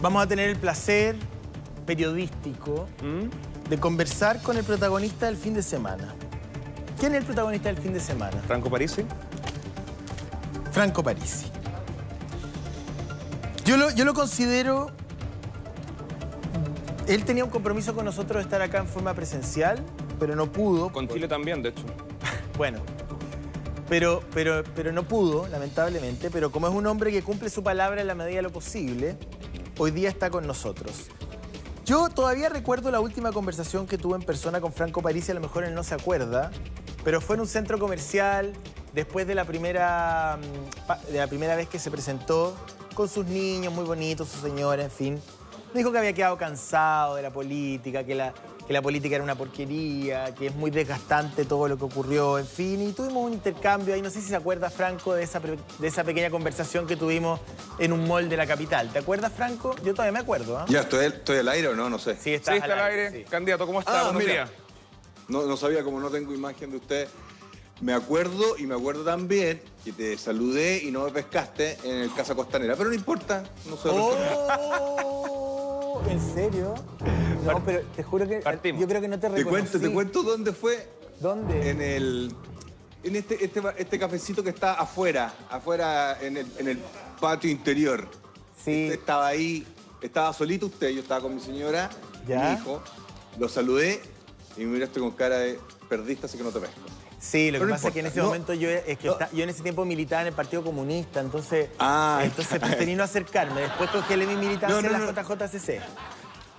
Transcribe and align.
Vamos 0.00 0.22
a 0.22 0.26
tener 0.26 0.50
el 0.50 0.56
placer 0.56 1.16
periodístico 1.86 2.86
¿Mm? 3.02 3.68
de 3.70 3.78
conversar 3.78 4.42
con 4.42 4.56
el 4.56 4.64
protagonista 4.64 5.26
del 5.26 5.36
fin 5.36 5.54
de 5.54 5.62
semana. 5.62 6.14
¿Quién 6.98 7.14
es 7.14 7.20
el 7.20 7.24
protagonista 7.24 7.68
del 7.68 7.78
fin 7.78 7.92
de 7.92 8.00
semana? 8.00 8.36
Franco 8.46 8.70
Parisi. 8.70 9.04
Franco 10.70 11.02
Parisi. 11.02 11.46
Yo 13.64 13.76
lo, 13.76 13.90
yo 13.90 14.04
lo 14.04 14.14
considero... 14.14 14.90
Él 17.06 17.24
tenía 17.24 17.44
un 17.44 17.50
compromiso 17.50 17.94
con 17.94 18.04
nosotros 18.04 18.38
de 18.38 18.42
estar 18.42 18.60
acá 18.62 18.78
en 18.78 18.88
forma 18.88 19.14
presencial, 19.14 19.82
pero 20.18 20.34
no 20.34 20.50
pudo. 20.50 20.90
Con 20.90 21.08
Chile 21.08 21.28
también, 21.28 21.62
de 21.62 21.70
hecho. 21.70 21.84
Bueno, 22.56 22.78
pero, 23.88 24.22
pero, 24.32 24.64
pero 24.74 24.92
no 24.92 25.02
pudo, 25.02 25.46
lamentablemente, 25.48 26.30
pero 26.30 26.50
como 26.50 26.68
es 26.68 26.74
un 26.74 26.86
hombre 26.86 27.12
que 27.12 27.22
cumple 27.22 27.50
su 27.50 27.62
palabra 27.62 28.00
en 28.00 28.06
la 28.06 28.14
medida 28.14 28.36
de 28.36 28.42
lo 28.42 28.50
posible, 28.50 29.16
hoy 29.78 29.90
día 29.90 30.08
está 30.08 30.30
con 30.30 30.46
nosotros. 30.46 31.08
Yo 31.84 32.08
todavía 32.08 32.48
recuerdo 32.48 32.90
la 32.90 33.00
última 33.00 33.32
conversación 33.32 33.86
que 33.86 33.96
tuve 33.96 34.16
en 34.16 34.22
persona 34.22 34.60
con 34.60 34.72
Franco 34.72 35.02
Parisi, 35.02 35.30
a 35.30 35.34
lo 35.34 35.40
mejor 35.40 35.64
él 35.64 35.74
no 35.74 35.84
se 35.84 35.94
acuerda, 35.94 36.50
pero 37.04 37.20
fue 37.20 37.36
en 37.36 37.42
un 37.42 37.46
centro 37.46 37.78
comercial, 37.78 38.52
después 38.92 39.26
de 39.26 39.34
la 39.34 39.44
primera, 39.44 40.38
mm, 40.40 41.12
de 41.12 41.18
la 41.18 41.28
primera 41.28 41.54
vez 41.54 41.68
que 41.68 41.78
se 41.78 41.90
presentó, 41.90 42.56
con 42.94 43.08
sus 43.08 43.26
niños 43.26 43.72
muy 43.72 43.84
bonitos, 43.84 44.28
su 44.28 44.40
señora, 44.40 44.82
en 44.82 44.90
fin. 44.90 45.22
Me 45.72 45.80
dijo 45.80 45.92
que 45.92 45.98
había 45.98 46.12
quedado 46.12 46.36
cansado 46.38 47.14
de 47.14 47.22
la 47.22 47.30
política, 47.30 48.02
que 48.04 48.14
la, 48.14 48.32
que 48.66 48.72
la 48.72 48.82
política 48.82 49.14
era 49.14 49.22
una 49.24 49.36
porquería, 49.36 50.34
que 50.34 50.48
es 50.48 50.54
muy 50.54 50.70
desgastante 50.70 51.44
todo 51.44 51.68
lo 51.68 51.76
que 51.78 51.84
ocurrió, 51.84 52.38
en 52.38 52.46
fin. 52.46 52.82
Y 52.82 52.92
tuvimos 52.92 53.24
un 53.24 53.32
intercambio 53.34 53.94
ahí, 53.94 54.02
no 54.02 54.10
sé 54.10 54.20
si 54.20 54.28
se 54.28 54.36
acuerda 54.36 54.70
Franco 54.70 55.14
de 55.14 55.22
esa, 55.22 55.40
de 55.40 55.86
esa 55.86 56.02
pequeña 56.02 56.30
conversación 56.30 56.86
que 56.86 56.96
tuvimos 56.96 57.40
en 57.78 57.92
un 57.92 58.06
mall 58.08 58.28
de 58.28 58.36
la 58.36 58.46
capital. 58.46 58.90
¿Te 58.92 58.98
acuerdas, 58.98 59.32
Franco? 59.32 59.74
Yo 59.84 59.92
todavía 59.92 60.12
me 60.12 60.18
acuerdo, 60.18 60.58
¿ah? 60.58 60.66
Ya, 60.68 60.80
¿estoy, 60.80 61.06
estoy 61.06 61.38
al 61.38 61.48
aire 61.48 61.68
o 61.68 61.76
no? 61.76 61.88
No 61.88 61.98
sé. 61.98 62.16
Sí, 62.20 62.34
estás 62.34 62.54
Sí, 62.56 62.60
está 62.60 62.72
al 62.74 62.80
aire. 62.92 63.10
sí. 63.12 63.24
Candidato, 63.30 63.66
¿cómo 63.66 63.80
está? 63.80 64.00
Ah, 64.00 64.04
Buenos 64.12 64.24
días. 64.24 64.50
No, 65.28 65.42
no 65.44 65.56
sabía, 65.56 65.84
como 65.84 66.00
no 66.00 66.10
tengo 66.10 66.34
imagen 66.34 66.70
de 66.72 66.76
usted. 66.78 67.08
Me 67.80 67.92
acuerdo 67.92 68.56
y 68.58 68.66
me 68.66 68.74
acuerdo 68.74 69.04
también 69.04 69.60
que 69.84 69.92
te 69.92 70.16
saludé 70.16 70.82
y 70.82 70.90
no 70.90 71.04
me 71.04 71.10
pescaste 71.10 71.76
en 71.84 71.96
el 71.98 72.14
Casa 72.14 72.34
Costanera. 72.34 72.74
Pero 72.74 72.88
no 72.88 72.94
importa, 72.94 73.44
no 73.68 73.76
sé. 73.76 73.90
¡Oh! 73.92 76.00
¿En 76.08 76.34
serio? 76.34 76.74
No, 77.46 77.64
pero 77.64 77.82
te 77.94 78.02
juro 78.02 78.28
que 78.28 78.36
Partimos. 78.38 78.80
yo 78.80 78.86
creo 78.88 79.00
que 79.00 79.08
no 79.08 79.16
te 79.18 79.28
Te 79.28 79.36
reconocí. 79.36 79.50
cuento, 79.50 79.80
te 79.80 79.92
cuento 79.92 80.22
dónde 80.22 80.52
fue. 80.52 80.88
¿Dónde? 81.20 81.70
En 81.70 81.80
el. 81.80 82.34
En 83.02 83.14
este, 83.16 83.44
este, 83.44 83.62
este 83.78 83.98
cafecito 83.98 84.42
que 84.42 84.50
está 84.50 84.74
afuera, 84.74 85.32
afuera 85.48 86.18
en 86.20 86.36
el, 86.38 86.46
en 86.58 86.68
el 86.68 86.78
patio 87.20 87.48
interior. 87.50 88.08
Sí. 88.62 88.84
Usted 88.86 88.98
estaba 89.00 89.26
ahí, 89.28 89.64
estaba 90.02 90.32
solito 90.32 90.66
usted, 90.66 90.88
yo 90.90 91.02
estaba 91.02 91.20
con 91.20 91.34
mi 91.34 91.40
señora, 91.40 91.88
Ya. 92.26 92.50
mi 92.50 92.54
hijo. 92.60 92.82
Lo 93.38 93.48
saludé 93.48 94.00
y 94.56 94.60
me 94.60 94.66
miraste 94.72 94.98
con 94.98 95.12
cara 95.12 95.38
de 95.38 95.60
perdiste, 95.88 96.26
así 96.26 96.36
que 96.36 96.42
no 96.42 96.50
te 96.50 96.58
pesco. 96.58 96.74
Sí, 97.20 97.50
lo 97.52 97.60
que 97.60 97.64
no 97.66 97.70
pasa 97.72 97.88
es 97.88 97.94
que 97.94 98.00
en 98.00 98.06
ese 98.06 98.18
no. 98.18 98.26
momento 98.26 98.54
yo, 98.54 98.68
es 98.68 98.98
que 98.98 99.06
No. 99.06 99.12
está- 99.12 99.30
yo 99.32 99.42
en 99.44 99.50
ese 99.50 99.62
tiempo 99.62 99.84
militaba 99.84 100.22
en 100.22 100.28
el 100.28 100.34
Partido 100.34 100.64
Comunista, 100.64 101.20
entonces, 101.20 101.70
Ah, 101.78 102.20
entonces 102.24 102.58
preferí 102.58 102.94
no 102.96 103.04
acercarme. 103.04 103.60
Después 103.62 103.88
congelé 103.90 104.26
mi 104.26 104.34
militancia 104.36 104.68
No, 104.68 104.82
no, 104.82 104.86
en 104.88 104.92
la 105.06 105.12
no. 105.12 105.22
JJCC. 105.34 105.80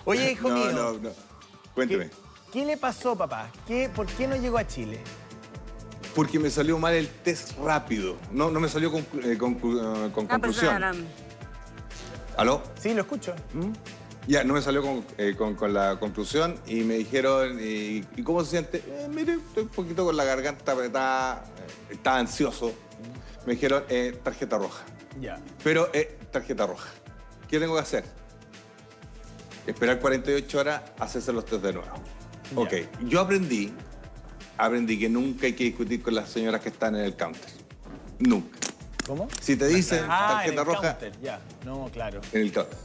Oye, 0.09 0.31
hijo 0.31 0.47
no, 0.49 0.55
mío, 0.55 0.71
no, 0.71 0.93
no. 0.93 1.09
Cuénteme. 1.75 2.09
¿qué, 2.09 2.15
qué 2.53 2.65
le 2.65 2.77
pasó, 2.77 3.15
papá? 3.17 3.49
¿Qué, 3.67 3.89
¿Por 3.93 4.05
qué 4.07 4.25
no 4.25 4.37
llegó 4.37 4.57
a 4.57 4.65
Chile? 4.65 4.99
Porque 6.15 6.39
me 6.39 6.49
salió 6.49 6.79
mal 6.79 6.93
el 6.93 7.09
test 7.09 7.57
rápido. 7.59 8.15
No, 8.31 8.49
no 8.49 8.59
me 8.61 8.69
salió 8.69 8.89
con, 8.91 9.01
eh, 9.23 9.37
con- 9.37 9.55
eh, 9.55 10.11
con 10.13 10.25
Ah, 10.25 10.29
conclusión. 10.29 10.81
¿Aló? 12.37 12.63
Sí, 12.79 12.93
lo 12.93 13.01
escucho. 13.01 13.35
Ya, 14.27 14.43
no 14.43 14.53
me 14.53 14.61
salió 14.61 14.81
con, 14.81 15.05
eh, 15.17 15.35
con- 15.37 15.55
con 15.55 15.73
la 15.73 15.99
conclusión 15.99 16.55
y 16.67 16.81
me 16.81 16.95
dijeron, 16.95 17.59
¿y, 17.59 18.03
¿y 18.15 18.23
cómo 18.23 18.43
se 18.43 18.51
siente? 18.51 18.83
"Eh, 18.87 19.07
mire, 19.09 19.33
estoy 19.33 19.63
un 19.63 19.69
poquito 19.69 20.05
con 20.05 20.15
la 20.15 20.23
garganta 20.23 20.71
apretada, 20.71 21.43
estaba 21.89 22.17
ansioso. 22.19 22.73
Me 23.45 23.53
dijeron, 23.55 23.83
eh, 23.89 24.17
tarjeta 24.23 24.57
roja. 24.57 24.83
Ya. 25.19 25.39
Pero, 25.63 25.89
eh, 25.93 26.17
tarjeta 26.31 26.65
roja. 26.65 26.89
¿Qué 27.49 27.59
tengo 27.59 27.75
que 27.75 27.81
hacer? 27.81 28.03
Esperar 29.67 29.99
48 29.99 30.59
horas, 30.59 30.81
hacerse 30.97 31.33
los 31.33 31.45
test 31.45 31.61
de 31.63 31.73
nuevo. 31.73 31.89
Ya. 32.55 32.59
Ok, 32.59 32.73
yo 33.05 33.19
aprendí, 33.19 33.73
aprendí 34.57 34.97
que 34.97 35.09
nunca 35.09 35.45
hay 35.45 35.53
que 35.53 35.65
discutir 35.65 36.01
con 36.01 36.15
las 36.15 36.29
señoras 36.29 36.61
que 36.61 36.69
están 36.69 36.95
en 36.95 37.01
el 37.01 37.15
counter. 37.15 37.43
Nunca. 38.19 38.57
¿Cómo? 39.05 39.27
Si 39.41 39.55
te 39.55 39.67
dicen 39.67 40.05
Ah, 40.09 40.43
en 40.45 40.55
tarjeta 40.55 40.61
el 40.61 40.67
roja, 40.67 40.97
counter, 40.97 41.21
Ya, 41.21 41.39
no, 41.65 41.89
claro. 41.91 42.21
en 42.31 42.41
el 42.41 42.51
counter. 42.53 42.77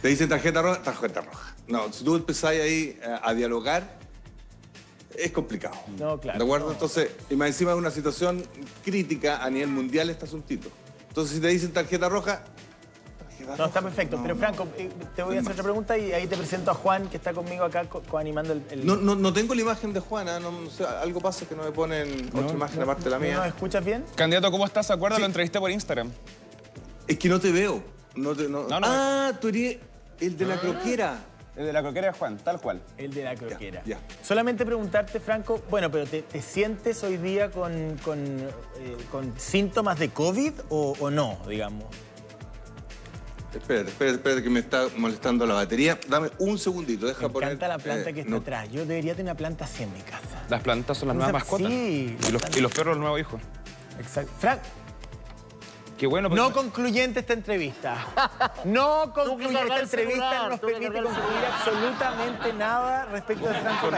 Te 0.00 0.08
dicen 0.08 0.28
tarjeta 0.28 0.62
roja, 0.62 0.82
tarjeta 0.82 1.20
roja. 1.20 1.54
No, 1.68 1.92
si 1.92 2.02
tú 2.04 2.16
empezás 2.16 2.50
ahí 2.50 2.98
eh, 3.00 3.18
a, 3.22 3.32
dialogar, 3.34 3.98
es 5.16 5.30
complicado. 5.30 5.76
No, 5.98 6.18
claro. 6.18 6.38
¿De 6.38 6.44
acuerdo? 6.44 6.66
No. 6.66 6.72
Entonces, 6.72 7.10
y 7.30 7.36
más 7.36 7.48
encima 7.48 7.72
es 7.72 7.76
una 7.78 7.90
situación 7.90 8.42
crítica 8.84 9.44
a 9.44 9.50
nivel 9.50 9.68
mundial 9.68 10.10
este 10.10 10.24
asuntito. 10.24 10.70
Entonces, 11.08 11.36
si 11.36 11.40
te 11.42 11.48
dicen 11.48 11.72
tarjeta 11.72 12.08
roja, 12.08 12.42
No, 13.58 13.64
está 13.66 13.82
perfecto. 13.82 14.16
No, 14.16 14.22
Pero 14.22 14.34
no. 14.34 14.40
Franco, 14.40 14.66
eh, 14.78 14.90
te 15.16 15.22
voy 15.22 15.36
a 15.36 15.40
hacer 15.40 15.52
otra 15.52 15.62
pregunta 15.64 15.98
y 15.98 16.12
ahí 16.12 16.26
te 16.26 16.36
presento 16.36 16.70
a 16.70 16.74
Juan, 16.74 17.08
que 17.08 17.16
está 17.16 17.32
conmigo 17.32 17.64
acá 17.64 17.84
co- 17.88 18.02
coanimando 18.02 18.52
el... 18.52 18.62
el- 18.70 18.86
No, 18.86 18.96
no, 18.96 19.14
no 19.14 19.32
tengo 19.32 19.54
la 19.54 19.60
imagen 19.62 19.92
de 19.92 20.00
Juana, 20.00 20.40
no, 20.40 20.50
no 20.52 20.70
sé, 20.70 20.84
algo 20.84 21.20
pasa 21.20 21.46
que 21.46 21.54
no 21.54 21.62
me 21.64 21.72
ponen 21.72 22.30
otra 22.34 22.52
imagen 22.52 22.82
aparte 22.82 23.04
de 23.04 23.10
la 23.10 23.18
¿No 23.18 23.24
mía. 23.24 23.36
nos 23.36 23.46
escuchas 23.46 23.84
bien? 23.84 24.04
Candidato, 24.14 24.50
¿cómo 24.50 24.64
estás? 24.66 24.86
¿Se 24.86 24.92
acuerda? 24.92 25.16
Sí. 25.16 25.22
Lo 25.22 25.26
entrevisté 25.26 25.58
por 25.60 25.70
Instagram. 25.70 26.10
Es 27.06 27.18
que 27.18 27.28
no 27.28 27.40
te 27.40 27.50
veo. 27.52 27.82
No 28.14 28.34
te, 28.34 28.48
no- 28.48 28.68
No, 28.68 28.80
no. 28.80 28.86
Ah, 28.88 29.32
tú 29.40 29.48
eres 29.48 29.78
el 30.20 30.36
de 30.36 30.44
la 30.46 30.56
croquera. 30.58 31.18
El 31.54 31.66
de 31.66 31.72
la 31.74 31.82
croquera 31.82 32.06
de 32.06 32.12
Juan, 32.18 32.38
tal 32.38 32.58
cual. 32.62 32.80
El 32.96 33.12
de 33.12 33.24
la 33.24 33.34
croquera. 33.34 33.82
ya. 33.84 33.98
Solamente 34.22 34.64
preguntarte, 34.64 35.20
Franco, 35.20 35.60
bueno, 35.68 35.90
pero 35.90 36.06
¿te, 36.06 36.22
te 36.22 36.40
sientes 36.40 37.02
hoy 37.04 37.18
día 37.18 37.50
con, 37.50 37.98
con, 38.02 38.18
eh, 38.78 38.96
con 39.10 39.34
síntomas 39.38 39.98
de 39.98 40.08
COVID 40.08 40.52
o, 40.70 40.94
o 40.98 41.10
no, 41.10 41.38
digamos? 41.46 41.84
Espérate, 43.54 43.90
espérate, 43.90 44.16
espérate 44.16 44.42
que 44.42 44.50
me 44.50 44.60
está 44.60 44.86
molestando 44.96 45.44
la 45.46 45.54
batería. 45.54 45.98
Dame 46.08 46.30
un 46.38 46.58
segundito, 46.58 47.06
deja 47.06 47.22
Me 47.22 47.28
poner. 47.30 47.48
encanta 47.50 47.68
la 47.68 47.78
planta 47.78 48.10
eh, 48.10 48.14
que 48.14 48.20
está 48.20 48.30
no. 48.30 48.36
atrás. 48.38 48.68
Yo 48.70 48.86
debería 48.86 49.12
tener 49.14 49.30
una 49.32 49.36
planta 49.38 49.64
así 49.66 49.82
en 49.82 49.92
mi 49.92 50.00
casa. 50.00 50.42
Las 50.48 50.62
plantas 50.62 50.96
son 50.98 51.08
las 51.08 51.16
nuevas 51.16 51.32
mascotas. 51.34 51.68
sí. 51.68 52.16
Y 52.28 52.32
los, 52.32 52.42
y 52.56 52.60
los 52.60 52.72
perros, 52.72 52.94
el 52.94 53.00
nuevo 53.00 53.18
hijo. 53.18 53.38
Exacto. 53.98 54.32
Frank, 54.38 54.60
Qué 55.98 56.06
bueno. 56.08 56.28
no 56.30 56.52
concluyente 56.52 57.20
esta 57.20 57.32
entrevista. 57.34 57.96
No 58.64 59.12
concluyente 59.12 59.60
esta 59.62 59.80
entrevista 59.80 60.30
celular, 60.30 60.42
no 60.44 60.48
nos 60.50 60.60
permite 60.60 60.86
concluir 61.02 61.44
absolutamente 61.54 62.52
nada 62.54 63.04
respecto 63.06 63.48
de 63.48 63.54
Franco. 63.54 63.90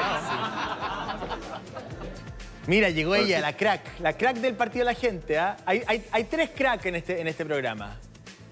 Mira, 2.66 2.88
llegó 2.90 3.14
ella, 3.14 3.40
la 3.40 3.54
crack, 3.56 4.00
la 4.00 4.14
crack 4.16 4.36
del 4.38 4.54
partido 4.54 4.86
de 4.86 4.92
la 4.92 4.98
gente. 4.98 5.38
¿ah? 5.38 5.56
Hay, 5.66 5.82
hay- 5.86 6.04
hay 6.10 6.24
tres 6.24 6.50
cracks 6.56 6.86
en 6.86 6.96
este, 6.96 7.20
en 7.20 7.28
este 7.28 7.44
programa. 7.44 7.96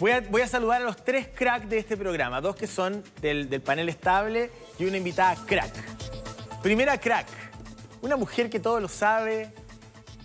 Voy 0.03 0.11
a, 0.11 0.21
voy 0.21 0.43
a 0.43 0.49
saludar 0.49 0.83
a 0.83 0.85
los 0.85 0.97
tres 1.05 1.29
cracks 1.33 1.69
de 1.71 1.79
este 1.79 1.97
programa, 1.97 2.41
dos 2.41 2.57
que 2.57 2.67
son 2.67 3.05
del, 3.21 3.49
del 3.49 3.63
panel 3.63 3.89
estable 3.89 4.51
y 4.77 4.85
una 4.85 4.97
invitada 4.97 5.37
crack. 5.47 5.73
Primera 6.61 6.99
crack, 6.99 7.29
una 8.01 8.17
mujer 8.17 8.51
que 8.51 8.59
todo 8.59 8.81
lo 8.81 8.89
sabe 8.89 9.55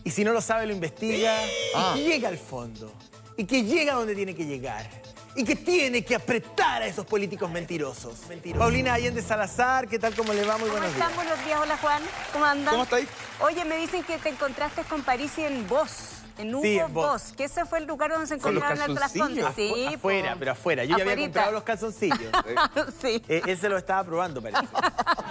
y 0.03 0.09
si 0.09 0.23
no 0.23 0.33
lo 0.33 0.41
sabe 0.41 0.65
lo 0.65 0.73
investiga 0.73 1.31
Ah. 1.75 1.93
y 1.95 1.99
que 1.99 2.09
llega 2.09 2.27
al 2.29 2.39
fondo 2.39 2.91
y 3.37 3.45
que 3.45 3.61
llega 3.65 3.93
donde 3.93 4.15
tiene 4.15 4.33
que 4.33 4.47
llegar 4.47 4.89
y 5.35 5.43
que 5.43 5.55
tiene 5.55 6.03
que 6.03 6.15
apretar 6.15 6.81
a 6.81 6.87
esos 6.87 7.05
políticos 7.05 7.47
mentirosos. 7.51 8.21
Paulina 8.57 8.95
Allende 8.95 9.21
Salazar, 9.21 9.87
¿qué 9.87 9.99
tal? 9.99 10.15
¿Cómo 10.15 10.33
le 10.33 10.43
va? 10.43 10.57
Muy 10.57 10.69
¿Cómo 10.69 10.79
buenos 10.79 10.89
están? 10.91 11.09
días. 11.09 11.15
Buenos 11.23 11.45
días. 11.45 11.59
Hola, 11.61 11.77
Juan. 11.77 12.01
¿Cómo 12.33 12.45
andan? 12.45 12.71
¿Cómo 12.73 12.83
estáis? 12.85 13.07
Oye, 13.41 13.63
me 13.63 13.77
dicen 13.77 14.03
que 14.03 14.17
te 14.17 14.29
encontraste 14.29 14.81
con 14.85 15.03
Parisi 15.03 15.43
en 15.43 15.67
Voz. 15.67 16.16
En 16.37 16.53
Hugo 16.53 16.61
Sí, 16.63 16.77
en. 16.77 17.35
Que 17.35 17.43
ese 17.45 17.65
fue 17.65 17.79
el 17.79 17.85
lugar 17.85 18.11
donde 18.11 18.27
se 18.27 18.35
encontraron 18.35 18.77
las 18.77 18.87
calzoncillos. 19.11 19.53
Sí, 19.55 19.71
Afu- 19.73 19.95
afuera, 19.95 20.35
pero 20.37 20.51
afuera. 20.51 20.83
Yo 20.83 20.97
ya 20.97 21.03
había 21.03 21.15
comprado 21.25 21.51
los 21.51 21.63
calzoncillos. 21.63 22.19
sí. 23.01 23.23
Eh, 23.27 23.41
él 23.45 23.57
se 23.57 23.69
lo 23.69 23.77
estaba 23.77 24.03
probando, 24.03 24.41
parece. 24.41 24.61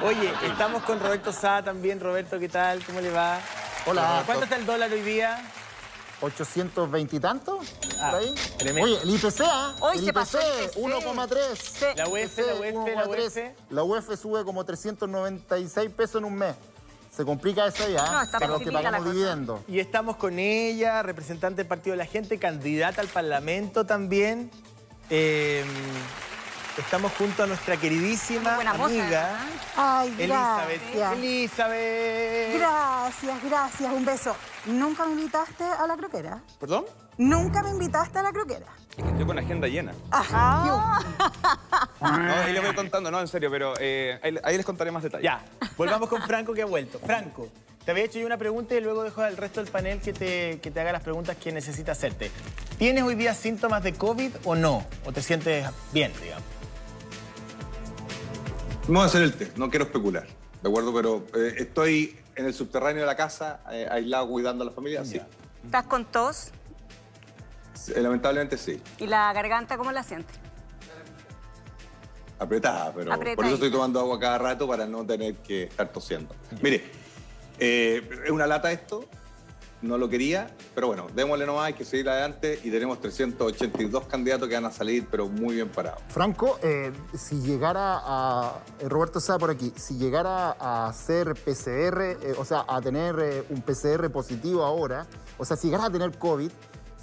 Oye, 0.04 0.32
estamos 0.44 0.82
con 0.82 1.00
Roberto 1.00 1.32
Sá 1.32 1.62
también. 1.62 2.00
Roberto, 2.00 2.38
¿qué 2.38 2.48
tal? 2.48 2.84
¿Cómo 2.84 3.00
le 3.00 3.10
va? 3.10 3.38
Hola. 3.86 4.22
¿Cuánto 4.26 4.44
está 4.44 4.56
el 4.56 4.66
dólar 4.66 4.90
hoy 4.92 5.02
día? 5.02 5.38
820 6.22 7.16
y 7.16 7.20
tanto. 7.20 7.60
Ah, 8.00 8.10
por 8.12 8.20
ahí. 8.20 8.34
tremendo. 8.56 8.84
Oye, 8.90 9.02
el 9.02 9.10
IPC, 9.10 9.40
¿ah? 9.44 9.74
Hoy 9.80 9.98
el 9.98 10.04
se 10.06 10.12
pasó 10.12 10.38
IPC. 10.38 10.76
1,3. 10.76 11.94
La 11.96 12.08
UEF, 12.08 12.38
la 12.38 12.54
UEF, 12.54 12.74
la 12.96 13.06
UEF. 13.06 13.36
La 13.70 13.82
UEF 13.82 14.18
sube 14.20 14.44
como 14.44 14.64
396 14.64 15.90
pesos 15.90 16.16
en 16.16 16.24
un 16.24 16.34
mes. 16.34 16.54
Se 17.16 17.24
complica 17.24 17.66
eso 17.66 17.88
ya, 17.88 18.04
No, 18.12 18.22
está 18.22 18.38
para 18.38 18.52
los 18.52 18.60
que 18.62 18.70
pagamos 18.70 19.04
dividendos. 19.06 19.60
Y 19.68 19.78
estamos 19.80 20.16
con 20.16 20.38
ella, 20.38 21.02
representante 21.02 21.56
del 21.62 21.66
Partido 21.66 21.92
de 21.92 21.98
la 21.98 22.06
Gente, 22.06 22.38
candidata 22.38 23.00
al 23.00 23.08
Parlamento 23.08 23.86
también. 23.86 24.50
Eh, 25.08 25.64
estamos 26.76 27.12
junto 27.12 27.44
a 27.44 27.46
nuestra 27.46 27.78
queridísima 27.78 28.58
moza, 28.76 28.84
amiga 28.84 29.38
Ay, 29.76 30.14
Elizabeth. 30.18 30.82
gracias. 30.92 31.12
Elizabeth. 31.18 32.58
Gracias, 32.58 33.44
gracias. 33.44 33.92
Un 33.94 34.04
beso. 34.04 34.36
¿Nunca 34.66 35.06
me 35.06 35.12
invitaste 35.12 35.64
a 35.64 35.86
la 35.86 35.96
croquera? 35.96 36.42
¿Perdón? 36.60 36.84
¿Nunca 37.18 37.62
me 37.62 37.70
invitaste 37.70 38.18
a 38.18 38.22
la 38.22 38.32
croquera? 38.32 38.66
Es 38.96 39.02
que 39.02 39.10
estoy 39.10 39.26
con 39.26 39.38
agenda 39.38 39.66
llena. 39.68 39.92
Ajá. 40.10 41.00
No, 42.00 42.32
ahí 42.32 42.52
les 42.52 42.62
voy 42.62 42.74
contando, 42.74 43.10
no, 43.10 43.20
en 43.20 43.28
serio, 43.28 43.50
pero 43.50 43.74
eh, 43.80 44.18
ahí, 44.22 44.38
ahí 44.42 44.56
les 44.56 44.66
contaré 44.66 44.90
más 44.90 45.02
detalles. 45.02 45.24
Ya, 45.24 45.42
volvamos 45.76 46.08
con 46.08 46.22
Franco 46.22 46.52
que 46.52 46.62
ha 46.62 46.66
vuelto. 46.66 46.98
Franco, 46.98 47.48
te 47.84 47.90
había 47.90 48.04
hecho 48.04 48.18
yo 48.18 48.26
una 48.26 48.36
pregunta 48.36 48.74
y 48.74 48.80
luego 48.80 49.02
dejo 49.02 49.22
al 49.22 49.36
resto 49.36 49.62
del 49.62 49.70
panel 49.70 50.00
que 50.00 50.12
te, 50.12 50.60
que 50.60 50.70
te 50.70 50.80
haga 50.80 50.92
las 50.92 51.02
preguntas 51.02 51.36
que 51.36 51.52
necesita 51.52 51.92
hacerte. 51.92 52.30
¿Tienes 52.78 53.02
hoy 53.04 53.14
día 53.14 53.32
síntomas 53.32 53.82
de 53.82 53.94
COVID 53.94 54.32
o 54.44 54.54
no? 54.54 54.84
¿O 55.04 55.12
te 55.12 55.22
sientes 55.22 55.66
bien, 55.92 56.12
digamos? 56.22 56.44
Vamos 58.88 59.02
a 59.02 59.06
hacer 59.06 59.22
el 59.22 59.34
test, 59.34 59.56
no 59.56 59.68
quiero 59.70 59.86
especular, 59.86 60.26
¿de 60.62 60.68
acuerdo? 60.68 60.94
Pero 60.94 61.26
eh, 61.34 61.54
estoy 61.58 62.18
en 62.36 62.46
el 62.46 62.54
subterráneo 62.54 63.00
de 63.00 63.06
la 63.06 63.16
casa, 63.16 63.60
eh, 63.72 63.88
aislado, 63.90 64.28
cuidando 64.28 64.62
a 64.62 64.66
la 64.66 64.72
familia, 64.72 65.04
sí. 65.04 65.20
¿Estás 65.64 65.84
con 65.86 66.04
tos? 66.04 66.52
Eh, 67.94 68.00
Lamentablemente 68.00 68.56
sí. 68.58 68.82
¿Y 68.98 69.06
la 69.06 69.32
garganta 69.32 69.76
cómo 69.76 69.92
la 69.92 70.02
sientes? 70.02 70.36
Apretada, 72.38 72.92
pero 72.94 73.10
por 73.34 73.46
eso 73.46 73.54
estoy 73.54 73.70
tomando 73.70 73.98
agua 73.98 74.20
cada 74.20 74.36
rato 74.36 74.68
para 74.68 74.84
no 74.86 75.06
tener 75.06 75.36
que 75.36 75.64
estar 75.64 75.88
tosiendo. 75.90 76.34
Mire, 76.60 76.84
eh, 77.58 78.06
es 78.26 78.30
una 78.30 78.46
lata 78.46 78.70
esto, 78.70 79.06
no 79.80 79.96
lo 79.96 80.06
quería, 80.10 80.50
pero 80.74 80.88
bueno, 80.88 81.06
démosle 81.14 81.46
nomás, 81.46 81.66
hay 81.66 81.72
que 81.72 81.86
seguir 81.86 82.10
adelante 82.10 82.60
y 82.62 82.70
tenemos 82.70 83.00
382 83.00 84.06
candidatos 84.06 84.48
que 84.50 84.54
van 84.54 84.66
a 84.66 84.70
salir, 84.70 85.06
pero 85.10 85.28
muy 85.28 85.54
bien 85.54 85.70
parados. 85.70 86.02
Franco, 86.08 86.58
eh, 86.62 86.92
si 87.14 87.40
llegara 87.40 88.00
a. 88.04 88.60
eh, 88.80 88.88
Roberto 88.88 89.18
está 89.18 89.38
por 89.38 89.50
aquí. 89.50 89.72
Si 89.76 89.94
llegara 89.96 90.56
a 90.60 90.88
hacer 90.88 91.32
PCR, 91.34 92.18
eh, 92.20 92.34
o 92.36 92.44
sea, 92.44 92.66
a 92.68 92.82
tener 92.82 93.18
eh, 93.18 93.44
un 93.48 93.62
PCR 93.62 94.10
positivo 94.10 94.62
ahora, 94.62 95.06
o 95.38 95.44
sea, 95.46 95.56
si 95.56 95.68
llegaras 95.68 95.86
a 95.88 95.90
tener 95.92 96.18
COVID, 96.18 96.50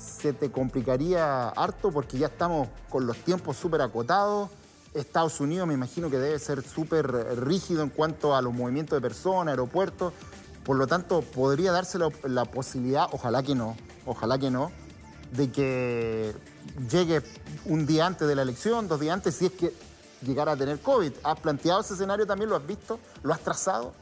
se 0.03 0.33
te 0.33 0.51
complicaría 0.51 1.49
harto 1.49 1.91
porque 1.91 2.17
ya 2.17 2.27
estamos 2.27 2.67
con 2.89 3.07
los 3.07 3.17
tiempos 3.17 3.57
súper 3.57 3.81
acotados. 3.81 4.49
Estados 4.93 5.39
Unidos 5.39 5.67
me 5.67 5.73
imagino 5.73 6.09
que 6.09 6.19
debe 6.19 6.37
ser 6.37 6.61
súper 6.61 7.11
rígido 7.39 7.81
en 7.81 7.89
cuanto 7.89 8.35
a 8.35 8.41
los 8.41 8.53
movimientos 8.53 8.95
de 8.97 9.01
personas, 9.01 9.53
aeropuertos. 9.53 10.13
Por 10.63 10.77
lo 10.77 10.87
tanto, 10.87 11.21
podría 11.21 11.71
darse 11.71 11.97
la, 11.97 12.45
posibilidad, 12.45 13.07
ojalá 13.11 13.43
que 13.43 13.55
no, 13.55 13.75
ojalá 14.05 14.37
que 14.37 14.49
no, 14.49 14.71
de 15.31 15.51
que 15.51 16.33
llegue 16.89 17.21
un 17.65 17.85
día 17.85 18.05
antes 18.05 18.27
de 18.27 18.35
la 18.35 18.43
elección, 18.43 18.87
dos 18.87 18.99
días 18.99 19.13
antes, 19.13 19.35
si 19.35 19.47
es 19.47 19.51
que 19.51 19.73
llegara 20.21 20.53
a 20.53 20.55
tener 20.55 20.79
COVID. 20.79 21.11
¿Has 21.23 21.39
planteado 21.39 21.81
ese 21.81 21.95
escenario 21.95 22.25
también? 22.25 22.49
¿Lo 22.49 22.55
has 22.55 22.65
visto? 22.65 22.99
¿Lo 23.23 23.33
has 23.33 23.41
trazado? 23.41 23.93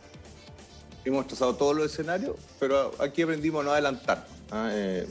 Hemos 1.03 1.25
trazado 1.25 1.55
todos 1.55 1.75
los 1.75 1.91
escenarios, 1.91 2.35
pero 2.59 2.91
aquí 2.99 3.23
aprendimos 3.23 3.61
a 3.61 3.63
no 3.63 3.71
adelantar. 3.71 4.27
¿ah? 4.51 4.69
Eh, 4.71 5.07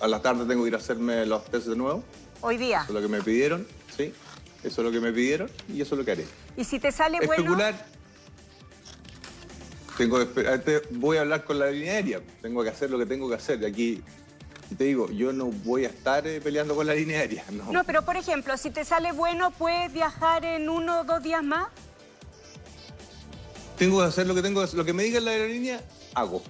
a 0.00 0.08
la 0.08 0.20
tarde 0.22 0.44
tengo 0.46 0.62
que 0.62 0.68
ir 0.68 0.74
a 0.74 0.78
hacerme 0.78 1.24
los 1.26 1.44
test 1.46 1.66
de 1.66 1.76
nuevo, 1.76 2.02
Hoy 2.40 2.56
día. 2.56 2.82
eso 2.82 2.88
es 2.88 2.94
lo 2.94 3.00
que 3.00 3.08
me 3.08 3.22
pidieron, 3.22 3.66
¿sí? 3.96 4.12
Eso 4.62 4.80
es 4.80 4.84
lo 4.84 4.90
que 4.90 5.00
me 5.00 5.12
pidieron 5.12 5.50
y 5.72 5.80
eso 5.80 5.94
es 5.94 5.98
lo 5.98 6.04
que 6.04 6.12
haré. 6.12 6.26
Y 6.56 6.64
si 6.64 6.78
te 6.80 6.90
sale 6.90 7.18
bueno, 7.18 7.42
Especular. 7.42 7.86
Tengo 9.96 10.18
que 10.18 10.24
esperar, 10.24 10.62
voy 10.90 11.16
a 11.16 11.22
hablar 11.22 11.44
con 11.44 11.58
la 11.58 11.70
línea 11.70 11.94
aérea, 11.94 12.20
tengo 12.42 12.62
que 12.62 12.68
hacer 12.68 12.90
lo 12.90 12.98
que 12.98 13.06
tengo 13.06 13.28
que 13.28 13.36
hacer. 13.36 13.64
Aquí, 13.64 14.02
y 14.70 14.74
te 14.74 14.84
digo, 14.84 15.10
yo 15.10 15.32
no 15.32 15.46
voy 15.46 15.86
a 15.86 15.88
estar 15.88 16.26
eh, 16.26 16.40
peleando 16.40 16.74
con 16.74 16.86
la 16.86 16.94
línea 16.94 17.20
aérea, 17.20 17.44
no. 17.50 17.72
no, 17.72 17.84
pero 17.84 18.02
por 18.02 18.16
ejemplo, 18.16 18.56
si 18.58 18.70
te 18.70 18.84
sale 18.84 19.12
bueno, 19.12 19.52
puedes 19.52 19.92
viajar 19.92 20.44
en 20.44 20.68
uno 20.68 21.00
o 21.00 21.04
dos 21.04 21.22
días 21.22 21.42
más. 21.42 21.68
Tengo 23.78 24.00
que 24.00 24.06
hacer 24.06 24.26
lo 24.26 24.34
que 24.34 24.42
tengo 24.42 24.60
que 24.60 24.64
hacer. 24.64 24.78
Lo 24.78 24.84
que 24.84 24.92
me 24.92 25.04
diga 25.04 25.20
la 25.20 25.30
aerolínea, 25.30 25.80
hago. 26.14 26.42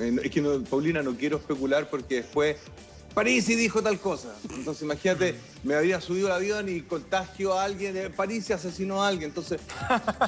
Eh, 0.00 0.16
es 0.24 0.30
que, 0.30 0.40
no, 0.40 0.62
Paulina, 0.64 1.02
no 1.02 1.14
quiero 1.16 1.36
especular 1.36 1.88
porque 1.90 2.16
después 2.16 2.56
París 3.14 3.48
y 3.48 3.56
dijo 3.56 3.82
tal 3.82 3.98
cosa. 3.98 4.34
Entonces, 4.54 4.82
imagínate, 4.82 5.34
me 5.64 5.74
había 5.74 6.00
subido 6.00 6.28
al 6.28 6.34
avión 6.34 6.68
y 6.68 6.82
contagio 6.82 7.52
a 7.58 7.64
alguien. 7.64 7.96
eh, 7.96 8.08
París 8.10 8.48
y 8.48 8.52
asesinó 8.52 9.02
a 9.02 9.08
alguien. 9.08 9.30
Entonces, 9.30 9.60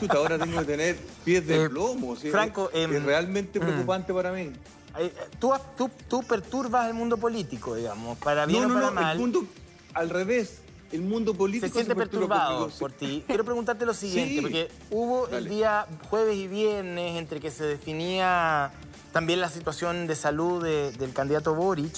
chuta, 0.01 0.15
ahora 0.17 0.39
tengo 0.39 0.59
que 0.59 0.65
tener 0.65 0.97
pies 1.25 1.47
de 1.47 1.65
Eh, 1.65 1.69
plomo. 1.71 2.17
¿sí? 2.17 2.31
Franco, 2.31 2.71
es, 2.73 2.85
em, 2.85 2.97
es 2.97 3.03
realmente 3.05 3.61
preocupante 3.61 4.13
para 4.13 4.33
mí. 4.33 4.51
Eh, 4.99 5.13
Tú, 5.39 5.53
tú, 5.77 5.91
tú 6.09 6.23
perturbas 6.25 6.89
el 6.89 6.95
mundo 6.95 7.17
político, 7.17 7.75
digamos, 7.77 8.19
para 8.19 8.45
bien 8.47 8.63
No, 8.63 8.69
no, 8.69 8.75
o 8.75 8.79
para 8.81 8.89
no, 8.91 9.01
mal. 9.01 9.13
el 9.13 9.19
mundo 9.21 9.47
al 9.95 10.11
revés. 10.11 10.59
El 10.91 11.01
mundo 11.01 11.33
político 11.33 11.69
se 11.69 11.73
siente 11.73 11.95
perturba 11.95 12.29
perturbado 12.37 12.69
por 12.79 12.93
ti. 12.93 13.25
Quiero 13.27 13.45
preguntarte 13.45 13.87
lo 13.87 13.95
siguiente, 13.95 14.35
Sí. 14.35 14.41
porque 14.43 14.69
hubo 14.91 15.27
el 15.29 15.49
día 15.49 15.87
jueves 16.11 16.37
y 16.37 16.49
viernes 16.49 17.17
entre 17.17 17.41
que 17.41 17.51
se 17.51 17.65
definía 17.65 18.71
también 19.13 19.41
la 19.41 19.49
situación 19.49 20.07
de 20.07 20.17
salud 20.17 20.63
de- 20.63 20.93
del 20.93 21.13
candidato 21.13 21.55
Boric. 21.55 21.95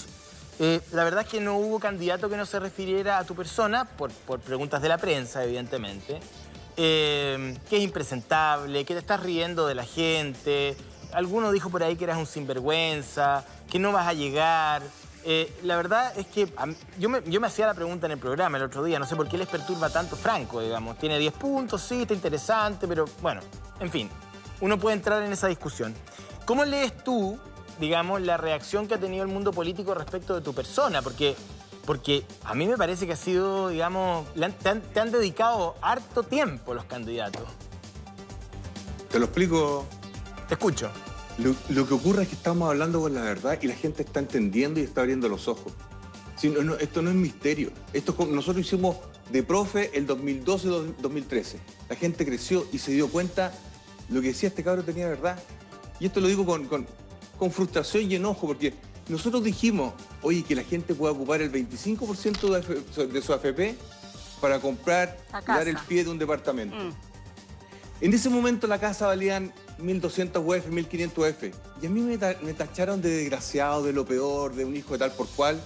Eh, 0.60 0.80
la 0.92 1.02
verdad 1.04 1.22
es 1.24 1.28
que 1.28 1.40
no 1.40 1.56
hubo 1.56 1.80
candidato 1.80 2.28
que 2.28 2.36
no 2.36 2.46
se 2.46 2.60
refiriera 2.60 3.18
a 3.18 3.24
tu 3.24 3.34
persona, 3.34 3.84
por, 3.84 4.12
por 4.12 4.40
preguntas 4.40 4.80
de 4.82 4.88
la 4.88 4.98
prensa, 4.98 5.42
evidentemente, 5.44 6.20
eh, 6.76 7.56
que 7.68 7.76
es 7.78 7.82
impresentable, 7.82 8.84
que 8.84 8.94
te 8.94 9.00
estás 9.00 9.20
riendo 9.20 9.66
de 9.66 9.74
la 9.74 9.84
gente. 9.84 10.76
Alguno 11.12 11.52
dijo 11.52 11.70
por 11.70 11.82
ahí 11.82 11.96
que 11.96 12.04
eras 12.04 12.18
un 12.18 12.26
sinvergüenza, 12.26 13.44
que 13.70 13.78
no 13.78 13.92
vas 13.92 14.06
a 14.08 14.12
llegar. 14.12 14.82
Eh, 15.24 15.52
la 15.62 15.76
verdad 15.76 16.12
es 16.18 16.26
que 16.26 16.52
yo 16.98 17.08
me, 17.08 17.22
yo 17.24 17.40
me 17.40 17.46
hacía 17.46 17.66
la 17.66 17.74
pregunta 17.74 18.06
en 18.06 18.12
el 18.12 18.18
programa 18.18 18.58
el 18.58 18.64
otro 18.64 18.84
día, 18.84 18.98
no 18.98 19.06
sé 19.06 19.16
por 19.16 19.26
qué 19.28 19.38
les 19.38 19.48
perturba 19.48 19.88
tanto 19.90 20.16
Franco, 20.16 20.60
digamos. 20.60 20.98
Tiene 20.98 21.18
10 21.18 21.32
puntos, 21.34 21.80
sí, 21.82 22.02
está 22.02 22.12
interesante, 22.14 22.86
pero 22.86 23.06
bueno, 23.22 23.40
en 23.80 23.90
fin, 23.90 24.10
uno 24.60 24.78
puede 24.78 24.96
entrar 24.96 25.22
en 25.22 25.32
esa 25.32 25.46
discusión. 25.46 25.94
¿Cómo 26.46 26.64
lees 26.64 26.92
tú, 27.04 27.38
digamos, 27.80 28.20
la 28.20 28.36
reacción 28.36 28.86
que 28.86 28.94
ha 28.94 29.00
tenido 29.00 29.24
el 29.24 29.30
mundo 29.30 29.52
político 29.52 29.94
respecto 29.94 30.34
de 30.34 30.40
tu 30.40 30.54
persona? 30.54 31.00
Porque, 31.02 31.34
porque 31.86 32.24
a 32.44 32.54
mí 32.54 32.66
me 32.66 32.76
parece 32.76 33.06
que 33.06 33.12
ha 33.14 33.16
sido, 33.16 33.68
digamos, 33.70 34.26
le 34.34 34.46
han- 34.46 34.52
te, 34.52 34.68
han, 34.68 34.80
te 34.82 35.00
han 35.00 35.10
dedicado 35.10 35.74
harto 35.80 36.22
tiempo 36.22 36.74
los 36.74 36.84
candidatos. 36.84 37.42
Te 39.10 39.18
lo 39.18 39.26
explico. 39.26 39.86
Te 40.48 40.54
escucho. 40.54 40.90
Lo, 41.38 41.54
lo 41.70 41.86
que 41.88 41.94
ocurre 41.94 42.22
es 42.24 42.28
que 42.28 42.34
estamos 42.34 42.68
hablando 42.68 43.00
con 43.00 43.14
la 43.14 43.22
verdad 43.22 43.58
y 43.60 43.66
la 43.66 43.74
gente 43.74 44.02
está 44.02 44.20
entendiendo 44.20 44.78
y 44.80 44.84
está 44.84 45.00
abriendo 45.00 45.28
los 45.28 45.48
ojos. 45.48 45.72
Si 46.36 46.48
no- 46.50 46.62
no, 46.62 46.74
esto 46.76 47.00
no 47.00 47.10
es 47.10 47.16
misterio. 47.16 47.70
Esto 47.92 48.14
es 48.18 48.28
nosotros 48.28 48.66
hicimos 48.66 48.96
de 49.30 49.42
profe 49.42 49.90
el 49.96 50.06
2012-2013. 50.06 51.56
La 51.88 51.96
gente 51.96 52.26
creció 52.26 52.66
y 52.72 52.78
se 52.78 52.92
dio 52.92 53.08
cuenta 53.08 53.52
lo 54.10 54.20
que 54.20 54.28
decía 54.28 54.50
este 54.50 54.62
cabrón 54.62 54.84
tenía 54.84 55.08
verdad. 55.08 55.38
Y 56.00 56.06
esto 56.06 56.20
lo 56.20 56.28
digo 56.28 56.44
con, 56.44 56.66
con- 56.66 56.86
con 57.38 57.50
frustración 57.50 58.10
y 58.10 58.14
enojo 58.14 58.46
porque 58.46 58.72
nosotros 59.08 59.42
dijimos, 59.44 59.92
oye, 60.22 60.42
que 60.42 60.54
la 60.54 60.62
gente 60.62 60.94
pueda 60.94 61.12
ocupar 61.12 61.42
el 61.42 61.50
25% 61.52 63.08
de, 63.12 63.22
su 63.22 63.32
AFP 63.32 63.76
para 64.40 64.60
comprar, 64.60 65.18
dar 65.46 65.68
el 65.68 65.76
pie 65.88 66.04
de 66.04 66.10
un 66.10 66.18
departamento. 66.18 66.76
Mm. 66.76 66.92
En 68.00 68.12
ese 68.14 68.28
momento 68.28 68.66
la 68.66 68.78
casa 68.78 69.06
valían 69.06 69.52
1.200 69.80 70.38
UF, 70.44 70.68
1.500 70.68 71.18
UF. 71.18 71.54
Y 71.82 71.86
a 71.86 71.90
mí 71.90 72.00
me, 72.02 72.18
ta- 72.18 72.36
me 72.42 72.54
tacharon 72.54 73.00
de 73.02 73.10
desgraciado, 73.10 73.82
de 73.82 73.92
lo 73.92 74.04
peor, 74.04 74.54
de 74.54 74.64
un 74.64 74.76
hijo 74.76 74.92
de 74.92 74.98
tal 74.98 75.12
por 75.12 75.26
cual. 75.28 75.60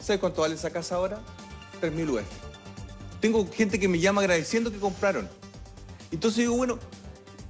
¿Sabes 0.00 0.20
cuánto 0.20 0.40
vale 0.42 0.54
esa 0.54 0.70
casa 0.70 0.94
ahora? 0.96 1.20
3.000 1.82 2.10
UF. 2.10 2.22
Tengo 3.20 3.46
gente 3.52 3.78
que 3.78 3.88
me 3.88 3.98
llama 3.98 4.22
agradeciendo 4.22 4.70
que 4.72 4.78
compraron. 4.78 5.28
Entonces 6.10 6.38
digo, 6.38 6.56
bueno, 6.56 6.78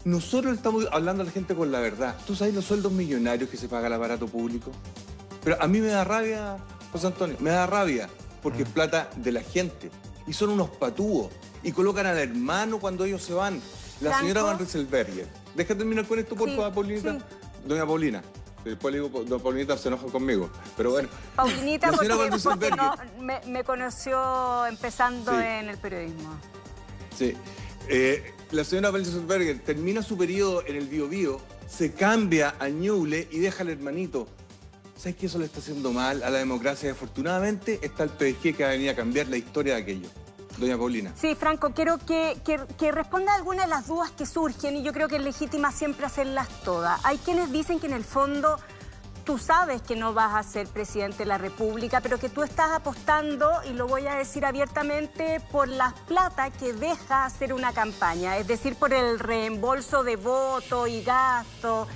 nosotros 0.05 0.55
estamos 0.55 0.87
hablando 0.93 1.23
a 1.23 1.27
la 1.27 1.33
gente 1.33 1.55
con 1.55 1.71
la 1.71 1.81
verdad. 1.81 2.17
¿Tú 2.27 2.35
sabes 2.35 2.55
los 2.55 2.65
sueldos 2.65 2.93
millonarios 2.93 3.51
que 3.51 3.57
se 3.57 3.69
paga 3.69 3.87
el 3.89 3.93
aparato 3.93 4.27
público? 4.27 4.71
Pero 5.45 5.57
a 5.61 5.67
mí 5.67 5.81
me 5.81 5.89
da 5.89 6.05
rabia, 6.05 6.57
José 6.93 7.07
Antonio, 7.09 7.37
me 7.41 7.51
da 7.51 7.67
rabia, 7.67 8.09
porque 8.43 8.63
es 8.63 8.69
plata 8.69 9.11
de 9.17 9.33
la 9.33 9.43
gente. 9.43 9.91
Y 10.27 10.33
son 10.33 10.51
unos 10.51 10.71
patúos. 10.71 11.31
Y 11.63 11.73
colocan 11.73 12.07
al 12.07 12.19
hermano 12.19 12.79
cuando 12.79 13.05
ellos 13.05 13.23
se 13.23 13.35
van. 13.35 13.61
La 14.01 14.11
Franco. 14.11 14.19
señora 14.21 14.43
Van 14.43 14.59
Rieselberger. 14.59 15.29
Deja 15.55 15.75
terminar 15.77 16.07
con 16.07 16.19
esto, 16.19 16.35
por 16.35 16.49
Sí, 16.49 16.57
favor, 16.57 16.73
Paulinita. 16.73 17.13
sí. 17.13 17.19
Doña 17.67 17.85
Paulina. 17.87 18.23
Después 18.65 18.93
le 18.95 19.01
digo, 19.01 19.25
doña 19.25 19.43
Paulinita 19.43 19.77
se 19.77 19.89
enoja 19.89 20.07
conmigo. 20.07 20.49
Pero 20.77 20.91
bueno. 20.93 21.09
Paulinita, 21.37 21.91
La 21.91 21.97
porque, 21.97 22.39
porque 22.43 22.71
no, 22.71 22.95
me, 23.21 23.41
me 23.47 23.65
conoció 23.65 24.67
empezando 24.67 25.33
Sí. 25.33 25.39
en 25.45 25.69
el 25.69 25.77
periodismo. 25.79 26.31
Sí. 27.19 27.35
Eh, 27.89 28.33
la 28.53 28.65
señora 28.65 28.91
Berger 28.91 29.61
termina 29.61 30.03
su 30.03 30.17
periodo 30.17 30.63
en 30.67 30.77
el 30.77 30.89
Bio 30.89 31.41
se 31.69 31.93
cambia 31.93 32.57
a 32.59 32.69
Ñuble 32.69 33.29
y 33.31 33.39
deja 33.39 33.63
al 33.63 33.71
hermanito. 33.71 34.27
¿Sabes 34.97 35.17
que 35.17 35.27
eso 35.27 35.39
le 35.39 35.47
está 35.47 35.61
haciendo 35.61 35.93
mal 35.93 36.23
a 36.23 36.31
la 36.31 36.39
democracia? 36.39 36.93
Afortunadamente 36.93 37.79
está 37.83 38.03
el 38.03 38.11
PSG 38.11 38.57
que 38.57 38.65
va 38.65 38.71
a 38.71 38.93
a 38.93 38.97
cambiar 38.97 39.29
la 39.29 39.37
historia 39.37 39.77
de 39.77 39.83
aquello. 39.83 40.09
Doña 40.59 40.77
Paulina. 40.77 41.15
Sí, 41.17 41.35
Franco, 41.37 41.73
quiero 41.75 41.99
que, 41.99 42.39
que, 42.45 42.61
que 42.77 42.93
responda 42.93 43.33
a 43.33 43.37
algunas 43.37 43.67
de 43.67 43.71
las 43.71 43.87
dudas 43.87 44.11
que 44.11 44.27
surgen 44.27 44.77
y 44.77 44.83
yo 44.83 44.93
creo 44.93 45.09
que 45.09 45.17
es 45.17 45.23
legítima 45.23 45.73
siempre 45.73 46.05
hacerlas 46.05 46.49
todas. 46.65 47.01
Hay 47.05 47.19
quienes 47.19 47.51
dicen 47.51 47.81
que 47.81 47.87
en 47.87 47.95
el 47.95 48.05
fondo 48.05 48.59
tú 49.31 49.39
sabes 49.39 49.81
que 49.81 49.95
no 49.95 50.13
vas 50.13 50.35
a 50.35 50.43
ser 50.43 50.67
presidente 50.67 51.19
de 51.19 51.27
la 51.27 51.39
República, 51.39 52.01
pero 52.01 52.19
que 52.19 52.29
tú 52.29 52.43
estás 52.43 52.73
apostando, 52.73 53.49
y 53.65 53.75
lo 53.75 53.87
voy 53.87 54.05
a 54.09 54.17
decir 54.17 54.45
abiertamente, 54.45 55.39
por 55.53 55.69
las 55.69 55.93
plata 56.01 56.51
que 56.51 56.73
deja 56.73 57.27
hacer 57.27 57.53
una 57.53 57.73
campaña, 57.73 58.39
es 58.39 58.49
decir, 58.49 58.75
por 58.75 58.93
el 58.93 59.21
reembolso 59.21 60.03
de 60.03 60.17
votos 60.17 60.89
y 60.89 61.05
gastos. 61.05 61.87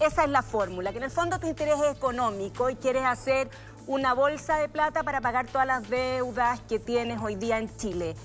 Esa 0.00 0.24
es 0.24 0.28
la 0.28 0.42
fórmula, 0.42 0.92
que 0.92 0.98
en 0.98 1.04
el 1.04 1.10
fondo 1.10 1.40
tu 1.40 1.46
interés 1.46 1.80
es 1.80 1.96
económico 1.96 2.68
y 2.68 2.76
quieres 2.76 3.06
hacer 3.06 3.48
una 3.86 4.12
bolsa 4.12 4.58
de 4.58 4.68
plata 4.68 5.02
para 5.02 5.22
pagar 5.22 5.46
todas 5.46 5.66
las 5.66 5.88
deudas 5.88 6.60
que 6.68 6.78
tienes 6.78 7.22
hoy 7.22 7.36
día 7.36 7.56
en 7.56 7.74
Chile. 7.78 8.16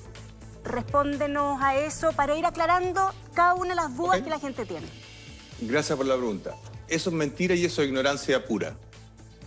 Respóndenos 0.66 1.62
a 1.62 1.78
eso 1.78 2.12
para 2.12 2.36
ir 2.36 2.46
aclarando 2.46 3.14
cada 3.34 3.54
una 3.54 3.70
de 3.70 3.76
las 3.76 3.96
dudas 3.96 4.20
que 4.20 4.30
la 4.30 4.40
gente 4.40 4.66
tiene. 4.66 4.90
Gracias 5.62 5.96
por 5.96 6.06
la 6.06 6.18
pregunta. 6.18 6.54
Eso 6.92 7.10
es 7.10 7.16
mentira 7.16 7.56
y 7.56 7.64
eso 7.66 7.82
es 7.82 7.88
ignorancia 7.88 8.46
pura. 8.46 8.76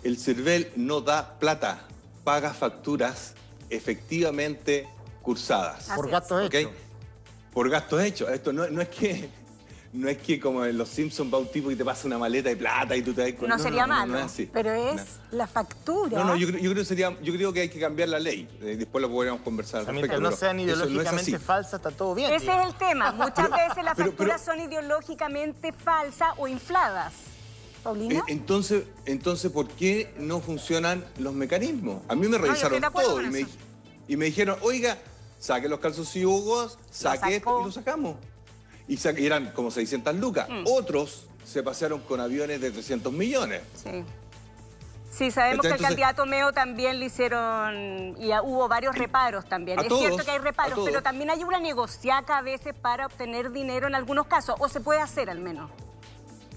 El 0.03 0.19
CERVEL 0.19 0.73
no 0.77 1.01
da 1.03 1.39
plata, 1.39 1.85
paga 2.25 2.55
facturas 2.55 3.35
efectivamente 3.69 4.89
cursadas. 5.23 5.91
Por 5.95 6.09
gastos 6.11 6.43
hechos. 6.55 6.73
Por 7.53 7.69
gastos 7.71 8.03
hechos. 8.03 8.31
Esto 8.31 8.53
no, 8.53 8.67
no 8.69 8.81
es 8.81 8.89
que 8.89 9.29
no 9.93 10.09
es 10.09 10.19
que 10.19 10.41
como 10.41 10.65
en 10.65 10.77
los 10.77 10.89
Simpsons 10.89 11.33
va 11.33 11.39
un 11.39 11.47
tipo 11.53 11.71
y 11.71 11.77
te 11.77 11.85
pasa 11.85 12.07
una 12.09 12.19
maleta 12.19 12.49
de 12.49 12.57
plata 12.57 12.97
y 12.97 13.03
tú 13.03 13.13
te 13.13 13.23
das 13.31 13.33
con- 13.39 13.49
No 13.49 13.59
sería 13.59 13.83
no, 13.87 13.95
malo, 13.95 14.19
es. 14.19 14.43
Pero 14.53 14.73
es 14.73 14.97
No. 14.97 15.39
la 15.39 15.47
factura. 15.47 16.19
No, 16.19 16.25
no, 16.25 16.37
yo, 16.37 16.49
creo- 16.49 16.59
yo 16.61 16.71
creo 16.73 16.83
que 16.83 16.89
sería, 16.89 17.17
yo 17.23 17.33
creo 17.33 17.53
que 17.53 17.61
hay 17.61 17.69
que 17.69 17.79
cambiar 17.79 18.09
la 18.09 18.19
ley. 18.19 18.49
Eh, 18.63 18.75
después 18.77 19.01
lo 19.03 19.09
podríamos 19.11 19.43
conversar. 19.43 19.81
Al 19.81 19.87
respecto, 19.87 20.19
no 20.21 20.33
sean 20.33 20.57
no 20.57 20.63
ideológicamente 20.63 21.39
falsas, 21.39 21.75
está 21.75 21.91
todo 21.91 22.15
bien. 22.15 22.33
Ese 22.33 22.41
digamos. 22.47 22.67
es 22.67 22.73
el 22.73 22.79
tema. 22.79 23.13
Muchas 23.13 23.51
veces 23.51 23.85
las 23.85 23.95
pero- 23.95 24.09
facturas 24.09 24.43
pero- 24.45 24.59
son 24.59 24.67
ideológicamente 24.69 25.73
falsas 25.73 26.29
o 26.39 26.49
infladas. 26.49 27.13
Paulina. 27.85 28.19
Eh, 28.21 28.23
Entonces, 28.29 28.85
entonces, 29.05 29.53
¿por 29.53 29.69
qué 29.69 30.13
no 30.19 30.41
funcionan 30.41 31.05
los 31.19 31.35
mecanismos? 31.35 32.03
A 32.09 32.15
mí 32.17 32.27
me 32.27 32.39
yo 32.39 32.43
revisaron 32.45 32.83
todo 32.93 33.23
y 33.23 33.27
me, 33.29 33.41
eso. 33.41 33.51
y 34.09 34.17
me 34.17 34.25
dijeron, 34.25 34.57
oiga, 34.63 34.99
saque 35.39 35.69
los 35.69 35.79
calzoncillos, 35.79 36.79
saque 36.91 37.37
esto 37.37 37.51
sacó. 37.51 37.61
y 37.61 37.65
lo 37.67 37.73
sacamos. 37.73 38.17
Y, 38.89 38.97
sa- 38.97 39.13
y 39.19 39.25
eran 39.27 39.53
como 39.53 39.71
600 39.71 40.17
lucas. 40.17 40.49
Mm. 40.49 40.65
Otros 40.67 41.27
se 41.45 41.63
pasearon 41.63 42.01
con 42.01 42.21
aviones 42.21 42.61
de 42.61 42.71
300 42.71 43.13
millones. 43.13 43.61
Sí. 43.83 44.03
Sí, 45.13 45.31
sabemos 45.31 45.65
que 45.65 45.73
al 45.73 45.79
candidato 45.81 46.27
Meo 46.27 46.53
también 46.53 46.99
le 46.99 47.07
hicieron, 47.07 48.17
y 48.19 48.31
hubo 48.43 48.67
varios 48.67 48.97
reparos 48.99 49.45
también. 49.49 49.79
Es 49.79 49.87
todos, 49.87 50.01
cierto 50.01 50.25
que 50.25 50.31
hay 50.33 50.39
reparos, 50.39 50.81
pero 50.85 51.03
también 51.05 51.31
hay 51.31 51.45
una 51.45 51.61
negociaca 51.61 52.39
a 52.39 52.43
veces 52.43 52.75
para 52.75 53.07
obtener 53.07 53.53
dinero 53.53 53.87
en 53.87 53.95
algunos 53.95 54.27
casos, 54.27 54.57
o 54.59 54.69
se 54.69 54.81
puede 54.81 55.01
hacer 55.01 55.31
al 55.31 55.39
menos. 55.39 55.71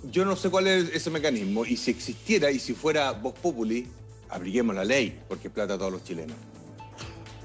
Yo 0.03 0.25
no 0.25 0.35
sé 0.35 0.49
cuál 0.49 0.67
es 0.67 0.93
ese 0.93 1.09
mecanismo 1.09 1.65
y 1.65 1.77
si 1.77 1.91
existiera 1.91 2.51
y 2.51 2.59
si 2.59 2.73
fuera 2.73 3.11
Vox 3.11 3.39
Populi, 3.39 3.87
abriguemos 4.29 4.75
la 4.75 4.85
ley, 4.85 5.19
porque 5.27 5.47
es 5.47 5.53
plata 5.53 5.73
a 5.73 5.77
todos 5.77 5.91
los 5.91 6.03
chilenos. 6.03 6.35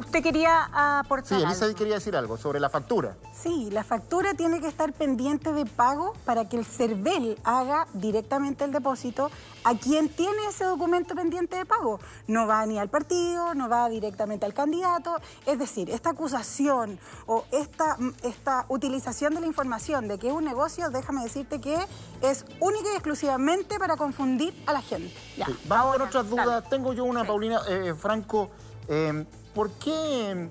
Usted 0.06 0.23
quería 0.23 0.99
aportar 0.99 1.26
Sí, 1.28 1.35
algo. 1.35 1.49
Elisa 1.49 1.75
quería 1.75 1.94
decir 1.94 2.16
algo 2.16 2.37
sobre 2.37 2.61
la 2.61 2.68
factura. 2.68 3.16
Sí, 3.35 3.68
la 3.71 3.85
factura 3.85 4.35
tiene 4.35 4.61
que 4.61 4.66
estar 4.68 4.92
pendiente 4.92 5.52
de 5.52 5.64
pago 5.64 6.12
para 6.25 6.49
que 6.49 6.56
el 6.56 6.64
CERVEL 6.64 7.38
haga 7.44 7.87
directamente 7.94 8.64
el 8.64 8.73
depósito 8.73 9.30
a 9.64 9.75
quien 9.76 10.09
tiene 10.09 10.47
ese 10.49 10.64
documento 10.64 11.14
pendiente 11.14 11.56
de 11.56 11.64
pago. 11.64 12.00
No 12.26 12.47
va 12.47 12.66
ni 12.66 12.78
al 12.78 12.88
partido, 12.88 13.54
no 13.54 13.68
va 13.68 13.88
directamente 13.88 14.44
al 14.44 14.54
candidato. 14.54 15.16
Es 15.47 15.59
decir, 15.59 15.88
esta 15.90 16.11
acusación 16.11 16.99
o 17.26 17.44
esta, 17.52 17.97
esta 18.23 18.66
utilización 18.68 19.35
de 19.35 19.40
la 19.40 19.47
información 19.47 20.09
de 20.09 20.18
que 20.18 20.28
es 20.28 20.32
un 20.35 20.44
negocio, 20.44 20.90
déjame 20.90 21.23
decirte 21.23 21.61
que 21.61 21.76
es 22.23 22.44
única 22.61 22.88
y 22.92 22.97
exclusivamente 22.97 23.78
para 23.78 23.97
confundir 23.97 24.52
a 24.66 24.73
la 24.73 24.82
gente. 24.82 25.14
Ya, 25.37 25.47
Sí, 25.47 25.56
Vamos 25.66 25.87
ahora, 25.87 25.99
con 25.99 26.09
otras 26.09 26.30
dale. 26.30 26.42
dudas. 26.42 26.68
Tengo 26.68 26.92
yo 26.92 27.04
una. 27.04 27.25
Paulina. 27.25 27.61
Eh, 27.68 27.94
Franco, 27.94 28.50
eh, 28.89 29.25
¿por 29.55 29.71
qué 29.73 30.49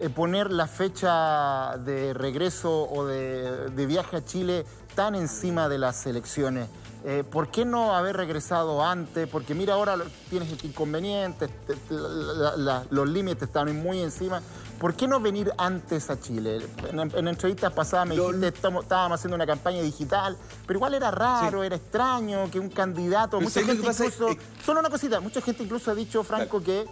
eh, 0.00 0.08
poner 0.10 0.50
la 0.50 0.66
fecha 0.66 1.76
de 1.78 2.14
regreso 2.14 2.88
o 2.90 3.06
de, 3.06 3.70
de 3.70 3.86
viaje 3.86 4.16
a 4.16 4.24
Chile 4.24 4.64
tan 4.94 5.14
encima 5.14 5.68
de 5.68 5.78
las 5.78 6.04
elecciones? 6.06 6.68
Eh, 7.04 7.24
¿Por 7.28 7.48
qué 7.48 7.64
no 7.64 7.96
haber 7.96 8.16
regresado 8.16 8.84
antes? 8.84 9.26
Porque 9.28 9.56
mira, 9.56 9.74
ahora 9.74 9.96
tienes 10.30 10.52
este 10.52 10.68
inconveniente, 10.68 11.48
te- 11.48 11.74
te- 11.74 11.94
la- 11.94 12.56
la- 12.56 12.84
los 12.90 13.08
límites 13.08 13.42
están 13.42 13.74
muy 13.82 14.00
encima. 14.00 14.40
¿Por 14.78 14.94
qué 14.94 15.08
no 15.08 15.18
venir 15.18 15.52
antes 15.58 16.10
a 16.10 16.20
Chile? 16.20 16.60
En, 16.90 17.00
en 17.00 17.28
entrevistas 17.28 17.72
pasadas 17.72 18.06
me 18.06 18.14
dijiste 18.16 18.48
estamos, 18.48 18.84
estábamos 18.84 19.18
haciendo 19.18 19.34
una 19.34 19.46
campaña 19.46 19.80
digital, 19.82 20.36
pero 20.64 20.78
igual 20.78 20.94
era 20.94 21.10
raro, 21.10 21.64
era 21.64 21.74
extraño 21.74 22.48
que 22.52 22.60
un 22.60 22.68
candidato, 22.68 23.38
Pero 23.38 23.48
mucha 23.48 23.60
¿sabes 23.60 23.66
lo 23.78 23.82
gente 23.84 24.02
incluso, 24.04 24.28
Es- 24.28 24.64
solo 24.64 24.78
una 24.80 24.90
cosita, 24.90 25.18
mucha 25.20 25.40
gente 25.40 25.64
incluso 25.64 25.90
ha 25.90 25.94
dicho, 25.96 26.22
Franco, 26.22 26.62
que 26.62 26.86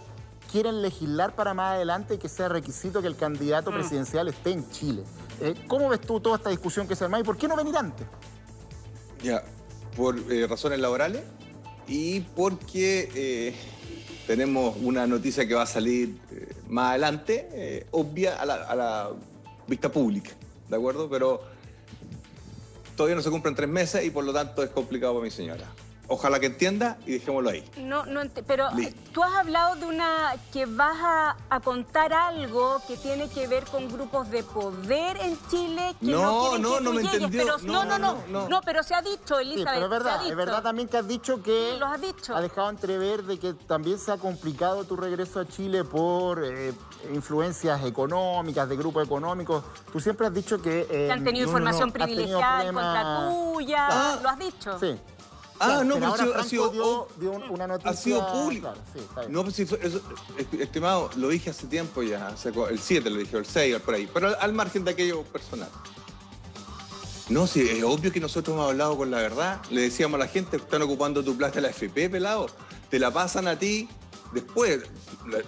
quieren 0.51 0.81
legislar 0.81 1.35
para 1.35 1.53
más 1.53 1.75
adelante 1.75 2.15
y 2.15 2.17
que 2.17 2.29
sea 2.29 2.49
requisito 2.49 3.01
que 3.01 3.07
el 3.07 3.15
candidato 3.15 3.71
presidencial 3.71 4.27
esté 4.27 4.51
en 4.51 4.69
Chile. 4.71 5.03
Eh, 5.39 5.55
¿Cómo 5.67 5.89
ves 5.89 6.01
tú 6.01 6.19
toda 6.19 6.37
esta 6.37 6.49
discusión 6.49 6.87
que 6.87 6.95
se 6.95 7.05
arma 7.05 7.19
y 7.19 7.23
por 7.23 7.37
qué 7.37 7.47
no 7.47 7.55
venir 7.55 7.75
antes? 7.77 8.05
Ya, 9.23 9.43
por 9.95 10.17
eh, 10.31 10.47
razones 10.47 10.79
laborales 10.79 11.21
y 11.87 12.21
porque 12.21 13.09
eh, 13.15 13.55
tenemos 14.27 14.75
una 14.81 15.07
noticia 15.07 15.47
que 15.47 15.53
va 15.53 15.63
a 15.63 15.67
salir 15.67 16.17
eh, 16.31 16.53
más 16.69 16.91
adelante, 16.91 17.49
eh, 17.53 17.87
obvia 17.91 18.41
a 18.41 18.45
la, 18.45 18.55
a 18.55 18.75
la 18.75 19.09
vista 19.67 19.91
pública, 19.91 20.31
¿de 20.69 20.75
acuerdo? 20.75 21.09
Pero 21.09 21.41
todavía 22.95 23.15
no 23.15 23.21
se 23.21 23.29
cumplen 23.29 23.55
tres 23.55 23.69
meses 23.69 24.05
y 24.05 24.09
por 24.09 24.23
lo 24.23 24.33
tanto 24.33 24.63
es 24.63 24.69
complicado 24.69 25.13
para 25.13 25.25
mi 25.25 25.31
señora. 25.31 25.65
Ojalá 26.13 26.41
que 26.41 26.47
entienda 26.47 26.97
y 27.05 27.13
dejémoslo 27.13 27.49
ahí. 27.51 27.63
No, 27.77 28.05
no, 28.05 28.19
pero 28.45 28.67
eh, 28.71 28.75
Listo. 28.75 29.11
tú 29.13 29.23
has 29.23 29.33
hablado 29.33 29.75
de 29.77 29.85
una 29.85 30.35
que 30.51 30.65
vas 30.65 30.97
a, 31.01 31.37
a 31.49 31.59
contar 31.61 32.11
algo 32.11 32.81
que 32.85 32.97
tiene 32.97 33.29
que 33.29 33.47
ver 33.47 33.63
con 33.63 33.87
grupos 33.89 34.29
de 34.29 34.43
poder 34.43 35.15
en 35.21 35.37
Chile 35.49 35.95
que 36.01 36.07
no, 36.07 36.21
No, 36.21 36.41
quieren 36.49 36.61
no, 36.63 36.69
que 36.77 36.81
no 36.83 36.89
tú 36.89 36.95
me 36.97 37.01
llegues, 37.03 37.13
entendió. 37.21 37.55
pero 37.61 37.73
no, 37.73 37.85
no, 37.85 37.97
no, 37.97 38.13
No, 38.13 38.23
no, 38.41 38.49
no, 38.49 38.61
pero 38.61 38.83
se 38.83 38.93
ha 38.93 39.01
dicho, 39.01 39.37
Sí, 39.37 39.41
Elizabeth, 39.53 39.65
pero 39.73 39.75
es 39.75 39.79
se 39.79 39.85
ha 39.85 39.87
verdad, 39.99 40.19
dicho. 40.19 40.31
es 40.31 40.35
verdad 40.37 40.63
también 40.63 40.87
que 40.89 40.97
has 40.97 41.07
dicho 41.07 41.41
que 41.41 41.69
Sí, 41.73 41.79
lo 41.79 41.85
has 41.85 42.01
dicho. 42.01 42.35
ha 42.35 42.41
dejado 42.41 42.69
entrever 42.69 43.23
de 43.23 43.39
que 43.39 43.53
también 43.53 43.97
se 43.97 44.11
ha 44.11 44.17
complicado 44.17 44.83
tu 44.83 44.97
regreso 44.97 45.39
a 45.39 45.47
Chile 45.47 45.85
por 45.85 46.43
eh, 46.43 46.73
influencias 47.13 47.85
económicas, 47.85 48.67
de 48.67 48.75
grupos 48.75 49.05
económicos. 49.05 49.63
Tú 49.93 50.01
siempre 50.01 50.27
has 50.27 50.33
dicho 50.33 50.61
que... 50.61 50.81
eh, 50.81 50.87
que 51.07 51.11
han 51.11 51.23
tenido 51.23 51.47
no, 51.47 51.53
no, 51.53 51.59
no, 51.59 51.69
información 51.69 51.91
privilegiada 51.93 52.65
en 52.65 52.73
contra 52.73 53.29
tuya, 53.29 53.87
Ah. 53.89 54.19
lo 54.21 54.29
has 54.29 54.39
dicho. 54.39 54.77
Sí. 54.77 54.99
Ah, 55.63 55.65
Claro, 55.67 55.83
no, 55.83 55.93
pero 55.95 56.35
ha 56.39 56.43
sido- 56.43 56.69
dio, 56.69 57.07
dio 57.19 57.31
un- 57.33 57.49
una 57.51 57.67
noticia... 57.67 57.91
Ha 57.91 57.95
sido 57.95 58.33
público. 58.33 58.67
Claro, 58.67 58.81
sí, 58.93 58.99
está 58.99 59.19
bien. 59.21 59.31
No, 59.33 59.43
pues 59.43 59.55
sí, 59.55 59.61
eso, 59.81 60.01
estimado, 60.59 61.09
lo 61.17 61.29
dije 61.29 61.51
hace 61.51 61.67
tiempo 61.67 62.01
ya, 62.01 62.33
el 62.69 62.79
7 62.79 63.09
lo 63.09 63.17
dije, 63.17 63.37
el 63.37 63.45
6, 63.45 63.79
por 63.81 63.93
ahí, 63.93 64.09
pero 64.11 64.29
al, 64.29 64.37
al 64.39 64.53
margen 64.53 64.83
de 64.83 64.91
aquello 64.91 65.21
personal. 65.23 65.69
No, 67.29 67.47
sí, 67.47 67.61
es 67.61 67.83
obvio 67.83 68.11
que 68.11 68.19
nosotros 68.19 68.55
hemos 68.55 68.69
hablado 68.71 68.97
con 68.97 69.09
la 69.09 69.17
verdad. 69.17 69.61
Le 69.69 69.81
decíamos 69.81 70.15
a 70.19 70.25
la 70.25 70.27
gente, 70.27 70.57
están 70.57 70.81
ocupando 70.81 71.23
tu 71.23 71.37
plata 71.37 71.61
la 71.61 71.69
FP, 71.69 72.09
pelado. 72.09 72.47
Te 72.89 72.99
la 72.99 73.11
pasan 73.11 73.47
a 73.47 73.57
ti 73.57 73.87
después. 74.33 74.81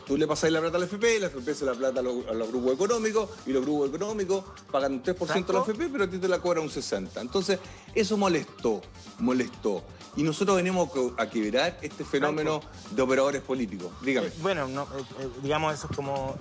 Tú 0.05 0.15
le 0.15 0.25
pasas 0.27 0.49
la 0.51 0.61
plata 0.61 0.77
a 0.77 0.79
la 0.79 0.85
FP, 0.85 1.19
la 1.19 1.27
FP 1.27 1.53
se 1.55 1.65
la 1.65 1.73
plata 1.73 1.99
a 1.99 2.03
los, 2.03 2.25
a 2.27 2.33
los 2.33 2.47
grupos 2.47 2.73
económicos, 2.73 3.29
y 3.45 3.51
los 3.51 3.63
grupos 3.63 3.89
económicos 3.89 4.45
pagan 4.71 4.93
un 4.93 5.03
3% 5.03 5.49
a 5.49 5.53
la. 5.53 5.59
FP, 5.61 5.89
pero 5.91 6.03
a 6.05 6.09
ti 6.09 6.19
te 6.19 6.27
la 6.29 6.39
cobran 6.39 6.63
un 6.63 6.69
60%. 6.69 7.09
Entonces, 7.19 7.59
eso 7.93 8.15
molestó, 8.15 8.81
molestó. 9.19 9.83
Y 10.15 10.23
nosotros 10.23 10.57
venimos 10.57 10.89
a 11.17 11.25
quebrar 11.27 11.77
este 11.81 12.05
fenómeno 12.05 12.61
de 12.91 13.01
operadores 13.01 13.41
políticos. 13.41 13.91
Dígame. 14.01 14.27
Eh, 14.27 14.33
Bueno, 14.41 14.67
no, 14.67 14.83
eh, 14.83 15.03
eh, 15.19 15.29
digamos, 15.41 15.73
eso 15.73 15.87
es 15.89 15.95
como 15.95 16.35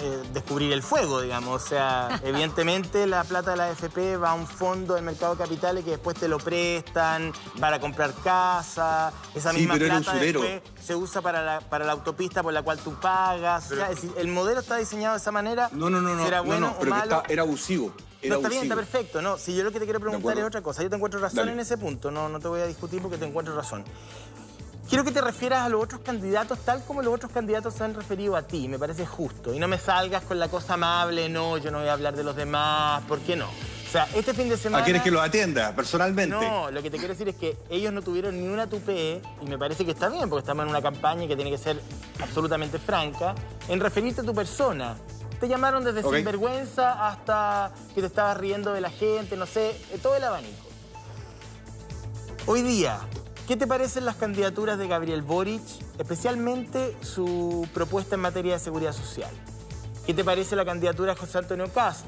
eh, 0.00 0.22
descubrir 0.32 0.72
el 0.72 0.82
fuego, 0.82 1.20
digamos. 1.20 1.62
O 1.62 1.66
sea, 1.66 2.20
evidentemente 2.24 3.06
la 3.08 3.24
plata 3.24 3.50
de 3.52 3.56
la 3.56 3.64
AFP 3.70 4.16
va 4.18 4.30
a 4.30 4.34
un 4.34 4.46
fondo 4.46 4.94
del 4.94 5.04
mercado 5.04 5.34
de 5.34 5.42
capitales 5.42 5.84
que 5.84 5.90
después 5.92 6.16
te 6.16 6.28
lo 6.28 6.38
prestan 6.38 7.32
para 7.58 7.80
comprar 7.80 8.12
casa. 8.22 9.12
Esa 9.34 9.50
Sí, 9.52 9.58
misma 9.58 9.74
pero 9.74 9.86
plata 9.88 10.14
después 10.14 10.62
se 10.80 10.94
usa 10.94 11.20
para 11.22 11.42
la, 11.42 11.60
para 11.60 11.84
la 11.84 11.92
autopista 11.92 12.42
por 12.42 12.52
la 12.52 12.62
cual 12.62 12.78
tú 12.78 12.94
pagas. 13.00 13.70
o 13.72 13.74
sea, 13.74 13.90
es 13.90 13.96
decir, 13.96 14.12
el 14.16 14.28
modelo 14.28 14.60
está 14.60 14.76
diseñado 14.76 15.14
de 15.14 15.20
esa 15.20 15.32
manera. 15.32 15.68
No, 15.72 15.90
no, 15.90 16.00
no, 16.00 16.14
no. 16.14 16.24
Será 16.24 16.38
no, 16.38 16.44
bueno 16.44 16.66
no, 16.68 16.72
o 16.72 16.78
pero 16.78 16.84
que 16.84 16.98
malo. 16.98 17.16
está- 17.18 17.32
era 17.32 17.42
abusivo. 17.42 17.92
No, 18.24 18.36
está 18.36 18.48
bien, 18.48 18.62
está 18.62 18.76
perfecto. 18.76 19.20
No, 19.20 19.36
si 19.36 19.54
yo 19.54 19.64
lo 19.64 19.72
que 19.72 19.78
te 19.78 19.84
quiero 19.84 20.00
preguntar 20.00 20.38
es 20.38 20.44
otra 20.44 20.62
cosa. 20.62 20.82
Yo 20.82 20.90
te 20.90 20.96
encuentro 20.96 21.20
razón 21.20 21.38
Dale. 21.38 21.52
en 21.52 21.60
ese 21.60 21.76
punto. 21.76 22.10
No, 22.10 22.28
no 22.28 22.40
te 22.40 22.48
voy 22.48 22.60
a 22.60 22.66
discutir 22.66 23.02
porque 23.02 23.18
te 23.18 23.26
encuentro 23.26 23.54
razón. 23.54 23.84
Quiero 24.88 25.04
que 25.04 25.10
te 25.10 25.20
refieras 25.20 25.62
a 25.62 25.68
los 25.68 25.82
otros 25.82 26.02
candidatos 26.02 26.58
tal 26.60 26.84
como 26.84 27.02
los 27.02 27.14
otros 27.14 27.32
candidatos 27.32 27.74
se 27.74 27.84
han 27.84 27.94
referido 27.94 28.36
a 28.36 28.42
ti. 28.42 28.68
Me 28.68 28.78
parece 28.78 29.06
justo. 29.06 29.54
Y 29.54 29.58
no 29.58 29.66
me 29.66 29.78
salgas 29.78 30.22
con 30.24 30.38
la 30.38 30.48
cosa 30.48 30.74
amable. 30.74 31.28
No, 31.28 31.56
yo 31.58 31.70
no 31.70 31.78
voy 31.78 31.88
a 31.88 31.94
hablar 31.94 32.14
de 32.14 32.24
los 32.24 32.36
demás. 32.36 33.02
¿Por 33.04 33.20
qué 33.20 33.36
no? 33.36 33.46
O 33.46 33.92
sea, 33.92 34.08
este 34.14 34.32
fin 34.32 34.48
de 34.48 34.56
semana... 34.56 34.82
¿A 34.82 34.84
quieres 34.86 35.02
que 35.02 35.10
lo 35.10 35.20
atienda 35.20 35.76
personalmente? 35.76 36.34
No, 36.34 36.70
lo 36.70 36.82
que 36.82 36.90
te 36.90 36.96
quiero 36.96 37.12
decir 37.12 37.28
es 37.28 37.36
que 37.36 37.58
ellos 37.68 37.92
no 37.92 38.00
tuvieron 38.00 38.40
ni 38.40 38.48
una 38.48 38.66
tupé, 38.66 39.20
y 39.42 39.44
me 39.44 39.58
parece 39.58 39.84
que 39.84 39.90
está 39.90 40.08
bien, 40.08 40.30
porque 40.30 40.40
estamos 40.40 40.62
en 40.64 40.70
una 40.70 40.80
campaña 40.80 41.28
que 41.28 41.36
tiene 41.36 41.50
que 41.50 41.58
ser 41.58 41.78
absolutamente 42.18 42.78
franca, 42.78 43.34
en 43.68 43.80
referirte 43.80 44.22
a 44.22 44.24
tu 44.24 44.34
persona. 44.34 44.96
Te 45.42 45.48
llamaron 45.48 45.82
desde 45.82 46.04
sinvergüenza 46.04 47.08
hasta 47.08 47.72
que 47.96 48.00
te 48.00 48.06
estabas 48.06 48.36
riendo 48.36 48.72
de 48.74 48.80
la 48.80 48.90
gente, 48.90 49.36
no 49.36 49.44
sé, 49.44 49.74
todo 50.00 50.14
el 50.14 50.22
abanico. 50.22 50.68
Hoy 52.46 52.62
día, 52.62 53.00
¿qué 53.48 53.56
te 53.56 53.66
parecen 53.66 54.04
las 54.04 54.14
candidaturas 54.14 54.78
de 54.78 54.86
Gabriel 54.86 55.22
Boric, 55.22 55.60
especialmente 55.98 56.96
su 57.02 57.66
propuesta 57.74 58.14
en 58.14 58.20
materia 58.20 58.52
de 58.52 58.60
seguridad 58.60 58.92
social? 58.92 59.32
¿Qué 60.06 60.14
te 60.14 60.22
parece 60.22 60.54
la 60.54 60.64
candidatura 60.64 61.14
de 61.14 61.18
José 61.18 61.38
Antonio 61.38 61.66
Cast? 61.72 62.06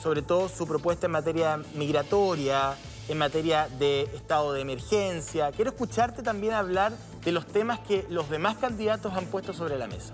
Sobre 0.00 0.22
todo 0.22 0.48
su 0.48 0.64
propuesta 0.68 1.06
en 1.06 1.12
materia 1.12 1.60
migratoria, 1.74 2.76
en 3.08 3.18
materia 3.18 3.66
de 3.80 4.02
estado 4.14 4.52
de 4.52 4.60
emergencia. 4.60 5.50
Quiero 5.50 5.72
escucharte 5.72 6.22
también 6.22 6.52
hablar 6.52 6.92
de 7.24 7.32
los 7.32 7.48
temas 7.48 7.80
que 7.80 8.06
los 8.10 8.30
demás 8.30 8.58
candidatos 8.58 9.12
han 9.14 9.26
puesto 9.26 9.52
sobre 9.52 9.76
la 9.76 9.88
mesa. 9.88 10.12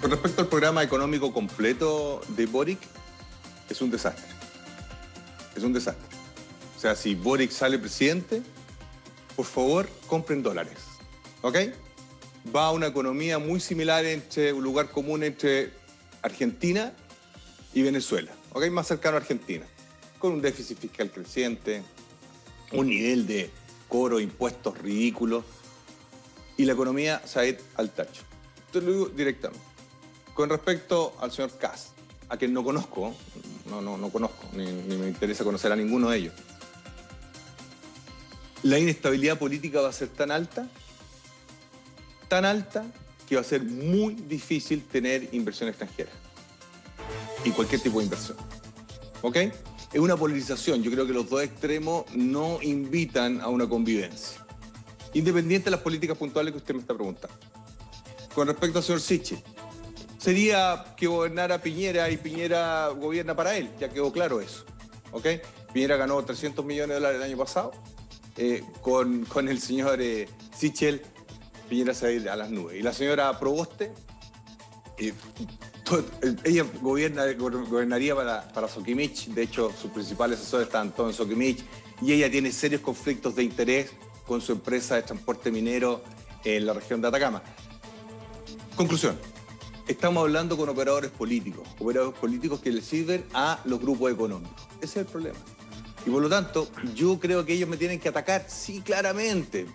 Con 0.00 0.10
respecto 0.10 0.40
al 0.40 0.48
programa 0.48 0.82
económico 0.82 1.30
completo 1.30 2.22
de 2.28 2.46
Boric, 2.46 2.78
es 3.68 3.82
un 3.82 3.90
desastre. 3.90 4.24
Es 5.54 5.62
un 5.62 5.74
desastre. 5.74 6.16
O 6.74 6.80
sea, 6.80 6.96
si 6.96 7.14
Boric 7.14 7.50
sale 7.50 7.78
presidente, 7.78 8.42
por 9.36 9.44
favor, 9.44 9.86
compren 10.06 10.42
dólares. 10.42 10.78
¿Ok? 11.42 11.56
Va 12.56 12.68
a 12.68 12.70
una 12.72 12.86
economía 12.86 13.38
muy 13.38 13.60
similar 13.60 14.06
entre 14.06 14.54
un 14.54 14.64
lugar 14.64 14.90
común 14.90 15.22
entre 15.22 15.70
Argentina 16.22 16.94
y 17.74 17.82
Venezuela. 17.82 18.32
¿Ok? 18.52 18.70
Más 18.70 18.86
cercano 18.86 19.18
a 19.18 19.20
Argentina. 19.20 19.66
Con 20.18 20.32
un 20.32 20.40
déficit 20.40 20.78
fiscal 20.78 21.10
creciente, 21.10 21.82
un 22.72 22.88
nivel 22.88 23.26
de 23.26 23.50
cobro, 23.86 24.18
impuestos 24.18 24.78
ridículos. 24.78 25.44
Y 26.56 26.64
la 26.64 26.72
economía 26.72 27.20
se 27.26 27.58
al 27.74 27.90
tacho. 27.90 28.22
Te 28.72 28.80
lo 28.80 28.92
digo 28.92 29.06
directamente. 29.08 29.69
Con 30.40 30.48
respecto 30.48 31.14
al 31.20 31.30
señor 31.30 31.50
Kass, 31.58 31.90
a 32.30 32.38
quien 32.38 32.54
no 32.54 32.64
conozco, 32.64 33.14
no, 33.68 33.82
no, 33.82 33.98
no 33.98 34.08
conozco, 34.08 34.48
ni, 34.54 34.64
ni 34.64 34.96
me 34.96 35.06
interesa 35.06 35.44
conocer 35.44 35.70
a 35.70 35.76
ninguno 35.76 36.08
de 36.08 36.16
ellos. 36.16 36.32
La 38.62 38.78
inestabilidad 38.78 39.38
política 39.38 39.82
va 39.82 39.90
a 39.90 39.92
ser 39.92 40.08
tan 40.08 40.30
alta, 40.30 40.66
tan 42.28 42.46
alta, 42.46 42.86
que 43.28 43.34
va 43.34 43.42
a 43.42 43.44
ser 43.44 43.62
muy 43.64 44.14
difícil 44.14 44.82
tener 44.82 45.28
inversión 45.32 45.68
extranjera. 45.68 46.10
Y 47.44 47.50
cualquier 47.50 47.82
tipo 47.82 47.98
de 47.98 48.04
inversión. 48.04 48.38
¿Ok? 49.20 49.36
Es 49.36 50.00
una 50.00 50.16
polarización. 50.16 50.82
Yo 50.82 50.90
creo 50.90 51.06
que 51.06 51.12
los 51.12 51.28
dos 51.28 51.42
extremos 51.42 52.06
no 52.14 52.62
invitan 52.62 53.42
a 53.42 53.48
una 53.48 53.68
convivencia. 53.68 54.42
Independiente 55.12 55.66
de 55.66 55.72
las 55.72 55.80
políticas 55.80 56.16
puntuales 56.16 56.52
que 56.52 56.58
usted 56.60 56.72
me 56.72 56.80
está 56.80 56.94
preguntando. 56.94 57.36
Con 58.34 58.46
respecto 58.46 58.78
al 58.78 58.84
señor 58.84 59.02
Sichi, 59.02 59.36
sería 60.20 60.84
que 60.96 61.06
gobernara 61.06 61.60
Piñera 61.62 62.10
y 62.10 62.16
Piñera 62.18 62.88
gobierna 62.88 63.34
para 63.34 63.56
él, 63.56 63.70
ya 63.80 63.88
quedó 63.88 64.12
claro 64.12 64.40
eso. 64.40 64.64
¿Ok? 65.12 65.26
Piñera 65.72 65.96
ganó 65.96 66.22
300 66.24 66.64
millones 66.64 66.88
de 66.90 66.94
dólares 66.94 67.16
el 67.18 67.22
año 67.24 67.36
pasado. 67.38 67.72
Eh, 68.36 68.62
con, 68.80 69.24
con 69.24 69.48
el 69.48 69.60
señor 69.60 70.00
eh, 70.00 70.28
Sichel, 70.56 71.02
Piñera 71.68 71.94
se 71.94 72.04
va 72.06 72.10
a 72.10 72.12
ir 72.14 72.28
a 72.28 72.36
las 72.36 72.50
nubes. 72.50 72.78
Y 72.78 72.82
la 72.82 72.92
señora 72.92 73.38
Proboste, 73.38 73.92
eh, 74.98 75.12
ella 76.44 76.64
gobierna, 76.80 77.24
go- 77.32 77.50
gobernaría 77.66 78.14
para, 78.14 78.46
para 78.52 78.68
Soquimich. 78.68 79.28
De 79.28 79.42
hecho, 79.42 79.72
sus 79.80 79.90
principales 79.90 80.38
asesores 80.38 80.66
están 80.66 80.92
todos 80.92 81.10
en 81.10 81.16
Soquimich. 81.16 81.64
Y 82.02 82.12
ella 82.12 82.30
tiene 82.30 82.52
serios 82.52 82.80
conflictos 82.82 83.34
de 83.36 83.42
interés 83.42 83.90
con 84.26 84.40
su 84.40 84.52
empresa 84.52 84.94
de 84.96 85.02
transporte 85.02 85.50
minero 85.50 86.02
en 86.44 86.64
la 86.66 86.72
región 86.72 87.00
de 87.02 87.08
Atacama. 87.08 87.42
Conclusión. 88.76 89.18
Estamos 89.90 90.22
hablando 90.22 90.56
con 90.56 90.68
operadores 90.68 91.10
políticos, 91.10 91.66
operadores 91.80 92.16
políticos 92.16 92.60
que 92.60 92.70
le 92.70 92.80
sirven 92.80 93.24
a 93.34 93.58
los 93.64 93.80
grupos 93.80 94.12
económicos. 94.12 94.68
Ese 94.76 94.84
es 94.84 94.96
el 94.98 95.06
problema. 95.06 95.38
Y 96.06 96.10
por 96.10 96.22
lo 96.22 96.28
tanto, 96.28 96.68
yo 96.94 97.18
creo 97.18 97.44
que 97.44 97.54
ellos 97.54 97.68
me 97.68 97.76
tienen 97.76 97.98
que 97.98 98.08
atacar, 98.08 98.44
sí, 98.46 98.82
claramente. 98.82 99.66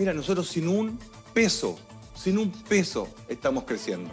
Mira, 0.00 0.12
nosotros 0.12 0.48
sin 0.48 0.66
un 0.66 0.98
peso, 1.32 1.78
sin 2.16 2.38
un 2.38 2.50
peso 2.50 3.06
estamos 3.28 3.62
creciendo. 3.62 4.10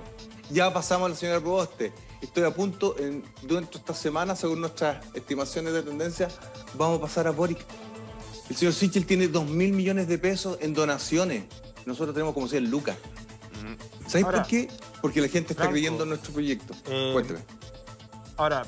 Ya 0.51 0.71
pasamos 0.71 1.07
a 1.07 1.09
la 1.09 1.15
señora 1.15 1.39
Proboste. 1.39 1.91
Estoy 2.21 2.43
a 2.43 2.53
punto, 2.53 2.95
en, 2.99 3.23
de 3.41 3.57
esta 3.57 3.95
semana, 3.95 4.35
según 4.35 4.61
nuestras 4.61 5.03
estimaciones 5.15 5.73
de 5.73 5.81
tendencia, 5.81 6.27
vamos 6.75 6.99
a 6.99 7.01
pasar 7.01 7.25
a 7.25 7.31
Boric. 7.31 7.65
El 8.51 8.55
señor 8.55 8.75
Sichel 8.75 9.07
tiene 9.07 9.27
2 9.27 9.47
mil 9.47 9.73
millones 9.73 10.07
de 10.07 10.19
pesos 10.19 10.59
en 10.61 10.75
donaciones. 10.75 11.45
Nosotros 11.87 12.13
tenemos 12.13 12.35
como 12.35 12.47
100 12.47 12.69
lucas. 12.69 12.97
¿Sabes 14.13 14.25
Ahora, 14.25 14.37
por 14.43 14.47
qué? 14.47 14.69
Porque 15.01 15.21
la 15.21 15.27
gente 15.27 15.53
está 15.53 15.63
Franco, 15.63 15.71
creyendo 15.71 16.03
en 16.03 16.09
nuestro 16.09 16.33
proyecto. 16.33 16.75
eh, 16.85 17.09
Cuéntame. 17.13 17.39
Ahora, 18.37 18.63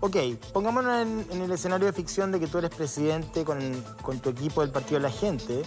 ok, 0.00 0.16
pongámonos 0.52 1.00
en, 1.02 1.26
en 1.30 1.42
el 1.42 1.52
escenario 1.52 1.86
de 1.86 1.92
ficción 1.92 2.32
de 2.32 2.40
que 2.40 2.48
tú 2.48 2.58
eres 2.58 2.70
presidente 2.70 3.44
con, 3.44 3.84
con 4.02 4.18
tu 4.18 4.30
equipo 4.30 4.62
del 4.62 4.70
Partido 4.70 4.96
de 4.98 5.04
la 5.04 5.12
Gente. 5.12 5.62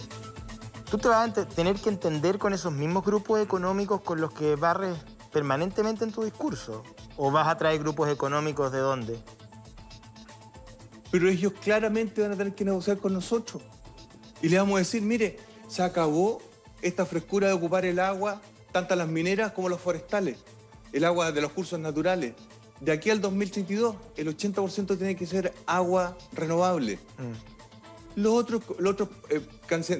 Tú 0.90 0.98
te 0.98 1.08
vas 1.08 1.36
a 1.38 1.46
tener 1.48 1.76
que 1.76 1.88
entender 1.88 2.38
con 2.38 2.52
esos 2.52 2.72
mismos 2.72 3.02
grupos 3.02 3.40
económicos 3.40 4.02
con 4.02 4.20
los 4.20 4.30
que 4.32 4.56
barres 4.56 4.96
permanentemente 5.32 6.04
en 6.04 6.12
tu 6.12 6.22
discurso. 6.22 6.82
¿O 7.16 7.30
vas 7.30 7.48
a 7.48 7.56
traer 7.56 7.78
grupos 7.78 8.10
económicos 8.10 8.72
de 8.72 8.78
dónde? 8.78 9.18
Pero 11.10 11.28
ellos 11.30 11.52
claramente 11.62 12.20
van 12.20 12.32
a 12.32 12.36
tener 12.36 12.54
que 12.54 12.64
negociar 12.64 12.98
con 12.98 13.14
nosotros. 13.14 13.62
Y 14.42 14.48
le 14.50 14.58
vamos 14.58 14.74
a 14.74 14.78
decir, 14.80 15.00
mire, 15.00 15.38
se 15.66 15.82
acabó 15.82 16.42
esta 16.82 17.06
frescura 17.06 17.46
de 17.48 17.54
ocupar 17.54 17.84
el 17.86 17.98
agua, 18.00 18.42
tanto 18.74 18.96
las 18.96 19.06
mineras 19.06 19.52
como 19.52 19.68
los 19.68 19.80
forestales, 19.80 20.36
el 20.92 21.04
agua 21.04 21.30
de 21.30 21.40
los 21.40 21.52
cursos 21.52 21.78
naturales. 21.78 22.34
De 22.80 22.90
aquí 22.90 23.08
al 23.08 23.20
2032, 23.20 23.94
el 24.16 24.36
80% 24.36 24.98
tiene 24.98 25.14
que 25.14 25.26
ser 25.26 25.54
agua 25.64 26.18
renovable. 26.32 26.98
Los 28.16 28.32
otros, 28.32 28.62
los 28.80 28.94
otros 28.94 29.10
eh, 29.30 29.40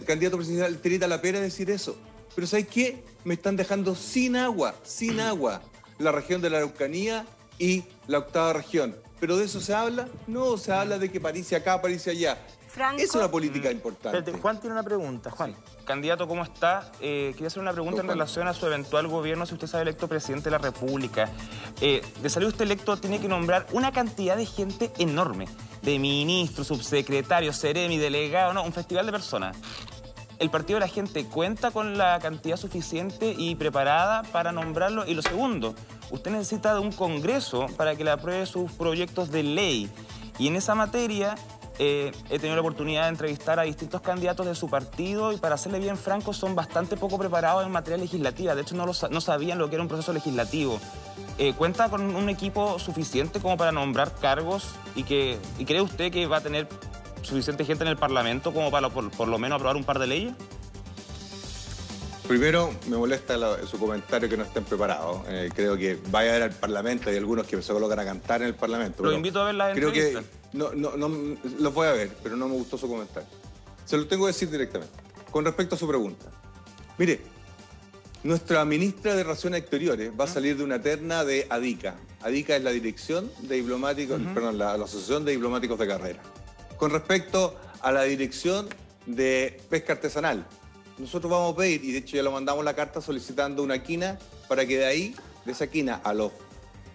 candidatos 0.04 0.38
presidenciales 0.38 0.82
tirita 0.82 1.06
la 1.06 1.22
pera 1.22 1.40
decir 1.40 1.70
eso. 1.70 1.96
Pero 2.34 2.48
¿sabes 2.48 2.66
qué? 2.66 3.04
Me 3.22 3.34
están 3.34 3.54
dejando 3.54 3.94
sin 3.94 4.34
agua, 4.34 4.74
sin 4.82 5.20
agua, 5.20 5.62
la 6.00 6.10
región 6.10 6.42
de 6.42 6.50
la 6.50 6.56
Araucanía 6.56 7.26
y 7.60 7.84
la 8.08 8.18
octava 8.18 8.54
región. 8.54 8.96
¿Pero 9.20 9.36
de 9.36 9.44
eso 9.44 9.60
se 9.60 9.72
habla? 9.72 10.08
No, 10.26 10.58
se 10.58 10.72
habla 10.72 10.98
de 10.98 11.12
que 11.12 11.20
París 11.20 11.52
acá, 11.52 11.80
París 11.80 12.08
allá. 12.08 12.44
Franco. 12.74 13.00
Es 13.00 13.14
una 13.14 13.30
política 13.30 13.70
importante. 13.70 14.18
Espérate, 14.18 14.42
Juan 14.42 14.58
tiene 14.58 14.74
una 14.74 14.82
pregunta. 14.82 15.30
Juan. 15.30 15.54
Candidato, 15.84 16.26
¿cómo 16.26 16.42
está? 16.42 16.90
Eh, 17.00 17.30
quería 17.34 17.46
hacer 17.46 17.62
una 17.62 17.72
pregunta 17.72 18.00
en 18.00 18.08
relación 18.08 18.48
a 18.48 18.52
su 18.52 18.66
eventual 18.66 19.06
gobierno 19.06 19.46
si 19.46 19.54
usted 19.54 19.68
sale 19.68 19.82
electo 19.82 20.08
presidente 20.08 20.46
de 20.46 20.50
la 20.50 20.58
República. 20.58 21.30
Eh, 21.80 22.02
de 22.20 22.30
salir 22.30 22.48
usted 22.48 22.64
electo 22.64 22.96
tiene 22.96 23.20
que 23.20 23.28
nombrar 23.28 23.66
una 23.72 23.92
cantidad 23.92 24.36
de 24.36 24.44
gente 24.44 24.90
enorme, 24.98 25.46
de 25.82 26.00
ministros, 26.00 26.66
subsecretarios, 26.66 27.56
seremi, 27.56 27.96
delegados, 27.96 28.54
no, 28.54 28.64
un 28.64 28.72
festival 28.72 29.06
de 29.06 29.12
personas. 29.12 29.56
¿El 30.40 30.50
Partido 30.50 30.80
de 30.80 30.86
la 30.86 30.92
Gente 30.92 31.26
cuenta 31.26 31.70
con 31.70 31.96
la 31.96 32.18
cantidad 32.18 32.56
suficiente 32.56 33.32
y 33.38 33.54
preparada 33.54 34.24
para 34.24 34.50
nombrarlo? 34.50 35.06
Y 35.06 35.14
lo 35.14 35.22
segundo, 35.22 35.76
usted 36.10 36.32
necesita 36.32 36.74
de 36.74 36.80
un 36.80 36.90
Congreso 36.90 37.66
para 37.76 37.94
que 37.94 38.02
le 38.02 38.10
apruebe 38.10 38.44
sus 38.46 38.72
proyectos 38.72 39.30
de 39.30 39.44
ley. 39.44 39.88
Y 40.36 40.48
en 40.48 40.56
esa 40.56 40.74
materia 40.74 41.36
eh, 41.78 42.12
he 42.30 42.38
tenido 42.38 42.54
la 42.54 42.60
oportunidad 42.60 43.02
de 43.04 43.08
entrevistar 43.08 43.58
a 43.58 43.62
distintos 43.64 44.00
candidatos 44.00 44.46
de 44.46 44.54
su 44.54 44.68
partido 44.68 45.32
y 45.32 45.36
para 45.38 45.56
serle 45.56 45.78
bien 45.80 45.96
franco 45.96 46.32
son 46.32 46.54
bastante 46.54 46.96
poco 46.96 47.18
preparados 47.18 47.64
en 47.66 47.72
materia 47.72 47.98
legislativa. 47.98 48.54
De 48.54 48.62
hecho, 48.62 48.74
no, 48.76 48.86
lo 48.86 48.92
no 49.10 49.20
sabían 49.20 49.58
lo 49.58 49.68
que 49.68 49.76
era 49.76 49.82
un 49.82 49.88
proceso 49.88 50.12
legislativo. 50.12 50.78
Eh, 51.38 51.52
¿Cuenta 51.54 51.88
con 51.88 52.14
un 52.14 52.28
equipo 52.28 52.78
suficiente 52.78 53.40
como 53.40 53.56
para 53.56 53.72
nombrar 53.72 54.14
cargos 54.14 54.68
y, 54.94 55.02
que, 55.02 55.38
y 55.58 55.64
cree 55.64 55.80
usted 55.80 56.12
que 56.12 56.26
va 56.26 56.36
a 56.36 56.40
tener 56.40 56.68
suficiente 57.22 57.64
gente 57.64 57.82
en 57.84 57.88
el 57.88 57.96
Parlamento 57.96 58.52
como 58.52 58.70
para 58.70 58.88
por, 58.90 59.10
por 59.10 59.26
lo 59.28 59.38
menos 59.38 59.56
aprobar 59.56 59.76
un 59.76 59.84
par 59.84 59.98
de 59.98 60.06
leyes? 60.06 60.32
Primero, 62.28 62.70
me 62.86 62.96
molesta 62.96 63.36
la- 63.36 63.66
su 63.66 63.78
comentario 63.78 64.28
que 64.30 64.36
no 64.36 64.44
estén 64.44 64.64
preparados. 64.64 65.18
Eh, 65.28 65.50
creo 65.54 65.76
que 65.76 65.98
vaya 66.10 66.30
a 66.30 66.32
ver 66.34 66.42
al 66.44 66.52
Parlamento. 66.52 67.10
Hay 67.10 67.16
algunos 67.18 67.46
que 67.46 67.60
se 67.60 67.72
colocan 67.72 67.98
a 67.98 68.04
cantar 68.04 68.40
en 68.40 68.48
el 68.48 68.54
Parlamento. 68.54 69.02
Lo 69.02 69.12
invito 69.12 69.42
a 69.42 69.44
ver 69.44 69.54
las 69.56 69.74
Creo 69.74 69.92
que 69.92 70.06
entrevistas. 70.08 70.43
No, 70.54 70.72
no, 70.72 70.96
no, 70.96 71.36
los 71.58 71.74
voy 71.74 71.88
a 71.88 71.92
ver, 71.92 72.16
pero 72.22 72.36
no 72.36 72.48
me 72.48 72.54
gustó 72.54 72.78
su 72.78 72.88
comentario. 72.88 73.28
Se 73.84 73.96
lo 73.96 74.06
tengo 74.06 74.24
que 74.24 74.32
decir 74.32 74.48
directamente. 74.48 74.94
Con 75.30 75.44
respecto 75.44 75.74
a 75.74 75.78
su 75.78 75.88
pregunta. 75.88 76.26
Mire, 76.96 77.20
nuestra 78.22 78.64
ministra 78.64 79.16
de 79.16 79.24
Relaciones 79.24 79.60
Exteriores 79.60 80.12
va 80.18 80.24
a 80.24 80.28
salir 80.28 80.56
de 80.56 80.62
una 80.62 80.80
terna 80.80 81.24
de 81.24 81.46
ADICA. 81.50 81.96
ADICA 82.22 82.56
es 82.56 82.62
la 82.62 82.70
Dirección 82.70 83.30
de 83.40 83.56
Diplomáticos, 83.56 84.20
perdón, 84.32 84.56
la, 84.56 84.78
la 84.78 84.84
Asociación 84.84 85.24
de 85.24 85.32
Diplomáticos 85.32 85.76
de 85.76 85.88
Carrera. 85.88 86.22
Con 86.76 86.92
respecto 86.92 87.56
a 87.80 87.90
la 87.90 88.04
Dirección 88.04 88.68
de 89.06 89.60
Pesca 89.68 89.94
Artesanal, 89.94 90.46
nosotros 90.98 91.30
vamos 91.32 91.54
a 91.54 91.56
pedir, 91.56 91.84
y 91.84 91.90
de 91.90 91.98
hecho 91.98 92.16
ya 92.16 92.22
lo 92.22 92.30
mandamos 92.30 92.64
la 92.64 92.74
carta 92.74 93.00
solicitando 93.00 93.62
una 93.64 93.82
quina 93.82 94.20
para 94.48 94.64
que 94.64 94.78
de 94.78 94.86
ahí, 94.86 95.16
de 95.44 95.52
esa 95.52 95.66
quina 95.66 95.96
a 95.96 96.14
los 96.14 96.30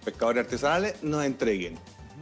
pescadores 0.05 0.45
artesanales, 0.45 1.03
nos 1.03 1.25
entreguen. 1.25 1.77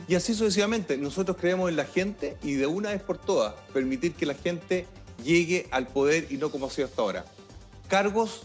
Y 0.08 0.16
así 0.16 0.34
sucesivamente, 0.34 0.98
nosotros 0.98 1.38
creemos 1.38 1.70
en 1.70 1.76
la 1.76 1.86
gente 1.86 2.38
y 2.44 2.54
de 2.54 2.68
una 2.68 2.90
vez 2.90 3.02
por 3.02 3.18
todas 3.18 3.54
permitir 3.74 4.14
que 4.14 4.26
la 4.26 4.34
gente 4.34 4.86
llegue 5.24 5.68
al 5.72 5.88
poder 5.88 6.28
y 6.30 6.38
no 6.38 6.50
como 6.50 6.68
ha 6.68 6.70
sido 6.70 6.88
hasta 6.88 7.02
ahora. 7.02 7.26
Cargos 7.88 8.44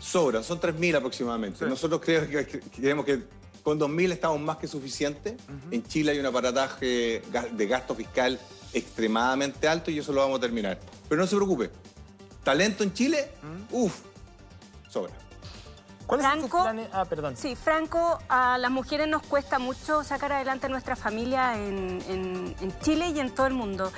sobran, 0.00 0.44
son 0.44 0.60
3.000 0.60 0.96
aproximadamente. 0.96 1.66
Nosotros 1.66 2.00
creemos 2.02 2.28
que, 2.28 2.60
creemos 2.60 3.04
que 3.04 3.22
con 3.62 3.80
2.000 3.80 4.12
estamos 4.12 4.40
más 4.40 4.58
que 4.58 4.68
suficientes. 4.68 5.34
En 5.70 5.82
Chile 5.84 6.12
hay 6.12 6.18
un 6.18 6.26
aparataje 6.26 7.22
de 7.52 7.66
gasto 7.66 7.94
fiscal 7.94 8.38
extremadamente 8.72 9.68
alto 9.68 9.90
y 9.90 9.98
eso 9.98 10.12
lo 10.12 10.20
vamos 10.20 10.38
a 10.38 10.40
terminar. 10.40 10.78
Pero 11.08 11.20
no 11.20 11.26
se 11.26 11.36
preocupe, 11.36 11.70
talento 12.42 12.84
en 12.84 12.92
Chile, 12.92 13.30
uff, 13.70 14.00
sobra. 14.90 15.12
¿Cuáles 16.06 16.26
son 16.26 16.38
Franco. 16.40 16.62
planes? 16.62 16.88
Ah, 16.92 17.04
perdón. 17.04 17.36
Sí, 17.36 17.56
Franco, 17.56 18.18
a 18.28 18.58
las 18.58 18.70
mujeres 18.70 19.08
nos 19.08 19.22
cuesta 19.22 19.58
mucho 19.58 20.04
sacar 20.04 20.32
adelante 20.32 20.68
nuestra 20.68 20.96
familia 20.96 21.54
en, 21.56 22.02
en- 22.08 22.54
en 22.60 22.78
Chile 22.80 23.08
y 23.08 23.20
en 23.20 23.30
todo 23.34 23.46
el 23.46 23.54
mundo. 23.54 23.90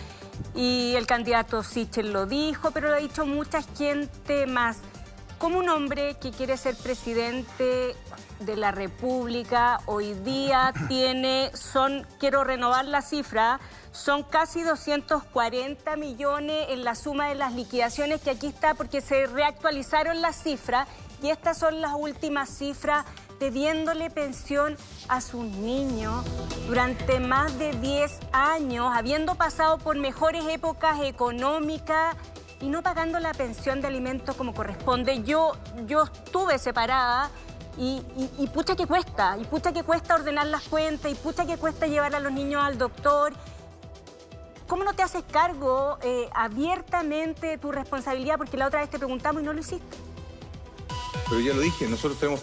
Y 0.54 0.94
el 0.96 1.06
candidato 1.06 1.62
Sichel 1.62 2.12
lo 2.12 2.26
dijo, 2.26 2.70
pero 2.70 2.88
lo 2.90 2.94
ha 2.94 2.98
dicho 2.98 3.26
mucha 3.26 3.62
gente 3.62 4.46
más. 4.46 4.78
Como 5.38 5.58
un 5.58 5.68
hombre 5.68 6.14
que 6.18 6.30
quiere 6.30 6.56
ser 6.56 6.76
presidente 6.76 7.94
de 8.40 8.56
la 8.56 8.70
República 8.70 9.80
hoy 9.86 10.14
día 10.14 10.72
tiene, 10.88 11.50
son, 11.54 12.06
quiero 12.18 12.44
renovar 12.44 12.84
la 12.86 13.02
cifra, 13.02 13.60
son 13.92 14.22
casi 14.24 14.62
240 14.62 15.96
millones 15.96 16.66
en 16.70 16.84
la 16.84 16.94
suma 16.94 17.28
de 17.28 17.34
las 17.34 17.52
liquidaciones 17.54 18.20
que 18.20 18.30
aquí 18.30 18.46
está 18.46 18.74
porque 18.74 19.00
se 19.00 19.26
reactualizaron 19.26 20.20
las 20.20 20.36
cifras 20.42 20.86
y 21.22 21.30
estas 21.30 21.58
son 21.58 21.80
las 21.80 21.92
últimas 21.94 22.48
cifras 22.50 23.04
debiéndole 23.38 24.10
pensión 24.10 24.76
a 25.08 25.20
sus 25.20 25.44
niños 25.44 26.24
durante 26.66 27.20
más 27.20 27.58
de 27.58 27.72
10 27.72 28.18
años, 28.32 28.90
habiendo 28.94 29.34
pasado 29.34 29.78
por 29.78 29.96
mejores 29.96 30.44
épocas 30.48 31.00
económicas 31.02 32.16
y 32.60 32.68
no 32.68 32.82
pagando 32.82 33.18
la 33.18 33.34
pensión 33.34 33.80
de 33.80 33.88
alimentos 33.88 34.34
como 34.36 34.54
corresponde. 34.54 35.22
Yo, 35.22 35.52
yo 35.86 36.04
estuve 36.04 36.58
separada 36.58 37.30
y, 37.78 38.00
pucha 38.54 38.74
que 38.74 38.86
cuesta, 38.86 39.36
y 39.38 39.44
pucha 39.44 39.72
que 39.72 39.82
cuesta 39.82 40.14
ordenar 40.14 40.46
las 40.46 40.62
cuentas, 40.62 41.12
y 41.12 41.14
pucha 41.14 41.44
que 41.44 41.58
cuesta 41.58 41.86
llevar 41.86 42.14
a 42.14 42.20
los 42.20 42.32
niños 42.32 42.62
al 42.64 42.78
doctor. 42.78 43.34
¿Cómo 44.66 44.82
no 44.82 44.94
te 44.94 45.02
haces 45.02 45.22
cargo 45.30 45.98
eh, 46.02 46.28
abiertamente 46.34 47.46
de 47.46 47.58
tu 47.58 47.70
responsabilidad? 47.70 48.38
Porque 48.38 48.56
la 48.56 48.66
otra 48.66 48.80
vez 48.80 48.90
te 48.90 48.98
preguntamos 48.98 49.42
y 49.42 49.44
no 49.44 49.52
lo 49.52 49.60
hiciste. 49.60 49.96
Pero 51.28 51.40
ya 51.40 51.54
lo 51.54 51.60
dije, 51.60 51.88
nosotros 51.88 52.18
tenemos 52.18 52.40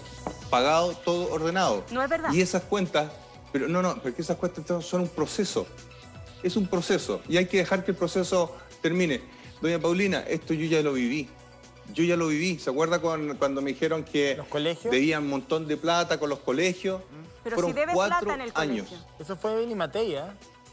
pagado 0.49 0.93
todo 0.93 1.31
ordenado. 1.31 1.83
No 1.91 2.01
es 2.03 2.09
verdad. 2.09 2.31
Y 2.33 2.41
esas 2.41 2.63
cuentas, 2.63 3.11
pero 3.51 3.67
no, 3.67 3.81
no, 3.81 3.95
porque 4.01 4.21
esas 4.21 4.37
cuentas 4.37 4.85
son 4.85 5.01
un 5.01 5.07
proceso. 5.07 5.65
Es 6.41 6.55
un 6.57 6.67
proceso 6.67 7.21
y 7.29 7.37
hay 7.37 7.45
que 7.45 7.57
dejar 7.57 7.85
que 7.85 7.91
el 7.91 7.97
proceso 7.97 8.55
termine. 8.81 9.21
Doña 9.61 9.79
Paulina, 9.79 10.19
esto 10.27 10.53
yo 10.53 10.65
ya 10.65 10.81
lo 10.81 10.93
viví. 10.93 11.29
Yo 11.93 12.03
ya 12.03 12.17
lo 12.17 12.27
viví. 12.27 12.59
¿Se 12.59 12.69
acuerda 12.69 12.99
cuando 12.99 13.61
me 13.61 13.71
dijeron 13.71 14.03
que 14.03 14.35
¿Los 14.35 14.47
colegios? 14.47 14.91
debían 14.91 15.23
un 15.23 15.29
montón 15.29 15.67
de 15.67 15.77
plata 15.77 16.19
con 16.19 16.29
los 16.29 16.39
colegios? 16.39 17.01
Pero 17.43 17.55
Fueron 17.55 17.71
si 17.71 17.79
debes 17.79 17.95
cuatro 17.95 18.19
plata 18.19 18.35
en 18.35 18.41
el 18.41 18.51
años. 18.55 18.87
colegio. 18.87 19.07
Eso 19.19 19.35
fue 19.37 19.55
Beli 19.55 19.75
Matei, 19.75 20.15
¿eh? 20.15 20.21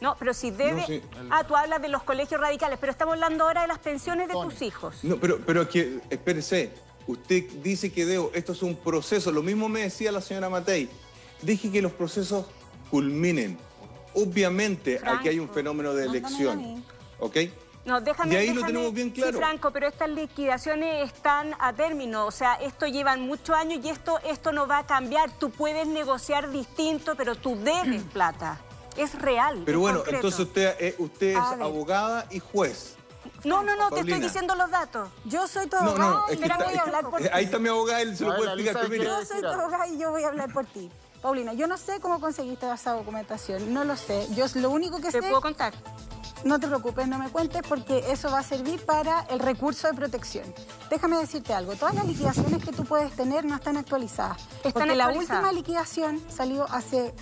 No, 0.01 0.17
pero 0.19 0.33
si 0.33 0.51
debe... 0.51 0.81
No, 0.81 0.87
sí. 0.87 1.03
Ah, 1.31 1.45
tú 1.45 1.55
hablas 1.55 1.83
de 1.83 1.89
los 1.89 2.03
colegios 2.05 2.41
radicales, 2.41 2.79
pero 2.81 2.91
estamos 2.91 3.15
hablando 3.15 3.45
ahora 3.45 3.63
de 3.63 3.69
las 3.69 3.79
pensiones 3.79 4.29
de 4.29 4.35
tus 4.35 4.63
hijos. 4.63 4.97
No, 5.03 5.17
pero, 5.19 5.39
pero 5.45 5.69
que, 5.69 6.01
espérese, 6.11 6.73
usted 7.07 7.45
dice 7.63 7.93
que 7.93 8.07
debo, 8.07 8.31
esto 8.35 8.53
es 8.53 8.63
un 8.63 8.77
proceso, 8.77 9.33
lo 9.33 9.43
mismo 9.43 9.69
me 9.69 9.81
decía 9.81 10.13
la 10.13 10.21
señora 10.21 10.49
Matei, 10.49 10.89
deje 11.43 11.71
que 11.71 11.83
los 11.83 11.93
procesos 11.93 12.47
culminen. 12.91 13.59
Obviamente 14.15 15.01
aquí 15.05 15.29
hay 15.29 15.39
un 15.39 15.49
fenómeno 15.49 15.95
de 15.95 16.07
elección. 16.07 16.85
¿ok? 17.21 17.37
No, 17.85 18.01
déjame, 18.01 18.35
Y 18.35 18.37
ahí 18.37 18.53
lo 18.53 18.65
tenemos 18.65 18.93
bien 18.93 19.11
claro. 19.11 19.33
Sí, 19.33 19.39
Franco, 19.39 19.71
pero 19.71 19.87
estas 19.87 20.11
liquidaciones 20.11 21.11
están 21.11 21.55
a 21.59 21.73
término, 21.73 22.27
o 22.27 22.31
sea, 22.31 22.55
esto 22.55 22.87
llevan 22.87 23.23
muchos 23.23 23.57
años 23.57 23.85
y 23.85 23.89
esto, 23.89 24.19
esto 24.29 24.53
no 24.53 24.67
va 24.67 24.79
a 24.79 24.87
cambiar. 24.87 25.31
Tú 25.39 25.51
puedes 25.51 25.87
negociar 25.87 26.51
distinto, 26.51 27.15
pero 27.17 27.37
tú 27.37 27.57
debes 27.57 28.03
plata. 28.13 28.61
Es 28.97 29.19
real. 29.21 29.63
Pero 29.65 29.79
es 29.79 29.81
bueno, 29.81 29.99
concreto. 29.99 30.17
entonces 30.17 30.41
usted, 30.41 30.77
eh, 30.79 30.95
usted 30.99 31.31
es 31.31 31.37
abogada 31.37 32.27
y 32.31 32.39
juez. 32.39 32.97
No, 33.45 33.63
no, 33.63 33.75
no, 33.77 33.91
te 33.91 34.01
estoy 34.01 34.21
diciendo 34.21 34.55
los 34.55 34.71
datos. 34.71 35.09
Yo 35.25 35.47
soy 35.49 35.67
tu 35.67 35.77
No, 35.77 35.83
no, 35.83 35.91
abogada 36.05 36.25
es 36.33 36.39
y 36.39 36.43
está- 36.43 36.57
voy 36.65 36.75
a 36.75 36.83
hablar 36.83 37.11
por 37.11 37.21
eh, 37.21 37.25
ti. 37.25 37.31
ahí 37.33 37.45
está 37.45 37.59
mi 37.59 37.69
abogada, 37.69 38.01
él 38.03 38.17
se 38.17 38.25
lo 38.25 38.31
puede 38.37 38.45
la 38.47 38.53
explicar. 38.55 38.87
Quiere 38.89 39.05
Yo 39.05 39.25
soy 39.25 39.41
tu 39.41 39.47
abogada 39.49 39.87
y 39.89 39.99
yo 39.99 40.11
voy 40.11 40.25
a 40.25 40.29
hablar 40.29 40.53
por 40.53 40.67
ti. 40.67 40.91
Paulina, 41.23 41.53
yo 41.53 41.67
no 41.67 41.77
sé 41.77 42.01
cómo 42.01 42.19
conseguiste 42.21 42.71
esa 42.73 42.93
documentación, 42.93 43.73
no 43.75 43.85
lo 43.85 43.97
sé. 43.97 44.27
Yo 44.35 44.47
lo 44.55 44.71
único 44.71 44.97
que 44.99 45.11
¿Te 45.11 45.21
sé, 45.21 45.29
puedo 45.29 45.41
contar? 45.43 45.75
no 46.45 46.59
te 46.59 46.67
preocupes, 46.67 47.07
no 47.09 47.19
me 47.19 47.29
cuentes 47.29 47.61
porque 47.69 48.11
eso 48.11 48.31
va 48.31 48.39
a 48.39 48.43
servir 48.43 48.85
para 48.87 49.21
el 49.29 49.39
recurso 49.39 49.87
de 49.89 49.93
protección. 49.95 50.55
Déjame 50.89 51.19
decirte 51.19 51.53
algo, 51.53 51.75
todas 51.77 51.95
las 51.95 52.07
liquidaciones 52.07 52.65
que 52.65 52.73
tú 52.73 52.85
puedes 52.85 53.15
tener 53.17 53.45
no 53.45 53.55
están 53.57 53.77
actualizadas. 53.77 54.39
Están 54.65 54.73
porque 54.73 54.97
la 54.97 55.05
actualizadas. 55.05 55.43
última 55.43 55.53
liquidación 55.53 56.23
salió 56.31 56.65
hace 56.71 57.15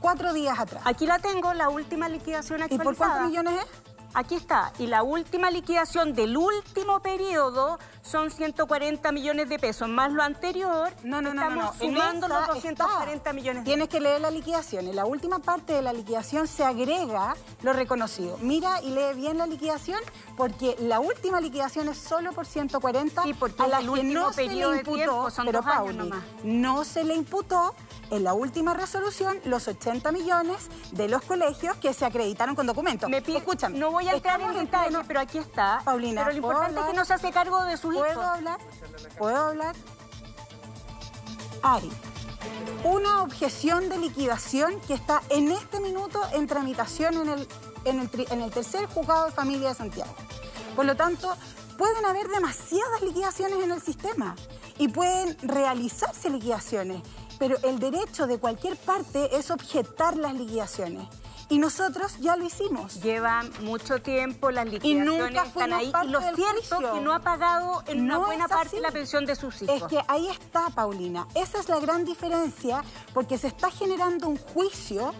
cuatro 0.00 0.32
días 0.32 0.58
atrás. 0.58 0.82
Aquí 0.86 1.06
la 1.06 1.18
tengo, 1.18 1.52
la 1.54 1.68
última 1.68 2.08
liquidación 2.08 2.60
¿Y 2.60 2.62
actualizada. 2.62 2.84
por 2.84 2.96
cuántos 2.96 3.28
millones 3.28 3.60
es? 3.64 3.93
Aquí 4.14 4.36
está. 4.36 4.72
Y 4.78 4.86
la 4.86 5.02
última 5.02 5.50
liquidación 5.50 6.14
del 6.14 6.36
último 6.36 7.00
periodo 7.00 7.80
son 8.04 8.30
140 8.30 9.10
millones 9.12 9.48
de 9.48 9.58
pesos, 9.58 9.88
más 9.88 10.12
lo 10.12 10.22
anterior. 10.22 10.92
No, 11.04 11.22
no, 11.22 11.32
no, 11.32 11.48
no, 11.48 11.56
no. 11.56 11.72
Sumando 11.72 12.28
los 12.28 12.46
240 12.48 13.12
está. 13.14 13.32
millones 13.32 13.64
de 13.64 13.66
Tienes 13.70 13.88
que 13.88 13.98
leer 13.98 14.20
la 14.20 14.30
liquidación. 14.30 14.86
En 14.86 14.94
la 14.94 15.06
última 15.06 15.38
parte 15.38 15.72
de 15.72 15.80
la 15.80 15.92
liquidación 15.94 16.46
se 16.46 16.64
agrega 16.64 17.34
lo 17.62 17.72
reconocido. 17.72 18.36
Mira 18.42 18.82
y 18.82 18.90
lee 18.90 19.14
bien 19.16 19.38
la 19.38 19.46
liquidación 19.46 19.98
porque 20.36 20.76
la 20.80 21.00
última 21.00 21.40
liquidación 21.40 21.88
es 21.88 21.96
solo 21.96 22.32
por 22.34 22.44
140 22.46 23.22
Sí, 23.22 23.32
porque 23.32 23.62
a 23.62 23.68
la 23.68 23.78
el 23.78 23.84
que 23.84 23.90
último 23.90 24.12
no 24.20 24.32
se 24.32 24.46
le 24.48 24.54
de 24.54 24.76
imputó, 24.78 24.94
tiempo 24.96 25.30
son 25.30 25.46
pero 25.46 25.62
Pauli, 25.62 25.96
nomás. 25.96 26.22
no 26.44 26.84
se 26.84 27.04
le 27.04 27.14
imputó 27.14 27.74
en 28.10 28.22
la 28.22 28.34
última 28.34 28.74
resolución 28.74 29.40
los 29.44 29.66
80 29.66 30.12
millones 30.12 30.68
de 30.92 31.08
los 31.08 31.22
colegios 31.22 31.76
que 31.78 31.94
se 31.94 32.04
acreditaron 32.04 32.54
con 32.54 32.66
documentos. 32.66 33.08
Me 33.08 33.18
Escúchame. 33.24 33.78
No 33.78 33.90
voy 33.90 34.06
a 34.08 34.12
entrar 34.12 34.40
en 34.40 34.46
estamos 34.48 34.62
detalle, 34.62 34.88
pleno- 34.90 35.04
pero 35.08 35.20
aquí 35.20 35.38
está. 35.38 35.80
Paulina, 35.84 36.22
pero 36.22 36.36
lo 36.36 36.42
¿puedo 36.42 36.54
importante 36.58 36.80
es 36.80 36.86
que 36.92 36.96
no 36.98 37.04
se 37.06 37.14
hace 37.14 37.32
cargo 37.32 37.62
de 37.64 37.76
sus 37.78 37.93
¿Puedo 37.94 38.22
hablar? 38.22 38.58
¿Puedo 39.18 39.36
hablar? 39.36 39.76
Hay 41.62 41.90
una 42.84 43.22
objeción 43.22 43.88
de 43.88 43.98
liquidación 43.98 44.78
que 44.80 44.94
está 44.94 45.22
en 45.30 45.50
este 45.50 45.80
minuto 45.80 46.20
en 46.32 46.46
tramitación 46.46 47.14
en 47.14 47.28
el, 47.30 47.48
en 47.84 48.00
el, 48.00 48.10
tri- 48.10 48.30
en 48.30 48.42
el 48.42 48.50
tercer 48.50 48.86
juzgado 48.86 49.26
de 49.26 49.32
familia 49.32 49.68
de 49.70 49.74
Santiago. 49.74 50.14
Por 50.76 50.84
lo 50.84 50.94
tanto, 50.96 51.34
pueden 51.78 52.04
haber 52.04 52.28
demasiadas 52.28 53.00
liquidaciones 53.02 53.62
en 53.62 53.70
el 53.70 53.80
sistema 53.80 54.36
y 54.78 54.88
pueden 54.88 55.38
realizarse 55.42 56.28
liquidaciones, 56.28 57.02
pero 57.38 57.56
el 57.62 57.78
derecho 57.78 58.26
de 58.26 58.38
cualquier 58.38 58.76
parte 58.76 59.36
es 59.36 59.50
objetar 59.50 60.16
las 60.16 60.34
liquidaciones. 60.34 61.08
Y 61.48 61.58
nosotros 61.58 62.16
ya 62.20 62.36
lo 62.36 62.44
hicimos. 62.44 63.02
Llevan 63.02 63.50
mucho 63.60 64.00
tiempo, 64.00 64.50
las 64.50 64.64
nunca 64.66 64.78
liquidaciones 64.78 65.46
están 65.46 65.52
fuimos 65.52 65.78
ahí. 65.78 65.90
parte 65.90 66.08
Y 66.08 66.10
lo 66.10 66.20
del 66.20 66.36
cierto 66.36 66.76
juicio. 66.76 66.94
que 66.94 67.00
no 67.00 67.14
ha 67.14 67.20
pagado 67.20 67.82
en 67.86 68.00
una 68.00 68.14
No 68.14 68.26
buena 68.26 68.44
es 68.44 68.50
parte 68.50 68.80
la 68.80 68.90
pensión 68.90 69.26
de 69.26 69.36
sus 69.36 69.62
hijos. 69.62 69.76
Es 69.76 69.82
que 69.84 70.00
ahí 70.08 70.28
está, 70.28 70.70
Paulina. 70.70 71.26
Esa 71.34 71.60
es 71.60 71.68
la 71.68 71.78
gran 71.80 72.04
diferencia 72.04 72.82
porque 73.12 73.38
se 73.38 73.48
está 73.48 73.70
generando 73.70 74.28
un 74.28 74.36
juicio 74.38 75.12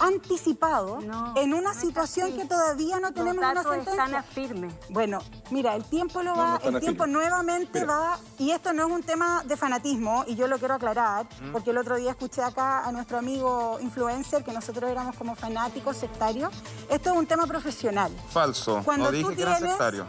anticipado 0.00 1.00
No, 1.00 1.34
en 1.36 1.54
una 1.54 1.72
no 1.74 1.80
situación 1.80 2.32
que 2.36 2.44
todavía 2.46 2.98
no 3.00 3.12
tenemos 3.12 3.36
Los 3.36 3.44
una 3.44 3.54
datos 3.54 3.72
sentencia. 3.74 4.04
están 4.04 4.14
a 4.14 4.22
firme. 4.22 4.68
Bueno, 4.88 5.18
mira, 5.50 5.74
el 5.76 5.84
tiempo 5.84 6.22
lo 6.22 6.34
va, 6.34 6.58
no 6.62 6.68
el 6.70 6.80
tiempo 6.80 7.06
nuevamente 7.06 7.80
Mira. 7.80 7.92
va, 7.94 8.18
y 8.38 8.50
esto 8.50 8.72
no 8.72 8.86
es 8.86 8.92
un 8.92 9.02
tema 9.02 9.42
de 9.44 9.56
fanatismo, 9.56 10.24
y 10.26 10.34
yo 10.36 10.46
lo 10.48 10.58
quiero 10.58 10.74
aclarar, 10.74 11.26
Mm. 11.40 11.52
porque 11.52 11.70
el 11.70 11.78
otro 11.78 11.96
día 11.96 12.10
escuché 12.10 12.42
acá 12.42 12.84
a 12.86 12.92
nuestro 12.92 13.18
amigo 13.18 13.78
influencer 13.80 14.42
que 14.44 14.52
nosotros 14.52 14.90
éramos 14.90 15.16
como 15.16 15.34
fanáticos 15.34 15.96
sectarios. 15.96 16.52
Esto 16.88 17.10
es 17.12 17.16
un 17.16 17.26
tema 17.26 17.46
profesional. 17.46 18.10
Falso. 18.30 18.82
Cuando 18.84 19.04
no 19.06 19.10
tú 19.10 19.16
dije 19.28 19.36
que 19.36 19.42
era 19.42 19.56
tienes- 19.58 19.70
sectario. 19.70 20.06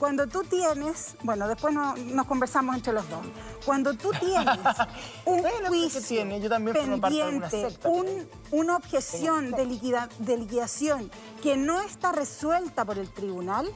Cuando 0.00 0.26
tú 0.26 0.42
tienes, 0.44 1.14
bueno, 1.22 1.46
después 1.46 1.74
no- 1.74 1.94
nos 1.94 2.26
conversamos 2.26 2.74
entre 2.74 2.92
los 2.94 3.08
dos. 3.10 3.20
Cuando 3.66 3.92
tú 3.94 4.10
tienes 4.18 4.46
un 5.26 5.42
Bueno, 5.42 5.58
¿qué 5.60 5.68
juicio 5.68 6.00
tiene? 6.02 6.40
Yo 6.40 6.48
también 6.48 6.74
formo 6.74 6.98
parte 7.00 7.16
de 7.16 7.22
alguna 7.22 7.48
pendiente, 7.50 7.70
secta, 7.76 7.88
un- 7.90 8.28
una 8.50 8.76
objeción 8.76 9.50
de, 9.52 9.66
liquida- 9.66 10.08
de 10.18 10.38
liquidación 10.38 11.10
que 11.42 11.56
no 11.58 11.82
está 11.82 12.12
resuelta 12.12 12.84
por 12.86 12.96
el 12.98 13.10
tribunal, 13.10 13.70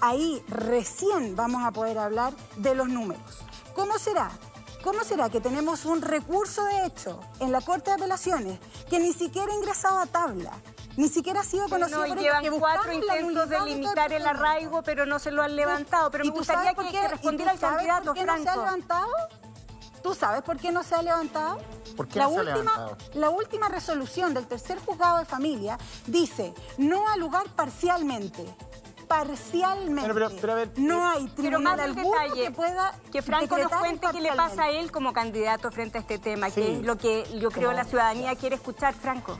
ahí 0.00 0.40
recién 0.48 1.34
vamos 1.34 1.64
a 1.64 1.72
poder 1.72 1.98
hablar 1.98 2.32
de 2.56 2.74
los 2.76 2.88
números. 2.88 3.40
¿Cómo 3.74 3.98
será? 3.98 4.30
¿Cómo 4.84 5.02
será 5.02 5.28
que 5.30 5.40
tenemos 5.40 5.84
un 5.84 6.00
recurso 6.00 6.64
de 6.64 6.86
hecho 6.86 7.18
en 7.40 7.50
la 7.50 7.60
Corte 7.60 7.90
de 7.90 7.96
Apelaciones 7.96 8.60
que 8.88 9.00
ni 9.00 9.12
siquiera 9.12 9.50
ha 9.52 9.56
ingresado 9.56 9.98
a 9.98 10.06
tabla? 10.06 10.52
Ni 10.96 11.08
siquiera 11.08 11.40
ha 11.40 11.44
sido 11.44 11.68
conocido 11.68 12.00
No, 12.00 12.06
y 12.06 12.10
por 12.10 12.18
llevan 12.20 12.44
ellos, 12.44 12.56
cuatro 12.58 12.92
intentos 12.92 13.48
de 13.48 13.60
limitar 13.60 14.12
el 14.12 14.26
arraigo, 14.26 14.82
pero 14.82 15.04
no 15.06 15.18
se 15.18 15.30
lo 15.30 15.42
han 15.42 15.54
levantado. 15.56 16.10
Pero 16.10 16.24
¿Y 16.24 16.28
me 16.28 16.32
tú 16.32 16.38
gustaría 16.38 16.74
que, 16.74 16.90
que 16.90 17.08
respondiera 17.08 17.56
sabes 17.56 17.76
candidato, 17.76 18.04
por 18.06 18.14
qué 18.14 18.24
no 18.24 18.32
se 18.34 18.40
ha 18.40 18.42
Franco. 18.44 18.60
levantado? 18.64 19.08
¿Tú 20.02 20.14
sabes 20.14 20.42
por 20.42 20.56
qué 20.56 20.70
no 20.72 20.82
se 20.82 20.94
ha 20.94 21.02
levantado? 21.02 21.58
¿Por 21.96 22.06
qué 22.08 22.18
la, 22.18 22.24
no 22.26 22.30
se 22.30 22.36
ha 22.36 22.42
última, 22.42 22.54
levantado? 22.72 22.96
la 23.14 23.30
última 23.30 23.68
resolución 23.68 24.32
del 24.34 24.46
tercer 24.46 24.78
juzgado 24.78 25.18
de 25.18 25.24
familia 25.24 25.78
dice 26.06 26.54
no 26.78 27.08
al 27.08 27.20
lugar 27.20 27.46
parcialmente. 27.56 28.44
Parcialmente. 29.08 30.02
Pero, 30.12 30.14
pero, 30.28 30.40
pero 30.40 30.52
a 30.52 30.56
ver, 30.56 30.70
no 30.76 31.08
hay 31.08 31.28
Pero 31.36 31.60
más 31.60 31.74
tribunal 31.74 31.76
del 31.76 31.90
alguno 31.98 32.10
detalle, 32.22 32.42
que 32.44 32.50
pueda 32.50 32.94
que 33.12 33.22
Franco 33.22 33.56
nos 33.56 33.72
cuente 33.72 34.06
qué 34.12 34.20
le 34.20 34.32
pasa 34.32 34.64
a 34.64 34.70
él 34.70 34.90
como 34.90 35.12
candidato 35.12 35.70
frente 35.70 35.98
a 35.98 36.00
este 36.00 36.18
tema, 36.18 36.50
Sí. 36.50 36.54
que 36.60 36.72
es 36.74 36.82
lo 36.84 36.96
que 36.96 37.24
yo 37.38 37.50
creo 37.50 37.72
la 37.72 37.84
ciudadanía 37.84 38.34
quiere 38.36 38.56
escuchar, 38.56 38.94
Franco. 38.94 39.38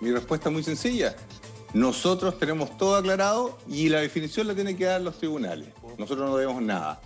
Mi 0.00 0.10
respuesta 0.10 0.48
es 0.48 0.52
muy 0.52 0.62
sencilla. 0.62 1.14
Nosotros 1.74 2.38
tenemos 2.38 2.76
todo 2.76 2.96
aclarado 2.96 3.58
y 3.68 3.88
la 3.88 4.00
definición 4.00 4.46
la 4.48 4.54
tienen 4.54 4.76
que 4.76 4.84
dar 4.86 5.00
los 5.00 5.18
tribunales. 5.18 5.68
Nosotros 5.98 6.28
no 6.28 6.36
debemos 6.36 6.62
nada. 6.62 7.00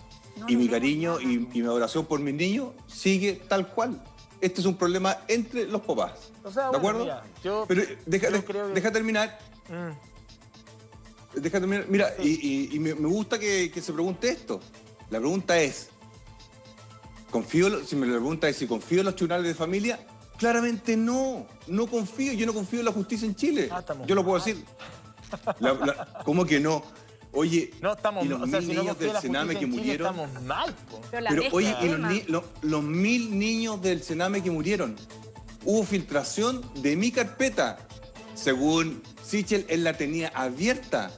y 0.47 0.55
mi 0.55 0.67
cariño 0.67 1.19
y, 1.21 1.47
y 1.53 1.61
mi 1.61 1.67
adoración 1.67 2.05
por 2.05 2.19
mis 2.19 2.33
niños 2.33 2.69
sigue 2.87 3.41
tal 3.47 3.67
cual. 3.69 4.01
Este 4.41 4.59
es 4.61 4.67
un 4.67 4.75
problema 4.75 5.17
entre 5.27 5.65
los 5.67 5.81
papás. 5.81 6.31
O 6.43 6.51
sea, 6.51 6.63
¿De 6.65 6.77
bueno, 6.77 6.77
acuerdo? 6.79 7.03
mira, 7.03 7.23
yo- 7.43 7.65
Pero 7.67 7.83
deja, 8.05 8.27
yo 8.29 8.33
de- 8.37 8.43
creo 8.43 8.67
que- 8.67 8.73
deja 8.73 8.91
terminar 8.91 9.37
terminar. 11.51 11.85
Mira, 11.89 12.13
y, 12.21 12.29
y- 12.29 12.69
y 12.75 12.79
me, 12.79 12.95
me 12.95 13.07
gusta 13.07 13.37
que, 13.39 13.69
que 13.71 13.81
se 13.81 13.91
pregunte 13.93 14.29
esto. 14.29 14.59
La 15.09 15.19
pregunta 15.19 15.59
es, 15.59 15.89
¿confío, 17.29 17.83
si 17.85 17.95
me 17.95 18.05
la 18.07 18.13
pregunta 18.13 18.47
es 18.49 18.55
si 18.57 18.67
confío 18.67 18.99
en 18.99 19.05
los 19.05 19.15
tribunales 19.15 19.45
de 19.47 19.53
familia, 19.55 19.99
claramente 20.37 20.95
no. 20.97 21.45
No 21.67 21.87
confío. 21.87 22.33
Yo 22.33 22.45
no 22.45 22.53
confío 22.53 22.79
en 22.79 22.85
la 22.85 22.91
justicia 22.91 23.25
en 23.27 23.35
Chile. 23.35 23.69
Ah, 23.71 23.79
estamos 23.79 24.07
Yo 24.07 24.15
lo 24.15 24.23
puedo 24.23 24.39
mal. 24.39 24.45
decir. 24.45 24.65
La- 25.59 25.73
la- 25.73 26.23
¿Cómo 26.23 26.45
que 26.45 26.59
no? 26.59 26.83
Oye, 27.33 27.71
No, 27.81 27.93
estamos 27.93 28.23
y 28.23 28.29
los 28.29 28.41
o 28.41 28.47
sea, 28.47 28.59
mil 28.61 28.69
si 28.69 28.75
no 28.75 28.81
niños 28.83 28.99
del 28.99 29.17
Sename 29.17 29.55
que 29.57 29.65
murieron. 29.65 30.07
Estamos 30.15 30.43
mal, 30.43 30.73
po. 30.89 31.01
Pero 31.11 31.43
oye, 31.51 31.75
y 31.81 31.87
los, 31.89 31.99
ni- 31.99 32.23
los 32.61 32.83
mil 32.83 33.37
niños 33.37 33.81
del 33.81 34.01
Sename 34.03 34.41
que 34.41 34.49
murieron, 34.51 34.95
hubo 35.65 35.83
filtración 35.83 36.61
de 36.81 36.95
mi 36.95 37.11
carpeta. 37.11 37.77
Según 38.35 39.01
Sichel, 39.21 39.65
él 39.67 39.83
la 39.83 39.93
tenía 39.97 40.29
abierta. 40.29 41.11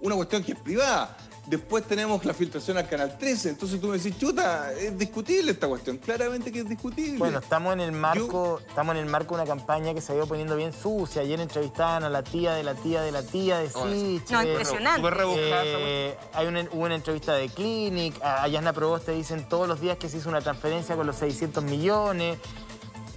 Una 0.00 0.14
cuestión 0.14 0.44
que 0.44 0.52
es 0.52 0.58
privada. 0.60 1.16
Después 1.46 1.84
tenemos 1.84 2.24
la 2.24 2.34
filtración 2.34 2.78
al 2.78 2.88
Canal 2.88 3.18
13. 3.18 3.50
Entonces 3.50 3.80
tú 3.80 3.88
me 3.88 3.98
decís, 3.98 4.16
chuta, 4.16 4.72
es 4.72 4.96
discutible 4.96 5.50
esta 5.50 5.66
cuestión. 5.66 5.98
Claramente 5.98 6.52
que 6.52 6.60
es 6.60 6.68
discutible. 6.68 7.18
Bueno, 7.18 7.40
estamos 7.40 7.72
en 7.72 7.80
el 7.80 7.92
marco, 7.92 8.60
estamos 8.66 8.94
en 8.94 9.02
el 9.02 9.06
marco 9.08 9.36
de 9.36 9.42
una 9.42 9.50
campaña 9.50 9.92
que 9.92 10.00
se 10.00 10.12
ha 10.12 10.16
ido 10.16 10.26
poniendo 10.26 10.54
bien 10.56 10.72
sucia. 10.72 11.22
Ayer 11.22 11.40
entrevistaban 11.40 12.04
a 12.04 12.08
la 12.08 12.22
tía 12.22 12.54
de 12.54 12.62
la 12.62 12.74
tía 12.74 13.02
de 13.02 13.10
la 13.10 13.22
tía 13.22 13.58
de 13.58 13.68
Sichel. 13.68 14.22
No, 14.30 14.42
impresionante. 14.42 15.08
Eh, 15.36 16.16
hay 16.32 16.46
una, 16.46 16.60
hubo 16.72 16.84
una 16.84 16.94
entrevista 16.94 17.34
de 17.34 17.48
Clinic, 17.48 18.14
a 18.22 18.46
Yasna 18.46 18.72
Proboste 18.72 19.12
dicen 19.12 19.48
todos 19.48 19.66
los 19.66 19.80
días 19.80 19.96
que 19.98 20.08
se 20.08 20.18
hizo 20.18 20.28
una 20.28 20.40
transferencia 20.40 20.94
con 20.94 21.06
los 21.06 21.16
600 21.16 21.64
millones. 21.64 22.38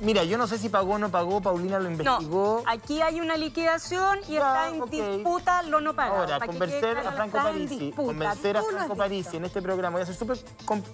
Mira, 0.01 0.23
yo 0.23 0.37
no 0.37 0.45
sé 0.47 0.57
si 0.57 0.69
pagó 0.69 0.93
o 0.95 0.97
no 0.97 1.09
pagó, 1.09 1.41
Paulina 1.41 1.79
lo 1.79 1.89
investigó. 1.89 2.61
No, 2.65 2.71
aquí 2.71 3.01
hay 3.01 3.21
una 3.21 3.37
liquidación 3.37 4.19
y 4.27 4.35
está 4.35 4.69
en 4.69 4.81
ok. 4.81 4.89
disputa 4.89 5.63
lo 5.63 5.79
no 5.79 5.95
pagado. 5.95 6.21
Ahora, 6.21 6.45
convencer 6.45 6.97
a. 6.97 7.11
Franco 7.13 7.37
en 7.37 7.43
Parisi, 7.43 7.91
convencer 7.91 8.57
a 8.57 8.63
Franco. 8.63 8.95
Parisi 8.95 9.37
en 9.37 9.45
este 9.45 9.61
programa, 9.61 9.93
voy 9.95 10.03
a 10.03 10.05
ser 10.05 10.15
súper, 10.15 10.37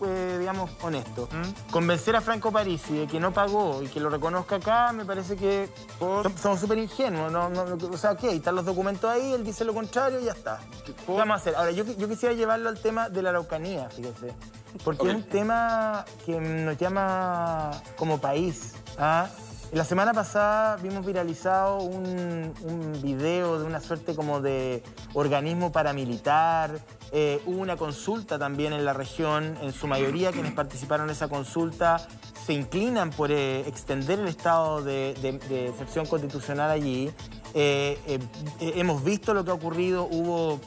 eh, 0.05 0.37
digamos, 0.39 0.69
honesto. 0.81 1.27
Convencer 1.71 2.15
a 2.15 2.21
Franco 2.21 2.51
Parisi 2.51 2.93
de 2.99 3.07
que 3.07 3.19
no 3.19 3.33
pagó 3.33 3.81
y 3.81 3.87
que 3.87 3.99
lo 3.99 4.09
reconozca 4.09 4.57
acá, 4.57 4.91
me 4.93 5.03
parece 5.05 5.35
que 5.35 5.67
som- 5.99 6.37
somos 6.37 6.59
súper 6.59 6.77
ingenuos. 6.77 7.31
No, 7.31 7.49
no, 7.49 7.63
o 7.91 7.97
sea, 7.97 8.11
ok, 8.11 8.23
están 8.25 8.55
los 8.55 8.65
documentos 8.65 9.09
ahí, 9.09 9.33
él 9.33 9.43
dice 9.43 9.65
lo 9.65 9.73
contrario 9.73 10.19
y 10.19 10.25
ya 10.25 10.33
está. 10.33 10.59
¿Qué 10.85 10.93
vamos 11.07 11.33
a 11.33 11.35
hacer? 11.37 11.55
Ahora, 11.55 11.71
yo, 11.71 11.83
yo 11.85 12.07
quisiera 12.07 12.33
llevarlo 12.35 12.69
al 12.69 12.79
tema 12.79 13.09
de 13.09 13.21
la 13.23 13.29
Araucanía, 13.29 13.89
fíjese. 13.89 14.33
Porque 14.85 15.09
es 15.09 15.15
un 15.15 15.23
tema 15.23 16.05
que 16.25 16.39
nos 16.39 16.77
llama 16.77 17.71
como 17.97 18.19
país. 18.21 18.73
¿Ah? 18.97 19.29
La 19.71 19.85
semana 19.85 20.13
pasada 20.13 20.75
vimos 20.75 21.05
viralizado 21.05 21.77
un, 21.77 22.51
video 23.01 23.57
de 23.57 23.65
una 23.65 23.79
suerte 23.79 24.13
como 24.15 24.41
de 24.41 24.83
organismo 25.13 25.71
paramilitar. 25.71 26.77
Eh, 27.13 27.41
hubo 27.45 27.61
una 27.61 27.77
consulta 27.77 28.37
también 28.37 28.73
en 28.73 28.83
la 28.83 28.91
región. 28.91 29.57
En 29.61 29.71
su 29.71 29.87
mayoría 29.87 30.33
quienes 30.33 30.51
participaron 30.51 31.07
en 31.07 31.11
esa 31.11 31.29
consulta 31.29 32.05
se 32.45 32.51
inclinan 32.51 33.11
por 33.11 33.31
eh, 33.31 33.61
extender 33.61 34.19
el 34.19 34.27
estado 34.27 34.81
de, 34.83 35.11
excepción 35.69 36.05
constitucional 36.05 36.69
allí. 36.69 37.09
Eh, 37.53 38.19
hemos 38.59 39.05
visto 39.05 39.33
lo 39.33 39.45
que 39.45 39.51
ha 39.51 39.53
ocurrido. 39.53 40.03
Hubo 40.03 40.59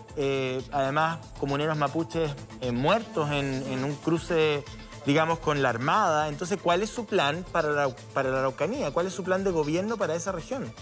además 0.72 1.18
comuneros 1.38 1.76
mapuches 1.76 2.34
muertos 2.72 3.30
en 3.30 3.84
un 3.84 3.94
cruce 3.96 4.64
digamos, 5.06 5.38
con 5.38 5.62
la 5.62 5.70
Armada. 5.70 6.28
Entonces, 6.28 6.58
¿cuál 6.62 6.82
es 6.82 6.90
su 6.90 7.06
plan 7.06 7.44
para 7.52 7.70
la, 7.70 7.88
para 8.12 8.30
la 8.30 8.40
Araucanía? 8.40 8.90
¿Cuál 8.90 9.06
es 9.06 9.12
su 9.12 9.24
plan 9.24 9.44
de 9.44 9.50
gobierno 9.50 9.96
para 9.96 10.14
esa 10.14 10.32
región? 10.32 10.72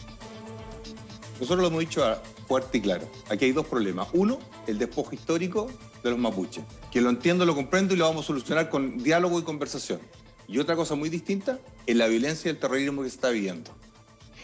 Nosotros 1.40 1.60
lo 1.60 1.68
hemos 1.68 1.80
dicho 1.80 2.04
fuerte 2.46 2.78
y 2.78 2.80
claro. 2.80 3.08
Aquí 3.28 3.46
hay 3.46 3.52
dos 3.52 3.66
problemas. 3.66 4.08
Uno, 4.12 4.38
el 4.66 4.78
despojo 4.78 5.14
histórico 5.14 5.68
de 6.02 6.10
los 6.10 6.18
mapuches, 6.18 6.64
que 6.90 7.00
lo 7.00 7.10
entiendo, 7.10 7.44
lo 7.44 7.54
comprendo 7.54 7.94
y 7.94 7.96
lo 7.96 8.04
vamos 8.06 8.24
a 8.24 8.26
solucionar 8.28 8.68
con 8.68 8.98
diálogo 8.98 9.38
y 9.38 9.42
conversación. 9.42 10.00
Y 10.46 10.58
otra 10.58 10.76
cosa 10.76 10.94
muy 10.94 11.08
distinta 11.08 11.58
es 11.86 11.96
la 11.96 12.06
violencia 12.06 12.48
y 12.48 12.52
el 12.52 12.60
terrorismo 12.60 13.02
que 13.02 13.08
se 13.08 13.16
está 13.16 13.30
viviendo. 13.30 13.70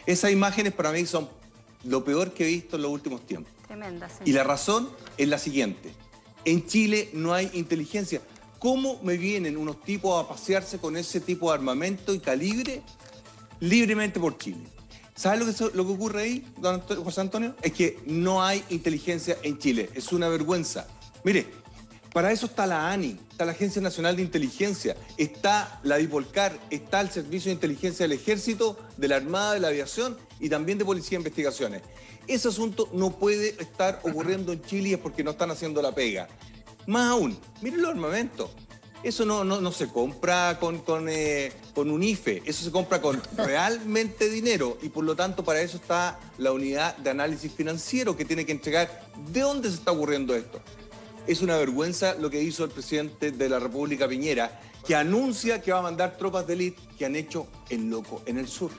Esas 0.06 0.32
imágenes 0.32 0.72
para 0.72 0.90
mí 0.90 1.04
son 1.06 1.28
lo 1.84 2.02
peor 2.04 2.32
que 2.32 2.44
he 2.44 2.48
visto 2.48 2.76
en 2.76 2.82
los 2.82 2.90
últimos 2.90 3.26
tiempos. 3.26 3.52
Tremenda, 3.66 4.08
sí. 4.08 4.24
Y 4.24 4.32
la 4.32 4.42
razón 4.42 4.88
es 5.18 5.28
la 5.28 5.38
siguiente. 5.38 5.92
En 6.44 6.66
Chile 6.66 7.10
no 7.12 7.34
hay 7.34 7.50
inteligencia. 7.52 8.22
¿Cómo 8.58 8.98
me 9.02 9.16
vienen 9.16 9.56
unos 9.56 9.82
tipos 9.82 10.22
a 10.22 10.28
pasearse 10.28 10.78
con 10.78 10.96
ese 10.96 11.20
tipo 11.20 11.48
de 11.48 11.54
armamento 11.54 12.12
y 12.12 12.18
calibre 12.18 12.82
libremente 13.60 14.18
por 14.18 14.36
Chile? 14.36 14.66
¿Sabes 15.14 15.60
lo 15.60 15.86
que, 15.86 15.92
ocurre 15.92 16.22
ahí, 16.22 16.52
don 16.58 16.80
José 16.80 17.20
Antonio? 17.20 17.54
Es 17.62 17.72
que 17.72 17.98
no 18.06 18.42
hay 18.42 18.64
inteligencia 18.70 19.36
en 19.42 19.58
Chile. 19.58 19.90
Es 19.94 20.12
una 20.12 20.28
vergüenza. 20.28 20.86
Mire, 21.24 21.46
para 22.12 22.32
eso 22.32 22.46
está 22.46 22.66
la 22.66 22.90
ANI, 22.90 23.18
está 23.30 23.44
la 23.44 23.52
Agencia 23.52 23.82
Nacional 23.82 24.16
de 24.16 24.22
Inteligencia, 24.22 24.96
está 25.16 25.80
la 25.84 25.96
DIPOLCAR, 25.96 26.58
está 26.70 27.00
el 27.00 27.10
Servicio 27.10 27.50
de 27.50 27.54
Inteligencia 27.54 28.08
del 28.08 28.18
Ejército, 28.18 28.78
de 28.96 29.08
la 29.08 29.16
Armada, 29.16 29.54
de 29.54 29.60
la 29.60 29.68
Aviación 29.68 30.16
y 30.40 30.48
también 30.48 30.78
de 30.78 30.84
Policía 30.84 31.10
de 31.10 31.22
Investigaciones. 31.22 31.82
Ese 32.26 32.48
asunto 32.48 32.88
no 32.92 33.10
puede 33.10 33.60
estar 33.60 34.00
ocurriendo 34.02 34.52
en 34.52 34.62
Chile 34.62 34.90
y 34.90 34.92
es 34.94 34.98
porque 34.98 35.22
no 35.22 35.32
están 35.32 35.50
haciendo 35.50 35.80
la 35.80 35.94
pega. 35.94 36.28
Más 36.88 37.10
aún, 37.10 37.38
miren 37.60 37.82
los 37.82 37.90
armamentos. 37.90 38.48
Eso 39.02 39.26
no, 39.26 39.44
no, 39.44 39.60
no 39.60 39.72
se 39.72 39.88
compra 39.88 40.58
con, 40.58 40.78
con, 40.78 41.06
eh, 41.10 41.52
con 41.74 41.90
un 41.90 42.02
IFE, 42.02 42.42
eso 42.46 42.64
se 42.64 42.72
compra 42.72 43.02
con 43.02 43.22
realmente 43.36 44.30
dinero 44.30 44.78
y 44.80 44.88
por 44.88 45.04
lo 45.04 45.14
tanto 45.14 45.44
para 45.44 45.60
eso 45.60 45.76
está 45.76 46.18
la 46.38 46.50
unidad 46.50 46.96
de 46.96 47.10
análisis 47.10 47.52
financiero 47.52 48.16
que 48.16 48.24
tiene 48.24 48.46
que 48.46 48.52
entregar 48.52 49.06
de 49.30 49.40
dónde 49.40 49.68
se 49.68 49.74
está 49.74 49.92
ocurriendo 49.92 50.34
esto. 50.34 50.62
Es 51.26 51.42
una 51.42 51.58
vergüenza 51.58 52.14
lo 52.14 52.30
que 52.30 52.42
hizo 52.42 52.64
el 52.64 52.70
presidente 52.70 53.32
de 53.32 53.48
la 53.50 53.58
República 53.58 54.08
Piñera, 54.08 54.58
que 54.86 54.96
anuncia 54.96 55.60
que 55.60 55.70
va 55.70 55.80
a 55.80 55.82
mandar 55.82 56.16
tropas 56.16 56.46
de 56.46 56.54
élite 56.54 56.80
que 56.96 57.04
han 57.04 57.16
hecho 57.16 57.48
el 57.68 57.90
loco 57.90 58.22
en 58.24 58.38
el 58.38 58.48
sur. 58.48 58.70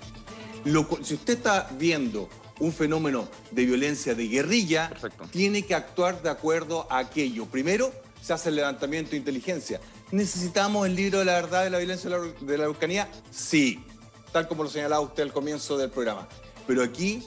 Lo 0.65 0.87
si 1.03 1.13
usted 1.13 1.37
está 1.37 1.69
viendo 1.77 2.27
un 2.59 2.73
fenómeno 2.73 3.27
de 3.51 3.65
violencia 3.65 4.15
de 4.15 4.27
guerrilla, 4.27 4.89
Perfecto. 4.89 5.25
tiene 5.31 5.63
que 5.65 5.75
actuar 5.75 6.21
de 6.21 6.29
acuerdo 6.29 6.87
a 6.89 6.99
aquello. 6.99 7.45
Primero, 7.45 7.91
se 8.21 8.33
hace 8.33 8.49
el 8.49 8.55
levantamiento 8.55 9.11
de 9.11 9.17
inteligencia. 9.17 9.79
¿Necesitamos 10.11 10.87
el 10.87 10.95
libro 10.95 11.19
de 11.19 11.25
la 11.25 11.33
verdad 11.33 11.63
de 11.63 11.69
la 11.69 11.77
violencia 11.77 12.09
de 12.09 12.57
la, 12.57 12.63
Araucanía? 12.63 13.07
Sí, 13.31 13.83
tal 14.31 14.47
como 14.47 14.63
lo 14.63 14.69
señalaba 14.69 15.01
usted 15.01 15.23
al 15.23 15.31
comienzo 15.31 15.77
del 15.77 15.89
programa. 15.89 16.27
Pero 16.67 16.83
aquí, 16.83 17.23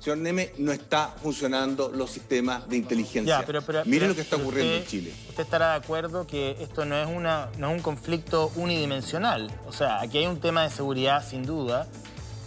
señor 0.00 0.18
Neme, 0.18 0.50
no 0.58 0.72
está 0.72 1.14
funcionando 1.22 1.90
los 1.94 2.10
sistemas 2.10 2.68
de 2.68 2.76
inteligencia. 2.78 3.40
Ya, 3.40 3.46
pero, 3.46 3.62
pero- 3.62 3.84
Mire 3.84 4.00
pero- 4.00 4.08
lo 4.08 4.14
que 4.16 4.20
está 4.22 4.36
ocurriendo 4.36 4.72
usted- 4.72 4.82
en 4.84 4.88
Chile. 4.90 5.14
Usted 5.28 5.42
estará 5.44 5.70
de 5.72 5.76
acuerdo 5.76 6.26
que 6.26 6.56
esto 6.60 6.84
no 6.84 6.96
es, 6.96 7.06
una, 7.06 7.50
no 7.58 7.70
es 7.70 7.76
un 7.76 7.82
conflicto 7.82 8.50
unidimensional. 8.56 9.50
O 9.66 9.72
sea, 9.72 10.00
aquí 10.00 10.18
hay 10.18 10.26
un 10.26 10.40
tema 10.40 10.62
de 10.64 10.70
seguridad, 10.70 11.24
sin 11.28 11.44
duda, 11.44 11.86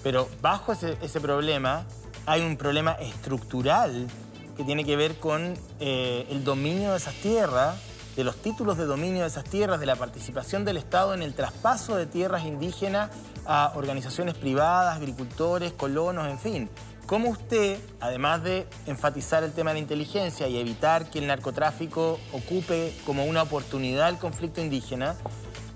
pero 0.03 0.27
bajo 0.41 0.71
ese, 0.73 0.97
ese 1.01 1.19
problema 1.21 1.85
hay 2.29 2.43
un 2.43 2.57
problema 2.57 2.91
estructural 2.91 4.07
que 4.55 4.63
tiene 4.63 4.85
que 4.85 4.95
ver 4.95 5.17
con 5.17 5.55
eh, 5.79 6.27
el 6.29 6.43
dominio 6.43 6.91
de 6.91 6.97
esas 6.97 7.15
tierras, 7.15 7.75
de 8.15 8.23
los 8.23 8.35
títulos 8.35 8.77
de 8.77 8.85
dominio 8.85 9.21
de 9.21 9.29
esas 9.29 9.45
tierras, 9.45 9.79
de 9.79 9.87
la 9.87 9.95
participación 9.95 10.63
del 10.63 10.77
Estado 10.77 11.15
en 11.15 11.23
el 11.23 11.33
traspaso 11.33 11.95
de 11.95 12.05
tierras 12.05 12.45
indígenas 12.45 13.09
a 13.47 13.73
organizaciones 13.75 14.35
privadas, 14.35 14.95
agricultores, 14.95 15.73
colonos, 15.73 16.27
en 16.27 16.37
fin. 16.37 16.69
¿Cómo 17.07 17.29
usted, 17.29 17.79
además 17.99 18.43
de 18.43 18.67
enfatizar 18.85 19.43
el 19.43 19.51
tema 19.51 19.71
de 19.71 19.77
la 19.77 19.79
inteligencia 19.79 20.47
y 20.47 20.59
evitar 20.59 21.09
que 21.09 21.17
el 21.17 21.25
narcotráfico 21.25 22.19
ocupe 22.31 22.93
como 23.07 23.25
una 23.25 23.41
oportunidad 23.41 24.07
el 24.07 24.19
conflicto 24.19 24.61
indígena, 24.61 25.15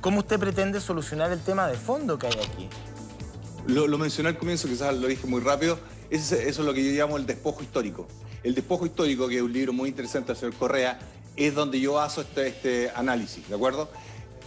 cómo 0.01 0.19
usted 0.19 0.39
pretende 0.39 0.79
solucionar 0.79 1.31
el 1.31 1.41
tema 1.41 1.67
de 1.67 1.77
fondo 1.77 2.19
que 2.19 2.27
hay 2.27 2.33
aquí? 2.33 2.69
Lo, 3.65 3.87
lo 3.87 3.97
mencioné 3.97 4.29
al 4.29 4.37
comienzo, 4.37 4.67
quizás 4.67 4.93
lo 4.93 5.07
dije 5.07 5.25
muy 5.25 5.41
rápido. 5.41 5.79
Eso 6.13 6.35
es 6.35 6.59
lo 6.59 6.75
que 6.75 6.83
yo 6.83 6.91
llamo 6.91 7.17
el 7.17 7.25
despojo 7.25 7.63
histórico. 7.63 8.07
El 8.43 8.53
despojo 8.53 8.85
histórico, 8.85 9.27
que 9.27 9.37
es 9.37 9.41
un 9.41 9.51
libro 9.51 9.73
muy 9.73 9.89
interesante 9.89 10.27
del 10.27 10.37
señor 10.37 10.53
Correa, 10.53 10.99
es 11.35 11.55
donde 11.55 11.79
yo 11.79 11.99
hago 11.99 12.21
este, 12.21 12.47
este 12.47 12.91
análisis, 12.93 13.49
¿de 13.49 13.55
acuerdo? 13.55 13.89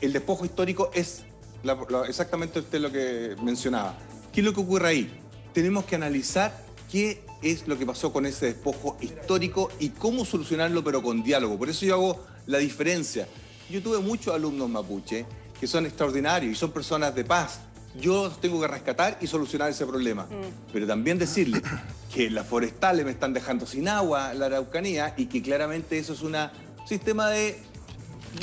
El 0.00 0.12
despojo 0.12 0.44
histórico 0.44 0.92
es 0.94 1.24
exactamente 2.06 2.62
lo 2.78 2.92
que 2.92 3.34
mencionaba. 3.42 3.98
¿Qué 4.32 4.42
es 4.42 4.46
lo 4.46 4.52
que 4.52 4.60
ocurre 4.60 4.86
ahí? 4.86 5.20
Tenemos 5.52 5.86
que 5.86 5.96
analizar 5.96 6.56
qué 6.88 7.24
es 7.42 7.66
lo 7.66 7.76
que 7.76 7.84
pasó 7.84 8.12
con 8.12 8.26
ese 8.26 8.46
despojo 8.46 8.96
histórico 9.00 9.72
y 9.80 9.88
cómo 9.88 10.24
solucionarlo, 10.24 10.84
pero 10.84 11.02
con 11.02 11.24
diálogo. 11.24 11.58
Por 11.58 11.68
eso 11.68 11.84
yo 11.84 11.94
hago 11.94 12.24
la 12.46 12.58
diferencia. 12.58 13.26
Yo 13.68 13.82
tuve 13.82 13.98
muchos 13.98 14.32
alumnos 14.32 14.70
mapuche 14.70 15.26
que 15.58 15.66
son 15.66 15.84
extraordinarios 15.84 16.52
y 16.52 16.54
son 16.54 16.70
personas 16.70 17.12
de 17.12 17.24
paz. 17.24 17.58
Yo 18.00 18.30
tengo 18.40 18.60
que 18.60 18.68
rescatar 18.68 19.18
y 19.20 19.26
solucionar 19.26 19.70
ese 19.70 19.86
problema. 19.86 20.26
Pero 20.72 20.86
también 20.86 21.18
decirle 21.18 21.62
que 22.12 22.30
las 22.30 22.46
forestales 22.46 23.04
me 23.04 23.10
están 23.10 23.32
dejando 23.32 23.66
sin 23.66 23.88
agua 23.88 24.34
la 24.34 24.46
Araucanía 24.46 25.14
y 25.16 25.26
que 25.26 25.42
claramente 25.42 25.98
eso 25.98 26.12
es 26.12 26.22
un 26.22 26.36
sistema 26.86 27.28
de 27.30 27.58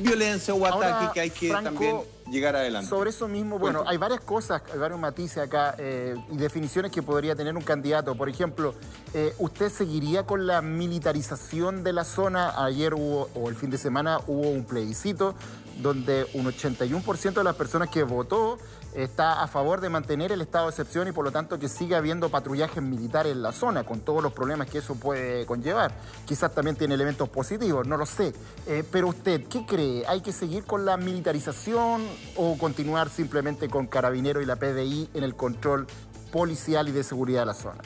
violencia 0.01 0.53
o 0.53 0.65
Ahora, 0.65 0.97
ataque 0.97 1.13
que 1.13 1.19
hay 1.19 1.29
que 1.29 1.49
Franco, 1.49 1.69
también 1.69 1.97
llegar 2.31 2.55
adelante. 2.55 2.89
Sobre 2.89 3.09
eso 3.09 3.27
mismo, 3.27 3.59
bueno, 3.59 3.79
Cuéntame. 3.79 3.91
hay 3.91 3.97
varias 3.97 4.21
cosas, 4.21 4.61
hay 4.71 4.79
varios 4.79 4.99
matices 4.99 5.37
acá 5.37 5.75
eh, 5.77 6.15
y 6.31 6.37
definiciones 6.37 6.91
que 6.91 7.03
podría 7.03 7.35
tener 7.35 7.55
un 7.55 7.63
candidato. 7.63 8.15
Por 8.15 8.29
ejemplo, 8.29 8.73
eh, 9.13 9.33
¿usted 9.39 9.69
seguiría 9.69 10.23
con 10.23 10.47
la 10.47 10.61
militarización 10.61 11.83
de 11.83 11.93
la 11.93 12.05
zona? 12.05 12.63
Ayer 12.63 12.93
hubo, 12.93 13.29
o 13.35 13.49
el 13.49 13.55
fin 13.55 13.69
de 13.69 13.77
semana, 13.77 14.19
hubo 14.27 14.49
un 14.49 14.65
plebiscito 14.65 15.35
donde 15.81 16.27
un 16.33 16.45
81% 16.45 17.33
de 17.33 17.43
las 17.43 17.55
personas 17.55 17.89
que 17.89 18.03
votó 18.03 18.57
está 18.95 19.41
a 19.41 19.47
favor 19.47 19.81
de 19.81 19.89
mantener 19.89 20.31
el 20.31 20.41
estado 20.41 20.65
de 20.65 20.71
excepción 20.71 21.07
y 21.07 21.11
por 21.11 21.25
lo 21.25 21.31
tanto 21.31 21.59
que 21.59 21.67
siga 21.67 21.97
habiendo 21.97 22.29
patrullajes 22.29 22.81
militares 22.81 23.31
en 23.31 23.41
la 23.41 23.51
zona, 23.51 23.83
con 23.83 24.01
todos 24.01 24.21
los 24.21 24.33
problemas 24.33 24.69
que 24.69 24.79
eso 24.79 24.95
puede 24.95 25.45
conllevar. 25.45 25.93
Quizás 26.25 26.53
también 26.53 26.75
tiene 26.75 26.95
elementos 26.95 27.29
positivos, 27.29 27.87
no 27.87 27.97
lo 27.97 28.05
sé. 28.05 28.33
Eh, 28.67 28.83
pero 28.91 29.09
usted, 29.09 29.45
¿qué 29.47 29.65
cree? 29.65 30.05
¿Hay 30.07 30.21
que 30.21 30.31
seguir 30.31 30.63
con 30.63 30.85
la 30.85 30.97
militarización 30.97 32.05
o 32.35 32.57
continuar 32.57 33.09
simplemente 33.09 33.69
con 33.69 33.87
Carabinero 33.87 34.41
y 34.41 34.45
la 34.45 34.55
PDI 34.55 35.09
en 35.13 35.23
el 35.23 35.35
control 35.35 35.87
policial 36.31 36.89
y 36.89 36.91
de 36.91 37.03
seguridad 37.03 37.41
de 37.41 37.45
la 37.47 37.53
zona? 37.53 37.81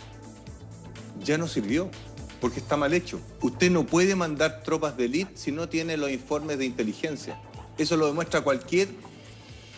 ya 1.23 1.37
no 1.37 1.47
sirvió, 1.47 1.89
porque 2.39 2.59
está 2.59 2.77
mal 2.77 2.93
hecho. 2.93 3.19
Usted 3.41 3.71
no 3.71 3.85
puede 3.85 4.15
mandar 4.15 4.63
tropas 4.63 4.97
de 4.97 5.05
élite 5.05 5.31
si 5.35 5.51
no 5.51 5.69
tiene 5.69 5.97
los 5.97 6.09
informes 6.09 6.57
de 6.57 6.65
inteligencia. 6.65 7.39
Eso 7.77 7.97
lo 7.97 8.07
demuestra 8.07 8.41
cualquier 8.41 8.89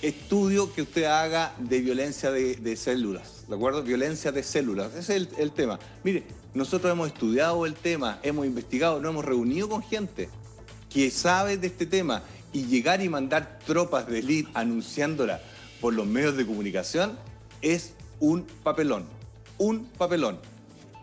estudio 0.01 0.73
que 0.73 0.81
usted 0.81 1.05
haga 1.05 1.53
de 1.57 1.81
violencia 1.81 2.31
de, 2.31 2.75
células, 2.75 3.45
¿de 3.47 3.55
acuerdo? 3.55 3.83
Violencia 3.83 4.31
de 4.31 4.43
células, 4.43 4.93
ese 4.93 4.99
es 4.99 5.09
el, 5.09 5.29
el 5.37 5.51
tema. 5.51 5.79
Mire, 6.03 6.23
nosotros 6.53 6.91
hemos 6.91 7.07
estudiado 7.07 7.65
el 7.65 7.73
tema, 7.73 8.19
hemos 8.23 8.45
investigado, 8.45 8.99
nos 9.01 9.11
hemos 9.11 9.25
reunido 9.25 9.69
con 9.69 9.83
gente 9.83 10.29
que 10.89 11.11
sabe 11.11 11.57
de 11.57 11.67
este 11.67 11.85
tema 11.85 12.23
y 12.51 12.65
llegar 12.65 13.01
y 13.01 13.09
mandar 13.09 13.59
tropas 13.65 14.07
de 14.07 14.19
élite 14.19 14.49
anunciándola 14.53 15.41
por 15.81 15.93
los 15.93 16.07
medios 16.07 16.35
de 16.35 16.45
comunicación 16.45 17.17
es 17.61 17.93
un 18.19 18.45
papelón, 18.63 19.05
un 19.57 19.85
papelón. 19.85 20.39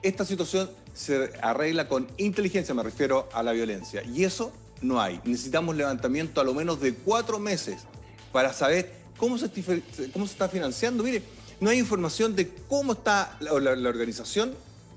Esta 0.03 0.25
situación 0.25 0.71
se 0.95 1.31
arregla 1.43 1.89
con 1.89 2.09
inteligencia, 2.17 2.75
me 2.75 2.83
refiero 2.83 3.29
a 3.33 3.43
la 3.43 3.53
violencia, 3.53 4.03
y 4.05 4.25
eso 4.25 4.53
no 4.83 5.01
hay. 5.01 5.21
Necesitamos 5.25 5.77
levantamiento 5.77 6.41
a 6.41 6.45
lo 6.45 6.55
menos 6.55 6.81
de 6.81 6.95
cuatro 6.95 7.39
meses 7.39 7.85
para 8.33 8.53
saber 8.53 8.93
cómo 9.17 9.39
se, 9.39 9.47
estife- 9.53 9.83
cómo 10.13 10.27
se 10.27 10.33
está 10.33 10.49
financiando. 10.49 11.03
Mire, 11.03 11.23
no 11.61 11.71
hay 11.71 11.79
información 11.79 12.35
de 12.37 12.49
cómo 12.69 12.93
está 12.93 13.37
la, 13.41 13.53
la- 13.61 13.77
la 13.77 13.89
organización 13.89 14.55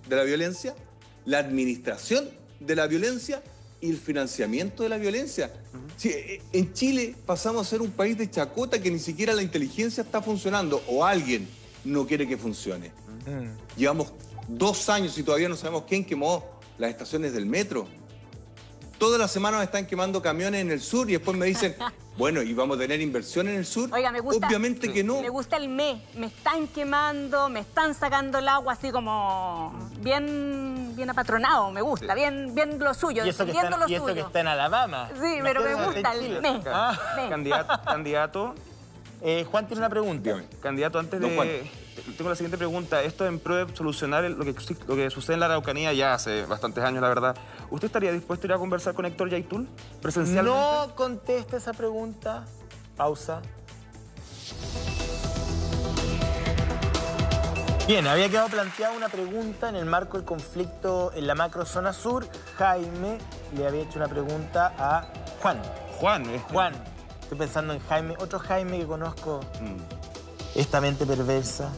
de 0.08 0.16
la 0.16 0.24
violencia, 0.24 0.76
la 1.26 1.40
administración 1.40 2.30
de 2.60 2.76
la 2.76 2.88
violencia 2.88 3.42
y 3.82 3.90
el 3.92 3.98
financiamiento 3.98 4.84
de 4.84 4.90
la 4.90 4.98
violencia. 4.98 5.54
Sí, 5.96 6.10
eh, 6.10 6.42
en 6.52 6.74
Chile 6.74 7.16
pasamos 7.26 7.66
a 7.66 7.70
ser 7.70 7.82
un 7.82 7.92
país 7.92 8.18
de 8.18 8.30
chacota 8.30 8.82
que 8.82 8.92
ni 8.92 9.00
siquiera 9.00 9.34
la 9.34 9.42
inteligencia 9.42 10.04
está 10.04 10.22
funcionando 10.22 10.84
o 10.88 11.06
alguien 11.06 11.48
no 11.86 12.06
quiere 12.06 12.28
que 12.28 12.38
funcione. 12.38 12.92
Llevamos 13.78 14.12
dos 14.50 14.90
años 14.90 15.18
y 15.18 15.24
todavía 15.24 15.48
no 15.48 15.56
sabemos 15.56 15.84
quién 15.88 16.04
quemó 16.04 16.44
las 16.78 16.90
estaciones 16.90 17.32
del 17.32 17.46
metro. 17.46 17.88
Todas 19.00 19.18
las 19.18 19.32
semanas 19.32 19.64
están 19.64 19.86
quemando 19.86 20.22
camiones 20.22 20.60
en 20.60 20.72
el 20.72 20.82
sur 20.82 21.10
y 21.10 21.14
después 21.14 21.38
me 21.38 21.46
dicen, 21.46 21.74
bueno, 22.18 22.42
¿y 22.42 22.54
vamos 22.54 22.76
a 22.76 22.82
tener 22.82 23.00
inversión 23.00 23.48
en 23.48 23.56
el 23.56 23.66
sur? 23.66 23.90
Oiga, 23.94 24.12
me 24.12 24.20
gusta. 24.20 24.46
Obviamente 24.46 24.92
que 24.92 25.06
no. 25.06 25.22
Me 25.22 25.30
gusta 25.30 25.56
el 25.56 25.70
me. 25.70 26.04
Me 26.16 26.28
están 26.28 26.68
quemando, 26.68 27.48
me 27.48 27.62
están 27.62 27.96
sacando 27.96 28.40
el 28.40 28.48
agua 28.50 28.74
así 28.74 28.92
como 28.92 29.74
bien, 30.02 30.92
bien 30.98 31.10
apatronado. 31.10 31.72
Me 31.72 31.82
gusta, 31.82 32.14
bien, 32.14 32.54
bien 32.54 32.78
lo 32.78 32.94
suyo, 32.94 33.26
Y 33.26 33.30
eso, 33.30 33.46
que 33.46 33.52
está, 33.52 33.70
lo 33.70 33.88
y 33.88 33.96
eso 33.96 34.04
suyo. 34.04 34.16
que 34.16 34.22
está 34.22 34.42
en 34.42 34.48
Alabama. 34.48 35.10
Sí, 35.14 35.40
pero 35.42 35.64
me 35.64 35.76
gusta 35.76 36.14
el 36.14 36.42
me. 36.42 36.62
Ah. 36.68 37.00
me. 37.16 37.30
Candidato, 37.30 37.82
candidato, 37.86 38.56
Eh, 39.22 39.46
Juan 39.50 39.68
tiene 39.68 39.80
una 39.82 39.90
pregunta. 39.90 40.24
Dígame. 40.24 40.46
candidato, 40.62 41.00
antes 41.00 41.20
Don 41.20 41.36
Juan. 41.36 41.48
de... 41.48 41.70
Tengo 42.18 42.30
la 42.30 42.36
siguiente 42.36 42.58
pregunta. 42.58 43.04
Esto 43.04 43.26
en 43.26 43.40
pro 43.40 43.56
de 43.56 43.76
solucionar 43.76 44.24
lo, 44.24 44.46
que, 44.46 44.56
lo 44.88 44.96
que 44.96 45.10
sucede 45.10 45.34
en 45.34 45.42
la 45.42 45.48
Araucanía 45.48 45.92
ya 45.94 46.14
hace 46.14 46.46
bastantes 46.46 46.84
años, 46.84 47.02
la 47.02 47.10
verdad. 47.10 47.36
¿Usted 47.70 47.88
estaría 47.88 48.12
dispuesto 48.12 48.46
a 48.46 48.48
ir 48.48 48.54
a 48.54 48.58
conversar 48.58 48.94
con 48.94 49.06
Héctor 49.06 49.30
Yaitul 49.30 49.68
presencialmente? 50.02 50.58
No 50.58 50.96
conteste 50.96 51.58
esa 51.58 51.74
pregunta. 51.74 52.46
Pausa. 52.96 53.42
Bien, 57.90 58.06
había 58.06 58.30
quedado 58.30 58.50
planteada 58.50 58.96
una 58.96 59.10
pregunta 59.10 59.68
en 59.68 59.76
el 59.76 59.86
marco 59.86 60.18
del 60.18 60.26
conflicto 60.26 61.12
en 61.16 61.26
la 61.26 61.34
macrozona 61.34 61.92
sur. 61.92 62.24
Jaime 62.58 63.18
le 63.58 63.66
había 63.68 63.82
hecho 63.82 63.98
una 63.98 64.08
pregunta 64.08 64.74
a 64.78 65.12
Juan. 65.42 65.60
Juan, 65.98 66.30
eh. 66.30 66.40
Juan, 66.52 66.74
estoy 67.30 67.38
pensando 67.46 67.74
en 67.74 67.80
Jaime, 67.82 68.16
otro 68.20 68.40
Jaime 68.40 68.80
que 68.80 68.86
conozco, 68.88 69.40
Mm. 69.62 70.58
esta 70.60 70.82
mente 70.82 71.06
perversa. 71.06 71.72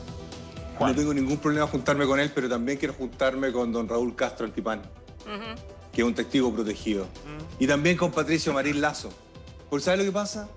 Juan. 0.77 0.91
No 0.91 0.97
tengo 0.97 1.13
ningún 1.13 1.37
problema 1.39 1.67
juntarme 1.67 2.05
con 2.07 2.21
él, 2.21 2.31
pero 2.33 2.47
también 2.47 2.77
quiero 2.77 2.93
juntarme 2.93 3.51
con 3.51 3.73
don 3.73 3.87
Raúl 3.89 4.15
Castro 4.15 4.45
Altipán, 4.45 4.81
que 5.91 6.01
es 6.01 6.07
un 6.07 6.15
testigo 6.15 6.53
protegido. 6.53 7.05
Y 7.59 7.67
también 7.67 7.97
con 7.97 8.11
Patricio 8.11 8.53
Marín 8.53 8.79
Lazo. 8.79 9.09
Porque 9.69 9.83
¿sabes 9.83 9.99
lo 9.99 10.05
que 10.05 10.11
pasa? 10.13 10.47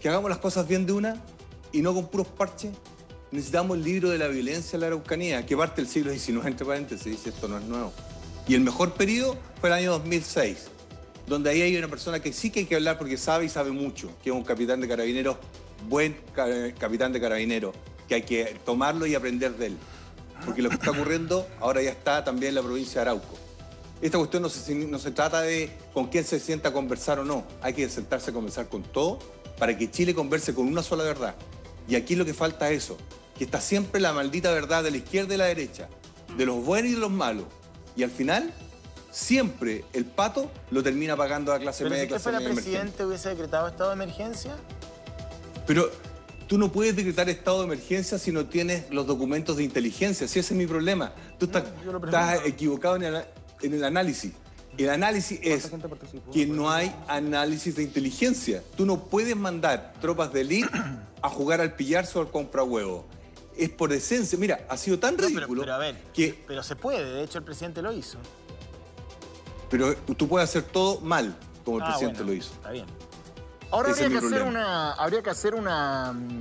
Que 0.00 0.08
hagamos 0.08 0.30
las 0.30 0.38
cosas 0.38 0.68
bien 0.68 0.86
de 0.86 0.92
una 0.92 1.16
y 1.72 1.82
no 1.82 1.92
con 1.92 2.06
puros 2.06 2.28
parches. 2.28 2.70
Necesitamos 3.32 3.76
el 3.76 3.82
libro 3.84 4.08
de 4.10 4.18
la 4.18 4.28
violencia 4.28 4.76
en 4.76 4.80
la 4.82 4.86
Araucanía, 4.86 5.44
que 5.44 5.56
parte 5.56 5.82
del 5.82 5.90
siglo 5.90 6.12
XIX, 6.12 6.46
entre 6.46 6.64
paréntesis, 6.64 7.04
dice 7.04 7.30
esto 7.30 7.48
no 7.48 7.58
es 7.58 7.64
nuevo. 7.64 7.92
Y 8.46 8.54
el 8.54 8.60
mejor 8.62 8.92
periodo 8.94 9.36
fue 9.60 9.68
el 9.68 9.74
año 9.74 9.90
2006, 9.90 10.68
donde 11.28 11.50
ahí 11.50 11.62
hay 11.62 11.76
una 11.76 11.88
persona 11.88 12.20
que 12.20 12.32
sí 12.32 12.50
que 12.50 12.60
hay 12.60 12.66
que 12.66 12.74
hablar 12.76 12.98
porque 12.98 13.16
sabe 13.16 13.44
y 13.44 13.48
sabe 13.48 13.70
mucho, 13.70 14.10
que 14.22 14.30
es 14.30 14.36
un 14.36 14.44
capitán 14.44 14.80
de 14.80 14.88
carabineros, 14.88 15.36
buen 15.88 16.16
ca- 16.34 16.72
capitán 16.78 17.12
de 17.12 17.20
carabineros, 17.20 17.74
que 18.08 18.14
hay 18.16 18.22
que 18.22 18.56
tomarlo 18.64 19.06
y 19.06 19.14
aprender 19.14 19.56
de 19.56 19.66
él. 19.66 19.76
Porque 20.44 20.62
lo 20.62 20.68
que 20.68 20.76
está 20.76 20.92
ocurriendo 20.92 21.46
ahora 21.60 21.82
ya 21.82 21.90
está 21.90 22.24
también 22.24 22.50
en 22.50 22.54
la 22.56 22.62
provincia 22.62 22.94
de 22.94 23.10
Arauco. 23.10 23.36
Esta 24.00 24.16
cuestión 24.18 24.42
no 24.44 24.48
se, 24.48 24.74
no 24.74 24.98
se 24.98 25.10
trata 25.10 25.40
de 25.42 25.70
con 25.92 26.06
quién 26.06 26.24
se 26.24 26.38
sienta 26.38 26.68
a 26.68 26.72
conversar 26.72 27.18
o 27.18 27.24
no. 27.24 27.44
Hay 27.60 27.74
que 27.74 27.88
sentarse 27.88 28.30
a 28.30 28.32
conversar 28.34 28.68
con 28.68 28.84
todo 28.84 29.18
para 29.58 29.76
que 29.76 29.90
Chile 29.90 30.14
converse 30.14 30.54
con 30.54 30.68
una 30.68 30.84
sola 30.84 31.02
verdad. 31.02 31.34
Y 31.88 31.96
aquí 31.96 32.14
lo 32.14 32.24
que 32.24 32.32
falta 32.34 32.70
es 32.70 32.84
eso, 32.84 32.96
que 33.36 33.42
está 33.44 33.60
siempre 33.60 34.00
la 34.00 34.12
maldita 34.12 34.52
verdad 34.52 34.84
de 34.84 34.92
la 34.92 34.98
izquierda 34.98 35.34
y 35.34 35.38
la 35.38 35.46
derecha, 35.46 35.88
de 36.36 36.46
los 36.46 36.64
buenos 36.64 36.92
y 36.92 36.94
de 36.94 37.00
los 37.00 37.10
malos. 37.10 37.46
Y 37.96 38.04
al 38.04 38.10
final, 38.12 38.54
siempre 39.18 39.84
el 39.92 40.04
pato 40.04 40.50
lo 40.70 40.82
termina 40.82 41.16
pagando 41.16 41.52
la 41.52 41.58
clase 41.58 41.82
Pero 41.82 41.90
media 41.90 42.02
si 42.04 42.08
clase 42.08 42.22
fuera 42.22 42.38
media 42.38 42.52
emergente. 42.52 42.78
presidente 42.78 43.04
hubiese 43.04 43.28
decretado 43.30 43.66
estado 43.66 43.90
de 43.90 43.94
emergencia. 43.94 44.56
Pero 45.66 45.90
tú 46.46 46.56
no 46.56 46.70
puedes 46.70 46.94
decretar 46.94 47.28
estado 47.28 47.58
de 47.58 47.64
emergencia 47.64 48.18
si 48.18 48.30
no 48.30 48.46
tienes 48.46 48.90
los 48.90 49.06
documentos 49.06 49.56
de 49.56 49.64
inteligencia. 49.64 50.28
Si 50.28 50.38
ese 50.38 50.54
es 50.54 50.58
mi 50.58 50.66
problema. 50.66 51.12
Tú 51.38 51.46
estás, 51.46 51.64
equivocado 52.46 52.96
en 52.96 53.04
el, 53.04 53.24
en 53.62 53.74
el 53.74 53.84
análisis. 53.84 54.32
El 54.76 54.90
análisis 54.90 55.40
es 55.42 55.68
que 56.32 56.46
no 56.46 56.70
hay 56.70 56.94
análisis 57.08 57.74
de 57.74 57.82
inteligencia. 57.82 58.62
Tú 58.76 58.86
no 58.86 59.04
puedes 59.04 59.34
mandar 59.34 59.94
tropas 60.00 60.32
de 60.32 60.42
élite 60.42 60.70
a 61.22 61.28
jugar 61.28 61.60
al 61.60 61.74
pillarse 61.74 62.16
o 62.18 62.20
al 62.20 62.30
compra 62.30 62.62
huevo. 62.62 63.04
Es 63.56 63.70
por 63.70 63.92
esencia. 63.92 64.38
Mira, 64.38 64.64
ha 64.68 64.76
sido 64.76 65.00
tan 65.00 65.14
No, 65.14 65.16
pero, 65.16 65.30
ridículo 65.30 65.62
pero 65.62 65.74
a 65.74 65.78
ver, 65.78 65.96
que 66.14 66.40
pero 66.46 66.62
se 66.62 66.76
puede, 66.76 67.12
de 67.12 67.24
hecho 67.24 67.38
el 67.38 67.44
presidente 67.44 67.82
lo 67.82 67.92
hizo. 67.92 68.18
Pero 69.70 69.94
tú 69.96 70.28
puedes 70.28 70.48
hacer 70.48 70.62
todo 70.62 71.00
mal, 71.00 71.36
como 71.64 71.78
el 71.78 71.82
Ah, 71.84 71.86
presidente 71.88 72.18
bueno, 72.22 72.32
lo 72.32 72.38
hizo. 72.38 72.52
Está 72.54 72.70
bien. 72.70 72.86
Ahora 73.70 73.90
Ese 73.90 74.04
habría 74.04 74.20
que, 74.20 74.26
hacer 74.26 74.42
una, 74.42 74.92
habría 74.92 75.22
que 75.22 75.30
hacer 75.30 75.54
una 75.54 76.12
mm, 76.14 76.40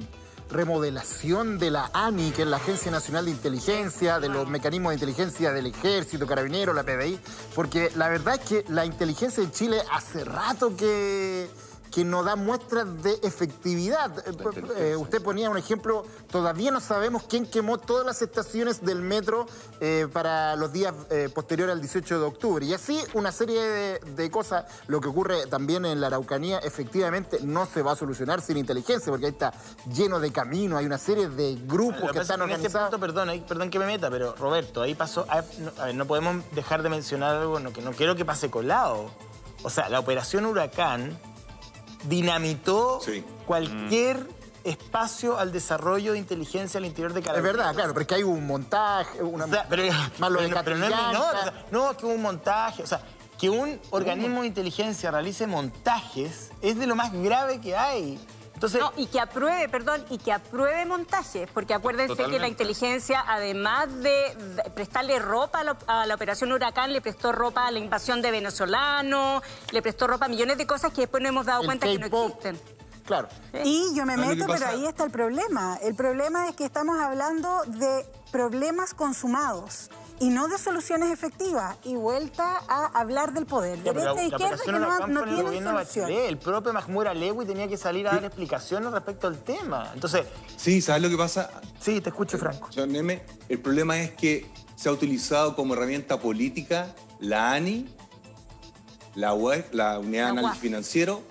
remodelación 0.49 1.59
de 1.59 1.71
la 1.71 1.89
ANI, 1.93 2.31
que 2.31 2.43
es 2.43 2.47
la 2.47 2.57
Agencia 2.57 2.89
Nacional 2.91 3.25
de 3.25 3.31
Inteligencia, 3.31 4.19
de 4.19 4.29
los 4.29 4.47
mecanismos 4.47 4.91
de 4.91 4.95
inteligencia 4.95 5.51
del 5.51 5.65
Ejército, 5.67 6.25
Carabinero, 6.25 6.73
la 6.73 6.83
PDI, 6.83 7.19
porque 7.53 7.91
la 7.95 8.07
verdad 8.09 8.35
es 8.35 8.41
que 8.41 8.65
la 8.69 8.85
inteligencia 8.85 9.43
en 9.43 9.51
Chile 9.51 9.81
hace 9.91 10.23
rato 10.23 10.75
que, 10.77 11.49
que 11.91 12.03
no 12.03 12.23
da 12.23 12.35
muestras 12.35 13.01
de 13.03 13.17
efectividad. 13.23 14.11
Eh, 14.27 14.31
eh, 14.91 14.95
usted 14.95 15.21
ponía 15.21 15.49
un 15.49 15.57
ejemplo, 15.57 16.05
todavía 16.29 16.71
no 16.71 16.79
sabemos 16.79 17.23
quién 17.23 17.45
quemó 17.45 17.77
todas 17.77 18.05
las 18.05 18.21
estaciones 18.21 18.83
del 18.85 19.01
metro 19.01 19.47
eh, 19.79 20.07
para 20.11 20.55
los 20.55 20.71
días 20.73 20.93
eh, 21.09 21.29
posteriores 21.33 21.73
al 21.73 21.81
18 21.81 22.19
de 22.19 22.25
octubre. 22.25 22.65
Y 22.65 22.73
así 22.73 22.99
una 23.13 23.31
serie 23.31 23.61
de, 23.61 23.99
de 23.99 24.31
cosas, 24.31 24.65
lo 24.87 24.99
que 25.01 25.07
ocurre 25.07 25.47
también 25.47 25.85
en 25.85 26.01
la 26.01 26.07
Araucanía, 26.07 26.59
efectivamente 26.59 27.39
no 27.41 27.65
se 27.65 27.81
va 27.81 27.93
a 27.93 27.95
solucionar 27.95 28.41
sin 28.41 28.57
inteligencia, 28.57 29.11
porque 29.11 29.25
ahí 29.27 29.31
está 29.31 29.53
lleno 29.93 30.19
de 30.19 30.31
caminos, 30.31 30.79
hay 30.79 30.85
una 30.85 30.97
serie 30.97 31.29
de 31.29 31.55
grupos 31.65 32.11
que 32.11 32.19
están 32.19 32.21
es 32.21 32.27
que 32.27 32.33
en 32.33 32.39
ese 32.41 32.43
organizados. 32.77 32.89
punto, 32.89 32.99
perdón, 32.99 33.29
ahí- 33.29 33.41
perdón 33.47 33.69
que 33.69 33.79
me 33.79 33.85
meta, 33.85 34.09
pero 34.09 34.35
Roberto, 34.35 34.81
ahí 34.81 34.93
pasó. 34.95 35.25
ah, 35.29 35.41
no, 35.59 35.71
a 35.81 35.85
ver, 35.85 35.95
no 35.95 36.05
podemos 36.05 36.43
dejar 36.53 36.83
de 36.83 36.89
mencionar 36.89 37.35
algo 37.35 37.59
no, 37.59 37.71
que 37.73 37.81
no 37.81 37.91
quiero 37.91 38.15
que 38.15 38.25
pase 38.25 38.49
colado. 38.51 39.09
O 39.63 39.69
sea, 39.69 39.89
la 39.89 39.99
operación 39.99 40.45
Huracán 40.45 41.17
dinamitó 42.07 42.99
Sí. 43.01 43.23
cualquier 43.45 44.27
espacio 44.63 45.37
al 45.39 45.51
desarrollo 45.51 46.11
de 46.13 46.17
inteligencia 46.17 46.77
al 46.77 46.85
interior 46.85 47.13
de 47.13 47.21
Es 47.21 47.25
Carabineros. 47.25 47.57
verdad, 47.57 47.73
claro, 47.75 47.93
porque 47.93 48.15
hay 48.15 48.23
un 48.23 48.45
montaje, 48.45 49.21
una, 49.23 49.45
O 49.45 49.47
sea, 49.47 49.65
pero, 49.69 49.83
más 50.19 50.29
lo 50.31 50.41
de 50.41 50.49
pero 50.63 50.77
no- 50.77 50.89
no, 50.89 51.31
es 51.31 51.51
no, 51.71 51.95
que 51.97 52.05
un 52.05 52.21
montaje, 52.21 52.83
o 52.83 52.87
sea, 52.87 53.01
que 53.39 53.49
un 53.49 53.79
organismo 53.91 54.41
de 54.41 54.47
inteligencia 54.47 55.11
realice 55.11 55.47
montajes 55.47 56.49
es 56.61 56.77
de 56.77 56.87
lo 56.87 56.95
más 56.95 57.13
grave 57.13 57.61
que 57.61 57.75
hay. 57.77 58.19
Entonces, 58.57 58.81
No, 58.81 58.91
y 58.97 59.05
que 59.05 59.19
apruebe, 59.19 59.69
perdón, 59.69 60.03
y 60.09 60.17
que 60.17 60.33
apruebe 60.33 60.83
montajes, 60.87 61.47
porque 61.53 61.75
acuérdense 61.75 62.25
que 62.25 62.39
la 62.39 62.47
inteligencia, 62.47 63.23
además 63.27 63.87
de 64.01 64.07
de 64.07 64.35
prestarle 64.73 65.19
ropa 65.19 65.59
a 65.59 65.63
la, 65.63 65.77
a 65.85 66.05
la 66.07 66.15
operación 66.15 66.51
Huracán, 66.51 66.91
le 66.91 66.99
prestó 66.99 67.31
ropa 67.31 67.67
a 67.67 67.71
la 67.71 67.77
invasión 67.77 68.19
de 68.23 68.31
venezolanos, 68.31 69.43
le 69.71 69.81
prestó 69.83 70.07
ropa 70.07 70.25
a 70.25 70.29
millones 70.29 70.57
de 70.57 70.65
cosas 70.65 70.91
que 70.91 71.01
después 71.01 71.21
nos 71.21 71.29
hemos 71.29 71.45
dado 71.45 71.61
El 71.61 71.67
cuenta 71.67 71.85
que 71.85 71.99
no 71.99 72.07
existen. 72.07 72.59
Claro. 73.05 73.27
Y 73.63 73.95
yo 73.95 74.05
me 74.05 74.15
¿Sabes 74.15 74.37
lo 74.39 74.47
meto, 74.47 74.53
pero 74.53 74.67
ahí 74.71 74.85
está 74.87 75.03
el 75.03 75.11
problema. 75.11 75.77
El 75.83 75.95
problema 75.95 76.49
es 76.49 76.55
que 76.55 76.65
estamos 76.65 76.99
hablando 76.99 77.61
de 77.67 78.05
problemas 78.31 78.95
consumados 78.95 79.89
y 80.19 80.29
no 80.29 80.47
de 80.47 80.57
soluciones 80.57 81.11
efectivas. 81.11 81.77
Y 81.83 81.95
vuelta 81.95 82.61
a 82.67 82.85
hablar 82.99 83.33
del 83.33 83.45
poder. 83.45 83.77
Ya, 83.83 83.93
pero 83.93 84.15
Derecha 84.15 84.21
e 84.21 84.27
izquierda 84.27 84.57
que 84.63 84.71
no, 84.71 85.07
no 85.07 85.23
el 85.23 85.35
tienen 85.35 85.63
solución. 85.63 86.39
Propio 86.39 86.73
Mahmoud 86.73 87.07
Alewi 87.07 87.45
tenía 87.45 87.67
que 87.67 87.77
salir 87.77 88.07
a 88.07 88.13
dar 88.13 88.25
explicaciones 88.25 88.91
respecto 88.91 89.27
al 89.27 89.37
tema. 89.43 89.91
Entonces, 89.93 90.25
Sí, 90.55 90.81
¿sabes 90.81 91.01
lo 91.01 91.09
que 91.09 91.17
pasa? 91.17 91.49
sí, 91.79 92.01
te 92.01 92.09
escucho, 92.09 92.37
Franco. 92.37 92.71
Señor 92.71 92.89
Neme, 92.89 93.21
el 93.49 93.59
problema 93.59 93.99
es 93.99 94.11
que 94.11 94.49
se 94.75 94.89
ha 94.89 94.91
utilizado 94.91 95.55
como 95.55 95.73
herramienta 95.73 96.19
política 96.19 96.95
la 97.19 97.51
ANI, 97.53 97.87
la 99.15 99.33
UEF, 99.33 99.73
la 99.73 99.99
Unidad 99.99 100.25
de 100.25 100.29
Análisis 100.29 100.51
UAF. 100.53 100.59
Financiero, 100.61 101.21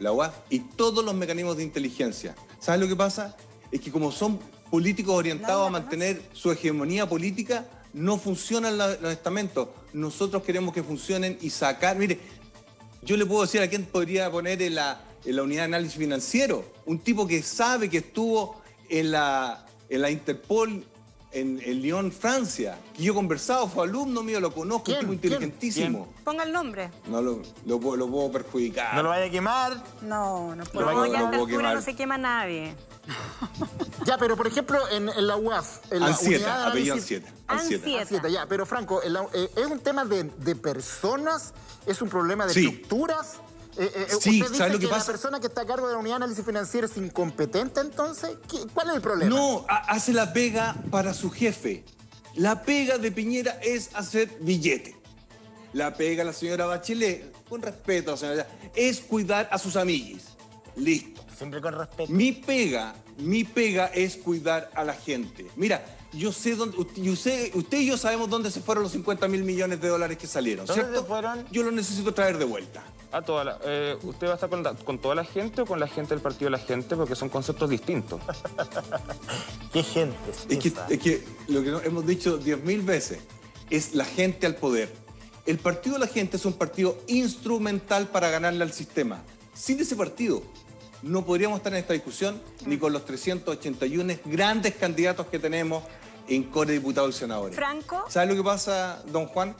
la 0.00 0.12
UAF 0.12 0.34
y 0.50 0.60
todos 0.60 1.04
los 1.04 1.14
mecanismos 1.14 1.56
de 1.56 1.62
inteligencia. 1.62 2.34
¿Sabes 2.60 2.80
lo 2.80 2.88
que 2.88 2.96
pasa? 2.96 3.36
Es 3.70 3.80
que 3.80 3.90
como 3.92 4.10
son 4.12 4.38
políticos 4.70 5.14
orientados 5.14 5.66
a 5.66 5.70
mantener 5.70 6.22
su 6.32 6.50
hegemonía 6.50 7.08
política, 7.08 7.64
no 7.94 8.18
funcionan 8.18 8.76
la- 8.76 8.96
los 8.96 9.10
estamentos. 9.12 9.68
Nosotros 9.92 10.42
queremos 10.42 10.74
que 10.74 10.82
funcionen 10.82 11.38
y 11.40 11.48
sacar... 11.50 11.96
Mire, 11.96 12.18
yo 13.02 13.16
le 13.16 13.24
puedo 13.24 13.42
decir 13.42 13.62
a 13.62 13.68
quién 13.68 13.84
podría 13.86 14.30
poner 14.30 14.60
en 14.62 14.74
la, 14.74 15.00
en 15.24 15.36
la 15.36 15.42
unidad 15.42 15.62
de 15.62 15.66
análisis 15.66 15.96
financiero. 15.96 16.64
Un 16.86 16.98
tipo 16.98 17.26
que 17.26 17.42
sabe 17.42 17.88
que 17.88 17.98
estuvo 17.98 18.60
en 18.88 19.10
la, 19.12 19.64
en 19.88 20.02
la 20.02 20.10
Interpol 20.10 20.84
en, 21.32 21.60
en 21.64 21.80
Lyon, 21.82 22.12
Francia. 22.12 22.78
Que 22.96 23.02
yo 23.02 23.12
he 23.12 23.14
conversado, 23.14 23.68
fue 23.68 23.84
alumno 23.84 24.22
mío, 24.22 24.38
lo 24.40 24.52
conozco, 24.54 24.84
¿Quién? 24.86 25.08
un 25.08 25.18
tipo 25.18 25.34
inteligentísimo. 25.34 26.08
Ponga 26.24 26.44
el 26.44 26.52
nombre. 26.52 26.90
No 27.08 27.20
lo, 27.22 27.42
lo, 27.66 27.80
puedo- 27.80 27.96
lo 27.96 28.08
puedo 28.08 28.30
perjudicar. 28.32 28.94
No 28.96 29.02
lo 29.04 29.08
vaya 29.10 29.26
a 29.26 29.30
quemar. 29.30 29.82
No, 30.02 30.54
no 30.54 30.64
puedo. 30.64 30.90
No, 30.92 30.92
ya 30.94 31.02
a 31.02 31.06
esta 31.06 31.18
puedo 31.30 31.42
altura 31.42 31.56
quemar. 31.58 31.74
no 31.76 31.82
se 31.82 31.94
quema 31.96 32.18
nadie. 32.18 32.74
Ya, 34.06 34.18
pero 34.18 34.36
por 34.36 34.46
ejemplo, 34.46 34.78
en, 34.90 35.08
en 35.08 35.26
la 35.26 35.36
UAF, 35.36 35.78
en 35.92 36.00
la 36.00 36.06
Ansieta, 36.08 36.36
unidad 36.36 36.58
de 36.64 36.70
apellido 36.70 36.94
análisis- 36.96 37.22
Ansieta. 37.46 38.00
Ansieta. 38.00 38.28
Ya, 38.28 38.46
pero 38.46 38.66
Franco, 38.66 39.00
la- 39.06 39.26
eh, 39.32 39.50
¿es 39.56 39.66
un 39.66 39.78
tema 39.80 40.04
de, 40.04 40.24
de 40.24 40.56
personas? 40.56 41.52
¿Es 41.86 42.00
un 42.02 42.08
problema 42.08 42.46
de 42.46 42.54
Sí. 42.54 42.66
estructuras? 42.66 43.34
Eh, 43.76 43.90
eh, 43.94 44.06
Sí, 44.20 44.40
¿Usted 44.40 44.52
dice 44.52 44.54
¿sabe 44.56 44.70
lo 44.74 44.78
que, 44.78 44.84
que 44.86 44.90
la 44.90 44.98
pasa? 44.98 45.06
persona 45.12 45.40
que 45.40 45.46
está 45.48 45.62
a 45.62 45.66
cargo 45.66 45.86
de 45.88 45.94
la 45.94 45.98
unidad 45.98 46.14
de 46.14 46.24
análisis 46.24 46.44
financiero 46.44 46.86
es 46.86 46.96
incompetente 46.96 47.80
entonces? 47.80 48.30
¿Qué- 48.48 48.66
¿Cuál 48.72 48.90
es 48.90 48.94
el 48.96 49.00
problema? 49.02 49.34
No, 49.34 49.64
ha- 49.68 49.90
hace 49.92 50.12
la 50.12 50.32
pega 50.32 50.76
para 50.90 51.12
su 51.14 51.30
jefe. 51.30 51.84
La 52.36 52.62
pega 52.62 52.98
de 52.98 53.10
Piñera 53.12 53.58
es 53.62 53.90
hacer 53.94 54.28
billete. 54.40 54.96
La 55.72 55.94
pega 55.94 56.22
la 56.24 56.32
señora 56.32 56.66
Bachelet, 56.66 57.32
con 57.48 57.62
respeto, 57.62 58.16
señora, 58.16 58.46
es 58.76 59.00
cuidar 59.00 59.48
a 59.50 59.58
sus 59.58 59.74
amiguis. 59.76 60.24
Listo. 60.76 61.23
Siempre 61.36 61.60
con 61.60 61.74
respeto. 61.74 62.12
Mi 62.12 62.32
pega, 62.32 62.94
mi 63.18 63.44
pega 63.44 63.86
es 63.86 64.16
cuidar 64.16 64.70
a 64.74 64.84
la 64.84 64.94
gente. 64.94 65.46
Mira, 65.56 65.84
yo 66.12 66.32
sé 66.32 66.54
dónde, 66.54 66.76
usted, 66.78 67.02
yo 67.02 67.16
sé- 67.16 67.50
usted 67.54 67.78
y 67.80 67.86
yo 67.86 67.96
sabemos 67.98 68.30
dónde 68.30 68.50
se 68.50 68.60
fueron 68.60 68.84
los 68.84 68.92
50 68.92 69.26
mil 69.28 69.42
millones 69.42 69.80
de 69.80 69.88
dólares 69.88 70.16
que 70.18 70.26
salieron, 70.26 70.66
¿Dónde 70.66 70.82
¿cierto? 70.82 71.00
se 71.00 71.06
fueron? 71.06 71.44
Yo 71.50 71.62
los 71.64 71.72
necesito 71.72 72.14
traer 72.14 72.38
de 72.38 72.44
vuelta. 72.44 72.84
A 73.10 73.22
toda 73.22 73.44
la- 73.44 73.58
eh, 73.64 73.96
¿Usted 74.02 74.26
va 74.26 74.32
a 74.32 74.34
estar 74.34 74.48
con, 74.50 74.62
la- 74.62 74.74
con 74.74 74.98
toda 74.98 75.14
la 75.14 75.24
gente 75.24 75.62
o 75.62 75.66
con 75.66 75.78
la 75.80 75.86
gente 75.88 76.14
del 76.14 76.20
partido 76.22 76.46
de 76.46 76.56
la 76.58 76.58
gente? 76.64 76.94
Porque 76.96 77.14
son 77.16 77.28
conceptos 77.28 77.68
distintos. 77.70 78.20
Qué 79.72 79.82
gente. 79.82 80.16
Es 80.48 80.58
que, 80.58 80.72
es 80.94 81.00
que 81.00 81.24
lo 81.48 81.62
que 81.62 81.70
no- 81.70 81.80
hemos 81.80 82.06
dicho 82.06 82.38
10.000 82.38 82.84
veces 82.84 83.18
es 83.70 83.94
la 83.94 84.04
gente 84.04 84.46
al 84.46 84.56
poder. 84.56 84.92
El 85.46 85.58
partido 85.58 85.94
de 85.94 86.00
la 86.00 86.06
gente 86.06 86.36
es 86.36 86.44
un 86.44 86.54
partido 86.54 86.96
instrumental 87.06 88.06
para 88.08 88.30
ganarle 88.30 88.62
al 88.64 88.72
sistema. 88.72 89.22
Sin 89.52 89.78
ese 89.78 89.94
partido 89.94 90.42
no 91.04 91.24
podríamos 91.24 91.58
estar 91.58 91.72
en 91.72 91.78
esta 91.80 91.92
discusión 91.92 92.40
ni 92.66 92.78
con 92.78 92.92
los 92.92 93.04
381 93.04 94.14
grandes 94.24 94.74
candidatos 94.74 95.26
que 95.26 95.38
tenemos 95.38 95.84
en 96.28 96.44
core 96.44 96.72
de 96.72 96.78
diputados 96.78 97.14
y 97.14 97.18
senadores. 97.18 97.54
Franco. 97.54 98.04
¿Sabe 98.08 98.26
lo 98.28 98.34
que 98.36 98.42
pasa, 98.42 99.02
don 99.12 99.26
Juan? 99.26 99.54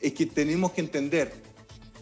Es 0.00 0.12
que 0.14 0.26
tenemos 0.26 0.72
que 0.72 0.80
entender 0.82 1.34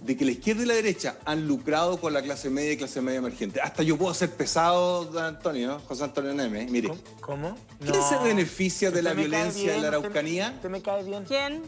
de 0.02 0.16
que 0.18 0.24
la 0.26 0.32
izquierda 0.32 0.62
y 0.62 0.66
la 0.66 0.74
derecha 0.74 1.16
han 1.24 1.48
lucrado 1.48 1.98
con 1.98 2.12
la 2.12 2.20
clase 2.20 2.50
media 2.50 2.72
y 2.72 2.76
clase 2.76 3.00
media 3.00 3.20
emergente. 3.20 3.62
Hasta 3.62 3.82
yo 3.82 3.96
puedo 3.96 4.12
ser 4.12 4.30
pesado, 4.30 5.06
don 5.06 5.24
Antonio, 5.24 5.68
¿no? 5.68 5.78
José 5.80 6.04
Antonio 6.04 6.34
Neme. 6.34 6.66
Mire, 6.66 6.92
¿Cómo? 7.22 7.56
¿quién 7.80 8.02
se 8.02 8.18
beneficia 8.18 8.90
de 8.90 9.00
la 9.00 9.14
violencia 9.14 9.62
en 9.62 9.66
la 9.66 9.72
bien, 9.72 9.78
usted- 9.78 9.88
Araucanía? 9.88 10.52
Usted 10.56 10.68
me 10.68 10.82
cae 10.82 11.04
bien. 11.04 11.24
¿Quién? 11.24 11.62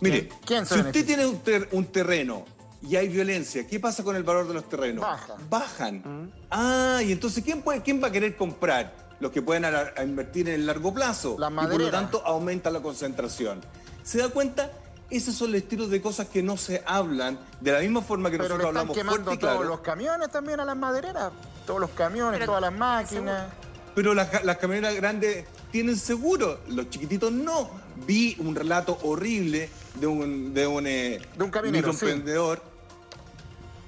Mire, 0.00 0.28
¿Quién 0.44 0.64
se 0.66 0.74
si 0.74 0.80
usted 0.80 1.06
tiene 1.06 1.26
un, 1.26 1.38
ter- 1.40 1.68
un 1.72 1.84
terreno 1.86 2.44
y 2.88 2.96
hay 2.96 3.08
violencia, 3.08 3.66
¿qué 3.66 3.80
pasa 3.80 4.02
con 4.04 4.14
el 4.16 4.22
valor 4.22 4.46
de 4.48 4.54
los 4.54 4.68
terrenos? 4.68 5.02
Baja. 5.02 5.34
Bajan. 5.50 6.30
Ah, 6.50 7.00
y 7.04 7.12
entonces, 7.12 7.42
¿quién, 7.44 7.62
puede, 7.62 7.82
¿quién 7.82 8.02
va 8.02 8.08
a 8.08 8.12
querer 8.12 8.36
comprar? 8.36 8.94
Los 9.18 9.32
que 9.32 9.40
pueden 9.42 9.64
a- 9.64 9.92
a 9.96 10.04
invertir 10.04 10.48
en 10.48 10.56
el 10.56 10.66
largo 10.66 10.92
plazo. 10.92 11.36
Las 11.38 11.50
y 11.50 11.54
por 11.54 11.80
lo 11.80 11.90
tanto, 11.90 12.22
aumenta 12.24 12.70
la 12.70 12.80
concentración. 12.80 13.60
¿Se 14.02 14.18
da 14.18 14.28
cuenta? 14.28 14.70
Esos 15.08 15.34
son 15.36 15.52
los 15.52 15.62
estilos 15.62 15.88
de 15.88 16.00
cosas 16.02 16.26
que 16.28 16.42
no 16.42 16.56
se 16.56 16.82
hablan 16.84 17.38
de 17.60 17.72
la 17.72 17.78
misma 17.80 18.02
forma 18.02 18.28
que 18.30 18.38
Pero 18.38 18.56
le 18.58 18.64
nosotros 18.64 18.68
están 18.70 18.80
hablamos 18.80 18.96
quemando 18.96 19.24
fuerte 19.24 19.34
y 19.34 19.38
todos 19.40 19.54
claro. 19.54 19.68
los 19.70 19.80
camiones 19.80 20.30
también 20.30 20.60
a 20.60 20.64
las 20.64 20.76
madereras. 20.76 21.32
Todos 21.64 21.80
los 21.80 21.90
camiones, 21.90 22.34
Pero- 22.40 22.46
todas 22.46 22.60
las 22.62 22.72
máquinas. 22.72 23.46
Pero 23.94 24.12
las, 24.14 24.44
las 24.44 24.56
camionetas 24.58 24.94
grandes 24.96 25.46
tienen 25.72 25.96
seguro, 25.96 26.60
los 26.68 26.90
chiquititos 26.90 27.32
no. 27.32 27.70
Vi 28.06 28.36
un 28.40 28.54
relato 28.54 28.98
horrible 29.04 29.70
de 29.94 30.06
un, 30.06 30.52
de 30.52 30.66
un, 30.66 30.86
eh, 30.86 31.20
De 31.38 31.44
un 31.44 31.50
camionero, 31.50 31.88
microemprendedor 31.88 32.62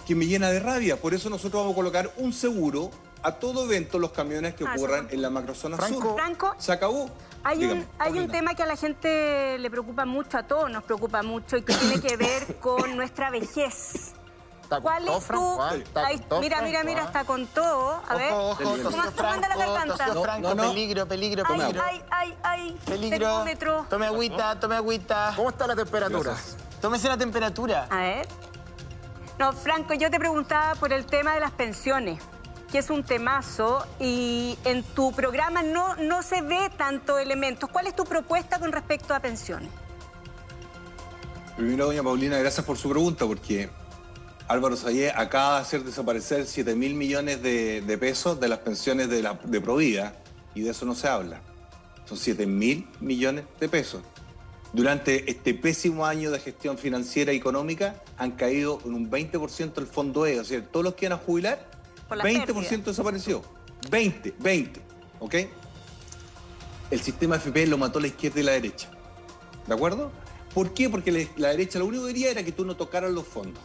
que 0.09 0.15
me 0.15 0.27
llena 0.27 0.49
de 0.51 0.59
rabia. 0.59 0.97
Por 0.97 1.13
eso 1.13 1.29
nosotros 1.29 1.61
vamos 1.61 1.73
a 1.75 1.77
colocar 1.77 2.11
un 2.17 2.33
seguro 2.33 2.91
a 3.23 3.33
todo 3.33 3.67
evento 3.67 3.99
los 3.99 4.11
camiones 4.11 4.55
que 4.55 4.65
Ah, 4.67 4.73
ocurran 4.75 5.07
en 5.11 5.21
la 5.21 5.29
macrozona 5.29 5.77
Franco. 5.77 6.01
sur. 6.01 6.15
Franco. 6.17 6.55
Se 6.59 6.73
acabó. 6.73 7.11
Hay 7.45 7.59
Dígame, 7.59 7.81
un, 7.83 7.87
hay 7.99 8.19
un 8.19 8.29
tema 8.31 8.55
que 8.55 8.63
a 8.63 8.67
la 8.67 8.77
gente 8.77 9.59
le 9.59 9.71
preocupa 9.71 10.07
mucho, 10.07 10.39
a 10.39 10.45
todos 10.45 10.71
nos 10.71 10.83
preocupa 10.83 11.23
mucho, 11.23 11.59
y 11.59 11.63
que 11.63 11.75
tiene 11.75 12.01
que 12.01 12.17
ver 12.17 12.57
con 12.61 12.97
nuestra 12.97 13.29
vejez. 13.31 14.13
¿Cuál 14.83 15.09
es 15.09 15.27
tu...? 15.27 15.61
Ah, 15.61 15.75
mira, 16.41 16.63
mira, 16.63 16.85
mira, 16.85 17.03
ah. 17.03 17.07
está 17.07 17.25
con 17.25 17.47
todo. 17.49 18.03
A 18.09 18.15
ver. 18.17 18.33
Ojo, 18.33 18.63
ojo, 18.63 18.83
¿Cómo 18.85 18.97
la 18.97 19.57
garganta? 19.57 19.97
tosió 19.97 20.15
No, 20.15 20.23
Franco, 20.23 20.49
no, 20.49 20.55
no. 20.55 20.69
peligro, 20.71 21.07
peligro, 21.07 21.43
Ay, 21.47 21.59
peligro. 21.59 21.83
ay, 21.85 22.03
ay, 22.11 22.37
ay. 22.43 22.79
Peligro. 22.87 23.19
Termómetro. 23.19 23.87
Tome 23.91 24.07
agüita, 24.07 24.59
tome 24.59 24.77
agüita. 24.77 25.33
¿Cómo 25.37 25.51
está 25.51 25.67
la 25.67 25.77
temperatura? 25.77 26.35
Tómese 26.81 27.09
la 27.09 27.17
temperatura. 27.19 27.87
A 27.91 27.97
ver. 27.97 28.29
No, 29.39 29.53
Franco, 29.53 29.95
yo 29.95 30.11
te 30.11 30.18
preguntaba 30.18 30.74
por 30.74 30.93
el 30.93 31.07
tema 31.07 31.34
de 31.34 31.41
las 31.41 31.53
pensiones, 31.53 32.20
que 32.72 32.78
es 32.78 32.91
un 32.91 33.05
temazo, 33.05 33.86
y 34.01 34.59
en 34.64 34.82
tu 34.82 35.12
programa 35.12 35.62
no, 35.62 35.95
no 35.97 36.22
se 36.22 36.43
ve 36.43 36.70
tanto 36.76 37.18
elementos. 37.18 37.70
¿Cuál 37.70 37.86
es 37.86 37.95
tu 37.95 38.05
propuesta 38.05 38.59
con 38.59 38.72
respecto 38.72 39.14
a 39.14 39.20
pensiones? 39.20 39.70
Primero, 41.57 41.86
doña 41.86 42.03
Paulina, 42.03 42.36
gracias 42.39 42.66
por 42.66 42.78
su 42.78 42.91
pregunta, 42.91 43.26
porque 43.26 43.70
Álvaro 44.49 44.76
Sayé 44.76 45.12
acaba 45.12 45.57
de 45.57 45.61
hacer 45.62 45.84
desaparecer 45.84 46.45
7 46.45 46.74
mil 46.74 46.95
millones 46.95 47.41
de, 47.41 47.99
pesos 48.01 48.41
de 48.41 48.49
las 48.49 48.59
pensiones 48.59 49.09
de, 49.09 49.28
de 49.45 49.61
Provida, 49.61 50.14
y 50.55 50.62
de 50.62 50.70
eso 50.70 50.84
no 50.84 50.97
se 50.97 51.07
habla. 51.07 51.41
Son 52.07 52.18
7 52.18 52.45
mil 52.47 52.89
millones 52.99 53.45
de 53.61 53.68
pesos. 53.68 54.03
Durante 54.73 55.31
este 55.31 55.55
pésimo 55.55 56.05
año 56.05 56.31
de 56.31 56.41
gestión 56.41 56.77
financiera 56.77 57.33
y 57.33 57.37
económica 57.37 58.03
han 58.19 58.33
caído 58.33 58.81
en 58.85 58.95
un 58.95 59.11
20% 59.11 59.79
el 59.79 59.87
fondo 59.87 60.27
E, 60.27 60.39
o 60.39 60.45
sea, 60.45 60.62
todos 60.62 60.85
los 60.85 60.95
que 60.95 61.07
iban 61.07 61.19
a 61.19 61.23
jubilar, 61.23 61.66
Por 62.07 62.19
la 62.19 62.25
20% 62.25 62.47
pérdida. 62.47 62.77
desapareció. 62.85 63.43
20, 63.91 64.35
20, 64.39 64.81
¿ok? 65.21 65.35
El 66.91 67.01
sistema 67.01 67.37
FP 67.37 67.66
lo 67.66 67.79
mató 67.79 68.01
la 68.01 68.09
izquierda 68.09 68.41
y 68.41 68.43
la 68.43 68.53
derecha. 68.53 68.91
¿De 69.66 69.75
acuerdo? 69.75 70.11
¿Por 70.55 70.73
qué? 70.73 70.89
Porque 70.89 71.29
la, 71.37 71.49
derecha 71.49 71.79
lo 71.79 71.87
único 71.87 72.07
que 72.07 72.12
quería 72.12 72.31
era 72.31 72.43
que 72.43 72.53
tú 72.53 72.64
no 72.64 72.77
tocaras 72.77 73.11
los 73.11 73.27
fondos. 73.27 73.62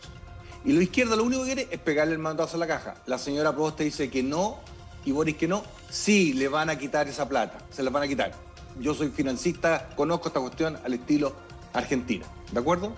Y 0.66 0.74
la 0.74 0.84
izquierda 0.84 1.16
lo 1.16 1.24
único 1.24 1.44
que 1.44 1.54
quiere 1.54 1.68
es 1.72 1.80
pegarle 1.80 2.14
el 2.14 2.20
mandazo 2.20 2.56
a 2.58 2.60
la 2.60 2.68
caja. 2.68 2.96
La 3.06 3.18
señora 3.18 3.54
Prost 3.54 3.80
dice 3.80 4.10
que 4.10 4.24
no 4.24 4.60
y 5.06 5.12
Boris 5.12 5.36
que 5.36 5.48
no. 5.48 5.64
Sí, 5.90 6.34
le 6.34 6.48
van 6.48 6.70
a 6.70 6.78
quitar 6.78 7.08
esa 7.08 7.28
plata. 7.28 7.60
Se 7.70 7.84
la 7.84 7.90
van 7.90 8.04
a 8.04 8.08
quitar. 8.08 8.34
Yo 8.80 8.94
soy 8.94 9.10
financista, 9.10 9.90
conozco 9.96 10.28
esta 10.30 10.40
cuestión 10.40 10.78
al 10.84 10.94
estilo 10.94 11.34
Argentina. 11.74 12.26
¿De 12.52 12.60
acuerdo? 12.60 12.94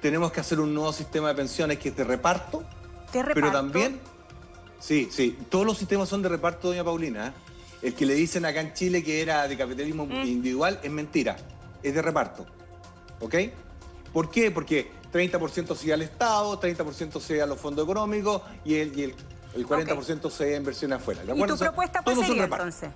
Tenemos 0.00 0.32
que 0.32 0.40
hacer 0.40 0.60
un 0.60 0.74
nuevo 0.74 0.92
sistema 0.92 1.28
de 1.28 1.34
pensiones 1.34 1.78
que 1.78 1.90
es 1.90 1.96
de 1.96 2.04
reparto, 2.04 2.64
¿De 3.12 3.24
pero 3.34 3.50
también, 3.52 4.00
sí, 4.78 5.08
sí, 5.10 5.36
todos 5.50 5.66
los 5.66 5.76
sistemas 5.76 6.08
son 6.08 6.22
de 6.22 6.28
reparto, 6.28 6.68
doña 6.68 6.84
Paulina. 6.84 7.28
¿eh? 7.28 7.32
El 7.82 7.94
que 7.94 8.06
le 8.06 8.14
dicen 8.14 8.44
acá 8.44 8.60
en 8.60 8.72
Chile 8.72 9.02
que 9.02 9.20
era 9.20 9.46
de 9.48 9.56
capitalismo 9.56 10.06
Mm. 10.06 10.22
individual 10.26 10.80
es 10.82 10.90
mentira, 10.90 11.36
es 11.82 11.94
de 11.94 12.02
reparto. 12.02 12.46
¿Ok? 13.20 13.34
¿Por 14.12 14.30
qué? 14.30 14.50
Porque 14.50 14.90
30% 15.12 15.74
se 15.76 15.92
al 15.92 16.02
Estado, 16.02 16.58
30% 16.58 17.20
se 17.20 17.42
a 17.42 17.46
los 17.46 17.58
fondos 17.58 17.84
económicos 17.84 18.42
y 18.64 18.76
el, 18.76 18.98
y 18.98 19.02
el, 19.04 19.14
el 19.54 19.66
40% 19.66 20.30
se 20.30 20.46
iba 20.46 20.54
a 20.54 20.58
inversiones 20.58 20.98
afuera. 20.98 21.22
¿de 21.24 21.36
¿Y 21.36 21.42
tu 21.46 21.56
propuesta 21.56 22.02
son 22.04 22.24
sería 22.24 22.44
entonces? 22.44 22.90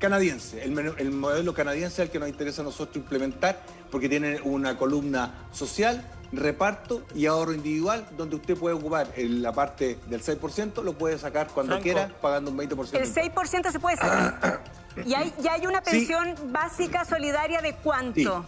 Canadiense. 0.00 0.62
El, 0.64 1.12
modelo 1.12 1.54
canadiense 1.54 2.02
es 2.02 2.08
el 2.08 2.10
que 2.10 2.18
nos 2.18 2.28
interesa 2.28 2.62
a 2.62 2.64
nosotros 2.64 2.96
implementar 2.96 3.62
porque 3.90 4.08
tiene 4.08 4.40
una 4.42 4.76
columna 4.76 5.46
social, 5.52 6.04
reparto 6.32 7.02
y 7.14 7.26
ahorro 7.26 7.52
individual 7.52 8.06
donde 8.16 8.36
usted 8.36 8.56
puede 8.56 8.74
ocupar 8.74 9.12
el- 9.16 9.42
la 9.42 9.52
parte 9.52 9.98
del 10.08 10.22
6%, 10.22 10.82
lo 10.82 10.94
puede 10.96 11.18
sacar 11.18 11.48
cuando 11.48 11.72
Franco. 11.72 11.82
quiera 11.84 12.08
pagando 12.20 12.50
un 12.50 12.56
20%. 12.56 12.98
El 13.02 13.12
6% 13.12 13.70
se 13.70 13.78
puede 13.78 13.96
sacar. 13.96 14.62
¿Y 15.06 15.14
hay, 15.14 15.32
ya 15.40 15.52
hay 15.54 15.66
una 15.66 15.82
Sí. 15.84 15.90
pensión 15.92 16.34
básica 16.52 17.04
solidaria 17.04 17.60
de 17.60 17.74
cuánto? 17.76 18.44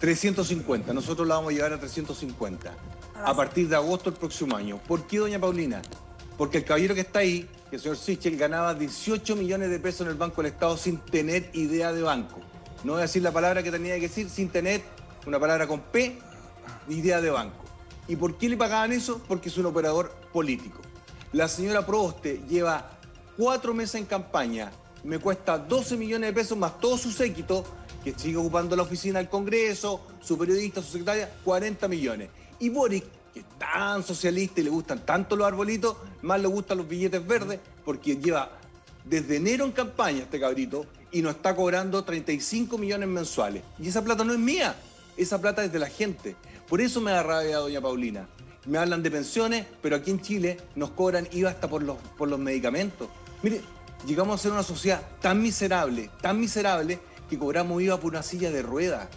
350, 0.00 0.92
nosotros 0.94 1.28
la 1.28 1.34
vamos 1.36 1.50
a 1.50 1.54
llevar 1.54 1.72
a 1.74 1.78
350 1.78 2.72
a 3.22 3.34
partir 3.36 3.68
de 3.68 3.76
agosto 3.76 4.10
del 4.10 4.18
próximo 4.18 4.56
año. 4.56 4.78
¿Por 4.78 5.06
qué, 5.06 5.18
doña 5.18 5.38
Paulina? 5.38 5.82
Porque 6.38 6.58
el 6.58 6.64
caballero 6.64 6.94
que 6.94 7.02
está 7.02 7.18
ahí, 7.18 7.46
que 7.70 7.76
el 7.76 7.82
señor 7.82 7.96
Sichel, 7.96 8.36
ganaba 8.36 8.74
18 8.74 9.36
millones 9.36 9.70
de 9.70 9.78
pesos 9.78 10.02
en 10.02 10.08
el 10.08 10.16
Banco 10.16 10.42
del 10.42 10.52
Estado 10.52 10.76
sin 10.76 10.98
tener 10.98 11.50
idea 11.52 11.92
de 11.92 12.02
banco. 12.02 12.40
No 12.82 12.92
voy 12.92 13.00
a 13.00 13.02
decir 13.02 13.22
la 13.22 13.30
palabra 13.30 13.62
que 13.62 13.70
tenía 13.70 13.94
que 13.94 14.02
decir, 14.02 14.28
sin 14.28 14.48
tener 14.48 14.82
una 15.24 15.38
palabra 15.38 15.68
con 15.68 15.80
P, 15.80 16.18
idea 16.88 17.20
de 17.20 17.30
banco. 17.30 17.64
¿Y 18.08 18.16
por 18.16 18.36
qué 18.36 18.48
le 18.48 18.56
pagaban 18.56 18.90
eso? 18.92 19.22
Porque 19.28 19.50
es 19.50 19.56
un 19.56 19.66
operador 19.66 20.10
político. 20.32 20.80
La 21.32 21.46
señora 21.46 21.86
Proboste 21.86 22.42
lleva 22.48 22.98
cuatro 23.36 23.72
meses 23.72 23.94
en 23.96 24.06
campaña, 24.06 24.72
me 25.04 25.20
cuesta 25.20 25.56
12 25.56 25.96
millones 25.96 26.30
de 26.30 26.34
pesos 26.34 26.58
más 26.58 26.80
todo 26.80 26.98
su 26.98 27.12
séquito, 27.12 27.64
que 28.02 28.14
sigue 28.16 28.36
ocupando 28.36 28.74
la 28.74 28.82
oficina 28.82 29.20
del 29.20 29.28
Congreso, 29.28 30.00
su 30.20 30.36
periodista, 30.36 30.82
su 30.82 30.90
secretaria, 30.90 31.30
40 31.44 31.86
millones. 31.86 32.30
Y 32.58 32.68
Boric, 32.68 33.04
que 33.32 33.40
es 33.40 33.46
tan 33.58 34.02
socialista 34.02 34.60
y 34.60 34.64
le 34.64 34.70
gustan 34.70 35.04
tanto 35.04 35.36
los 35.36 35.46
arbolitos, 35.46 35.96
más 36.22 36.40
le 36.40 36.48
gustan 36.48 36.78
los 36.78 36.88
billetes 36.88 37.26
verdes, 37.26 37.60
porque 37.84 38.16
lleva 38.16 38.50
desde 39.04 39.36
enero 39.36 39.64
en 39.64 39.72
campaña 39.72 40.20
este 40.20 40.40
cabrito 40.40 40.86
y 41.10 41.22
nos 41.22 41.36
está 41.36 41.54
cobrando 41.54 42.04
35 42.04 42.78
millones 42.78 43.08
mensuales. 43.08 43.62
Y 43.78 43.88
esa 43.88 44.02
plata 44.02 44.24
no 44.24 44.32
es 44.32 44.38
mía, 44.38 44.76
esa 45.16 45.40
plata 45.40 45.64
es 45.64 45.72
de 45.72 45.78
la 45.78 45.88
gente. 45.88 46.36
Por 46.68 46.80
eso 46.80 47.00
me 47.00 47.10
da 47.10 47.22
rabia 47.22 47.58
doña 47.58 47.80
Paulina. 47.80 48.28
Me 48.66 48.78
hablan 48.78 49.02
de 49.02 49.10
pensiones, 49.10 49.66
pero 49.82 49.96
aquí 49.96 50.10
en 50.10 50.20
Chile 50.20 50.58
nos 50.76 50.90
cobran 50.90 51.26
IVA 51.32 51.50
hasta 51.50 51.68
por 51.68 51.82
los, 51.82 51.96
por 52.18 52.28
los 52.28 52.38
medicamentos. 52.38 53.08
Mire, 53.42 53.62
llegamos 54.06 54.38
a 54.38 54.42
ser 54.42 54.52
una 54.52 54.62
sociedad 54.62 55.02
tan 55.20 55.40
miserable, 55.42 56.10
tan 56.20 56.38
miserable, 56.38 57.00
que 57.28 57.38
cobramos 57.38 57.80
IVA 57.80 57.98
por 57.98 58.10
una 58.10 58.22
silla 58.22 58.50
de 58.50 58.62
ruedas. 58.62 59.08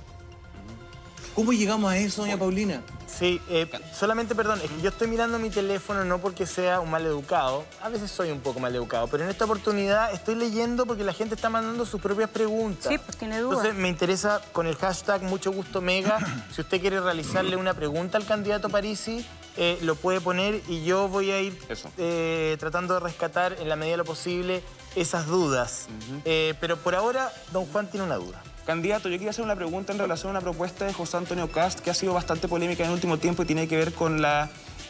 ¿Cómo 1.36 1.52
llegamos 1.52 1.92
a 1.92 1.98
eso, 1.98 2.22
doña 2.22 2.38
Paulina? 2.38 2.82
Sí, 3.18 3.42
eh, 3.50 3.70
solamente, 3.94 4.34
perdón, 4.36 4.60
es 4.64 4.72
que 4.72 4.82
yo 4.82 4.90
estoy 4.90 5.08
mirando 5.08 5.38
mi 5.40 5.50
teléfono 5.50 6.04
no 6.04 6.20
porque 6.20 6.46
sea 6.46 6.80
un 6.80 6.90
mal 6.90 7.06
educado, 7.06 7.64
a 7.82 7.90
veces 7.90 8.10
soy 8.10 8.32
un 8.32 8.40
poco 8.40 8.60
mal 8.60 8.76
educado, 8.76 9.08
pero 9.08 9.24
en 9.24 9.30
esta 9.30 9.46
oportunidad 9.46 10.14
estoy 10.14 10.36
leyendo 10.36 10.86
porque 10.86 11.04
la 11.04 11.14
gente 11.14 11.36
está 11.36 11.50
mandando 11.50 11.86
sus 11.86 12.02
propias 12.02 12.30
preguntas. 12.30 12.92
Sí, 12.92 12.98
pues 12.98 13.18
tiene 13.18 13.40
dudas. 13.40 13.60
Entonces 13.60 13.82
me 13.82 13.88
interesa 13.88 14.42
con 14.52 14.68
el 14.68 14.76
hashtag 14.76 15.22
mucho 15.22 15.52
gusto 15.52 15.82
mega, 15.82 16.20
si 16.52 16.62
usted 16.62 16.82
quiere 16.82 17.00
realizarle 17.00 17.56
una 17.56 17.74
pregunta 17.74 18.18
al 18.18 18.26
candidato 18.26 18.70
Parisi, 18.70 19.26
eh, 19.56 19.78
lo 19.84 19.96
puede 19.96 20.20
poner 20.20 20.62
y 20.68 20.84
yo 20.84 21.08
voy 21.08 21.30
a 21.30 21.40
ir 21.40 21.58
eh, 21.98 22.58
tratando 22.60 22.96
de 22.96 23.00
rescatar 23.00 23.56
en 23.60 23.70
la 23.70 23.76
medida 23.76 23.94
de 23.94 23.98
lo 23.98 24.06
posible 24.06 24.64
esas 24.96 25.28
dudas. 25.28 25.88
Eh, 26.26 26.56
pero 26.60 26.78
por 26.78 26.96
ahora, 26.96 27.32
don 27.52 27.66
Juan 27.68 27.90
tiene 27.90 28.06
una 28.06 28.16
duda. 28.16 28.42
Candidato, 28.66 29.10
yo 29.10 29.16
quería 29.16 29.32
hacer 29.32 29.44
una 29.44 29.56
pregunta 29.56 29.92
en 29.92 30.00
relación 30.00 30.30
a 30.30 30.40
una 30.40 30.42
propuesta 30.42 30.86
de 30.86 30.94
José 30.94 31.18
Antonio 31.18 31.52
Cast 31.52 31.82
que 31.82 31.90
ha 31.90 31.94
sido 31.94 32.14
bastante 32.14 32.48
polémica 32.48 32.84
en 32.84 32.90
el 32.90 32.96
último 32.96 33.18
tiempo 33.18 33.44
y 33.44 33.46
tiene 33.46 33.68
que 33.68 33.76
ver 33.76 33.94
con 33.94 34.22
la, 34.22 34.50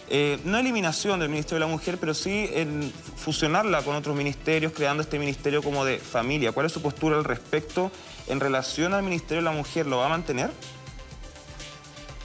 eh, 0.10 0.38
no 0.46 0.60
eliminación 0.60 1.20
del 1.20 1.30
Ministerio 1.30 1.56
de 1.56 1.72
la 1.72 1.72
Mujer, 1.72 1.98
pero 2.00 2.14
sí 2.14 2.50
en 2.54 2.94
fusionarla 3.16 3.82
con 3.82 3.96
otros 3.96 4.16
ministerios, 4.16 4.74
creando 4.74 5.02
este 5.02 5.18
ministerio 5.18 5.64
como 5.64 5.86
de 5.86 5.98
familia. 5.98 6.52
¿Cuál 6.52 6.68
es 6.68 6.72
su 6.72 6.84
postura 6.84 7.18
al 7.18 7.24
respecto 7.24 7.92
en 8.28 8.40
relación 8.40 8.94
al 8.94 9.02
Ministerio 9.02 9.38
de 9.38 9.46
la 9.46 9.52
Mujer? 9.52 9.88
¿Lo 9.88 9.98
va 9.98 10.06
a 10.06 10.10
mantener? 10.10 10.52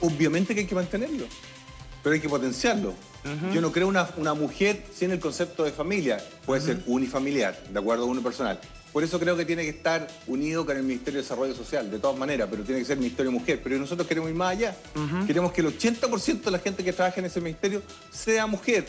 Obviamente 0.01 0.53
que 0.53 0.61
hay 0.61 0.67
que 0.67 0.75
mantenerlo, 0.75 1.25
pero 2.03 2.13
hay 2.13 2.21
que 2.21 2.29
potenciarlo. 2.29 2.93
Yo 3.53 3.59
no 3.59 3.71
creo 3.71 3.87
una, 3.87 4.07
una 4.15 4.33
mujer 4.33 4.85
sin 4.93 5.11
el 5.11 5.19
concepto 5.19 5.63
de 5.63 5.71
familia. 5.71 6.23
Puede 6.45 6.61
ser 6.61 6.81
unifamiliar, 6.85 7.61
de 7.69 7.77
acuerdo 7.79 8.03
a 8.03 8.07
uno 8.07 8.21
personal. 8.21 8.59
Por 8.91 9.03
eso 9.03 9.19
creo 9.19 9.37
que 9.37 9.45
tiene 9.45 9.63
que 9.63 9.69
estar 9.69 10.07
unido 10.27 10.65
con 10.65 10.75
el 10.75 10.83
Ministerio 10.83 11.19
de 11.19 11.21
Desarrollo 11.23 11.53
Social, 11.53 11.91
de 11.91 11.99
todas 11.99 12.17
maneras, 12.17 12.47
pero 12.49 12.63
tiene 12.63 12.81
que 12.81 12.85
ser 12.87 12.97
Ministerio 12.97 13.31
Mujer. 13.31 13.61
Pero 13.63 13.77
nosotros 13.77 14.07
queremos 14.07 14.29
ir 14.31 14.35
más 14.35 14.51
allá. 14.51 14.75
Queremos 15.27 15.51
que 15.51 15.61
el 15.61 15.67
80% 15.67 16.41
de 16.41 16.51
la 16.51 16.59
gente 16.59 16.83
que 16.83 16.91
trabaja 16.93 17.19
en 17.19 17.25
ese 17.25 17.39
ministerio 17.39 17.81
sea 18.11 18.47
mujer. 18.47 18.87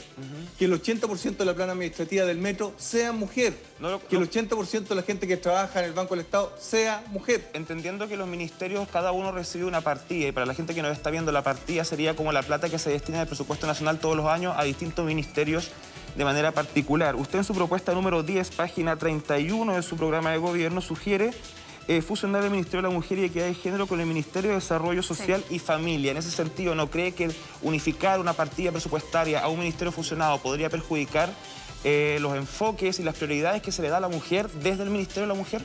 Que 0.59 0.65
el 0.65 0.73
80% 0.73 1.37
de 1.37 1.45
la 1.45 1.55
plana 1.55 1.73
administrativa 1.73 2.25
del 2.25 2.39
metro 2.39 2.73
sea 2.79 3.13
mujer. 3.13 3.55
No 3.79 3.91
lo- 3.91 4.07
que 4.09 4.17
el 4.17 4.23
80% 4.23 4.89
de 4.89 4.95
la 4.95 5.03
gente 5.03 5.27
que 5.27 5.37
trabaja 5.37 5.81
en 5.81 5.87
el 5.87 5.93
Banco 5.93 6.15
del 6.15 6.25
Estado 6.25 6.53
sea 6.59 7.05
mujer. 7.09 7.51
Entendiendo 7.53 8.09
que 8.09 8.17
los 8.17 8.27
ministerios, 8.29 8.89
cada 8.91 9.13
uno 9.13 9.33
recibe 9.33 9.65
una 9.67 9.81
partida, 9.83 10.29
y 10.29 10.33
para 10.33 10.47
la 10.47 10.55
gente 10.55 10.75
que 10.75 10.83
nos 10.83 10.93
está 10.97 11.11
viendo, 11.11 11.31
la 11.31 11.43
partida 11.43 11.85
sería 11.85 12.17
como 12.17 12.33
la 12.33 12.43
plata 12.43 12.69
que 12.71 12.79
se 12.79 12.91
destina 12.91 13.19
del 13.19 13.27
presupuesto 13.29 13.67
nacional 13.67 13.99
todos 13.99 14.17
los 14.17 14.27
años 14.27 14.55
a 14.57 14.65
distintos 14.65 15.05
ministerios 15.07 15.69
de 16.17 16.25
manera 16.25 16.53
particular. 16.53 17.17
Usted 17.17 17.39
en 17.39 17.45
su 17.45 17.55
propuesta 17.55 17.93
número 17.93 18.23
10, 18.23 18.51
página 18.53 18.97
31 18.97 19.75
de 19.77 19.83
su 19.83 19.97
programa 19.97 20.31
de 20.31 20.39
gobierno, 20.39 20.81
sugiere 20.81 21.31
eh, 21.89 22.03
fusionar 22.03 22.45
el 22.45 22.51
Ministerio 22.51 22.83
de 22.83 22.89
la 22.89 22.95
Mujer 22.95 23.19
y 23.19 23.25
Equidad 23.25 23.47
de 23.47 23.55
Género 23.55 23.87
con 23.87 24.01
el 24.01 24.07
Ministerio 24.07 24.51
de 24.51 24.57
Desarrollo 24.57 25.03
Social 25.03 25.43
y 25.51 25.59
Familia. 25.59 26.11
En 26.13 26.17
ese 26.19 26.31
sentido, 26.31 26.75
¿no 26.75 26.91
cree 26.91 27.13
que 27.13 27.31
unificar 27.63 28.21
una 28.21 28.33
partida 28.33 28.71
presupuestaria 28.71 29.41
a 29.41 29.49
un 29.49 29.59
ministerio 29.59 29.91
fusionado 29.93 30.39
podría 30.39 30.69
perjudicar 30.71 31.31
eh, 31.83 32.19
los 32.21 32.37
enfoques 32.37 33.01
y 33.01 33.03
las 33.03 33.17
prioridades 33.17 33.63
que 33.63 33.73
se 33.73 33.81
le 33.83 33.89
da 33.89 33.97
a 33.97 34.01
la 34.01 34.09
mujer 34.09 34.51
desde 34.51 34.83
el 34.83 34.91
Ministerio 34.91 35.23
de 35.23 35.29
la 35.29 35.35
Mujer? 35.35 35.63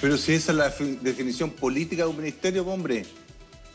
Pero 0.00 0.16
si 0.16 0.34
esa 0.34 0.52
es 0.52 0.58
la 0.58 0.70
fi- 0.70 0.98
definición 1.02 1.50
política 1.50 2.04
de 2.04 2.10
un 2.10 2.16
ministerio, 2.18 2.64
hombre, 2.66 3.04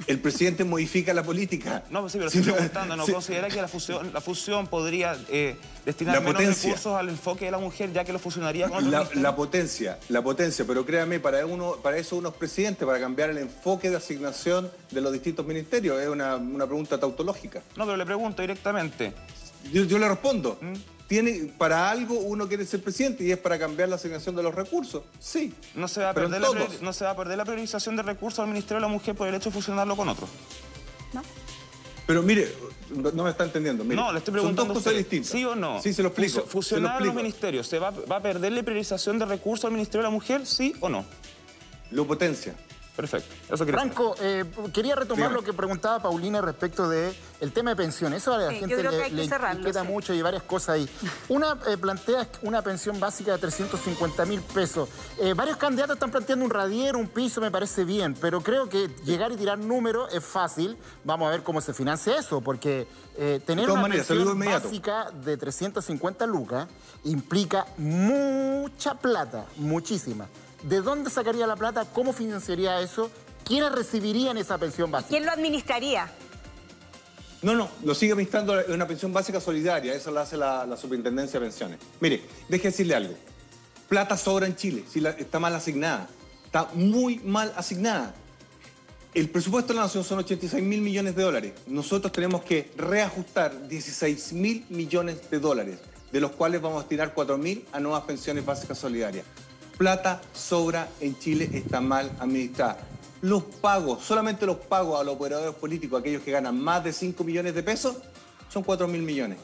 el 0.08 0.20
presidente 0.20 0.64
modifica 0.64 1.14
la 1.14 1.24
política. 1.24 1.84
No, 1.90 2.02
pues 2.02 2.14
sí, 2.14 2.18
pero 2.18 2.28
estoy 2.30 2.44
no- 2.44 2.54
preguntando, 2.54 2.96
¿no 2.96 3.06
si- 3.06 3.12
considera 3.12 3.48
que 3.50 3.62
la 3.62 3.68
fusión, 3.68 4.12
la 4.14 4.22
fusión 4.22 4.68
podría 4.68 5.16
eh, 5.30 5.56
destinar 5.86 6.16
La 6.16 6.20
menos 6.22 6.36
potencia. 6.36 6.70
recursos 6.70 6.96
al 6.96 7.10
enfoque 7.10 7.46
de 7.46 7.52
la 7.52 7.58
mujer, 7.58 7.92
ya 7.94 8.04
que 8.04 8.14
lo 8.14 8.20
fusionaría 8.20 8.70
con 8.70 8.90
La, 8.92 9.08
la 9.16 9.36
potencia, 9.36 10.00
la 10.10 10.22
potencia, 10.22 10.66
pero 10.66 10.86
créame, 10.86 11.20
para, 11.20 11.46
uno, 11.46 11.76
para 11.82 11.98
eso 11.98 12.16
uno 12.16 12.30
es 12.30 12.36
presidente, 12.36 12.86
para 12.86 13.00
cambiar 13.00 13.30
el 13.30 13.38
enfoque 13.40 13.90
de 13.90 13.98
asignación 13.98 14.72
de 14.92 15.02
los 15.02 15.12
distintos 15.14 15.46
ministerios. 15.46 16.00
Es 16.02 16.08
una, 16.10 16.36
una 16.36 16.66
pregunta 16.66 17.00
tautológica. 17.00 17.62
No, 17.76 17.86
pero 17.86 17.98
le 17.98 18.06
pregunto 18.06 18.42
directamente. 18.42 19.14
Yo, 19.72 19.84
yo 19.84 20.00
le 20.00 20.08
respondo. 20.10 20.58
¿Mm? 20.62 20.74
Tiene, 21.12 21.52
para 21.58 21.92
algo 21.92 22.14
uno 22.20 22.48
quiere 22.48 22.66
ser 22.66 22.82
presidente 22.82 23.26
y 23.26 23.34
es 23.34 23.38
para 23.38 23.60
cambiar 23.60 23.90
la 23.90 23.98
asignación 23.98 24.34
de 24.34 24.44
los 24.44 24.56
recursos. 24.56 25.04
Sí. 25.20 25.54
No 25.76 25.90
se, 25.90 26.00
va 26.00 26.12
a 26.12 26.14
perder 26.14 26.40
la, 26.40 26.48
no 26.80 26.94
se 26.94 27.04
va 27.04 27.12
a 27.12 27.16
perder 27.18 27.38
la 27.38 27.44
priorización 27.44 27.98
de 27.98 28.04
recursos 28.04 28.40
al 28.40 28.48
Ministerio 28.48 28.78
de 28.78 28.84
la 28.84 28.88
Mujer 28.88 29.14
por 29.14 29.28
el 29.28 29.36
hecho 29.36 29.50
de 29.50 29.54
fusionarlo 29.54 29.98
con 29.98 30.08
otro. 30.08 30.26
Pero 32.08 32.24
mire, 32.24 32.56
no 33.14 33.26
me 33.26 33.30
está 33.30 33.44
entendiendo. 33.44 33.84
mire, 33.84 33.98
no, 33.98 34.14
le 34.14 34.20
estoy 34.20 34.32
son 34.32 34.40
preguntando. 34.40 34.74
dos 34.74 34.84
a 34.84 34.86
cosas 34.86 34.94
usted, 34.94 35.00
distintas. 35.00 35.32
¿Sí 35.32 35.44
o 35.44 35.54
no? 35.54 35.82
Sí, 35.82 35.94
se 35.94 36.02
lo 36.02 36.08
explico. 36.08 36.38
Lo 36.40 36.46
Fusionar 36.46 37.02
los 37.02 37.14
ministerios, 37.14 37.68
¿se 37.68 37.78
va, 37.78 37.90
va 37.90 38.16
a 38.16 38.22
perder 38.22 38.54
la 38.54 38.64
priorización 38.64 39.20
de 39.20 39.26
recursos 39.26 39.66
al 39.66 39.74
Ministerio 39.74 40.04
de 40.04 40.08
la 40.08 40.12
Mujer? 40.12 40.46
¿Sí 40.46 40.74
o 40.80 40.88
no? 40.88 41.04
Lo 41.92 42.08
potencia. 42.08 42.56
Perfecto. 42.96 43.34
Eso 43.54 43.66
quería. 43.66 43.80
Franco, 43.80 44.16
eh, 44.20 44.46
quería 44.74 44.96
retomar 44.96 45.30
Dígame. 45.30 45.36
lo 45.36 45.44
que 45.44 45.54
preguntaba 45.54 46.00
Paulina 46.02 46.42
respecto 46.42 46.90
de 46.90 47.16
el 47.40 47.52
tema 47.54 47.70
de 47.72 47.78
pensiones. 47.78 48.22
Eso 48.22 48.34
a 48.34 48.38
la 48.38 48.50
Sí, 48.50 48.56
gente 48.60 48.84
le, 48.84 48.90
hay 49.04 49.10
que 49.10 49.16
le 49.16 49.28
cerrarlo, 49.28 49.60
inquieta 49.60 49.82
sí. 49.82 49.88
mucho 49.88 50.14
y 50.14 50.22
varias 50.22 50.44
cosas 50.44 50.76
ahí. 50.76 50.90
Una 51.30 51.58
eh, 51.68 51.78
plantea 51.78 52.28
una 52.42 52.62
pensión 52.62 53.00
básica 53.00 53.32
de 53.32 53.38
350 53.38 54.26
mil 54.26 54.42
pesos. 54.42 54.90
Eh, 55.20 55.34
varios 55.34 55.58
candidatos 55.58 55.96
están 55.96 56.12
planteando 56.12 56.44
un 56.44 56.52
radiero, 56.52 57.00
un 57.00 57.08
piso, 57.08 57.40
me 57.40 57.50
parece 57.50 57.86
bien, 57.86 58.14
pero 58.20 58.42
creo 58.42 58.68
que 58.68 58.90
llegar 59.06 59.32
y 59.32 59.38
tirar 59.38 59.58
números 59.58 60.14
es 60.14 60.24
fácil. 60.24 60.78
Vamos 61.06 61.28
a 61.28 61.32
ver 61.32 61.44
cómo 61.44 61.62
se 61.62 61.74
financia 61.74 62.18
eso, 62.20 62.42
porque 62.42 62.88
eh, 63.18 63.40
tener 63.46 63.70
una 63.72 63.82
maneras, 63.84 64.06
pensión 64.08 64.38
básica 64.38 65.10
de 65.12 65.38
350 65.38 66.26
lucas 66.26 66.68
implica 67.06 67.66
mucha 67.78 68.96
plata, 68.96 69.46
muchísima. 69.58 70.28
¿De 70.64 70.82
dónde 70.82 71.10
sacaría 71.10 71.48
la 71.48 71.56
plata? 71.56 71.86
¿Cómo 71.86 72.14
financiaría 72.14 72.80
eso? 72.82 73.10
¿Quiénes 73.44 73.72
recibirían 73.72 74.38
esa 74.38 74.58
pensión 74.58 74.92
básica? 74.92 75.10
¿Quién 75.10 75.26
lo 75.26 75.32
administraría? 75.32 76.10
No, 77.42 77.56
no, 77.56 77.70
lo 77.84 77.96
sigue 77.96 78.12
administrando 78.12 78.54
una 78.70 78.86
pensión 78.88 79.12
básica 79.12 79.42
solidaria, 79.42 79.96
eso 79.96 80.12
lo 80.12 80.20
hace 80.20 80.38
la, 80.38 80.66
la 80.68 80.78
Superintendencia 80.78 81.40
de 81.40 81.48
Pensiones. 81.48 81.80
Mire, 82.00 82.22
deje 82.48 82.68
decirle 82.68 82.94
algo. 82.96 83.16
Plata 83.90 84.16
sobra 84.16 84.46
en 84.46 84.56
Chile, 84.56 84.86
si 84.88 85.00
la- 85.00 85.10
está 85.12 85.40
mal 85.40 85.56
asignada. 85.56 86.08
Está 86.46 86.70
muy 86.76 87.18
mal 87.20 87.52
asignada. 87.58 88.14
El 89.16 89.30
presupuesto 89.30 89.74
de 89.74 89.78
la 89.80 89.86
Nación 89.86 90.04
son 90.04 90.20
86 90.20 90.64
mil 90.64 90.82
millones 90.82 91.16
de 91.16 91.24
dólares. 91.24 91.54
Nosotros 91.66 92.14
tenemos 92.14 92.44
que 92.44 92.72
reajustar 92.78 93.68
16 93.68 94.34
mil 94.34 94.66
millones 94.70 95.30
de 95.32 95.40
dólares, 95.40 95.80
de 96.12 96.22
los 96.22 96.32
cuales 96.32 96.62
vamos 96.62 96.78
a 96.78 96.82
destinar 96.82 97.14
4 97.14 97.38
mil 97.40 97.66
a 97.72 97.80
nuevas 97.80 98.04
pensiones 98.04 98.46
básicas 98.46 98.78
solidarias. 98.78 99.26
Plata 99.82 100.22
sobra 100.32 100.90
en 101.00 101.18
Chile, 101.18 101.50
está 101.54 101.82
mal 101.82 102.12
administrada. 102.20 102.78
Los 103.22 103.42
pagos, 103.42 104.04
solamente 104.04 104.46
los 104.46 104.58
pagos 104.58 105.02
a 105.02 105.04
los 105.04 105.16
operadores 105.16 105.56
políticos, 105.56 106.00
aquellos 106.02 106.22
que 106.22 106.30
ganan 106.30 106.62
más 106.62 106.84
de 106.84 106.94
5 106.94 107.24
millones 107.24 107.56
de 107.56 107.64
pesos, 107.64 107.96
son 108.48 108.62
4 108.62 108.88
mil 108.88 109.02
millones. 109.02 109.40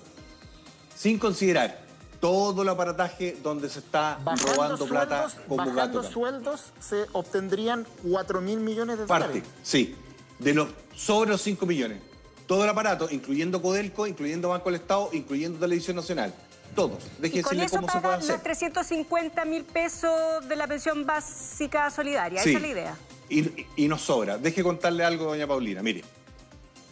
Sin 0.96 1.18
considerar 1.18 1.82
todo 2.20 2.62
el 2.62 2.70
aparataje 2.70 3.36
donde 3.42 3.68
se 3.68 3.80
está 3.80 4.20
Bajando 4.24 4.54
robando 4.54 4.86
plata 4.86 5.28
como 5.48 5.58
bajando 5.58 6.02
gato. 6.04 6.04
sueldos 6.04 6.72
se 6.80 7.06
obtendrían 7.14 7.88
4 8.08 8.40
mil 8.40 8.60
millones 8.60 9.00
de 9.00 9.06
Parte, 9.08 9.28
dólares. 9.40 9.50
sí. 9.64 9.96
De 10.38 10.54
los 10.54 10.68
sobre 10.96 11.32
los 11.32 11.42
5 11.42 11.66
millones. 11.66 12.00
Todo 12.46 12.64
el 12.64 12.70
aparato, 12.70 13.08
incluyendo 13.10 13.60
Codelco, 13.60 14.06
incluyendo 14.06 14.50
Banco 14.50 14.70
del 14.70 14.82
Estado, 14.82 15.10
incluyendo 15.14 15.58
Televisión 15.58 15.96
Nacional. 15.96 16.32
Todos. 16.78 17.04
Y 17.24 17.42
con 17.42 17.60
eso 17.60 17.78
cómo 17.78 17.88
pagan 17.88 18.20
los 18.28 18.44
350 18.44 19.46
mil 19.46 19.64
pesos 19.64 20.48
de 20.48 20.56
la 20.56 20.68
pensión 20.68 21.08
básica 21.08 21.90
solidaria. 21.90 22.44
Sí. 22.44 22.50
Esa 22.50 22.58
es 22.60 22.62
la 22.62 22.68
idea. 22.68 22.98
Y, 23.30 23.66
y 23.76 23.88
nos 23.88 24.04
sobra. 24.04 24.38
Deje 24.38 24.62
contarle 24.62 25.04
algo, 25.04 25.26
doña 25.26 25.48
Paulina. 25.48 25.82
Mire, 25.82 26.04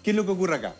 ¿qué 0.01 0.09
es 0.09 0.15
lo 0.15 0.25
que 0.25 0.31
ocurre 0.31 0.55
acá? 0.55 0.75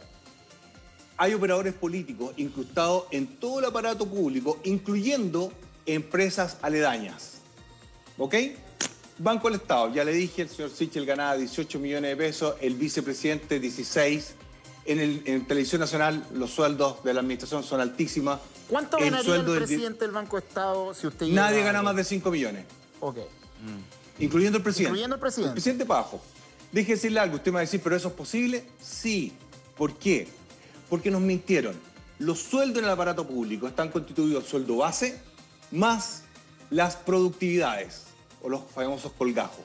Hay 1.18 1.36
operadores 1.36 1.76
políticos 1.76 2.34
incrustados 2.38 3.04
en 3.12 3.28
todo 3.38 3.60
el 3.60 3.66
aparato 3.66 4.08
público, 4.08 4.60
incluyendo 4.64 5.54
empresas 5.86 6.58
aledañas. 6.64 7.42
¿Ok? 8.18 8.36
Banco 9.20 9.50
del 9.50 9.62
Estado, 9.62 9.94
ya 9.94 10.04
le 10.04 10.14
dije, 10.14 10.42
el 10.42 10.50
señor 10.50 10.72
Sichel 10.72 11.06
ganaba 11.06 11.38
18 11.38 11.78
millones 11.80 12.10
de 12.10 12.18
pesos, 12.18 12.56
el 12.60 12.74
vicepresidente 12.74 13.60
16. 13.60 14.34
En, 14.88 15.00
el, 15.00 15.22
en 15.26 15.46
Televisión 15.46 15.82
Nacional 15.82 16.26
los 16.34 16.50
sueldos 16.50 17.04
de 17.04 17.14
la 17.14 17.20
administración 17.20 17.64
son 17.64 17.82
altísimos. 17.82 18.40
¿Cuánto 18.70 18.98
El 18.98 19.06
ganaría 19.06 19.20
el, 19.20 19.26
sueldo 19.26 19.54
del 19.54 19.62
di- 19.62 19.68
presidente 19.68 20.00
del 20.06 20.12
Banco 20.12 20.40
de 20.40 20.48
Estado 20.48 20.94
si 20.94 21.08
usted 21.08 21.28
Nadie 21.28 21.58
llega 21.58 21.70
a- 21.70 21.74
gana 21.74 21.84
más 21.84 21.96
de 21.96 22.04
5 22.04 22.32
millones. 22.32 22.66
Ok. 23.00 23.18
Incluyendo 24.20 24.58
el 24.58 24.64
presidente. 24.64 24.90
Incluyendo 24.92 25.16
el 25.16 25.20
presidente. 25.22 25.50
El 25.50 25.54
presidente 25.54 25.86
para 25.86 26.00
abajo. 26.02 26.22
Deje 26.72 26.94
decirle 26.94 27.20
algo. 27.20 27.36
Usted 27.36 27.52
me 27.52 27.56
va 27.56 27.60
a 27.60 27.62
decir, 27.62 27.82
¿pero 27.84 27.96
eso 27.96 28.08
es 28.10 28.14
posible? 28.14 28.66
Sí. 28.82 29.34
¿Por 29.78 29.96
qué? 29.98 30.28
Porque 30.90 31.12
nos 31.12 31.22
mintieron. 31.22 31.76
Los 32.20 32.40
sueldos 32.40 32.80
en 32.80 32.86
el 32.86 32.92
aparato 32.92 33.28
público 33.28 33.68
están 33.68 33.90
constituidos 33.90 34.46
sueldo 34.46 34.78
base 34.78 35.20
más 35.72 36.24
las 36.70 36.96
productividades 36.96 38.04
o 38.42 38.50
los 38.50 38.62
famosos 38.74 39.12
colgajos. 39.18 39.60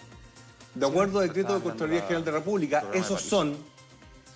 De 0.74 0.86
acuerdo 0.86 1.20
al 1.20 1.28
decreto 1.28 1.54
de 1.54 1.62
Contraloría 1.62 2.02
General 2.02 2.24
de 2.24 2.32
la 2.32 2.38
República, 2.38 2.84
esos 2.92 3.20
son 3.22 3.56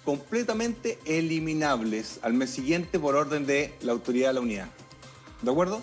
completamente 0.05 0.99
eliminables 1.05 2.19
al 2.23 2.35
mes 2.35 2.51
siguiente 2.51 2.99
por 2.99 3.15
orden 3.17 3.47
de 3.47 3.75
la 3.83 3.93
autoridad 3.93 4.29
de 4.29 4.35
la 4.35 4.41
unidad. 4.41 4.69
¿De 5.43 5.51
acuerdo? 5.51 5.81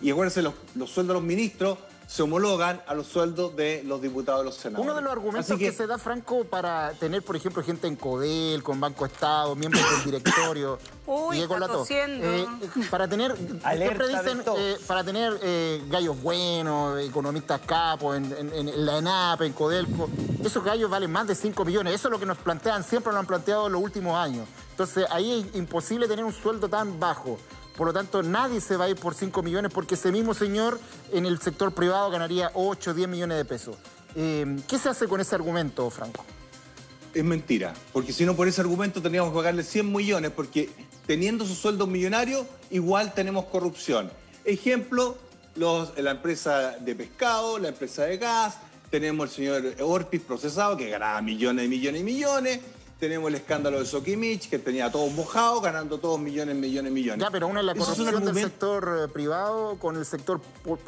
Y 0.00 0.10
acuérdense, 0.10 0.42
los, 0.42 0.54
los 0.74 0.90
sueldos 0.90 1.14
de 1.14 1.20
los 1.20 1.26
ministros 1.26 1.78
se 2.06 2.22
homologan 2.22 2.82
a 2.86 2.94
los 2.94 3.06
sueldos 3.06 3.56
de 3.56 3.82
los 3.84 4.00
diputados 4.00 4.42
y 4.42 4.44
los 4.46 4.54
senadores. 4.56 4.84
Uno 4.84 4.94
de 4.94 5.02
los 5.02 5.12
argumentos 5.12 5.58
que... 5.58 5.72
se 5.72 5.86
da, 5.86 5.98
Franco, 5.98 6.44
para 6.44 6.92
tener, 6.92 7.22
por 7.22 7.34
ejemplo, 7.36 7.62
gente 7.62 7.86
en 7.86 7.96
CODEL, 7.96 8.62
con 8.62 8.78
Banco 8.80 9.06
Estado, 9.06 9.54
miembros 9.56 9.82
del 9.90 10.04
directorio. 10.04 10.78
Uy, 11.06 11.40
está 11.40 11.58
la 11.58 11.66
tos. 11.66 11.76
tosiendo. 11.78 12.26
Eh, 12.26 12.46
para 12.90 13.08
tener, 13.08 13.36
siempre 13.36 14.08
dicen, 14.08 14.42
eh, 14.56 14.76
para 14.86 15.04
tener 15.04 15.38
eh, 15.42 15.82
gallos 15.88 16.20
buenos, 16.22 16.98
economistas 17.00 17.60
capos, 17.66 18.16
en, 18.16 18.32
en- 18.32 18.68
en 18.68 18.86
la 18.86 18.98
ENAP, 18.98 19.42
en 19.42 19.52
Codelco, 19.52 20.08
esos 20.42 20.62
gallos 20.64 20.88
valen 20.90 21.10
más 21.10 21.26
de 21.26 21.34
5 21.34 21.64
millones. 21.64 21.94
Eso 21.94 22.08
es 22.08 22.12
lo 22.12 22.18
que 22.20 22.26
nos 22.26 22.38
plantean, 22.38 22.84
siempre 22.84 23.12
lo 23.12 23.18
han 23.18 23.26
planteado 23.26 23.66
en 23.66 23.72
los 23.72 23.82
últimos 23.82 24.16
años. 24.16 24.46
Entonces, 24.70 25.06
ahí 25.10 25.46
es 25.50 25.56
imposible 25.56 26.08
tener 26.08 26.24
un 26.24 26.32
sueldo 26.32 26.68
tan 26.68 26.98
bajo. 26.98 27.38
Por 27.76 27.88
lo 27.88 27.92
tanto, 27.92 28.22
nadie 28.22 28.60
se 28.60 28.76
va 28.76 28.84
a 28.84 28.88
ir 28.88 28.96
por 28.96 29.14
5 29.14 29.42
millones 29.42 29.72
porque 29.72 29.94
ese 29.94 30.12
mismo 30.12 30.32
señor 30.32 30.78
en 31.12 31.26
el 31.26 31.40
sector 31.40 31.72
privado 31.72 32.10
ganaría 32.10 32.50
8 32.54 32.94
10 32.94 33.08
millones 33.08 33.36
de 33.36 33.44
pesos. 33.44 33.76
Eh, 34.14 34.60
¿Qué 34.68 34.78
se 34.78 34.88
hace 34.88 35.08
con 35.08 35.20
ese 35.20 35.34
argumento, 35.34 35.90
Franco? 35.90 36.24
Es 37.12 37.24
mentira, 37.24 37.74
porque 37.92 38.12
si 38.12 38.24
no 38.24 38.34
por 38.34 38.48
ese 38.48 38.60
argumento 38.60 39.00
tendríamos 39.00 39.30
que 39.30 39.36
pagarle 39.36 39.62
100 39.62 39.92
millones, 39.92 40.30
porque 40.30 40.70
teniendo 41.06 41.44
sus 41.44 41.58
sueldos 41.58 41.88
millonarios, 41.88 42.44
igual 42.70 43.12
tenemos 43.14 43.46
corrupción. 43.46 44.10
Ejemplo, 44.44 45.16
la 45.56 46.10
empresa 46.10 46.72
de 46.80 46.94
pescado, 46.94 47.58
la 47.58 47.68
empresa 47.68 48.04
de 48.04 48.18
gas, 48.18 48.56
tenemos 48.90 49.28
el 49.28 49.34
señor 49.34 49.74
Orpiz 49.80 50.22
procesado, 50.22 50.76
que 50.76 50.88
ganaba 50.88 51.20
millones 51.22 51.66
y 51.66 51.68
millones 51.68 52.00
y 52.00 52.04
millones, 52.04 52.60
tenemos 52.98 53.28
el 53.28 53.34
escándalo 53.36 53.78
de 53.80 53.86
Sokimich, 53.86 54.48
que 54.48 54.58
tenía 54.58 54.90
todos 54.90 55.12
mojados, 55.12 55.62
ganando 55.62 55.98
todos 55.98 56.18
millones, 56.18 56.56
millones, 56.56 56.92
millones. 56.92 57.24
Ya, 57.24 57.30
pero 57.30 57.48
una 57.48 57.60
es 57.60 57.66
la 57.66 57.72
es 57.72 57.78
corrupción 57.78 58.24
del 58.24 58.34
sector 58.34 58.98
eh, 59.04 59.12
privado 59.12 59.76
con 59.78 59.96
el 59.96 60.04
sector 60.04 60.40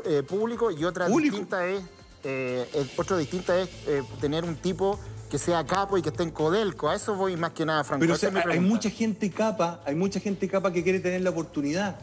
eh, 0.04 0.22
público 0.22 0.70
y 0.70 0.84
otra 0.84 1.06
Público. 1.06 1.36
distinta 1.36 1.66
es, 1.66 1.82
eh, 2.24 2.86
otra 2.96 3.16
distinta 3.16 3.58
es 3.58 3.68
eh, 3.86 4.02
tener 4.20 4.44
un 4.44 4.56
tipo 4.56 4.98
que 5.30 5.38
sea 5.38 5.64
capo 5.66 5.98
y 5.98 6.02
que 6.02 6.10
esté 6.10 6.22
en 6.22 6.30
Codelco. 6.30 6.88
A 6.88 6.94
eso 6.94 7.14
voy 7.14 7.36
más 7.36 7.52
que 7.52 7.66
nada, 7.66 7.82
Franco. 7.84 8.00
Pero 8.00 8.14
o 8.14 8.16
sea, 8.16 8.32
hay 8.48 8.60
mucha 8.60 8.90
gente 8.90 9.30
capa, 9.30 9.82
hay 9.84 9.94
mucha 9.94 10.20
gente 10.20 10.48
capa 10.48 10.72
que 10.72 10.82
quiere 10.82 11.00
tener 11.00 11.20
la 11.22 11.30
oportunidad. 11.30 11.98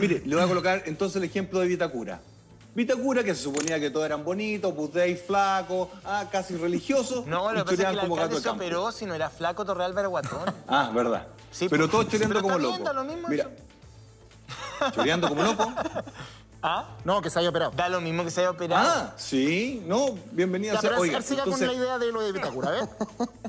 Mire, 0.00 0.22
le 0.24 0.34
voy 0.34 0.44
a 0.44 0.48
colocar 0.48 0.82
entonces 0.86 1.16
el 1.16 1.24
ejemplo 1.24 1.58
de 1.60 1.66
Vitacura. 1.66 2.20
Vitacura, 2.74 3.24
que 3.24 3.34
se 3.34 3.42
suponía 3.42 3.80
que 3.80 3.90
todos 3.90 4.06
eran 4.06 4.24
bonitos, 4.24 4.72
y 5.08 5.14
flacos, 5.16 5.88
ah, 6.04 6.26
casi 6.30 6.56
religiosos, 6.56 7.26
No, 7.26 7.52
lo 7.52 7.64
que 7.64 7.76
pasa 7.76 7.90
es 7.90 7.98
que 7.98 8.04
el 8.04 8.10
alcalde 8.12 8.34
de 8.36 8.40
se 8.40 8.48
operó 8.48 8.92
si 8.92 9.06
no 9.06 9.14
era 9.14 9.28
flaco 9.28 9.64
Torreal 9.64 9.92
Guatón. 10.08 10.54
Ah, 10.68 10.90
verdad. 10.94 11.26
Sí, 11.50 11.68
pero 11.68 11.88
todos 11.88 12.08
choreando 12.08 12.40
como 12.40 12.58
locos. 12.58 12.94
lo 12.94 13.04
mismo 13.04 13.28
Mira, 13.28 13.50
choreando 14.94 15.28
como 15.28 15.42
locos. 15.42 15.66
¿Ah? 16.62 16.96
No, 17.04 17.22
que 17.22 17.30
se 17.30 17.38
haya 17.38 17.48
operado. 17.48 17.72
Da 17.74 17.88
lo 17.88 18.00
mismo 18.02 18.22
que 18.22 18.30
se 18.30 18.40
haya 18.40 18.50
operado. 18.50 18.86
Ah, 18.86 19.14
sí, 19.16 19.82
no, 19.86 20.18
bienvenido 20.32 20.74
Ya, 20.74 20.78
a 20.78 20.82
ser. 20.82 20.90
pero 20.90 21.02
Oiga, 21.02 21.22
siga 21.22 21.44
entonces, 21.44 21.66
con 21.68 21.76
la 21.76 21.82
idea 21.82 21.98
de 21.98 22.12
lo 22.12 22.20
de 22.20 22.32
Vitacura, 22.32 22.68
a 22.68 22.72
ver. 22.72 22.88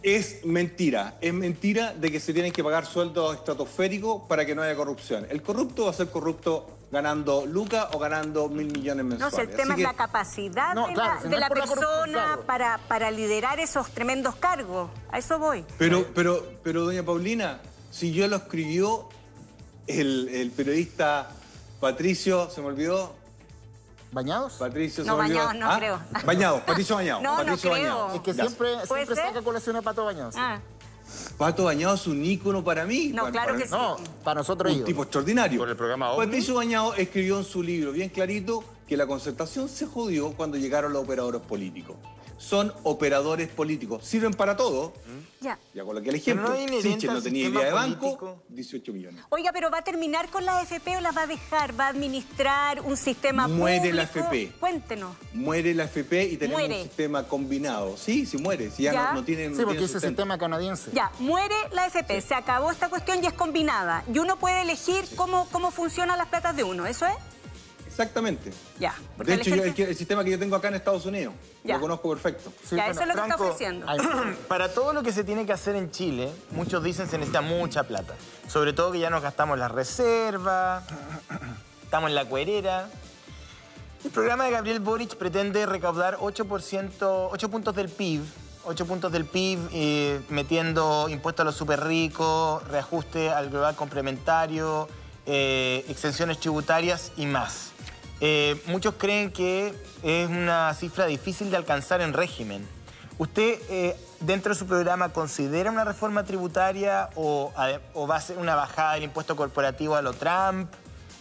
es 0.01 0.45
mentira. 0.45 1.17
Es 1.19 1.33
mentira 1.33 1.93
de 1.93 2.09
que 2.09 2.19
se 2.21 2.31
tienen 2.33 2.53
que 2.53 2.63
pagar 2.63 2.85
sueldos 2.85 3.35
estratosféricos 3.35 4.23
para 4.29 4.45
que 4.45 4.55
no 4.55 4.61
haya 4.61 4.75
corrupción. 4.77 5.27
El 5.29 5.41
corrupto 5.41 5.85
va 5.85 5.91
a 5.91 5.93
ser 5.93 6.09
corrupto 6.09 6.77
ganando 6.89 7.45
lucas 7.45 7.87
o 7.93 7.99
ganando 7.99 8.47
mil 8.47 8.67
millones 8.71 9.03
No 9.03 9.09
mensuales. 9.11 9.35
sé, 9.35 9.41
el 9.41 9.49
tema 9.57 9.73
Así 9.73 9.81
es 9.83 9.87
que- 9.87 9.91
la 9.93 9.97
capacidad 9.97 10.73
No, 10.73 10.87
de 10.87 10.93
claro, 10.93 11.13
la, 11.15 11.19
si 11.19 11.23
no 11.25 11.29
de 11.31 11.35
es 11.35 11.39
la 11.41 11.47
por 11.49 11.57
la 11.57 11.65
corrupción, 11.65 11.89
persona 12.03 12.23
claro. 12.27 12.41
para, 12.43 12.77
para 12.87 13.11
liderar 13.11 13.59
esos 13.59 13.89
tremendos 13.91 14.35
cargos. 14.35 14.89
A 15.11 15.17
eso 15.17 15.37
voy. 15.37 15.65
Pero, 15.77 16.05
pero, 16.15 16.45
pero, 16.63 16.83
doña 16.85 17.03
Paulina, 17.03 17.59
si 17.91 18.13
yo 18.13 18.27
lo 18.29 18.37
escribió 18.37 19.09
el, 19.87 20.29
el 20.29 20.51
periodista 20.51 21.29
Patricio, 21.81 22.49
se 22.49 22.61
me 22.61 22.67
olvidó. 22.67 23.13
¿Bañados? 24.13 24.53
Patricio, 24.53 25.03
No, 25.03 25.13
se 25.13 25.17
me 25.17 25.25
olvidó. 25.25 25.45
Bañados, 25.47 25.71
no 25.71 25.77
creo. 25.77 25.99
Bañados, 26.25 26.61
Patricio 26.65 26.95
Bañados. 26.95 27.23
No, 27.23 27.31
no 27.31 27.37
Patricio 27.37 27.71
creo. 27.71 27.81
Bañados. 27.83 28.15
Es 28.15 28.21
que 28.21 28.33
Ya. 28.33 28.43
siempre, 28.45 28.67
¿Puede 28.87 29.05
siempre 29.05 29.15
saca 29.27 29.41
colación 29.41 29.75
a 29.77 29.81
Pato 29.81 30.05
Bañados. 30.05 30.35
Ah, 30.37 30.59
Pato 31.37 31.63
Bañado 31.65 31.95
es 31.95 32.07
un 32.07 32.23
ícono 32.23 32.63
para 32.63 32.85
mí. 32.85 33.07
No, 33.09 33.23
Para- 33.23 33.31
claro 33.31 33.47
para 33.47 33.57
que 33.57 33.63
mí. 33.65 33.69
sí. 33.69 33.75
No, 33.75 33.97
para 34.23 34.39
nosotros 34.39 34.71
Un 34.73 34.83
tipo 34.85 35.01
extraordinario. 35.03 35.59
Por 35.59 35.69
el 35.69 35.75
programa 35.75 36.11
OVNI. 36.11 36.25
Patricio 36.27 36.53
Bañado 36.55 36.93
escribió 36.93 37.37
en 37.39 37.43
su 37.45 37.63
libro 37.63 37.91
bien 37.91 38.09
clarito 38.09 38.63
que 38.87 38.95
la 38.95 39.07
concertación 39.07 39.67
se 39.67 39.87
jodió 39.87 40.31
cuando 40.33 40.57
llegaron 40.57 40.93
los 40.93 41.03
operadores 41.03 41.41
políticos. 41.41 41.95
Son 42.41 42.73
operadores 42.83 43.49
políticos. 43.49 44.03
Sirven 44.03 44.33
para 44.33 44.57
todo. 44.57 44.93
ya. 45.41 45.59
Ya 45.75 45.83
coloqué 45.85 46.09
el 46.09 46.15
ejemplo. 46.15 46.49
no 46.49 46.81
Sichel 46.81 47.13
no 47.13 47.21
tenía 47.21 47.47
idea 47.49 47.65
de 47.65 47.71
banco, 47.71 47.99
político. 48.17 48.43
18 48.49 48.93
millones. 48.93 49.23
Oiga, 49.29 49.51
pero 49.53 49.69
¿va 49.69 49.77
a 49.77 49.83
terminar 49.83 50.27
con 50.29 50.43
la 50.43 50.57
AFP 50.59 50.97
o 50.97 51.01
las 51.01 51.15
va 51.15 51.21
a 51.21 51.27
dejar? 51.27 51.79
¿Va 51.79 51.85
a 51.85 51.89
administrar 51.89 52.81
un 52.81 52.97
sistema 52.97 53.47
Muere 53.47 53.93
la 53.93 54.07
público? 54.07 54.27
AFP. 54.29 54.59
Cuéntenos. 54.59 55.15
Muere 55.33 55.73
la 55.75 55.83
FP 55.85 56.23
y 56.25 56.37
tenemos 56.37 56.59
Muere. 56.59 56.77
un 56.81 56.87
sistema 56.87 57.27
combinado. 57.27 57.95
Sí, 57.95 58.25
sí 58.25 58.37
muere. 58.37 58.71
Si 58.71 58.83
ya, 58.83 58.93
Ya. 58.93 59.03
No, 59.09 59.13
no 59.19 59.23
tienen. 59.23 59.55
Sí, 59.55 59.61
porque 59.63 59.83
ese 59.83 59.99
sistema 59.99 60.37
canadiense. 60.39 60.91
Ya, 60.93 61.11
muere 61.19 61.55
la 61.73 61.83
AFP, 61.85 62.21
se 62.21 62.33
acabó 62.33 62.71
esta 62.71 62.89
cuestión 62.89 63.23
y 63.23 63.27
es 63.27 63.33
combinada. 63.33 64.03
Y 64.11 64.17
uno 64.17 64.37
puede 64.37 64.63
elegir 64.63 65.05
cómo, 65.15 65.47
cómo 65.51 65.69
funcionan 65.69 66.17
las 66.17 66.27
platas 66.27 66.55
de 66.55 66.63
uno, 66.63 66.87
¿eso 66.87 67.05
es? 67.05 67.13
Exactamente. 67.91 68.51
Ya. 68.79 68.95
porque 69.17 69.35
De 69.35 69.41
hecho, 69.41 69.55
yo- 69.55 69.85
el, 69.85 69.95
sistema 69.95 70.23
que 70.23 70.31
yo 70.31 70.39
tengo 70.39 70.55
acá 70.55 70.69
en 70.69 70.75
Estados 70.75 71.05
Unidos, 71.05 71.33
Ya. 71.63 71.75
lo 71.75 71.81
conozco 71.81 72.09
perfecto. 72.09 72.51
Sí, 72.63 72.75
ya, 72.75 72.85
bueno, 72.85 72.91
eso 72.91 73.01
es 73.01 73.07
lo 73.07 73.13
que 73.13 73.21
está 73.29 73.35
ofreciendo. 73.35 73.85
Para 74.47 74.73
todo 74.73 74.93
lo 74.93 75.03
que 75.03 75.11
se 75.11 75.23
tiene 75.23 75.45
que 75.45 75.53
hacer 75.53 75.75
en 75.75 75.91
Chile, 75.91 76.31
muchos 76.51 76.83
dicen 76.83 77.07
se 77.07 77.17
necesita 77.17 77.41
mucha 77.41 77.83
plata. 77.83 78.15
Sobre 78.47 78.73
todo 78.73 78.91
que 78.91 78.99
ya 78.99 79.09
nos 79.09 79.21
gastamos 79.21 79.59
la 79.59 79.67
reserva, 79.67 80.83
estamos 81.83 82.09
en 82.09 82.15
la 82.15 82.25
cuerera. 82.25 82.87
El 84.03 84.09
programa 84.11 84.45
de 84.45 84.51
Gabriel 84.51 84.79
Boric 84.79 85.15
pretende 85.15 85.65
recaudar 85.65 86.17
8%, 86.17 87.29
8 87.31 87.49
puntos 87.49 87.75
del 87.75 87.87
PIB, 87.89 88.21
8 88.63 88.85
puntos 88.87 89.11
del 89.11 89.25
PIB 89.25 89.59
eh, 89.73 90.21
metiendo 90.29 91.07
impuestos 91.09 91.43
a 91.43 91.45
los 91.45 91.55
super 91.55 91.83
ricos, 91.83 92.67
reajuste 92.67 93.29
al 93.29 93.49
global 93.49 93.75
complementario, 93.75 94.87
eh, 95.27 95.85
exenciones 95.87 96.39
tributarias 96.39 97.11
y 97.15 97.27
más. 97.27 97.71
Eh, 98.21 98.61
muchos 98.67 98.93
creen 98.97 99.31
que 99.31 99.73
es 100.03 100.29
una 100.29 100.73
cifra 100.75 101.07
difícil 101.07 101.49
de 101.49 101.57
alcanzar 101.57 102.01
en 102.01 102.13
régimen. 102.13 102.65
¿Usted 103.17 103.59
eh, 103.69 103.95
dentro 104.19 104.53
de 104.53 104.59
su 104.59 104.67
programa 104.67 105.09
considera 105.09 105.71
una 105.71 105.83
reforma 105.83 106.23
tributaria 106.23 107.09
o, 107.15 107.51
a- 107.55 107.79
o 107.93 108.07
va 108.07 108.17
a 108.17 108.21
ser 108.21 108.37
una 108.37 108.55
bajada 108.55 108.93
del 108.93 109.03
impuesto 109.03 109.35
corporativo 109.35 109.95
a 109.95 110.01
lo 110.01 110.13
Trump? 110.13 110.71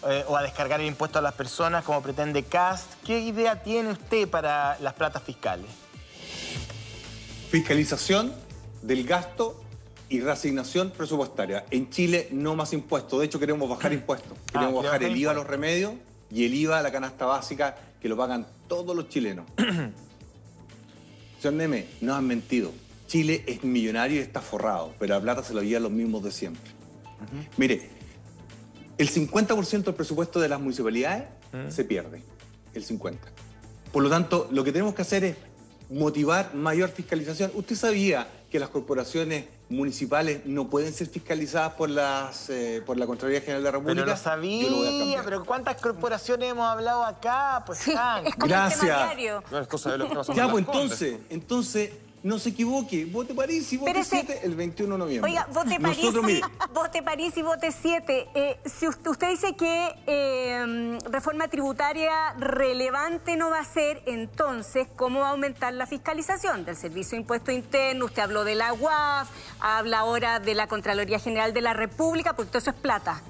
eh, 0.09 0.24
o 0.28 0.34
a 0.34 0.42
descargar 0.42 0.80
el 0.80 0.86
impuesto 0.86 1.18
a 1.18 1.22
las 1.22 1.34
personas 1.34 1.84
como 1.84 2.01
pretende 2.01 2.42
Cast. 2.42 2.86
¿Qué 3.05 3.18
idea 3.20 3.62
tiene 3.62 3.90
usted 3.90 4.26
para 4.28 4.78
las 4.80 4.94
platas 4.94 5.22
fiscales? 5.22 5.66
Fiscalización 7.51 8.32
del 8.80 9.07
gasto 9.07 9.61
y 10.09 10.20
reasignación 10.22 10.90
presupuestaria. 10.90 11.66
En 11.70 11.90
Chile 11.90 12.28
no 12.32 12.57
más 12.57 12.72
impuestos. 12.72 13.18
De 13.20 13.26
hecho, 13.26 13.38
queremos 13.38 13.68
bajar 13.68 13.92
impuestos. 13.92 14.38
Queremos 14.51 14.72
quiere 14.72 14.88
bajar 14.88 15.01
bajar 15.01 15.03
el 15.03 15.16
IVA 15.18 15.32
a 15.32 15.34
los 15.34 15.46
remedios 15.46 15.92
y 16.30 16.44
el 16.44 16.54
IVA 16.54 16.78
a 16.78 16.82
la 16.82 16.92
canasta 16.92 17.26
básica 17.26 17.76
que 18.00 18.08
lo 18.08 18.16
pagan 18.16 18.46
todos 18.68 18.96
los 18.96 19.08
chilenos. 19.08 19.46
Señor 21.40 21.54
Neme, 21.54 21.86
no 22.00 22.14
han 22.14 22.26
mentido. 22.26 22.72
Chile 23.06 23.42
es 23.46 23.64
millonario 23.64 24.18
y 24.18 24.20
está 24.20 24.40
forrado, 24.40 24.94
pero 24.98 25.14
la 25.14 25.20
plata 25.20 25.42
se 25.42 25.54
lo 25.54 25.62
llevan 25.62 25.84
los 25.84 25.92
mismos 25.92 26.22
de 26.22 26.30
siempre. 26.30 26.70
Mire, 27.56 27.90
el 28.98 29.10
50% 29.10 29.84
del 29.84 29.94
presupuesto 29.94 30.40
de 30.40 30.48
las 30.48 30.60
municipalidades 30.60 31.24
se 31.68 31.84
pierde. 31.84 32.22
El 32.74 32.86
50%. 32.86 33.16
Por 33.92 34.02
lo 34.02 34.10
tanto, 34.10 34.48
lo 34.52 34.62
que 34.62 34.70
tenemos 34.70 34.94
que 34.94 35.02
hacer 35.02 35.24
es 35.24 35.36
motivar 35.90 36.54
mayor 36.54 36.90
fiscalización. 36.90 37.50
¿Usted 37.54 37.74
sabía 37.74 38.28
que 38.50 38.60
las 38.60 38.68
corporaciones 38.68 39.46
municipales 39.70 40.42
no 40.44 40.68
pueden 40.68 40.92
ser 40.92 41.06
fiscalizadas 41.08 41.74
por, 41.74 41.88
las, 41.88 42.50
eh, 42.50 42.82
por 42.84 42.96
la 42.98 43.06
Contraloría 43.06 43.40
General 43.40 43.62
de 43.62 43.64
la 43.64 43.70
República? 43.70 43.94
Pero 43.94 44.06
lo 44.06 44.42
Yo 44.62 44.70
lo 44.70 44.76
voy 44.76 44.86
a 44.86 44.90
sabía, 44.90 45.22
pero 45.24 45.44
¿cuántas 45.44 45.80
corporaciones 45.80 46.50
hemos 46.50 46.68
hablado 46.68 47.04
acá? 47.04 47.62
Pues, 47.64 47.78
Sí, 47.78 47.92
es 47.92 47.96
como 48.34 48.46
Gracias. 48.48 48.82
el 48.82 48.88
tema 48.88 49.06
diario. 49.06 49.44
No 49.50 49.58
es 49.60 49.68
cosa 49.68 49.92
de 49.92 49.98
lo 49.98 50.08
que 50.08 50.14
pasó 50.16 50.32
Ya, 50.34 50.50
pues 50.50 50.66
entonces, 50.66 51.18
entonces, 51.30 51.90
no 52.22 52.38
se 52.38 52.50
equivoque. 52.50 53.06
Vote 53.06 53.34
París 53.34 53.72
y 53.72 53.76
vote 53.78 53.90
Espérese. 53.90 54.26
7 54.26 54.40
el 54.44 54.54
21 54.54 54.94
de 54.94 54.98
noviembre. 54.98 55.30
Oiga, 55.30 55.46
vote 55.52 55.80
París, 55.80 55.98
Nosotros, 55.98 56.24
mire, 56.24 56.40
vote 56.74 57.02
París 57.02 57.36
y 57.36 57.42
vote 57.42 57.72
7. 57.72 58.28
Eh, 58.34 58.60
si 58.66 58.88
usted, 58.88 59.10
usted 59.10 59.30
dice 59.30 59.56
que 59.56 59.94
eh, 60.06 60.98
reforma 61.10 61.48
tributaria 61.48 62.34
relevante 62.38 63.36
no 63.36 63.50
va 63.50 63.60
a 63.60 63.64
ser, 63.64 64.02
entonces, 64.06 64.88
¿cómo 64.96 65.20
va 65.20 65.28
a 65.28 65.30
aumentar 65.30 65.72
la 65.72 65.86
fiscalización 65.86 66.64
del 66.64 66.76
Servicio 66.76 67.12
de 67.12 67.22
Impuesto 67.22 67.52
Interno? 67.52 68.04
Usted 68.04 68.22
habló 68.22 68.44
de 68.44 68.54
la 68.54 68.72
UAF, 68.72 69.28
habla 69.60 70.00
ahora 70.00 70.40
de 70.40 70.54
la 70.54 70.66
Contraloría 70.66 71.18
General 71.18 71.54
de 71.54 71.60
la 71.60 71.72
República, 71.72 72.34
porque 72.34 72.50
todo 72.50 72.58
eso 72.58 72.70
es 72.70 72.76
plata. 72.76 73.22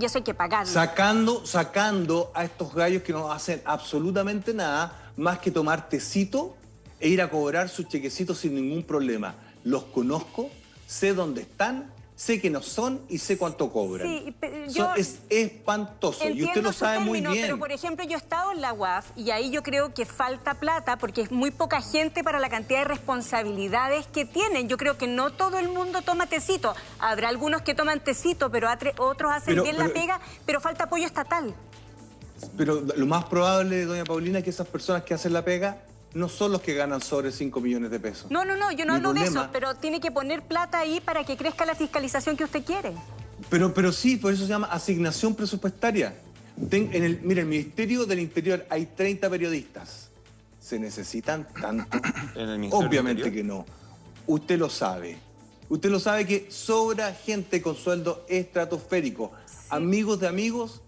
Y 0.00 0.04
eso 0.04 0.18
hay 0.18 0.24
que 0.24 0.34
pagarlo. 0.34 0.72
sacando, 0.72 1.44
sacando 1.44 2.32
a 2.34 2.44
estos 2.44 2.74
gallos 2.74 3.02
que 3.02 3.12
no 3.12 3.30
hacen 3.30 3.60
absolutamente 3.64 4.54
nada 4.54 5.10
más 5.16 5.38
que 5.40 5.50
tomar 5.50 5.88
tecito 5.88 6.56
e 7.00 7.08
ir 7.08 7.22
a 7.22 7.30
cobrar 7.30 7.68
sus 7.68 7.88
chequecitos 7.88 8.38
sin 8.38 8.54
ningún 8.54 8.82
problema. 8.82 9.34
Los 9.64 9.84
conozco, 9.84 10.50
sé 10.86 11.14
dónde 11.14 11.42
están, 11.42 11.92
sé 12.16 12.40
quiénes 12.40 12.64
son 12.64 13.00
y 13.08 13.18
sé 13.18 13.38
cuánto 13.38 13.70
cobran. 13.72 14.08
Sí, 14.08 14.34
Son- 14.40 14.74
yo- 14.74 14.94
es 14.96 15.18
espantoso 15.30 16.28
y 16.28 16.42
usted 16.42 16.62
lo 16.62 16.72
sabe 16.72 16.98
muy 16.98 17.20
bien. 17.20 17.32
Pero, 17.42 17.58
por 17.60 17.70
ejemplo, 17.70 18.04
yo 18.04 18.14
he 18.14 18.16
estado 18.16 18.50
en 18.50 18.60
la 18.60 18.72
UAF 18.72 19.06
y 19.16 19.30
ahí 19.30 19.50
yo 19.50 19.62
creo 19.62 19.94
que 19.94 20.04
falta 20.04 20.54
plata 20.54 20.98
porque 20.98 21.20
es 21.22 21.30
muy 21.30 21.52
poca 21.52 21.80
gente 21.80 22.24
para 22.24 22.40
la 22.40 22.48
cantidad 22.48 22.80
de 22.80 22.86
responsabilidades 22.86 24.06
que 24.08 24.24
tienen. 24.24 24.68
Yo 24.68 24.76
creo 24.78 24.98
que 24.98 25.06
no 25.06 25.30
todo 25.32 25.58
el 25.60 25.68
mundo 25.68 26.02
toma 26.02 26.26
tecito. 26.26 26.74
Habrá 26.98 27.28
algunos 27.28 27.62
que 27.62 27.74
toman 27.74 28.00
tecito, 28.02 28.50
pero 28.50 28.68
otros 28.98 29.30
hacen 29.32 29.54
Pero- 29.54 29.62
bien 29.62 29.78
la 29.78 29.88
pega, 29.88 30.20
pero 30.44 30.60
falta 30.60 30.84
apoyo 30.84 31.06
estatal. 31.06 31.54
Pero 32.56 32.80
lo 32.96 33.06
más 33.06 33.24
probable, 33.26 33.84
doña 33.84 34.04
Paulina, 34.04 34.38
es 34.38 34.44
que 34.44 34.50
esas 34.50 34.66
personas 34.66 35.02
que 35.04 35.14
hacen 35.14 35.32
la 35.32 35.44
pega 35.44 35.82
no 36.14 36.28
son 36.28 36.52
los 36.52 36.60
que 36.62 36.74
ganan 36.74 37.00
sobre 37.00 37.30
5 37.32 37.60
millones 37.60 37.90
de 37.90 38.00
pesos. 38.00 38.30
No, 38.30 38.44
no, 38.44 38.56
no, 38.56 38.72
yo 38.72 38.84
no 38.84 38.92
Mi 38.94 38.96
hablo 38.98 39.14
de 39.14 39.24
eso, 39.24 39.48
pero 39.52 39.74
tiene 39.74 40.00
que 40.00 40.10
poner 40.10 40.42
plata 40.42 40.78
ahí 40.80 41.00
para 41.00 41.24
que 41.24 41.36
crezca 41.36 41.66
la 41.66 41.74
fiscalización 41.74 42.36
que 42.36 42.44
usted 42.44 42.64
quiere. 42.64 42.92
Pero, 43.50 43.72
pero 43.72 43.92
sí, 43.92 44.16
por 44.16 44.32
eso 44.32 44.42
se 44.42 44.48
llama 44.48 44.66
asignación 44.68 45.34
presupuestaria. 45.34 46.14
Ten- 46.70 46.90
en 46.92 47.04
el, 47.04 47.20
mire, 47.22 47.42
el 47.42 47.46
Ministerio 47.46 48.04
del 48.04 48.18
Interior 48.20 48.66
hay 48.70 48.86
30 48.86 49.28
periodistas. 49.30 50.08
¿Se 50.60 50.78
necesitan 50.78 51.46
tanto? 51.60 51.98
¿En 52.34 52.48
el 52.48 52.58
Ministerio 52.58 52.78
del 52.80 52.88
Obviamente 52.88 53.22
Interior? 53.28 53.34
que 53.34 53.48
no. 53.48 53.66
Usted 54.26 54.58
lo 54.58 54.68
sabe. 54.68 55.18
Usted 55.68 55.90
lo 55.90 56.00
sabe 56.00 56.26
que 56.26 56.50
sobra 56.50 57.12
gente 57.12 57.62
con 57.62 57.76
sueldo 57.76 58.24
estratosférico. 58.28 59.30
Amigos 59.70 60.18
de 60.20 60.26
amigos 60.28 60.80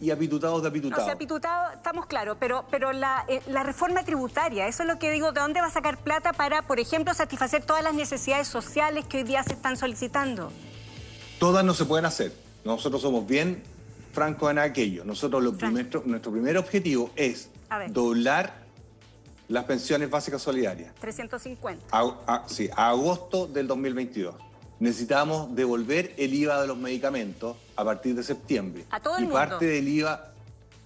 y 0.00 0.10
apitutados 0.10 0.62
de 0.62 0.68
No, 0.68 0.68
apitutados. 0.70 1.04
se 1.04 1.10
ha 1.10 1.18
pitutado, 1.18 1.72
estamos 1.72 2.06
claros, 2.06 2.36
pero, 2.40 2.64
pero 2.70 2.92
la, 2.92 3.24
eh, 3.28 3.42
la 3.48 3.62
reforma 3.62 4.02
tributaria, 4.04 4.66
eso 4.66 4.82
es 4.82 4.88
lo 4.88 4.98
que 4.98 5.10
digo, 5.10 5.32
¿de 5.32 5.40
dónde 5.40 5.60
va 5.60 5.66
a 5.66 5.70
sacar 5.70 5.98
plata 5.98 6.32
para, 6.32 6.62
por 6.62 6.80
ejemplo, 6.80 7.12
satisfacer 7.12 7.64
todas 7.64 7.84
las 7.84 7.94
necesidades 7.94 8.48
sociales 8.48 9.04
que 9.06 9.18
hoy 9.18 9.22
día 9.24 9.42
se 9.42 9.52
están 9.52 9.76
solicitando? 9.76 10.50
Todas 11.38 11.64
no 11.64 11.74
se 11.74 11.84
pueden 11.84 12.06
hacer. 12.06 12.32
Nosotros 12.64 13.02
somos 13.02 13.26
bien 13.26 13.62
francos 14.12 14.50
en 14.50 14.58
aquello. 14.58 15.04
Nosotros 15.04 15.42
lo 15.42 15.52
primer- 15.56 16.06
nuestro 16.06 16.32
primer 16.32 16.56
objetivo 16.58 17.10
es 17.16 17.50
doblar 17.88 18.60
las 19.48 19.64
pensiones 19.64 20.08
básicas 20.10 20.40
solidarias. 20.42 20.94
350. 21.00 21.84
A, 21.90 22.02
a- 22.26 22.48
sí, 22.48 22.68
a 22.74 22.88
agosto 22.90 23.46
del 23.46 23.66
2022. 23.66 24.34
Necesitamos 24.80 25.54
devolver 25.54 26.14
el 26.16 26.32
IVA 26.34 26.60
de 26.62 26.66
los 26.66 26.76
medicamentos 26.78 27.56
a 27.76 27.84
partir 27.84 28.14
de 28.14 28.22
septiembre. 28.22 28.86
A 28.90 28.98
todo 28.98 29.16
el 29.18 29.24
y 29.24 29.26
mundo. 29.26 29.38
parte 29.38 29.66
del 29.66 29.86
IVA, 29.86 30.32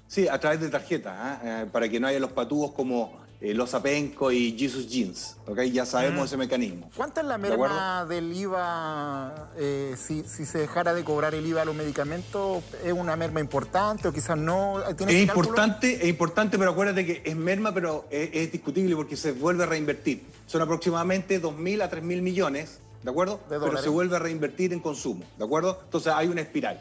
sí, 0.09 0.26
a 0.28 0.38
través 0.40 0.61
de 0.61 0.68
tarjeta, 0.68 1.14
¿ah? 1.16 1.40
Eh, 1.62 1.66
para 1.70 1.88
que 1.88 2.01
no 2.01 2.09
haya 2.09 2.18
los 2.18 2.32
patúos 2.32 2.72
como 2.72 3.22
eh, 3.40 3.55
Los 3.55 3.72
Apenco 3.74 4.32
y 4.32 4.57
Jesus 4.59 4.88
Jeans. 4.88 5.36
¿ok? 5.47 5.61
Ya 5.72 5.86
sabemos 5.86 6.26
ese 6.26 6.36
mecanismo. 6.36 6.90
¿Cuánto 6.97 7.20
es 7.20 7.26
la 7.26 7.38
merma 7.38 8.05
del 8.09 8.32
IVA 8.32 9.51
eh, 9.57 9.95
si, 9.97 10.24
si 10.24 10.45
se 10.45 10.59
dejara 10.59 10.92
de 10.95 11.05
cobrar 11.05 11.34
el 11.34 11.47
IVA 11.47 11.62
a 11.62 11.64
los 11.64 11.74
medicamentos? 11.76 12.64
¿Es 12.84 12.92
una 12.92 13.14
merma 13.16 13.38
importante 13.40 14.09
o 14.09 14.12
quizás 14.12 14.36
no? 14.38 14.78
¿Tiene 14.97 15.12
Es 15.20 15.26
cálculo? 15.26 15.49
importante, 15.49 16.03
es 16.03 16.09
importante, 16.09 16.59
pero 16.59 16.70
acuérdate 16.72 17.05
que 17.07 17.22
es 17.24 17.36
merma, 17.36 17.72
pero 17.72 18.07
es, 18.11 18.30
es 18.32 18.51
discutible 18.51 18.97
porque 18.97 19.16
se 19.16 19.30
vuelve 19.32 19.64
a 19.64 19.66
reinvertir. 19.66 20.22
Son 20.47 20.62
aproximadamente 20.62 21.40
2.000 21.40 21.82
a 21.82 21.90
3.000 21.90 22.03
millones, 22.22 22.80
¿de 23.05 23.11
acuerdo? 23.11 23.38
De 23.50 23.61
pero 23.61 23.76
se 23.76 23.90
vuelve 23.90 24.16
a 24.16 24.18
reinvertir 24.18 24.72
en 24.72 24.80
consumo, 24.80 25.24
¿de 25.36 25.44
acuerdo? 25.44 25.78
Entonces 25.84 26.12
hay 26.12 26.28
una 26.28 26.40
espiral. 26.40 26.80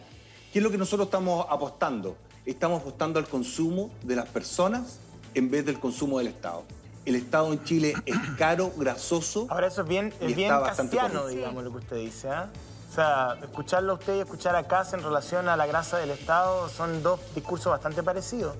¿Qué 0.51 0.59
es 0.59 0.63
lo 0.63 0.71
que 0.71 0.77
nosotros 0.77 1.07
estamos 1.07 1.45
apostando? 1.49 2.15
Estamos 2.45 2.81
apostando 2.81 3.19
al 3.19 3.27
consumo 3.27 3.91
de 4.03 4.15
las 4.15 4.29
personas 4.29 4.99
en 5.33 5.51
vez 5.51 5.65
del 5.65 5.79
consumo 5.79 6.19
del 6.19 6.27
Estado. 6.27 6.63
El 7.05 7.15
Estado 7.15 7.51
en 7.51 7.63
Chile 7.63 7.93
es 8.05 8.17
caro, 8.37 8.71
grasoso. 8.77 9.47
Ahora 9.49 9.67
eso 9.67 9.81
es 9.81 9.87
bien, 9.87 10.13
es 10.21 10.35
bien 10.35 10.53
correcto. 10.53 11.27
digamos, 11.27 11.63
lo 11.63 11.71
que 11.71 11.77
usted 11.77 11.97
dice. 11.97 12.29
¿ah? 12.29 12.49
O 12.89 12.95
sea, 12.95 13.37
escucharlo 13.41 13.93
a 13.93 13.95
usted 13.95 14.15
y 14.17 14.19
escuchar 14.19 14.55
a 14.55 14.67
Cas 14.67 14.93
en 14.93 15.01
relación 15.01 15.49
a 15.49 15.57
la 15.57 15.65
grasa 15.65 15.97
del 15.97 16.11
Estado 16.11 16.69
son 16.69 17.03
dos 17.03 17.19
discursos 17.35 17.71
bastante 17.71 18.03
parecidos. 18.03 18.55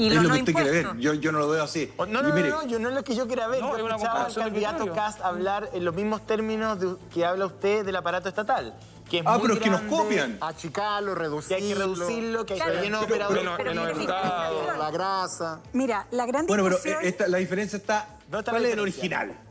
Y 0.00 0.08
es 0.08 0.14
lo 0.14 0.22
no 0.22 0.34
que 0.34 0.40
usted 0.40 0.52
quiere 0.54 0.70
ver. 0.70 0.96
Yo, 0.98 1.14
yo 1.14 1.32
no 1.32 1.38
lo 1.40 1.48
veo 1.48 1.62
así. 1.64 1.92
O- 1.96 2.06
No, 2.06 2.22
no, 2.22 2.28
Y 2.28 2.30
no, 2.30 2.36
mire, 2.36 2.48
no, 2.50 2.66
yo 2.66 2.78
no 2.78 2.88
es 2.88 2.94
lo 2.94 3.04
que 3.04 3.14
yo 3.14 3.26
quiera 3.26 3.46
ver. 3.48 3.60
No, 3.60 3.76
yo 3.78 3.86
escuchaba 3.88 4.24
al 4.26 4.34
candidato. 4.34 4.92
Cast 4.94 5.20
hablar 5.22 5.70
en 5.72 5.84
los 5.84 5.94
mismos 5.94 6.26
términos 6.26 6.78
de- 6.80 6.94
que 7.12 7.24
habla 7.24 7.46
usted 7.46 7.84
del 7.84 7.96
aparato 7.96 8.28
estatal. 8.28 8.74
Que 9.10 9.18
es 9.18 9.24
Ah, 9.26 9.32
muy 9.38 9.42
pero 9.42 9.54
es 9.54 9.60
que 9.60 9.70
nos 9.70 9.80
copian. 9.82 10.38
Achicarlo, 10.40 11.14
Que 11.14 11.18
reducirlo. 11.20 11.56
hay 11.56 11.68
que 11.68 11.74
reducirlo, 11.74 12.46
que 12.46 12.52
hay 12.54 12.60
Claro, 12.60 12.74
que 12.76 12.80
lleno 12.82 13.00
de 13.00 13.06
pero- 13.08 13.26
operadores. 13.26 13.56
pero- 13.58 13.82
pero 13.82 13.94
fiscalización. 13.96 14.78
La 14.78 14.90
grasa. 14.92 15.60
Mira, 15.72 16.06
la 16.12 16.26
gran 16.26 16.46
bueno, 16.46 16.62
pero 16.64 16.76
eh, 16.84 16.98
esta- 17.02 17.26
la 17.26 17.38
diferencia 17.38 17.76
está. 17.76 18.06
¿Dónde 18.28 18.38
está 18.38 18.52
¿Cuál 18.52 18.64
es 18.66 18.70
el 18.70 18.76
diferencia? 18.84 19.00
original? 19.26 19.49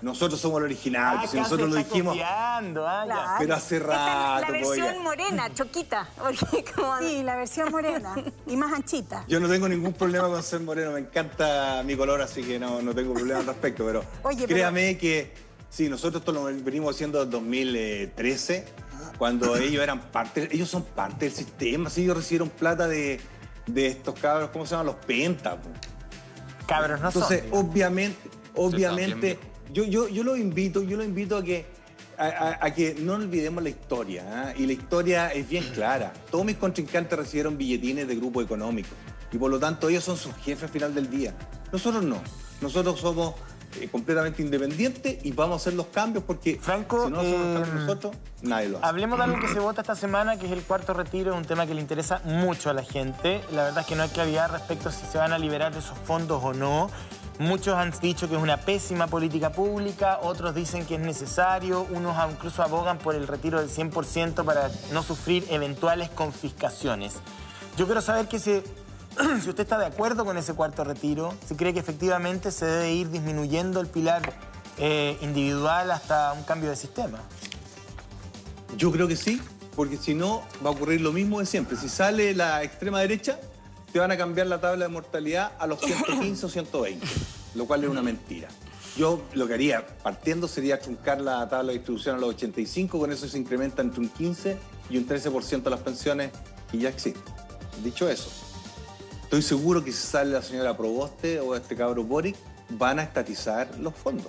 Nosotros 0.00 0.40
somos 0.40 0.58
el 0.58 0.64
original. 0.64 1.14
Ah, 1.16 1.18
pues 1.20 1.30
si 1.32 1.36
nosotros 1.38 1.68
lo 1.70 1.76
dijimos. 1.76 2.12
copiando, 2.14 2.86
ah. 2.86 3.02
Claro. 3.04 3.30
Pero 3.38 3.54
hace 3.54 3.76
Esta 3.76 3.88
es 3.94 3.98
la 4.00 4.40
rato, 4.40 4.52
versión 4.52 5.02
morena, 5.02 5.54
choquita. 5.54 6.08
Porque 6.16 6.64
como- 6.76 6.98
Sí, 6.98 7.22
la 7.22 7.36
versión 7.36 7.70
morena 7.70 8.14
y 8.46 8.56
más 8.56 8.72
anchita. 8.72 9.24
Yo 9.28 9.40
no 9.40 9.48
tengo 9.48 9.68
ningún 9.68 9.92
problema 9.92 10.28
con 10.28 10.42
ser 10.42 10.60
moreno, 10.60 10.92
me 10.92 11.00
encanta 11.00 11.82
mi 11.84 11.96
color, 11.96 12.22
así 12.22 12.42
que 12.42 12.58
no, 12.58 12.80
no 12.82 12.94
tengo 12.94 13.12
problema 13.14 13.40
al 13.40 13.46
respecto, 13.46 13.84
pero 13.84 14.04
Oye, 14.22 14.36
pero- 14.46 14.48
créame 14.48 14.96
que 14.98 15.34
sí, 15.70 15.88
nosotros 15.88 16.20
esto 16.22 16.32
lo 16.32 16.44
venimos 16.44 16.94
haciendo 16.94 17.18
desde 17.24 17.30
2013, 17.32 18.64
cuando 19.18 19.56
ellos 19.56 19.82
eran 19.82 20.00
parte, 20.00 20.48
ellos 20.52 20.68
son 20.68 20.82
parte 20.84 21.24
del 21.26 21.34
sistema, 21.34 21.90
sí, 21.90 22.02
ellos 22.04 22.16
recibieron 22.16 22.50
plata 22.50 22.86
de, 22.88 23.20
de 23.66 23.86
estos 23.88 24.14
cabros, 24.18 24.50
¿cómo 24.50 24.64
se 24.66 24.72
llaman? 24.72 24.86
Los 24.86 24.96
pentas. 24.96 25.58
Cabros, 26.66 27.00
no 27.00 27.08
Entonces, 27.08 27.44
son. 27.50 27.58
obviamente, 27.66 28.30
obviamente, 28.54 29.38
yo, 29.72 29.84
yo, 29.84 30.08
yo 30.08 30.22
lo 30.24 30.36
invito, 30.36 30.82
yo 30.82 30.96
lo 30.96 31.04
invito 31.04 31.36
a 31.36 31.42
que, 31.42 31.64
a, 32.18 32.26
a- 32.26 32.58
a 32.66 32.70
que 32.74 32.94
no 33.00 33.14
olvidemos 33.14 33.62
la 33.62 33.70
historia. 33.70 34.24
¿ah? 34.28 34.52
Y 34.56 34.66
la 34.66 34.72
historia 34.72 35.28
es 35.32 35.48
bien 35.48 35.64
clara. 35.74 36.12
Todos 36.30 36.44
mis 36.44 36.56
contrincantes 36.56 37.18
recibieron 37.18 37.56
billetines 37.56 38.06
de 38.06 38.16
grupo 38.16 38.42
económico. 38.42 38.90
Y 39.32 39.38
por 39.38 39.50
lo 39.50 39.58
tanto, 39.58 39.88
ellos 39.88 40.04
son 40.04 40.16
sus 40.16 40.34
jefes 40.36 40.64
al 40.64 40.68
final 40.68 40.94
del 40.94 41.08
día. 41.10 41.34
Nosotros 41.72 42.04
no. 42.04 42.18
Nosotros 42.60 43.00
somos 43.00 43.34
eh, 43.80 43.88
completamente 43.90 44.42
independientes 44.42 45.24
y 45.24 45.32
vamos 45.32 45.54
a 45.54 45.56
hacer 45.62 45.72
los 45.72 45.86
cambios 45.86 46.22
porque 46.24 46.58
Franco, 46.60 47.06
si 47.06 47.10
no 47.10 47.20
hacemos 47.20 47.40
los 47.40 47.48
eh, 47.48 47.54
cambios 47.62 47.86
nosotros, 47.86 48.16
nadie 48.42 48.68
lo 48.68 48.76
hace. 48.78 48.86
Hablemos 48.86 49.18
de 49.18 49.24
algo 49.24 49.40
que 49.40 49.48
se 49.48 49.58
vota 49.58 49.80
esta 49.80 49.96
semana, 49.96 50.38
que 50.38 50.44
es 50.46 50.52
el 50.52 50.60
cuarto 50.62 50.92
retiro, 50.92 51.34
un 51.34 51.46
tema 51.46 51.66
que 51.66 51.72
le 51.74 51.80
interesa 51.80 52.20
mucho 52.26 52.68
a 52.68 52.74
la 52.74 52.84
gente. 52.84 53.40
La 53.52 53.64
verdad 53.64 53.80
es 53.80 53.86
que 53.86 53.96
no 53.96 54.02
hay 54.02 54.10
claridad 54.10 54.50
respecto 54.52 54.90
a 54.90 54.92
si 54.92 55.06
se 55.06 55.16
van 55.16 55.32
a 55.32 55.38
liberar 55.38 55.72
de 55.72 55.78
esos 55.78 55.96
fondos 55.98 56.44
o 56.44 56.52
no. 56.52 56.90
Muchos 57.38 57.74
han 57.74 57.92
dicho 58.00 58.28
que 58.28 58.36
es 58.36 58.42
una 58.42 58.58
pésima 58.58 59.06
política 59.06 59.50
pública, 59.50 60.18
otros 60.22 60.54
dicen 60.54 60.84
que 60.84 60.96
es 60.96 61.00
necesario, 61.00 61.86
unos 61.90 62.16
incluso 62.30 62.62
abogan 62.62 62.98
por 62.98 63.14
el 63.14 63.26
retiro 63.26 63.58
del 63.58 63.70
100% 63.70 64.44
para 64.44 64.70
no 64.92 65.02
sufrir 65.02 65.46
eventuales 65.50 66.10
confiscaciones. 66.10 67.14
Yo 67.76 67.86
quiero 67.86 68.02
saber 68.02 68.28
que 68.28 68.38
se 68.38 68.62
si 69.42 69.48
usted 69.48 69.60
está 69.64 69.78
de 69.78 69.86
acuerdo 69.86 70.24
con 70.24 70.36
ese 70.36 70.54
cuarto 70.54 70.84
retiro, 70.84 71.34
si 71.46 71.54
cree 71.54 71.72
que 71.72 71.80
efectivamente 71.80 72.50
se 72.50 72.66
debe 72.66 72.92
ir 72.92 73.10
disminuyendo 73.10 73.80
el 73.80 73.86
pilar 73.86 74.22
eh, 74.78 75.18
individual 75.20 75.90
hasta 75.90 76.32
un 76.32 76.44
cambio 76.44 76.70
de 76.70 76.76
sistema. 76.76 77.18
Yo 78.76 78.90
creo 78.90 79.06
que 79.06 79.16
sí, 79.16 79.40
porque 79.76 79.96
si 79.96 80.14
no 80.14 80.42
va 80.64 80.70
a 80.70 80.72
ocurrir 80.72 81.00
lo 81.00 81.12
mismo 81.12 81.40
de 81.40 81.46
siempre. 81.46 81.76
Si 81.76 81.88
sale 81.88 82.34
la 82.34 82.62
extrema 82.62 83.00
derecha, 83.00 83.38
te 83.92 83.98
van 83.98 84.10
a 84.10 84.16
cambiar 84.16 84.46
la 84.46 84.60
tabla 84.60 84.86
de 84.86 84.90
mortalidad 84.90 85.52
a 85.58 85.66
los 85.66 85.80
115 85.80 86.46
o 86.46 86.48
120, 86.48 87.06
lo 87.54 87.66
cual 87.66 87.84
es 87.84 87.90
una 87.90 88.02
mentira. 88.02 88.48
Yo 88.96 89.22
lo 89.34 89.46
que 89.46 89.54
haría, 89.54 89.86
partiendo, 90.02 90.48
sería 90.48 90.78
truncar 90.78 91.20
la 91.20 91.48
tabla 91.48 91.72
de 91.72 91.78
distribución 91.78 92.16
a 92.16 92.18
los 92.18 92.30
85, 92.30 92.98
con 92.98 93.12
eso 93.12 93.28
se 93.28 93.38
incrementa 93.38 93.82
entre 93.82 94.00
un 94.00 94.08
15 94.08 94.56
y 94.90 94.98
un 94.98 95.06
13% 95.06 95.68
las 95.70 95.80
pensiones 95.80 96.30
que 96.70 96.78
ya 96.78 96.88
existen. 96.88 97.22
Dicho 97.82 98.08
eso, 98.08 98.30
estoy 99.22 99.42
seguro 99.42 99.82
que 99.84 99.92
si 99.92 100.06
sale 100.06 100.30
la 100.30 100.42
señora 100.42 100.76
Proboste 100.76 101.40
o 101.40 101.54
este 101.54 101.76
cabro 101.76 102.04
Boric, 102.04 102.36
van 102.70 102.98
a 102.98 103.02
estatizar 103.02 103.78
los 103.78 103.94
fondos. 103.94 104.28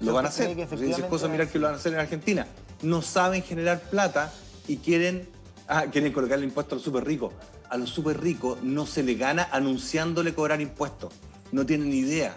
Lo 0.00 0.12
van 0.12 0.26
a 0.26 0.28
¿Usted 0.28 0.52
cree 0.52 0.64
hacer. 0.64 0.82
Es 0.82 1.00
cosa 1.04 1.28
mirar 1.28 1.48
que 1.48 1.58
lo 1.58 1.66
van 1.66 1.74
a 1.74 1.78
hacer 1.78 1.94
en 1.94 2.00
Argentina. 2.00 2.46
No 2.82 3.00
saben 3.00 3.42
generar 3.42 3.80
plata 3.80 4.32
y 4.66 4.78
quieren, 4.78 5.28
ah, 5.68 5.84
quieren 5.90 6.12
colocar 6.12 6.38
el 6.38 6.44
impuesto 6.44 6.74
a 6.74 6.76
los 6.76 6.84
súper 6.84 7.04
ricos. 7.04 7.32
A 7.74 7.76
los 7.76 7.90
súper 7.90 8.20
ricos 8.20 8.62
no 8.62 8.86
se 8.86 9.02
le 9.02 9.16
gana 9.16 9.48
anunciándole 9.50 10.32
cobrar 10.32 10.60
impuestos. 10.60 11.12
No 11.50 11.66
tienen 11.66 11.90
ni 11.90 11.96
idea. 11.96 12.36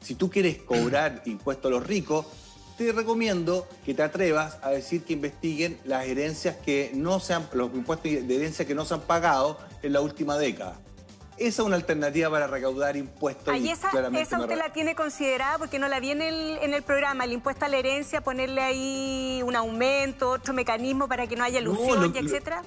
Si 0.00 0.14
tú 0.14 0.30
quieres 0.30 0.56
cobrar 0.56 1.20
impuestos 1.26 1.70
a 1.70 1.74
los 1.74 1.86
ricos, 1.86 2.24
te 2.78 2.90
recomiendo 2.90 3.68
que 3.84 3.92
te 3.92 4.02
atrevas 4.02 4.56
a 4.62 4.70
decir 4.70 5.04
que 5.04 5.12
investiguen 5.12 5.78
las 5.84 6.06
herencias 6.06 6.56
que 6.56 6.92
no 6.94 7.20
se 7.20 7.34
han, 7.34 7.46
los 7.52 7.74
impuestos 7.74 8.10
de 8.10 8.34
herencia 8.34 8.66
que 8.66 8.74
no 8.74 8.86
se 8.86 8.94
han 8.94 9.02
pagado 9.02 9.58
en 9.82 9.92
la 9.92 10.00
última 10.00 10.38
década. 10.38 10.80
Esa 11.40 11.62
es 11.62 11.66
una 11.66 11.76
alternativa 11.76 12.28
para 12.30 12.46
recaudar 12.46 12.96
impuestos. 12.98 13.48
Ahí 13.48 13.70
esa, 13.70 13.88
esa 14.20 14.38
usted 14.40 14.58
la 14.58 14.72
tiene 14.74 14.94
considerada 14.94 15.56
porque 15.56 15.78
no 15.78 15.88
la 15.88 15.98
vi 15.98 16.10
en 16.10 16.20
el, 16.20 16.58
en 16.60 16.74
el 16.74 16.82
programa, 16.82 17.24
el 17.24 17.32
impuesto 17.32 17.64
a 17.64 17.68
la 17.68 17.78
herencia, 17.78 18.20
ponerle 18.20 18.60
ahí 18.60 19.42
un 19.42 19.56
aumento, 19.56 20.28
otro 20.30 20.52
mecanismo 20.52 21.08
para 21.08 21.26
que 21.26 21.36
no 21.36 21.44
haya 21.44 21.60
No, 21.62 21.72
ilusión, 21.72 22.12
lo- 22.12 22.14
y 22.14 22.18
etcétera. 22.26 22.62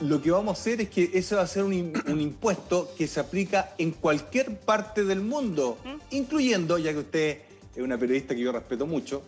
Lo 0.00 0.20
que 0.20 0.30
vamos 0.30 0.58
a 0.58 0.60
hacer 0.60 0.82
es 0.82 0.90
que 0.90 1.10
ese 1.14 1.34
va 1.34 1.40
a 1.40 1.46
ser 1.46 1.62
un, 1.64 1.72
im- 1.72 2.12
un 2.12 2.20
impuesto 2.20 2.90
que 2.98 3.08
se 3.08 3.18
aplica 3.18 3.72
en 3.78 3.92
cualquier 3.92 4.58
parte 4.60 5.02
del 5.04 5.22
mundo, 5.22 5.78
incluyendo, 6.10 6.76
ya 6.76 6.92
que 6.92 6.98
usted 6.98 7.38
es 7.74 7.82
una 7.82 7.96
periodista 7.96 8.34
que 8.34 8.42
yo 8.42 8.52
respeto 8.52 8.86
mucho, 8.86 9.22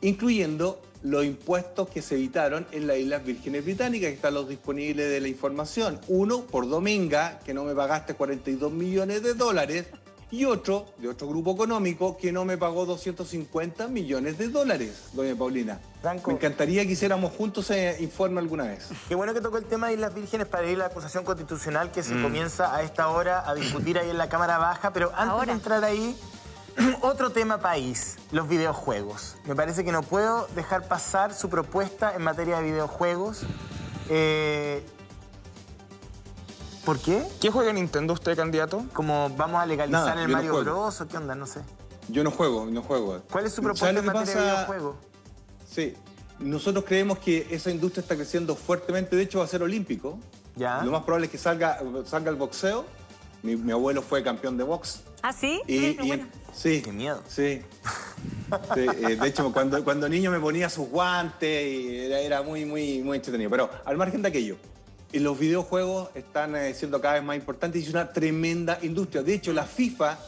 incluyendo 0.00 0.80
los 1.02 1.24
impuestos 1.24 1.88
que 1.88 2.02
se 2.02 2.16
evitaron 2.16 2.66
en 2.72 2.86
las 2.86 2.98
Islas 2.98 3.24
Vírgenes 3.24 3.64
Británicas, 3.64 4.08
que 4.08 4.14
están 4.16 4.34
los 4.34 4.48
disponibles 4.48 5.10
de 5.10 5.20
la 5.20 5.28
información. 5.28 6.00
Uno 6.08 6.42
por 6.42 6.68
Dominga, 6.68 7.38
que 7.44 7.54
no 7.54 7.64
me 7.64 7.74
pagaste 7.74 8.14
42 8.14 8.72
millones 8.72 9.22
de 9.22 9.34
dólares, 9.34 9.86
y 10.32 10.44
otro 10.44 10.86
de 10.98 11.08
otro 11.08 11.26
grupo 11.28 11.52
económico 11.52 12.16
que 12.16 12.30
no 12.32 12.44
me 12.44 12.56
pagó 12.56 12.86
250 12.86 13.88
millones 13.88 14.38
de 14.38 14.48
dólares, 14.48 15.08
doña 15.12 15.34
Paulina. 15.34 15.80
Franco. 16.00 16.30
Me 16.30 16.36
encantaría 16.36 16.86
que 16.86 16.92
hiciéramos 16.92 17.32
juntos 17.32 17.68
ese 17.70 18.02
informe 18.02 18.38
alguna 18.40 18.64
vez. 18.64 18.88
Qué 19.08 19.14
bueno 19.14 19.34
que 19.34 19.40
tocó 19.40 19.58
el 19.58 19.64
tema 19.64 19.88
de 19.88 19.94
Islas 19.94 20.14
Vírgenes 20.14 20.46
para 20.46 20.68
ir 20.68 20.76
a 20.76 20.78
la 20.78 20.86
acusación 20.86 21.24
constitucional 21.24 21.90
que 21.90 22.02
se 22.02 22.20
comienza 22.22 22.74
a 22.74 22.82
esta 22.82 23.08
hora 23.08 23.48
a 23.48 23.54
discutir 23.54 23.98
ahí 23.98 24.08
en 24.08 24.18
la 24.18 24.28
Cámara 24.28 24.58
Baja, 24.58 24.92
pero 24.92 25.08
antes 25.08 25.28
Ahora. 25.30 25.46
de 25.46 25.52
entrar 25.52 25.84
ahí, 25.84 26.16
otro 27.02 27.30
tema 27.30 27.58
país, 27.58 28.16
los 28.32 28.48
videojuegos. 28.48 29.36
Me 29.44 29.54
parece 29.54 29.84
que 29.84 29.92
no 29.92 30.02
puedo 30.02 30.46
dejar 30.54 30.88
pasar 30.88 31.34
su 31.34 31.48
propuesta 31.48 32.14
en 32.14 32.22
materia 32.22 32.58
de 32.58 32.64
videojuegos. 32.64 33.42
Eh, 34.08 34.84
¿Por 36.84 36.98
qué? 36.98 37.26
¿Qué 37.40 37.50
juega 37.50 37.72
Nintendo 37.72 38.14
usted, 38.14 38.36
candidato? 38.36 38.84
Como 38.92 39.30
vamos 39.36 39.60
a 39.60 39.66
legalizar 39.66 40.06
Nada, 40.06 40.22
el 40.22 40.28
no 40.28 40.36
Mario. 40.36 40.60
Bros 40.64 41.00
o 41.00 41.08
qué 41.08 41.16
onda, 41.16 41.34
no 41.34 41.46
sé. 41.46 41.60
Yo 42.08 42.24
no 42.24 42.30
juego, 42.30 42.66
no 42.66 42.82
juego. 42.82 43.22
¿Cuál 43.30 43.46
es 43.46 43.52
su 43.52 43.62
¿Sabes 43.62 43.78
propuesta 43.78 43.92
lo 43.92 43.98
en 44.00 44.04
que 44.04 44.10
materia 44.12 44.34
de 44.34 44.40
pasa? 44.40 44.54
videojuegos? 44.54 44.96
Sí, 45.70 45.94
nosotros 46.38 46.84
creemos 46.86 47.18
que 47.18 47.46
esa 47.50 47.70
industria 47.70 48.00
está 48.00 48.16
creciendo 48.16 48.56
fuertemente, 48.56 49.14
de 49.14 49.22
hecho 49.22 49.38
va 49.38 49.44
a 49.44 49.48
ser 49.48 49.62
olímpico. 49.62 50.18
Ya. 50.56 50.82
Lo 50.82 50.90
más 50.90 51.02
probable 51.04 51.26
es 51.26 51.32
que 51.32 51.38
salga, 51.38 51.78
salga 52.06 52.30
el 52.30 52.36
boxeo. 52.36 52.84
Mi, 53.42 53.56
mi 53.56 53.72
abuelo 53.72 54.02
fue 54.02 54.22
campeón 54.22 54.56
de 54.56 54.64
box. 54.64 55.02
¿Ah, 55.22 55.32
sí? 55.32 55.60
Y, 55.66 55.78
Mira, 55.78 56.04
y- 56.04 56.06
bueno. 56.08 56.26
sí. 56.54 56.82
Qué 56.82 56.92
miedo. 56.92 57.22
Sí. 57.28 57.62
Sí, 58.74 58.80
eh, 58.80 59.16
de 59.16 59.28
hecho, 59.28 59.52
cuando, 59.52 59.82
cuando 59.84 60.08
niño 60.08 60.30
me 60.30 60.40
ponía 60.40 60.68
sus 60.68 60.88
guantes 60.88 61.66
y 61.72 61.96
era, 61.98 62.20
era 62.20 62.42
muy, 62.42 62.64
muy, 62.64 63.00
muy 63.02 63.16
entretenido. 63.18 63.48
Pero 63.50 63.70
al 63.84 63.96
margen 63.96 64.22
de 64.22 64.28
aquello, 64.28 64.56
los 65.12 65.38
videojuegos 65.38 66.10
están 66.14 66.56
eh, 66.56 66.74
siendo 66.74 67.00
cada 67.00 67.14
vez 67.14 67.22
más 67.24 67.36
importantes 67.36 67.80
y 67.80 67.84
es 67.86 67.90
una 67.90 68.12
tremenda 68.12 68.78
industria. 68.82 69.22
De 69.22 69.34
hecho, 69.34 69.52
la 69.52 69.64
FIFA 69.64 70.18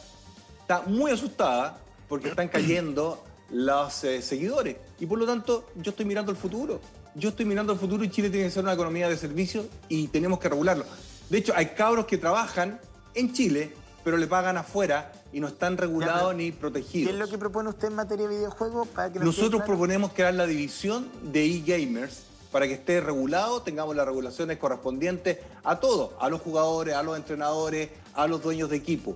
está 0.61 0.81
muy 0.87 1.11
asustada 1.11 1.77
porque 2.07 2.29
están 2.29 2.47
cayendo 2.47 3.23
los 3.49 4.03
eh, 4.05 4.21
seguidores. 4.21 4.77
Y 4.99 5.05
por 5.05 5.19
lo 5.19 5.25
tanto, 5.25 5.69
yo 5.75 5.89
estoy 5.91 6.05
mirando 6.05 6.31
el 6.31 6.37
futuro. 6.37 6.79
Yo 7.15 7.29
estoy 7.29 7.45
mirando 7.45 7.73
el 7.73 7.79
futuro 7.79 8.03
y 8.03 8.09
Chile 8.09 8.29
tiene 8.29 8.45
que 8.47 8.51
ser 8.51 8.63
una 8.63 8.73
economía 8.73 9.07
de 9.09 9.17
servicios 9.17 9.65
y 9.89 10.07
tenemos 10.07 10.39
que 10.39 10.49
regularlo. 10.49 10.85
De 11.29 11.37
hecho, 11.37 11.53
hay 11.55 11.67
cabros 11.67 12.05
que 12.05 12.17
trabajan 12.17 12.79
en 13.13 13.33
Chile, 13.33 13.73
pero 14.03 14.17
le 14.17 14.27
pagan 14.27 14.57
afuera 14.57 15.11
y 15.31 15.39
no 15.39 15.47
están 15.47 15.77
regulados 15.77 16.35
ni 16.35 16.51
¿Qué 16.51 16.57
protegidos. 16.57 17.13
es 17.13 17.19
lo 17.19 17.27
que 17.27 17.37
propone 17.37 17.69
usted 17.69 17.87
en 17.87 17.95
materia 17.95 18.27
de 18.27 18.35
videojuegos? 18.35 18.87
Para 18.89 19.11
que 19.11 19.19
Nosotros 19.19 19.49
claro? 19.51 19.65
proponemos 19.65 20.13
crear 20.13 20.33
la 20.33 20.45
división 20.45 21.07
de 21.31 21.45
e-gamers 21.45 22.23
para 22.51 22.67
que 22.67 22.73
esté 22.73 23.01
regulado, 23.01 23.61
tengamos 23.63 23.95
las 23.95 24.05
regulaciones 24.05 24.57
correspondientes 24.57 25.39
a 25.63 25.79
todos, 25.79 26.11
a 26.19 26.29
los 26.29 26.41
jugadores, 26.41 26.93
a 26.95 27.01
los 27.01 27.17
entrenadores, 27.17 27.89
a 28.13 28.27
los 28.27 28.43
dueños 28.43 28.69
de 28.69 28.75
equipo. 28.77 29.15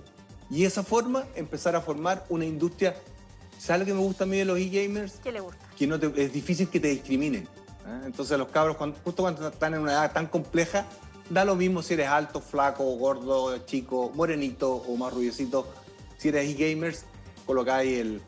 Y 0.50 0.62
de 0.62 0.66
esa 0.66 0.82
forma 0.82 1.24
empezar 1.36 1.76
a 1.76 1.80
formar 1.80 2.24
una 2.30 2.44
industria. 2.46 2.96
¿Sabes 3.58 3.80
lo 3.80 3.86
que 3.86 3.94
me 3.94 4.00
gusta 4.00 4.24
a 4.24 4.26
mí 4.26 4.38
de 4.38 4.44
los 4.44 4.58
e-gamers? 4.58 5.14
¿Qué 5.22 5.30
le 5.32 5.40
gusta? 5.40 5.58
Que 5.76 5.86
no 5.86 5.98
te- 6.00 6.12
es 6.24 6.32
difícil 6.32 6.68
que 6.68 6.80
te 6.80 6.88
discriminen. 6.88 7.42
¿eh? 7.44 8.00
Entonces 8.06 8.36
los 8.38 8.48
cabros, 8.48 8.76
cuando- 8.76 8.96
justo 9.04 9.22
cuando 9.22 9.46
están 9.48 9.74
en 9.74 9.80
una 9.80 9.92
edad 9.92 10.12
tan 10.12 10.26
compleja, 10.26 10.86
da 11.30 11.44
lo 11.44 11.56
mismo 11.56 11.82
si 11.82 11.94
eres 11.94 12.08
alto, 12.08 12.40
flaco, 12.40 12.84
gordo, 12.96 13.56
chico, 13.66 14.10
morenito 14.14 14.72
o 14.72 14.96
más 14.96 15.12
rubiecito. 15.12 15.66
Si 16.16 16.28
eres 16.28 16.48
e-gamers, 16.48 17.04
colocáis 17.46 17.98
el, 17.98 18.22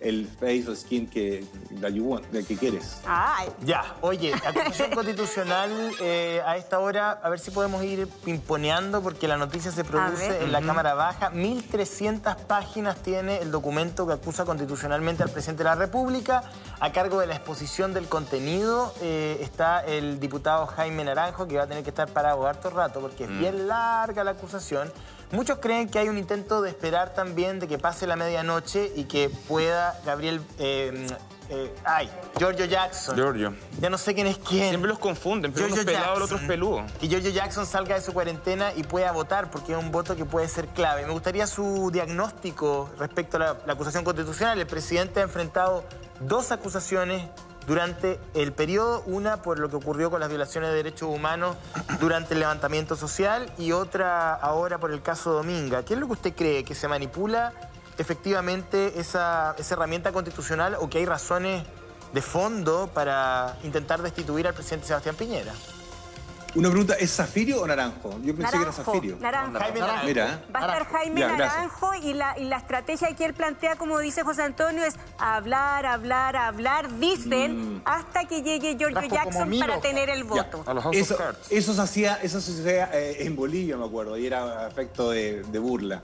el 0.00 0.26
face 0.26 0.68
o 0.68 0.74
skin 0.74 1.06
que, 1.06 1.44
that 1.80 1.90
you 1.90 2.04
want, 2.04 2.24
del 2.30 2.46
que 2.46 2.56
quieres. 2.56 3.00
Ay, 3.06 3.48
Ya, 3.64 3.96
oye, 4.00 4.32
acusación 4.34 4.90
constitucional 4.90 5.70
eh, 6.00 6.40
a 6.46 6.56
esta 6.56 6.78
hora, 6.78 7.12
a 7.12 7.28
ver 7.28 7.38
si 7.38 7.50
podemos 7.50 7.82
ir 7.82 8.06
pimponeando 8.24 9.02
porque 9.02 9.28
la 9.28 9.36
noticia 9.36 9.70
se 9.70 9.84
produce 9.84 10.42
en 10.44 10.52
la 10.52 10.60
Cámara 10.62 10.94
Baja. 10.94 11.32
1.300 11.32 12.36
páginas 12.46 12.96
tiene 13.02 13.38
el 13.38 13.50
documento 13.50 14.06
que 14.06 14.12
acusa 14.14 14.44
constitucionalmente 14.44 15.22
al 15.22 15.30
presidente 15.30 15.62
de 15.62 15.70
la 15.70 15.76
República. 15.76 16.42
A 16.80 16.92
cargo 16.92 17.20
de 17.20 17.26
la 17.26 17.34
exposición 17.34 17.94
del 17.94 18.06
contenido 18.06 18.92
eh, 19.00 19.38
está 19.40 19.80
el 19.80 20.20
diputado 20.20 20.66
Jaime 20.66 21.04
Naranjo, 21.04 21.46
que 21.46 21.56
va 21.56 21.64
a 21.64 21.66
tener 21.66 21.82
que 21.82 21.90
estar 21.90 22.08
parado 22.08 22.46
harto 22.46 22.70
rato 22.70 23.00
porque 23.00 23.24
es 23.24 23.30
bien 23.30 23.66
larga 23.66 24.24
la 24.24 24.32
acusación. 24.32 24.92
Muchos 25.32 25.58
creen 25.58 25.88
que 25.88 25.98
hay 25.98 26.08
un 26.08 26.18
intento 26.18 26.62
de 26.62 26.70
esperar 26.70 27.14
también 27.14 27.58
de 27.58 27.68
que 27.68 27.78
pase 27.78 28.06
la 28.06 28.16
medianoche 28.16 28.92
y 28.94 29.04
que 29.04 29.28
pueda 29.48 29.98
Gabriel... 30.04 30.40
eh, 30.58 31.06
eh, 31.48 31.72
ay, 31.84 32.10
Giorgio 32.38 32.64
Jackson. 32.64 33.14
Giorgio. 33.14 33.54
Ya 33.80 33.88
no 33.88 33.98
sé 33.98 34.14
quién 34.14 34.26
es 34.26 34.36
quién. 34.38 34.68
Siempre 34.70 34.88
los 34.88 34.98
confunden, 34.98 35.52
pero 35.52 35.66
uno 35.66 35.76
es 35.76 35.84
pelado, 35.84 36.16
el 36.16 36.22
otro 36.22 36.36
es 36.36 36.42
Jackson. 36.42 36.48
peludo. 36.48 36.84
Que 37.00 37.08
Giorgio 37.08 37.30
Jackson 37.30 37.66
salga 37.66 37.94
de 37.94 38.00
su 38.00 38.12
cuarentena 38.12 38.72
y 38.74 38.82
pueda 38.82 39.12
votar, 39.12 39.48
porque 39.48 39.72
es 39.72 39.78
un 39.78 39.92
voto 39.92 40.16
que 40.16 40.24
puede 40.24 40.48
ser 40.48 40.66
clave. 40.68 41.06
Me 41.06 41.12
gustaría 41.12 41.46
su 41.46 41.90
diagnóstico 41.92 42.90
respecto 42.98 43.36
a 43.36 43.40
la, 43.40 43.56
la 43.64 43.74
acusación 43.74 44.02
constitucional. 44.02 44.58
El 44.58 44.66
presidente 44.66 45.20
ha 45.20 45.22
enfrentado 45.22 45.84
dos 46.18 46.50
acusaciones 46.50 47.28
durante 47.66 48.20
el 48.34 48.52
periodo, 48.52 49.02
una 49.06 49.42
por 49.42 49.58
lo 49.58 49.68
que 49.68 49.76
ocurrió 49.76 50.10
con 50.10 50.20
las 50.20 50.28
violaciones 50.28 50.70
de 50.70 50.76
derechos 50.76 51.08
humanos 51.08 51.56
durante 52.00 52.34
el 52.34 52.40
levantamiento 52.40 52.96
social 52.96 53.52
y 53.58 53.72
otra 53.72 54.34
ahora 54.34 54.78
por 54.78 54.92
el 54.92 55.02
caso 55.02 55.32
Dominga. 55.32 55.84
¿Qué 55.84 55.94
es 55.94 56.00
lo 56.00 56.06
que 56.06 56.12
usted 56.12 56.34
cree? 56.34 56.64
¿Que 56.64 56.74
se 56.74 56.88
manipula 56.88 57.52
efectivamente 57.98 59.00
esa, 59.00 59.54
esa 59.58 59.74
herramienta 59.74 60.12
constitucional 60.12 60.76
o 60.80 60.88
que 60.88 60.98
hay 60.98 61.06
razones 61.06 61.64
de 62.12 62.22
fondo 62.22 62.88
para 62.94 63.56
intentar 63.64 64.00
destituir 64.00 64.46
al 64.46 64.54
presidente 64.54 64.86
Sebastián 64.86 65.16
Piñera? 65.16 65.52
Una 66.54 66.70
pregunta, 66.70 66.94
¿es 66.94 67.10
Zafirio 67.14 67.60
o 67.60 67.66
Naranjo? 67.66 68.18
Yo 68.22 68.34
pensé 68.34 68.52
que 68.52 68.56
era 68.62 68.70
Naranjo, 68.70 68.82
Zafirio. 68.84 69.16
Naranjo. 69.20 69.58
Jaime 69.58 69.80
Naranjo. 69.80 70.06
Mira, 70.06 70.32
¿eh? 70.34 70.52
Va 70.54 70.60
a 70.60 70.62
estar 70.66 70.86
Jaime 70.86 71.20
Ya. 71.20 71.28
Naranjo 71.36 71.94
y 71.96 72.14
la, 72.14 72.38
y 72.38 72.44
la 72.44 72.56
estrategia 72.56 73.14
que 73.14 73.24
él 73.26 73.34
plantea, 73.34 73.76
como 73.76 73.98
dice 73.98 74.22
José 74.22 74.42
Antonio, 74.42 74.82
es 74.84 74.94
hablar, 75.18 75.84
hablar, 75.84 76.34
hablar, 76.36 76.98
dicen, 76.98 77.82
hasta 77.84 78.24
que 78.24 78.42
llegue 78.42 78.76
Giorgio 78.78 79.06
Jackson 79.08 79.50
para 79.58 79.80
tener 79.80 80.08
el 80.08 80.24
voto. 80.24 80.62
A 80.66 80.72
los 80.72 80.84
Eso, 80.92 81.18
eso 81.50 81.74
se 81.74 81.80
hacía, 81.82 82.14
eso 82.22 82.40
se 82.40 82.52
hacía 82.52 82.88
eh, 82.94 83.16
en 83.26 83.36
Bolivia, 83.36 83.76
me 83.76 83.84
acuerdo, 83.84 84.16
y 84.16 84.26
era 84.26 84.66
efecto 84.66 85.10
de, 85.10 85.42
de 85.42 85.58
burla. 85.58 86.02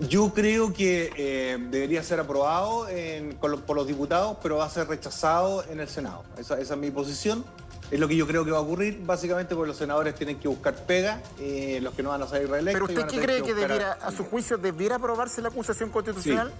Yo 0.00 0.32
creo 0.34 0.72
que 0.74 1.10
eh, 1.16 1.56
debería 1.70 2.02
ser 2.02 2.20
aprobado 2.20 2.86
en- 2.88 3.34
por 3.36 3.76
los 3.76 3.86
diputados, 3.86 4.36
pero 4.42 4.56
va 4.58 4.66
a 4.66 4.70
ser 4.70 4.88
rechazado 4.88 5.62
en 5.64 5.80
el 5.80 5.88
Senado. 5.88 6.22
Esa, 6.38 6.58
esa 6.58 6.74
es 6.74 6.80
mi 6.80 6.90
posición. 6.90 7.44
Es 7.90 7.98
lo 7.98 8.06
que 8.06 8.16
yo 8.16 8.26
creo 8.26 8.44
que 8.44 8.50
va 8.50 8.58
a 8.58 8.60
ocurrir, 8.60 9.00
básicamente 9.04 9.54
porque 9.54 9.68
los 9.68 9.76
senadores 9.76 10.14
tienen 10.14 10.38
que 10.38 10.46
buscar 10.46 10.74
pega, 10.86 11.22
eh, 11.38 11.78
los 11.82 11.94
que 11.94 12.02
no 12.02 12.10
van 12.10 12.22
a 12.22 12.26
salir 12.26 12.48
reelectos. 12.48 12.88
¿Pero 12.88 13.00
usted 13.00 13.16
qué 13.16 13.24
cree 13.24 13.42
que 13.42 13.54
debiera, 13.54 13.92
a 13.92 14.12
su 14.12 14.24
juicio, 14.24 14.58
debiera 14.58 14.96
aprobarse 14.96 15.40
la 15.40 15.48
acusación 15.48 15.90
constitucional? 15.90 16.52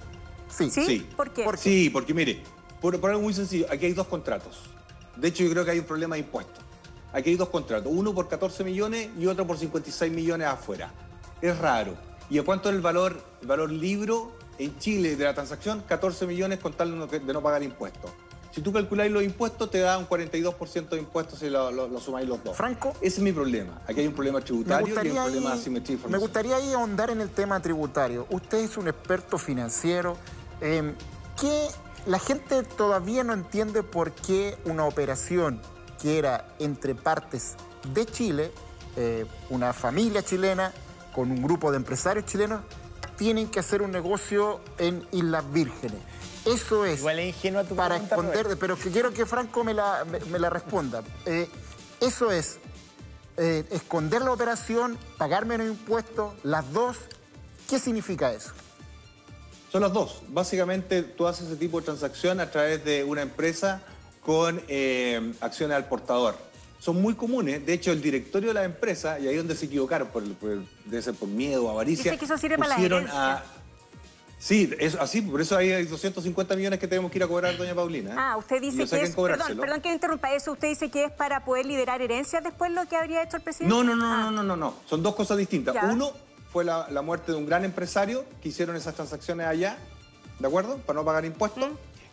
Sí. 0.49 0.71
¿Sí? 0.71 0.87
Sí. 0.87 1.09
¿Por 1.15 1.31
qué? 1.31 1.45
¿Por 1.45 1.59
Sí, 1.59 1.91
porque 1.91 2.15
mire, 2.15 2.43
por, 2.81 2.99
por 2.99 3.11
algo 3.11 3.23
muy 3.23 3.35
sencillo, 3.35 3.67
aquí 3.71 3.87
hay 3.87 3.93
dos 3.93 4.07
contratos. 4.07 4.63
De 5.17 5.29
hecho, 5.29 5.45
yo 5.45 5.51
creo 5.51 5.65
que 5.65 5.73
hay 5.73 5.81
un 5.81 5.85
problema 5.85 6.15
de 6.15 6.21
impuestos. 6.21 6.65
Aquí 7.13 7.31
hay 7.31 7.37
dos 7.37 7.49
contratos, 7.49 7.93
uno 7.95 8.15
por 8.15 8.29
14 8.29 8.65
millones 8.65 9.11
y 9.19 9.27
otro 9.27 9.47
por 9.47 9.59
56 9.59 10.13
millones 10.13 10.47
afuera. 10.47 10.91
Es 11.43 11.59
raro. 11.59 11.95
¿Y 12.31 12.39
a 12.39 12.45
cuánto 12.45 12.69
es 12.69 12.75
el 12.75 12.83
valor, 12.83 13.21
el 13.41 13.47
valor 13.47 13.71
libro 13.71 14.33
en 14.59 14.79
Chile 14.79 15.17
de 15.17 15.25
la 15.25 15.35
transacción? 15.35 15.83
14 15.87 16.27
millones 16.27 16.59
con 16.59 16.75
tal 16.75 17.09
de 17.09 17.33
no 17.33 17.43
pagar 17.43 17.63
impuestos. 17.63 18.11
Si 18.59 18.65
tú 18.65 18.73
calculáis 18.73 19.13
los 19.13 19.23
impuestos, 19.23 19.71
te 19.71 19.79
da 19.79 19.97
un 19.99 20.09
42% 20.09 20.89
de 20.89 20.99
impuestos 20.99 21.39
si 21.39 21.49
lo, 21.49 21.71
lo- 21.71 21.87
lo 21.87 22.01
sumáis 22.01 22.29
los 22.29 22.43
dos. 22.43 22.57
Franco. 22.57 22.93
Ese 23.01 23.19
es 23.19 23.21
mi 23.21 23.31
problema. 23.31 23.81
Aquí 23.87 24.01
hay 24.01 24.09
un 24.09 24.15
problema 24.15 24.41
tributario 24.41 24.85
y 24.89 24.99
hay 24.99 25.11
un 25.11 25.15
problema 25.17 25.51
de 25.51 25.55
asimetría 25.61 25.85
de 25.87 25.93
me 25.93 25.95
información. 25.95 26.21
gustaría 26.21 26.57
ahí 26.57 26.73
ahondar 26.73 27.11
en 27.11 27.21
el 27.21 27.31
tema 27.31 27.61
tributario. 27.63 28.27
Usted 28.31 28.59
es 28.59 28.77
un 28.77 28.89
experto 28.89 29.39
financiero. 29.39 30.17
Eh, 30.61 30.93
¿qué- 31.41 31.69
la 32.07 32.19
gente 32.19 32.65
todavía 32.65 33.23
no 33.23 33.33
entiende 33.33 33.85
por 33.85 34.11
qué 34.11 34.59
una 34.65 34.87
operación 34.87 35.61
que 36.03 36.19
era 36.19 36.49
entre 36.59 36.97
partes 36.97 37.55
de 37.95 38.07
Chile, 38.07 38.51
eh, 38.97 39.25
una 39.51 39.73
familia 39.73 40.25
chilena 40.25 40.73
con 41.15 41.31
un 41.31 41.41
grupo 41.45 41.71
de 41.71 41.77
empresarios 41.77 42.27
chilenos, 42.27 42.63
tienen 43.17 43.47
que 43.47 43.61
hacer 43.61 43.83
un 43.83 43.93
negocio 43.93 44.59
en 44.79 45.07
Islas 45.13 45.45
Vírgenes. 45.53 46.01
Eso 46.49 46.85
es 46.85 46.99
Igual 47.01 47.19
es 47.21 47.35
ingenua 47.37 47.65
tu 47.65 47.77
para 47.77 47.95
pregunta, 47.97 48.15
esconder, 48.17 48.43
Roberto. 48.45 48.61
pero 48.61 48.77
que 48.79 48.91
quiero 48.91 49.13
que 49.13 49.27
Franco 49.27 49.65
me 49.65 49.75
la, 49.75 50.05
me, 50.05 50.19
me 50.21 50.39
la 50.39 50.51
responda. 50.51 51.03
Eh, 51.27 51.49
eso 52.01 52.31
es 52.31 52.59
eh, 53.37 53.65
esconder 53.71 54.23
la 54.23 54.33
operación, 54.33 54.99
pagar 55.17 55.47
menos 55.47 55.67
impuestos, 55.69 56.35
las 56.43 56.73
dos. 56.73 56.97
¿Qué 57.69 57.79
significa 57.79 58.33
eso? 58.33 58.51
Son 59.71 59.83
las 59.83 59.93
dos. 59.93 60.23
Básicamente, 60.29 61.03
tú 61.03 61.27
haces 61.27 61.47
ese 61.49 61.57
tipo 61.57 61.79
de 61.81 61.85
transacción 61.87 62.41
a 62.41 62.51
través 62.51 62.85
de 62.85 63.05
una 63.05 63.21
empresa 63.23 63.83
con 64.25 64.63
eh, 64.69 65.35
acciones 65.41 65.77
al 65.77 65.87
portador. 65.89 66.37
Son 66.81 67.01
muy 67.03 67.15
comunes. 67.15 67.67
De 67.67 67.73
hecho, 67.75 67.91
el 67.93 68.01
directorio 68.01 68.49
de 68.49 68.55
la 68.55 68.65
empresa, 68.65 69.19
y 69.19 69.27
ahí 69.27 69.35
es 69.35 69.39
donde 69.41 69.57
se 69.57 69.67
equivocaron, 69.67 70.09
por, 70.09 70.23
por- 70.35 70.65
debe 70.85 71.03
ser 71.03 71.15
por 71.15 71.29
miedo 71.29 71.67
o 71.67 71.71
avaricia. 71.71 72.05
Dice 72.05 72.19
que 72.19 72.25
eso 72.25 72.39
sirve 72.39 72.57
para 72.57 72.69
las 72.69 72.77
pusieron 72.77 73.03
herencias. 73.03 73.43
Sí, 74.39 74.71
es 74.79 74.95
así. 74.95 75.21
Por 75.21 75.41
eso 75.41 75.57
hay 75.57 75.85
250 75.85 76.55
millones 76.57 76.79
que 76.79 76.87
tenemos 76.87 77.11
que 77.11 77.19
ir 77.19 77.25
a 77.25 77.27
cobrar, 77.27 77.57
doña 77.57 77.75
Paulina. 77.75 78.11
¿eh? 78.11 78.17
Ah, 78.17 78.37
usted 78.37 78.61
dice 78.61 78.87
que 78.89 79.03
es. 79.03 79.15
Perdón, 79.17 79.59
perdón 79.59 79.81
que 79.81 79.93
interrumpa 79.93 80.33
eso. 80.33 80.53
Usted 80.53 80.69
dice 80.69 80.91
que 80.91 81.05
es 81.05 81.13
para 81.13 81.45
poder 81.45 81.67
liderar 81.67 82.01
herencias 82.03 82.43
después 82.45 82.71
lo 82.71 82.87
que 82.89 82.97
habría 82.97 83.23
hecho 83.23 83.37
el 83.39 83.43
presidente. 83.43 83.75
No, 83.75 83.83
no, 83.83 83.97
no, 83.97 84.07
Ah. 84.07 84.19
no, 84.23 84.31
no, 84.31 84.43
no, 84.45 84.57
no. 84.57 84.75
Son 84.87 85.03
dos 85.03 85.15
cosas 85.17 85.39
distintas. 85.39 85.75
Ya. 85.75 85.87
Uno 85.87 86.13
fue 86.53 86.65
la, 86.65 86.87
la 86.91 87.03
muerte 87.03 87.33
de 87.33 87.39
un 87.39 87.47
gran 87.47 87.65
empresario 87.65 88.25
que 88.41 88.51
hicieron 88.51 88.77
esas 88.77 88.95
transacciones 88.95 89.47
allá, 89.47 89.77
¿de 90.39 90.47
acuerdo? 90.47 90.79
Para 90.79 90.99
no 91.01 91.05
pagar 91.05 91.25
impuestos. 91.25 91.71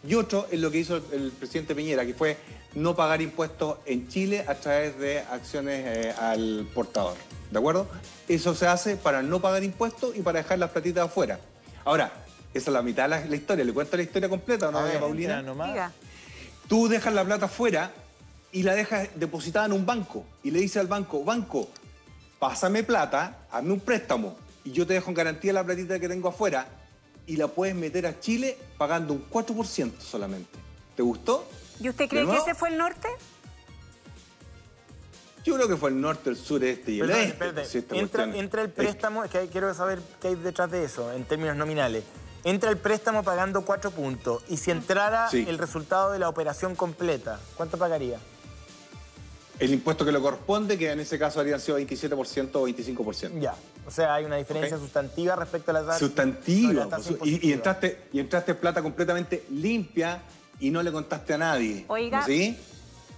Y 0.08 0.14
otro 0.16 0.48
es 0.52 0.60
lo 0.60 0.70
que 0.72 0.80
hizo 0.80 0.98
el, 0.98 1.04
el 1.14 1.32
presidente 1.32 1.74
Piñera, 1.76 2.06
que 2.06 2.14
fue 2.14 2.38
no 2.76 2.96
pagar 2.96 3.22
impuestos 3.22 3.78
en 3.86 4.08
Chile 4.08 4.46
a 4.48 4.56
través 4.56 4.98
de 5.00 5.20
acciones 5.20 5.84
eh, 5.88 6.14
al 6.20 6.68
portador, 6.76 7.16
¿de 7.50 7.58
acuerdo? 7.58 7.88
Eso 8.28 8.54
se 8.54 8.68
hace 8.68 8.98
para 8.98 9.24
no 9.24 9.40
pagar 9.40 9.64
impuestos 9.64 10.16
y 10.16 10.22
para 10.22 10.40
dejar 10.40 10.60
las 10.60 10.70
platitas 10.72 11.06
afuera. 11.06 11.40
Ahora, 11.86 12.12
esa 12.54 12.70
es 12.72 12.74
la 12.74 12.82
mitad 12.82 13.04
de 13.04 13.10
la, 13.10 13.26
la 13.26 13.36
historia. 13.36 13.64
¿Le 13.64 13.72
cuento 13.74 13.96
la 13.96 14.04
historia 14.04 14.28
completa 14.28 14.70
o 14.70 14.72
no, 14.72 14.80
A 14.80 14.84
ver, 14.84 15.00
Paulina? 15.00 15.42
Nomás. 15.42 15.92
Tú 16.68 16.88
dejas 16.88 17.14
la 17.14 17.24
plata 17.24 17.46
afuera 17.46 17.92
y 18.52 18.64
la 18.64 18.74
dejas 18.74 19.10
depositada 19.16 19.68
en 19.68 19.74
un 19.74 19.86
banco 19.86 20.26
y 20.44 20.52
le 20.52 20.60
dices 20.60 20.78
al 20.78 20.88
banco, 20.88 21.24
banco, 21.24 21.70
pásame 22.40 22.84
plata, 22.84 23.46
hazme 23.52 23.74
un 23.74 23.80
préstamo 23.80 24.36
y 24.64 24.72
yo 24.72 24.88
te 24.88 24.94
dejo 24.94 25.12
en 25.12 25.16
garantía 25.16 25.54
la 25.54 25.64
platita 25.64 26.00
que 26.00 26.08
tengo 26.08 26.30
afuera 26.30 26.68
y 27.28 27.36
la 27.36 27.48
puedes 27.48 27.76
meter 27.76 28.08
a 28.08 28.20
Chile 28.20 28.58
pagando 28.78 29.14
un 29.14 29.30
4% 29.30 30.00
solamente. 30.00 30.58
¿Te 30.96 31.04
gustó? 31.04 31.48
¿Y 31.80 31.90
usted 31.90 32.06
¿De 32.06 32.10
cree 32.10 32.26
que 32.26 32.38
ese 32.38 32.56
fue 32.56 32.70
el 32.70 32.78
norte? 32.78 33.10
Yo 35.46 35.56
creo 35.56 35.68
que 35.68 35.78
fue 35.78 35.92
el 35.92 36.02
norte, 36.02 36.30
el 36.32 36.36
sur, 36.38 36.64
este 36.64 36.92
y 36.92 37.00
el 37.02 37.08
Perdón, 37.08 37.22
este. 37.24 37.34
espérate. 37.34 37.66
si 37.66 37.86
entra, 38.00 38.24
entra 38.36 38.62
el 38.64 38.70
préstamo, 38.72 39.24
es 39.24 39.30
que 39.32 39.48
quiero 39.48 39.72
saber 39.76 40.00
qué 40.20 40.30
hay 40.30 40.36
detrás 40.36 40.72
de 40.72 40.84
eso, 40.84 41.14
en 41.14 41.24
términos 41.26 41.56
nominales. 41.56 42.04
Entra 42.44 42.70
el 42.72 42.78
préstamo 42.78 43.24
pagando 43.24 43.62
cuatro 43.64 43.92
puntos 43.92 44.44
y 44.50 44.58
si 44.58 44.72
entrara 44.72 45.30
Sí. 45.30 45.46
el 45.48 45.58
resultado 45.58 46.12
de 46.12 46.20
la 46.20 46.30
operación 46.30 46.76
completa, 46.76 47.40
¿cuánto 47.58 47.78
pagaría? 47.78 48.20
El 49.60 49.72
impuesto 49.72 50.04
que 50.04 50.12
le 50.12 50.20
corresponde, 50.20 50.78
que 50.78 50.92
en 50.92 51.00
ese 51.00 51.18
caso 51.18 51.40
habrían 51.40 51.60
sido 51.62 51.78
27% 51.78 52.60
o 52.62 52.68
25%. 52.68 53.40
Ya, 53.40 53.56
o 53.88 53.92
sea, 53.92 54.14
hay 54.16 54.26
una 54.26 54.36
diferencia 54.36 54.78
sustantiva 54.78 55.36
respecto 55.36 55.72
a 55.72 55.76
la 55.76 55.86
tasa. 55.86 56.00
Sustantiva. 56.00 56.74
la 56.86 56.90
pues, 56.98 57.10
y- 57.24 57.50
y, 57.50 57.54
entraste, 57.54 58.02
y 58.12 58.20
entraste 58.20 58.54
plata 58.56 58.82
completamente 58.82 59.46
limpia 59.52 60.22
y 60.60 60.72
no 60.72 60.84
le 60.84 60.92
contaste 60.92 61.34
a 61.36 61.38
nadie. 61.38 61.86
Oiga. 61.88 62.26
¿Sí? 62.26 62.58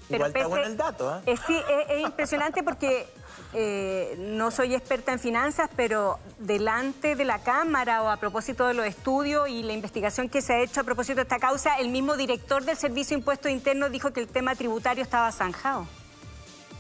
Igual 0.09 0.31
está 0.35 0.47
bueno 0.47 0.67
el 0.67 0.77
dato, 0.77 1.17
¿eh? 1.17 1.21
Eh, 1.25 1.35
sí, 1.45 1.55
es, 1.55 1.97
es 1.97 2.01
impresionante 2.01 2.63
porque 2.63 3.07
eh, 3.53 4.15
no 4.19 4.51
soy 4.51 4.75
experta 4.75 5.13
en 5.13 5.19
finanzas, 5.19 5.69
pero 5.75 6.19
delante 6.39 7.15
de 7.15 7.25
la 7.25 7.43
Cámara 7.43 8.03
o 8.03 8.09
a 8.09 8.17
propósito 8.17 8.67
de 8.67 8.73
los 8.73 8.85
estudios 8.85 9.49
y 9.49 9.63
la 9.63 9.73
investigación 9.73 10.29
que 10.29 10.41
se 10.41 10.53
ha 10.53 10.61
hecho 10.61 10.81
a 10.81 10.83
propósito 10.83 11.15
de 11.15 11.21
esta 11.23 11.39
causa, 11.39 11.75
el 11.79 11.89
mismo 11.89 12.17
director 12.17 12.63
del 12.63 12.77
Servicio 12.77 13.15
de 13.15 13.19
Impuestos 13.19 13.51
Internos 13.51 13.91
dijo 13.91 14.11
que 14.11 14.19
el 14.19 14.27
tema 14.27 14.55
tributario 14.55 15.03
estaba 15.03 15.31
zanjado. 15.31 15.87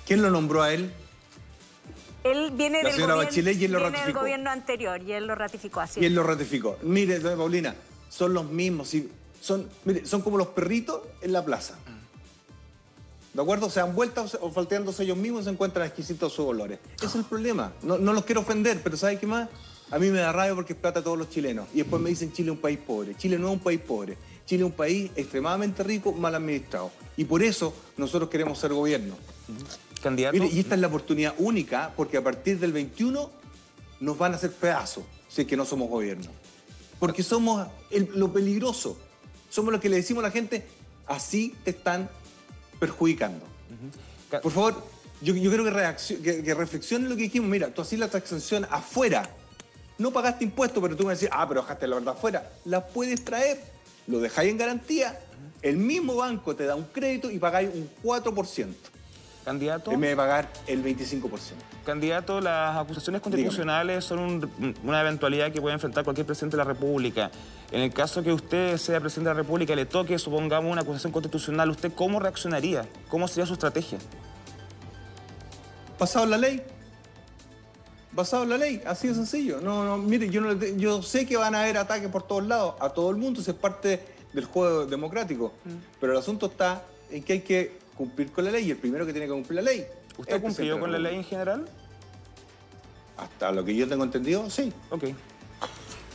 ¿Quién 0.05 0.21
lo 0.21 0.29
nombró 0.29 0.61
a 0.61 0.73
él? 0.73 0.93
Él 2.23 2.51
viene, 2.53 2.83
La 2.83 2.89
del 2.89 3.01
gobierno, 3.01 3.17
Bachelet 3.17 3.57
y 3.57 3.65
él 3.65 3.71
lo 3.71 3.79
viene 3.79 4.03
del 4.03 4.13
gobierno 4.13 4.49
anterior 4.49 5.01
y 5.01 5.13
él 5.13 5.27
lo 5.27 5.35
ratificó 5.35 5.79
así. 5.79 6.01
Y 6.01 6.05
él 6.05 6.15
lo 6.15 6.23
ratificó. 6.23 6.77
Mire, 6.81 7.19
doña 7.19 7.37
Paulina, 7.37 7.75
son 8.09 8.33
los 8.33 8.45
mismos. 8.49 8.93
son, 9.39 9.69
mire, 9.85 10.05
son 10.05 10.21
como 10.21 10.37
los 10.37 10.47
perritos 10.47 11.01
en 11.21 11.31
la 11.31 11.45
plaza. 11.45 11.75
¿De 13.37 13.43
acuerdo? 13.43 13.69
Se 13.69 13.79
dan 13.79 13.93
vueltas 13.93 14.35
o 14.41 14.49
falteándose 14.49 15.03
ellos 15.03 15.15
mismos 15.15 15.41
y 15.41 15.43
se 15.43 15.49
encuentran 15.51 15.85
exquisitos 15.85 16.33
sus 16.33 16.47
olores. 16.47 16.79
Ese 16.95 17.05
es 17.05 17.15
el 17.17 17.23
problema. 17.23 17.71
No, 17.83 17.99
no 17.99 18.11
los 18.11 18.25
quiero 18.25 18.41
ofender, 18.41 18.81
pero 18.83 18.97
¿sabe 18.97 19.19
qué 19.19 19.27
más? 19.27 19.47
A 19.91 19.99
mí 19.99 20.09
me 20.09 20.17
da 20.17 20.31
rabia 20.31 20.55
porque 20.55 20.73
es 20.73 20.79
plata 20.79 21.01
a 21.01 21.03
todos 21.03 21.19
los 21.19 21.29
chilenos. 21.29 21.67
Y 21.71 21.77
después 21.77 22.01
me 22.01 22.09
dicen 22.09 22.33
Chile 22.33 22.49
es 22.49 22.55
un 22.55 22.61
país 22.61 22.79
pobre. 22.79 23.15
Chile 23.15 23.37
no 23.37 23.49
es 23.49 23.53
un 23.53 23.59
país 23.59 23.79
pobre. 23.79 24.17
Chile 24.47 24.63
es 24.63 24.65
un 24.65 24.75
país 24.75 25.11
extremadamente 25.15 25.83
rico, 25.83 26.13
mal 26.13 26.33
administrado. 26.33 26.89
Y 27.15 27.25
por 27.25 27.43
eso 27.43 27.75
nosotros 27.95 28.27
queremos 28.31 28.57
ser 28.57 28.73
gobierno. 28.73 29.15
Candidato. 30.01 30.33
Mire, 30.33 30.47
y 30.51 30.59
esta 30.59 30.73
es 30.73 30.81
la 30.81 30.87
oportunidad 30.87 31.35
única 31.37 31.93
porque 31.95 32.17
a 32.17 32.23
partir 32.23 32.57
del 32.57 32.71
21 32.73 33.29
nos 33.99 34.17
van 34.17 34.33
a 34.33 34.37
hacer 34.37 34.51
pedazos 34.51 35.03
si 35.29 35.41
es 35.41 35.47
que 35.47 35.55
no 35.55 35.63
somos 35.63 35.89
gobierno. 35.91 36.31
Porque 36.99 37.21
somos 37.21 37.67
el- 37.91 38.09
lo 38.15 38.33
peligroso. 38.33 38.97
Somos 39.51 39.71
los 39.71 39.79
que 39.79 39.89
le 39.89 39.97
decimos 39.97 40.23
a 40.23 40.27
la 40.29 40.31
gente, 40.31 40.65
así 41.05 41.55
te 41.63 41.69
están 41.69 42.09
perjudicando. 42.79 43.45
Ca- 44.29 44.41
Por 44.41 44.51
favor, 44.51 44.83
yo, 45.21 45.33
yo 45.35 45.49
quiero 45.49 45.63
que, 45.63 46.21
que, 46.21 46.43
que 46.43 46.53
reflexionen 46.53 47.09
lo 47.09 47.15
que 47.15 47.23
dijimos. 47.23 47.49
Mira, 47.49 47.67
tú 47.73 47.81
hacías 47.81 47.99
la 47.99 48.07
transacción 48.09 48.67
afuera. 48.69 49.29
No 49.97 50.11
pagaste 50.11 50.43
impuestos, 50.43 50.81
pero 50.81 50.95
tú 50.95 51.05
me 51.05 51.13
decís, 51.13 51.29
ah, 51.31 51.47
pero 51.47 51.61
dejaste 51.61 51.87
la 51.87 51.95
verdad 51.95 52.13
afuera. 52.15 52.51
La 52.65 52.85
puedes 52.85 53.23
traer, 53.25 53.59
lo 54.07 54.19
dejáis 54.19 54.51
en 54.51 54.57
garantía. 54.57 55.19
El 55.61 55.77
mismo 55.77 56.15
banco 56.15 56.55
te 56.55 56.65
da 56.65 56.75
un 56.75 56.83
crédito 56.85 57.31
y 57.31 57.39
pagáis 57.39 57.69
un 57.73 57.89
4% 58.03 58.73
Candidato. 59.47 59.91
en 59.93 60.01
vez 60.01 60.09
de 60.09 60.15
pagar 60.17 60.49
el 60.67 60.83
25%. 60.83 61.55
Candidato, 61.85 62.41
las 62.41 62.75
acusaciones 62.75 63.21
constitucionales 63.21 64.03
son 64.03 64.19
un- 64.19 64.75
una 64.83 64.99
eventualidad 64.99 65.53
que 65.53 65.61
puede 65.61 65.73
enfrentar 65.75 66.03
cualquier 66.03 66.27
presidente 66.27 66.57
de 66.57 66.63
la 66.65 66.67
República. 66.67 67.31
En 67.71 67.79
el 67.79 67.93
caso 67.93 68.21
que 68.21 68.33
usted 68.33 68.75
sea 68.77 68.99
presidente 68.99 69.29
de 69.29 69.35
la 69.35 69.41
República 69.43 69.71
y 69.71 69.77
le 69.77 69.85
toque, 69.85 70.19
supongamos, 70.19 70.69
una 70.69 70.81
acusación 70.81 71.13
constitucional, 71.13 71.69
¿usted 71.69 71.93
cómo 71.95 72.19
reaccionaría? 72.19 72.85
¿Cómo 73.07 73.25
sería 73.29 73.45
su 73.45 73.53
estrategia? 73.53 73.99
Basado 75.97 76.25
en 76.25 76.31
la 76.31 76.37
ley. 76.37 76.61
Basado 78.11 78.43
en 78.43 78.49
la 78.49 78.57
ley, 78.57 78.81
así 78.85 79.07
de 79.07 79.13
sencillo. 79.15 79.61
No, 79.61 79.85
no, 79.85 79.97
mire, 79.97 80.27
no 80.27 80.53
yo 80.75 81.01
sé 81.01 81.25
que 81.25 81.37
van 81.37 81.55
a 81.55 81.61
haber 81.61 81.77
ataques 81.77 82.09
por 82.09 82.23
todos 82.23 82.45
lados, 82.45 82.75
a 82.81 82.89
todo 82.89 83.09
el 83.11 83.15
mundo, 83.15 83.39
eso 83.39 83.51
es 83.51 83.57
parte 83.57 84.03
del 84.33 84.43
juego 84.43 84.85
democrático. 84.85 85.53
Mm. 85.63 85.69
Pero 86.01 86.11
el 86.11 86.19
asunto 86.19 86.47
está 86.47 86.83
en 87.09 87.23
que 87.23 87.31
hay 87.33 87.39
que 87.41 87.86
cumplir 87.97 88.31
con 88.31 88.45
la 88.45 88.51
ley 88.51 88.67
y 88.67 88.71
el 88.71 88.77
primero 88.77 89.05
que 89.05 89.11
tiene 89.11 89.27
que 89.27 89.33
cumplir 89.33 89.55
la 89.55 89.61
ley. 89.63 89.85
¿Usted 90.17 90.35
ha 90.35 90.41
cumplido 90.41 90.79
con 90.79 90.91
la 90.91 90.99
ley 90.99 91.15
en 91.15 91.23
general? 91.23 91.67
Hasta 93.17 93.51
lo 93.51 93.65
que 93.65 93.75
yo 93.75 93.87
tengo 93.87 94.03
entendido, 94.03 94.49
sí. 94.49 94.71
Ok. 94.89 95.03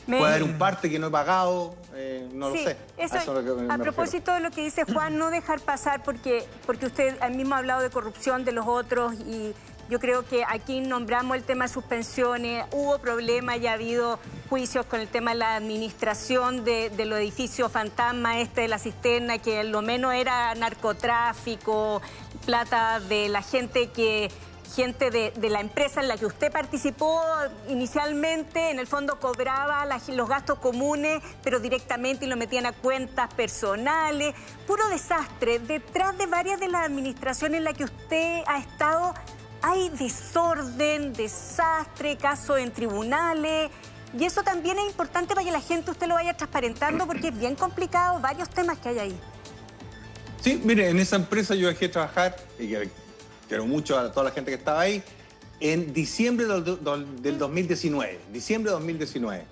Me- 0.07 0.19
Puede 0.19 0.31
haber 0.33 0.43
un 0.43 0.59
parte 0.59 0.91
que 0.91 0.99
no 0.99 1.09
he 1.09 1.11
pagado, 1.11 1.77
eh, 1.95 2.29
no 2.33 2.51
Sí, 2.53 2.59
lo 2.59 2.71
sé. 2.71 2.77
eso, 2.97 3.15
A 3.15 3.19
eso 3.19 3.39
es 3.39 3.45
lo 3.45 3.55
que 3.57 3.63
me- 3.63 3.73
a 3.73 3.77
me 3.77 3.77
refiero. 3.79 3.83
propósito 3.93 4.33
de 4.35 4.41
lo 4.41 4.51
que 4.51 4.61
dice 4.63 4.83
Juan, 4.85 5.17
no 5.17 5.31
dejar 5.31 5.61
pasar 5.61 6.03
porque, 6.03 6.45
porque 6.67 6.87
usted 6.87 7.21
mismo 7.31 7.55
ha 7.55 7.59
hablado 7.59 7.83
de 7.83 7.91
corrupción 7.91 8.45
de 8.45 8.51
los 8.51 8.67
otros 8.67 9.15
y 9.15 9.55
yo 9.93 10.01
creo 10.01 10.25
que 10.27 10.43
aquí 10.49 10.81
nombramos 10.81 11.37
el 11.37 11.43
tema 11.43 11.67
de 11.67 11.75
suspensiones, 11.75 12.65
hubo 12.73 12.99
problemas 12.99 13.61
y 13.61 13.67
ha 13.67 13.75
habido 13.75 14.19
juicios 14.49 14.87
con 14.87 15.01
el 15.01 15.09
tema 15.09 15.33
de 15.33 15.37
la 15.37 15.55
administración 15.55 16.65
de, 16.65 16.91
los 17.05 17.19
edificios 17.19 17.71
fantasma 17.71 18.41
este 18.41 18.63
de 18.63 18.69
la 18.69 18.79
cisterna, 18.79 19.37
que 19.37 19.63
lo 19.65 19.83
menos 19.83 20.15
era 20.15 20.55
narcotráfico, 20.55 22.01
plata 22.47 23.01
de 23.01 23.29
la 23.29 23.43
gente 23.43 23.91
que 23.91 24.31
gente 24.75 25.11
de, 25.11 25.51
la 25.51 25.61
empresa 25.61 26.01
en 26.01 26.09
la 26.09 26.17
que 26.17 26.25
usted 26.25 26.51
participó 26.51 27.21
inicialmente, 27.69 28.71
en 28.71 28.79
el 28.79 28.87
fondo 28.87 29.21
cobraba 29.21 29.87
los 30.09 30.27
gastos 30.27 30.59
comunes, 30.59 31.23
pero 31.43 31.61
directamente 31.61 32.25
y 32.25 32.29
lo 32.31 32.39
metían 32.39 32.65
a 32.65 32.73
cuentas 32.73 33.35
personales. 33.35 34.35
Puro 34.67 34.89
desastre. 34.89 35.59
Detrás 35.59 36.17
de 36.17 36.25
varias 36.25 36.59
de 36.59 36.69
las 36.69 36.87
administraciones 36.87 37.59
en 37.59 37.65
las 37.65 37.75
que 37.75 37.85
usted 37.85 38.43
ha 38.47 38.57
estado, 38.57 39.13
hay 39.63 39.89
desorden, 39.91 41.13
desastre, 41.13 42.17
casos 42.17 42.59
en 42.59 42.73
tribunales. 42.73 43.71
Y 44.19 44.25
eso 44.25 44.43
también 44.43 44.79
es 44.79 44.87
importante 44.87 45.35
para 45.35 45.45
que 45.45 45.53
la 45.53 45.61
gente 45.61 45.91
usted 45.91 46.07
lo 46.07 46.15
vaya 46.15 46.37
transparentando 46.37 47.07
porque 47.07 47.29
es 47.29 47.39
bien 47.39 47.55
complicado 47.55 48.21
varios 48.21 48.51
temas 48.51 48.79
que 48.79 48.91
hay 48.91 48.99
ahí. 48.99 49.21
Sí, 50.43 50.61
mire, 50.65 50.89
en 50.91 50.99
esa 50.99 51.17
empresa 51.17 51.55
yo 51.55 51.69
dejé 51.69 51.87
de 51.87 51.93
trabajar, 51.93 52.37
y 52.59 52.75
quiero 53.49 53.65
mucho 53.65 53.97
a 53.99 54.11
toda 54.11 54.25
la 54.25 54.31
gente 54.33 54.51
que 54.51 54.57
estaba 54.57 54.81
ahí, 54.81 55.03
en 55.61 55.95
diciembre 55.95 56.47
del- 56.47 57.23
del 57.23 57.39
2019. 57.39 58.21
Diciembre 58.33 58.71
de 58.71 58.75
2019. 58.75 59.45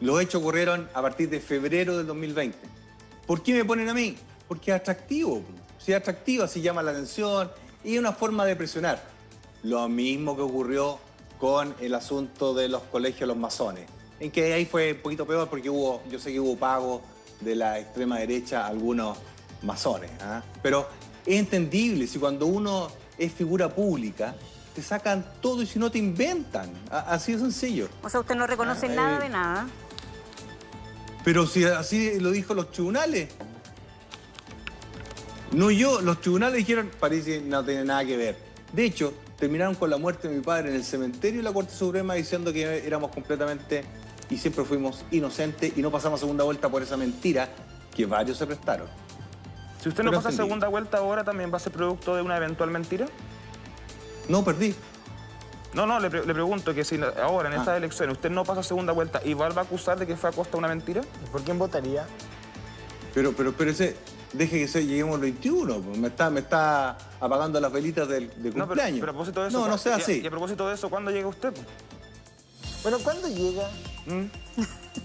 Los 0.00 0.20
hechos 0.20 0.40
ocurrieron 0.40 0.88
a 0.94 1.02
partir 1.02 1.28
de 1.28 1.38
febrero 1.40 1.98
del 1.98 2.06
2020. 2.06 2.56
¿Por 3.26 3.42
qué 3.42 3.52
me 3.52 3.64
ponen 3.64 3.88
a 3.90 3.94
mí? 3.94 4.16
Porque 4.48 4.70
es 4.70 4.76
atractivo. 4.80 5.42
Si 5.78 5.92
es 5.92 5.98
atractivo, 5.98 6.44
así 6.44 6.62
llama 6.62 6.82
la 6.82 6.92
atención 6.92 7.50
y 7.84 7.94
es 7.94 8.00
una 8.00 8.12
forma 8.12 8.44
de 8.46 8.56
presionar. 8.56 9.02
Lo 9.66 9.88
mismo 9.88 10.36
que 10.36 10.42
ocurrió 10.42 11.00
con 11.40 11.74
el 11.80 11.92
asunto 11.96 12.54
de 12.54 12.68
los 12.68 12.82
colegios 12.82 13.26
los 13.26 13.36
masones, 13.36 13.86
en 14.20 14.30
que 14.30 14.52
ahí 14.52 14.64
fue 14.64 14.92
un 14.92 15.00
poquito 15.00 15.26
peor 15.26 15.48
porque 15.48 15.68
hubo, 15.68 16.02
yo 16.08 16.20
sé 16.20 16.32
que 16.32 16.38
hubo 16.38 16.56
pago 16.56 17.02
de 17.40 17.56
la 17.56 17.80
extrema 17.80 18.18
derecha 18.20 18.64
a 18.64 18.68
algunos 18.68 19.18
masones. 19.62 20.12
¿ah? 20.20 20.40
Pero 20.62 20.86
es 21.26 21.36
entendible, 21.40 22.06
si 22.06 22.20
cuando 22.20 22.46
uno 22.46 22.86
es 23.18 23.32
figura 23.32 23.68
pública, 23.68 24.36
te 24.72 24.82
sacan 24.82 25.26
todo 25.40 25.62
y 25.62 25.66
si 25.66 25.80
no 25.80 25.90
te 25.90 25.98
inventan. 25.98 26.70
Así 26.88 27.32
de 27.32 27.40
sencillo. 27.40 27.88
O 28.04 28.08
sea, 28.08 28.20
usted 28.20 28.36
no 28.36 28.46
reconoce 28.46 28.86
Ah, 28.86 28.94
nada 28.94 29.18
eh. 29.18 29.22
de 29.24 29.28
nada. 29.30 29.66
Pero 31.24 31.44
si 31.44 31.64
así 31.64 32.20
lo 32.20 32.30
dijo 32.30 32.54
los 32.54 32.70
tribunales. 32.70 33.30
No 35.50 35.72
yo, 35.72 36.00
los 36.02 36.20
tribunales 36.20 36.58
dijeron, 36.58 36.88
parece 37.00 37.40
que 37.40 37.44
no 37.44 37.64
tiene 37.64 37.84
nada 37.84 38.04
que 38.04 38.16
ver. 38.16 38.38
De 38.72 38.84
hecho, 38.84 39.12
terminaron 39.38 39.74
con 39.74 39.90
la 39.90 39.96
muerte 39.98 40.28
de 40.28 40.36
mi 40.36 40.42
padre 40.42 40.70
en 40.70 40.76
el 40.76 40.84
cementerio 40.84 41.40
y 41.40 41.42
la 41.42 41.52
Corte 41.52 41.72
Suprema 41.72 42.14
diciendo 42.14 42.52
que 42.52 42.86
éramos 42.86 43.10
completamente 43.10 43.84
y 44.30 44.36
siempre 44.38 44.64
fuimos 44.64 45.04
inocentes 45.10 45.72
y 45.76 45.82
no 45.82 45.90
pasamos 45.90 46.20
segunda 46.20 46.44
vuelta 46.44 46.68
por 46.68 46.82
esa 46.82 46.96
mentira 46.96 47.48
que 47.94 48.06
varios 48.06 48.38
se 48.38 48.46
prestaron. 48.46 48.86
Si 49.80 49.88
usted 49.90 50.02
no 50.02 50.10
Pero 50.10 50.18
pasa 50.20 50.30
entendí. 50.30 50.48
segunda 50.48 50.68
vuelta 50.68 50.98
ahora, 50.98 51.22
¿también 51.22 51.52
va 51.52 51.56
a 51.58 51.60
ser 51.60 51.72
producto 51.72 52.16
de 52.16 52.22
una 52.22 52.36
eventual 52.36 52.70
mentira? 52.70 53.06
No, 54.28 54.42
perdí. 54.44 54.74
No, 55.74 55.86
no, 55.86 56.00
le, 56.00 56.08
pre- 56.08 56.24
le 56.26 56.32
pregunto 56.32 56.74
que 56.74 56.84
si 56.84 56.98
ahora 57.22 57.48
en 57.50 57.54
Ah. 57.56 57.58
estas 57.58 57.76
elecciones 57.76 58.16
usted 58.16 58.30
no 58.30 58.44
pasa 58.44 58.62
segunda 58.62 58.92
vuelta, 58.92 59.20
¿Igual 59.24 59.56
va 59.56 59.62
a 59.62 59.64
acusar 59.64 59.98
de 59.98 60.06
que 60.06 60.16
fue 60.16 60.30
a 60.30 60.32
costa 60.32 60.52
de 60.52 60.58
una 60.58 60.68
mentira? 60.68 61.02
¿Por 61.30 61.42
quién 61.42 61.58
votaría? 61.58 62.06
Pero, 63.14 63.32
pero, 63.32 63.52
pero 63.52 63.70
ese, 63.70 63.96
deje 64.32 64.60
que 64.60 64.68
se, 64.68 64.86
lleguemos 64.86 65.14
al 65.16 65.20
21. 65.22 65.80
pues, 65.80 65.98
Me 65.98 66.08
está, 66.08 66.30
me 66.30 66.40
está 66.40 66.96
apagando 67.20 67.60
las 67.60 67.72
velitas 67.72 68.08
del, 68.08 68.28
de 68.28 68.34
No, 68.36 68.52
pero, 68.52 68.66
cumpleaños. 68.66 69.00
pero 69.00 69.10
a 69.12 69.14
propósito 69.14 69.42
de 69.42 69.48
eso. 69.48 69.58
no, 69.58 69.64
no 69.66 69.72
¿cuá- 69.74 69.78
sea 69.78 69.92
y 69.92 70.00
a- 70.00 70.02
así. 70.02 70.20
Y 70.22 70.26
a 70.26 70.30
propósito 70.30 70.68
de 70.68 70.74
eso, 70.74 70.88
¿cuándo 70.90 71.10
llega 71.10 71.26
usted? 71.28 71.52
pues? 71.52 71.66
Bueno, 72.82 72.98
¿cuándo 73.02 73.28
llega? 73.28 73.68
¿Mm? 74.06 74.26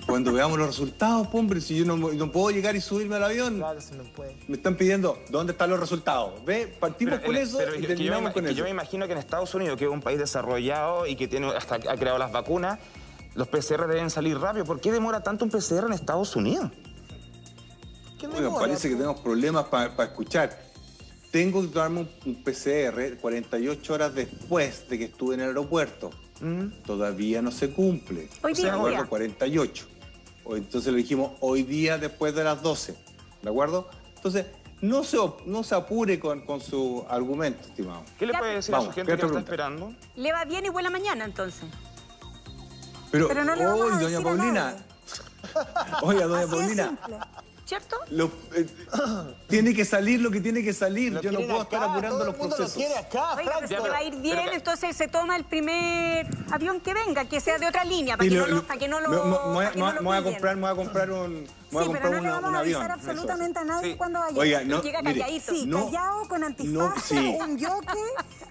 Cuando 0.06 0.32
veamos 0.34 0.58
los 0.58 0.68
resultados, 0.68 1.28
hombre, 1.34 1.60
si 1.62 1.76
yo 1.78 1.86
no, 1.86 1.98
no 1.98 2.32
puedo 2.32 2.52
llegar 2.52 2.76
y 2.76 2.82
subirme 2.82 3.16
al 3.16 3.24
avión. 3.24 3.58
Claro, 3.58 3.82
se 3.82 3.96
no 3.96 4.04
puede. 4.14 4.38
Me 4.48 4.56
están 4.58 4.76
pidiendo, 4.76 5.18
¿dónde 5.30 5.52
están 5.54 5.70
los 5.70 5.80
resultados? 5.80 6.44
¿Ve? 6.46 6.68
Partimos 6.80 7.16
Pero 7.16 7.26
con 7.28 7.36
eso 7.36 7.58
pero 7.58 7.76
y 7.76 7.82
yo- 7.82 7.82
que 7.82 7.82
yo, 7.82 7.90
me, 7.90 7.96
terminamos 7.96 8.30
ima- 8.30 8.34
con 8.34 8.46
eso. 8.46 8.56
yo 8.56 8.64
me 8.66 8.70
imagino 8.70 9.06
que 9.08 9.14
en 9.14 9.18
Estados 9.20 9.54
Unidos, 9.56 9.78
que 9.78 9.86
es 9.86 9.92
un 9.92 10.02
país 10.02 10.20
desarrollado 10.20 11.08
y 11.08 11.16
que 11.16 11.28
tiene 11.28 11.48
hasta 11.52 11.76
ha 11.76 11.98
creado 11.98 12.18
las 12.18 12.32
vacunas, 12.32 12.80
los 13.36 13.48
PCR 13.48 13.88
deben 13.88 14.10
salir 14.10 14.38
rápido. 14.38 14.66
¿Por 14.66 14.80
qué 14.80 14.92
demora 14.92 15.24
tanto 15.24 15.44
un 15.46 15.52
PCR 15.52 15.86
en 15.88 15.94
Estados 15.94 16.36
Unidos? 16.36 16.70
¿Qué 18.22 18.28
Oigan, 18.28 18.54
parece 18.54 18.88
que 18.90 18.96
tenemos 18.96 19.20
problemas 19.22 19.66
para 19.66 20.04
escuchar. 20.04 20.58
Tengo 21.32 21.62
que 21.62 21.70
tomarme 21.70 22.02
un, 22.02 22.10
un 22.26 22.44
PCR 22.44 23.18
48 23.20 23.94
horas 23.94 24.14
después 24.14 24.88
de 24.90 24.98
que 25.00 25.06
estuve 25.06 25.36
en 25.36 25.42
el 25.42 25.48
aeropuerto. 25.48 26.12
Todavía 26.86 27.42
no 27.42 27.52
se 27.52 27.70
cumple. 27.72 28.28
Hoy 28.44 28.52
O 28.52 28.56
sea, 28.56 28.64
día, 28.66 28.72
¿De 28.74 28.78
hoy 28.80 28.94
acuerdo? 28.96 28.98
día. 29.04 29.10
48. 29.10 29.86
O 30.44 30.56
Entonces 30.58 30.92
le 30.92 30.98
dijimos 31.00 31.32
hoy 31.40 31.64
día 31.64 31.98
después 31.98 32.34
de 32.36 32.44
las 32.44 32.62
12. 32.62 32.96
¿De 33.42 33.50
acuerdo? 33.50 33.90
Entonces, 34.16 34.46
no 34.82 35.04
se, 35.04 35.18
no 35.46 35.64
se 35.64 35.76
apure 35.76 36.20
con, 36.20 36.42
con 36.46 36.60
su 36.62 37.06
argumento, 37.10 37.68
estimado. 37.68 38.04
¿Qué 38.20 38.26
le 38.26 38.34
puede 38.38 38.56
decir 38.56 38.72
vamos, 38.72 38.90
a 38.90 38.92
su 38.92 38.96
gente 38.96 39.12
¿qué 39.12 39.18
que 39.20 39.26
otra 39.26 39.40
está 39.40 39.46
pregunta? 39.52 39.76
esperando? 39.86 39.94
Le 40.16 40.32
va 40.32 40.46
bien 40.46 40.66
y 40.66 40.70
vuela 40.70 40.90
mañana 40.90 41.26
entonces. 41.26 41.64
Pero, 43.12 43.28
Pero 43.28 43.46
no 43.46 43.56
le 43.56 43.66
vamos 43.66 43.82
hoy, 43.82 43.92
a 43.92 43.98
doña 44.00 44.22
Paulina. 44.22 44.54
nadie. 44.54 44.80
Oiga, 46.02 46.26
doña 46.28 46.42
Así 46.44 46.52
Paulina. 46.52 46.98
¿Cierto? 47.72 47.96
Lo- 48.10 48.30
eh, 48.54 48.66
tiene 49.48 49.74
que 49.74 49.86
salir 49.86 50.20
lo 50.20 50.30
que 50.30 50.42
tiene 50.42 50.62
que 50.62 50.74
salir. 50.74 51.14
Lo 51.14 51.22
Yo 51.22 51.32
no 51.32 51.38
puedo 51.40 51.62
acá, 51.62 51.78
estar 51.78 51.90
apurando 51.90 52.18
todo 52.18 52.26
los 52.26 52.36
el 52.36 52.40
mundo 52.42 52.56
procesos. 52.58 52.82
Lo 52.82 52.86
quiere 52.86 53.00
acá, 53.00 53.36
Oiga, 53.36 53.54
pero 53.70 53.84
si 53.84 53.90
va 53.90 53.96
a 53.98 54.04
ir 54.04 54.16
bien, 54.18 54.40
pero 54.44 54.52
entonces 54.58 54.98
se 54.98 55.08
toma 55.08 55.38
el 55.38 55.46
primer 55.46 56.28
avión 56.52 56.82
que 56.82 56.94
venga, 56.94 57.24
que 57.24 57.40
sea 57.40 57.58
de 57.60 57.68
otra 57.68 57.86
línea, 57.86 58.18
para 58.18 58.28
que, 58.28 58.36
lo- 58.36 58.48
no, 58.48 58.56
lo, 58.56 58.64
para 58.64 58.78
que 58.78 58.88
no 58.90 59.00
lo. 59.00 59.08
me- 59.08 59.16
me- 59.18 59.72
me 59.72 59.84
me 59.84 59.94
lo 59.94 60.02
voy 60.04 60.18
a 60.18 60.22
comprar, 60.24 60.56
me 60.58 60.62
voy 60.64 60.72
a 60.72 60.76
comprar 60.76 61.12
un, 61.12 61.48
a 61.80 61.84
Sí, 61.86 61.90
pero 61.94 62.10
no 62.10 62.20
le 62.22 62.30
vamos 62.30 62.54
a 62.54 62.60
avión. 62.60 62.82
avisar 62.82 62.98
eso. 63.00 63.10
absolutamente 63.10 63.60
a 63.60 63.64
nadie 63.64 63.92
Sí. 63.92 63.98
cuando 63.98 64.20
vaya. 64.20 64.40
Oiga, 64.40 64.62
no, 64.66 64.82
Llega 64.82 65.02
mire, 65.02 65.20
calladito. 65.22 65.52
Sí, 65.54 65.66
no, 65.68 65.86
callado, 65.86 66.28
con 66.28 66.44
antifaz, 66.44 67.12
no, 67.12 67.22
un 67.46 67.58
yoke, 67.58 67.98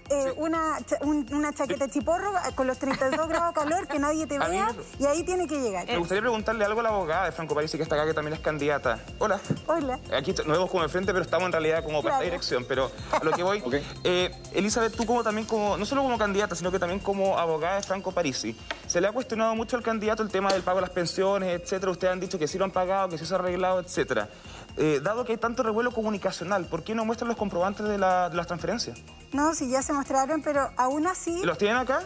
eh, 0.09 0.33
una, 0.37 0.77
un- 1.01 1.27
una 1.33 1.53
chaqueta 1.53 1.87
chiporro 1.87 2.31
eh, 2.37 2.53
con 2.55 2.67
los 2.67 2.77
32 2.77 3.27
grados 3.29 3.53
de 3.53 3.61
calor, 3.61 3.87
que 3.87 3.99
nadie 3.99 4.27
te 4.27 4.37
mí 4.39 4.45
vea, 4.49 4.73
y 4.99 5.05
ahí 5.05 5.23
tiene 5.23 5.47
que 5.47 5.59
llegar. 5.59 5.85
Me 5.87 5.97
gustaría 5.97 6.21
preguntarle 6.21 6.65
algo 6.65 6.79
a 6.79 6.83
la 6.83 6.89
abogada 6.89 7.25
de 7.25 7.31
Franco 7.31 7.55
Parisi, 7.55 7.77
que 7.77 7.83
está 7.83 7.95
acá, 7.95 8.05
que 8.05 8.13
también 8.13 8.33
es 8.33 8.39
candidata. 8.41 8.99
Hola. 9.19 9.39
Hola. 9.67 9.99
Aquí 10.17 10.31
nos 10.33 10.47
vemos 10.47 10.69
como 10.69 10.83
enfrente, 10.83 11.11
pero 11.13 11.23
estamos 11.23 11.45
en 11.45 11.51
realidad 11.53 11.83
como 11.83 12.01
para 12.01 12.15
esta 12.15 12.19
Claro. 12.21 12.23
dirección. 12.25 12.65
Pero 12.67 12.91
a 13.11 13.23
lo 13.23 13.31
que 13.31 13.43
voy, 13.43 13.61
Ok. 13.65 13.75
eh, 14.03 14.31
Elizabeth, 14.53 14.95
tú 14.95 15.05
como 15.05 15.23
también 15.23 15.47
como, 15.47 15.77
no 15.77 15.85
solo 15.85 16.01
como 16.01 16.17
candidata, 16.17 16.55
sino 16.55 16.71
que 16.71 16.79
también 16.79 16.99
como 16.99 17.37
abogada 17.37 17.75
de 17.77 17.83
Franco 17.83 18.11
Parisi, 18.11 18.57
se 18.87 18.99
le 18.99 19.07
ha 19.07 19.11
cuestionado 19.11 19.55
mucho 19.55 19.77
al 19.77 19.83
candidato 19.83 20.23
el 20.23 20.29
tema 20.29 20.51
del 20.51 20.63
pago 20.63 20.77
de 20.77 20.81
las 20.81 20.89
pensiones, 20.91 21.61
etcétera. 21.61 21.91
Ustedes 21.91 22.11
han 22.13 22.19
dicho 22.19 22.37
que 22.37 22.47
sí 22.47 22.57
lo 22.57 22.65
han 22.65 22.71
pagado, 22.71 23.09
que 23.11 23.17
sí 23.17 23.25
se 23.25 23.33
ha 23.33 23.37
arreglado, 23.37 23.79
etcétera. 23.79 24.29
Eh, 24.77 24.99
dado 25.03 25.25
que 25.25 25.33
hay 25.33 25.37
tanto 25.37 25.61
revuelo 25.63 25.91
comunicacional, 25.91 26.65
¿por 26.65 26.83
qué 26.83 26.95
no 26.95 27.05
muestran 27.05 27.27
los 27.27 27.37
comprobantes 27.37 27.85
de, 27.87 27.97
la- 27.97 28.29
de 28.29 28.35
las 28.37 28.47
transferencias? 28.47 28.97
No, 29.33 29.53
sí, 29.53 29.69
ya 29.69 29.81
se 29.83 29.93
mostraron, 29.93 30.41
pero 30.41 30.69
aún 30.77 31.05
así... 31.07 31.43
¿Los 31.43 31.57
tienen 31.57 31.77
acá? 31.77 32.03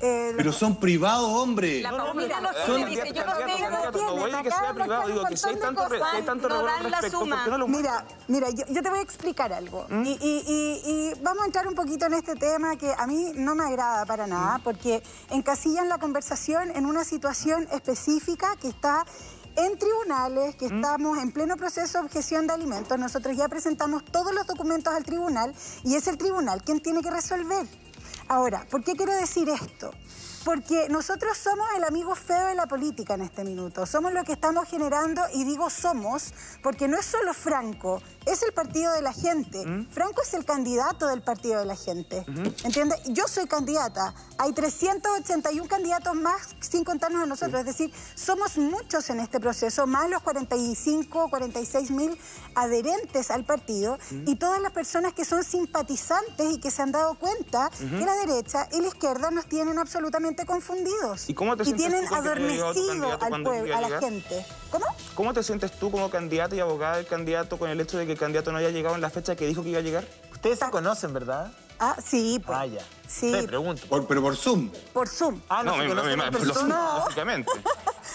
eh, 0.00 0.32
Pero 0.36 0.52
son 0.52 0.76
privados, 0.76 1.28
hombre. 1.30 1.80
La 1.80 1.90
No, 1.92 1.98
no, 1.98 2.04
candidato, 2.06 2.74
dice, 2.86 3.06
yo 3.12 3.24
tengo. 3.24 4.06
no 4.06 4.16
voy 4.16 4.30
a 4.32 4.42
que 4.42 4.50
sea 4.50 4.58
Acá 4.60 4.74
privado, 4.74 5.02
muestran 5.02 5.06
digo 5.06 5.20
un 5.22 5.28
que 5.28 5.36
si 5.36 5.46
hay 5.48 5.54
montón 5.54 5.74
de 5.74 5.80
tanto, 5.80 5.88
re- 5.92 5.98
si 5.98 6.04
hay 6.04 6.10
cosas. 6.10 6.26
tanto 6.26 6.48
No 6.48 6.54
revuelo 6.56 6.72
dan 6.76 6.84
al 6.86 6.90
la 6.90 7.00
respecto, 7.00 7.18
¿por 7.20 7.28
suma. 7.28 7.44
qué 7.44 7.50
no 7.50 7.58
lo 7.58 7.68
Mira, 7.68 8.04
mira, 8.28 8.50
yo, 8.50 8.64
yo 8.68 8.82
te 8.82 8.90
voy 8.90 8.98
a 8.98 9.02
explicar 9.02 9.52
algo. 9.52 9.86
¿Mm? 9.88 10.02
Y, 10.04 10.10
y- 10.20 10.44
y- 10.46 10.90
y 10.90 11.12
vamos 11.22 11.42
a 11.44 11.46
entrar 11.46 11.66
un 11.68 11.74
poquito 11.74 12.06
en 12.06 12.14
este 12.14 12.34
tema 12.36 12.76
que 12.76 12.92
a 12.96 13.06
mí 13.06 13.32
no 13.36 13.54
me 13.54 13.64
agrada 13.64 14.04
para 14.04 14.26
nada, 14.26 14.60
porque 14.62 15.02
encasillan 15.30 15.88
la 15.88 15.98
conversación 15.98 16.70
en 16.76 16.86
una 16.86 17.04
situación 17.04 17.66
específica 17.72 18.56
que 18.60 18.68
está 18.68 19.04
en 19.56 19.78
tribunales, 19.78 20.54
¿Mm? 20.54 20.58
que 20.58 20.66
estamos 20.66 21.18
en 21.18 21.32
pleno 21.32 21.56
proceso 21.56 21.98
de 21.98 22.04
objeción 22.04 22.46
de 22.46 22.54
alimentos. 22.54 22.98
Nosotros 22.98 23.36
ya 23.36 23.48
presentamos 23.48 24.04
todos 24.04 24.34
los 24.34 24.46
documentos 24.46 24.92
al 24.92 25.04
tribunal 25.04 25.54
y 25.82 25.94
es 25.94 26.06
el 26.06 26.18
tribunal 26.18 26.62
quien 26.62 26.80
tiene 26.80 27.02
que 27.02 27.10
resolver. 27.10 27.66
Ahora, 28.28 28.66
¿por 28.70 28.82
qué 28.82 28.94
quiero 28.94 29.12
decir 29.12 29.48
esto? 29.48 29.90
Porque 30.44 30.88
nosotros 30.90 31.38
somos 31.38 31.66
el 31.76 31.84
amigo 31.84 32.14
feo 32.14 32.48
de 32.48 32.54
la 32.54 32.66
política 32.66 33.14
en 33.14 33.22
este 33.22 33.44
minuto. 33.44 33.86
Somos 33.86 34.12
los 34.12 34.24
que 34.24 34.32
estamos 34.32 34.68
generando, 34.68 35.22
y 35.32 35.44
digo 35.44 35.70
somos, 35.70 36.34
porque 36.62 36.86
no 36.86 36.98
es 36.98 37.06
solo 37.06 37.32
Franco, 37.32 38.02
es 38.26 38.42
el 38.42 38.52
partido 38.52 38.92
de 38.92 39.02
la 39.02 39.12
gente. 39.12 39.64
Franco 39.90 40.22
es 40.22 40.34
el 40.34 40.44
candidato 40.44 41.06
del 41.08 41.22
partido 41.22 41.60
de 41.60 41.66
la 41.66 41.76
gente. 41.76 42.24
¿Entiendes? 42.64 43.00
Yo 43.06 43.26
soy 43.28 43.46
candidata. 43.46 44.14
Hay 44.38 44.52
381 44.52 45.68
candidatos 45.68 46.14
más 46.14 46.54
sin 46.60 46.84
contarnos 46.84 47.22
a 47.22 47.26
nosotros. 47.26 47.60
Es 47.60 47.66
decir, 47.66 47.92
somos 48.14 48.58
muchos 48.58 49.08
en 49.10 49.20
este 49.20 49.40
proceso, 49.40 49.86
más 49.86 50.10
los 50.10 50.22
45, 50.22 51.30
46 51.30 51.90
mil 51.90 52.18
adherentes 52.54 53.30
al 53.30 53.44
partido 53.44 53.98
y 54.26 54.36
todas 54.36 54.60
las 54.60 54.72
personas 54.72 55.12
que 55.12 55.24
son 55.24 55.42
simpatizantes 55.44 56.52
y 56.52 56.58
que 56.58 56.70
se 56.70 56.82
han 56.82 56.92
dado 56.92 57.14
cuenta 57.14 57.70
que 57.78 58.04
la 58.04 58.14
derecha 58.14 58.68
y 58.72 58.80
la 58.80 58.88
izquierda 58.88 59.30
nos 59.30 59.46
tienen 59.46 59.78
absolutamente 59.78 60.33
confundidos. 60.44 61.28
¿Y 61.28 61.34
cómo 61.34 61.56
te 61.56 61.64
sientes 61.64 61.86
tienen 61.86 62.08
tú 62.08 62.14
llegado 62.14 62.22
tu 62.22 62.28
adormecido 62.28 62.88
candidato 62.88 63.24
al 63.24 63.42
pueblo, 63.42 63.76
a 63.76 63.80
la 63.80 64.00
gente. 64.00 64.46
¿Cómo? 64.70 64.86
¿Cómo 65.14 65.32
te 65.32 65.42
sientes 65.42 65.72
tú 65.72 65.90
como 65.90 66.10
candidata 66.10 66.56
y 66.56 66.60
abogada 66.60 66.96
del 66.96 67.06
candidato 67.06 67.58
con 67.58 67.70
el 67.70 67.80
hecho 67.80 67.98
de 67.98 68.06
que 68.06 68.12
el 68.12 68.18
candidato 68.18 68.50
no 68.50 68.58
haya 68.58 68.70
llegado 68.70 68.94
en 68.96 69.00
la 69.00 69.10
fecha 69.10 69.36
que 69.36 69.46
dijo 69.46 69.62
que 69.62 69.70
iba 69.70 69.78
a 69.78 69.82
llegar? 69.82 70.04
Ustedes 70.32 70.58
se 70.58 70.70
conocen, 70.70 71.14
¿verdad? 71.14 71.52
Ah, 71.84 71.96
sí, 72.04 72.40
pues. 72.44 72.58
Ah, 72.58 72.66
ya. 72.66 72.80
Sí, 73.06 73.30
Te 73.30 73.42
pregunto. 73.42 73.86
Por- 73.86 74.06
pero 74.06 74.22
por 74.22 74.34
Zoom. 74.36 74.70
por 74.94 75.08
Zoom. 75.08 75.38
Ah, 75.48 75.62
no, 75.62 75.72
se 75.74 75.78
me- 75.82 75.88
conocen 75.88 76.18
me- 76.18 76.24
en 76.26 76.32
me- 76.32 76.38
persona. 76.38 76.94
lógicamente. 77.04 77.52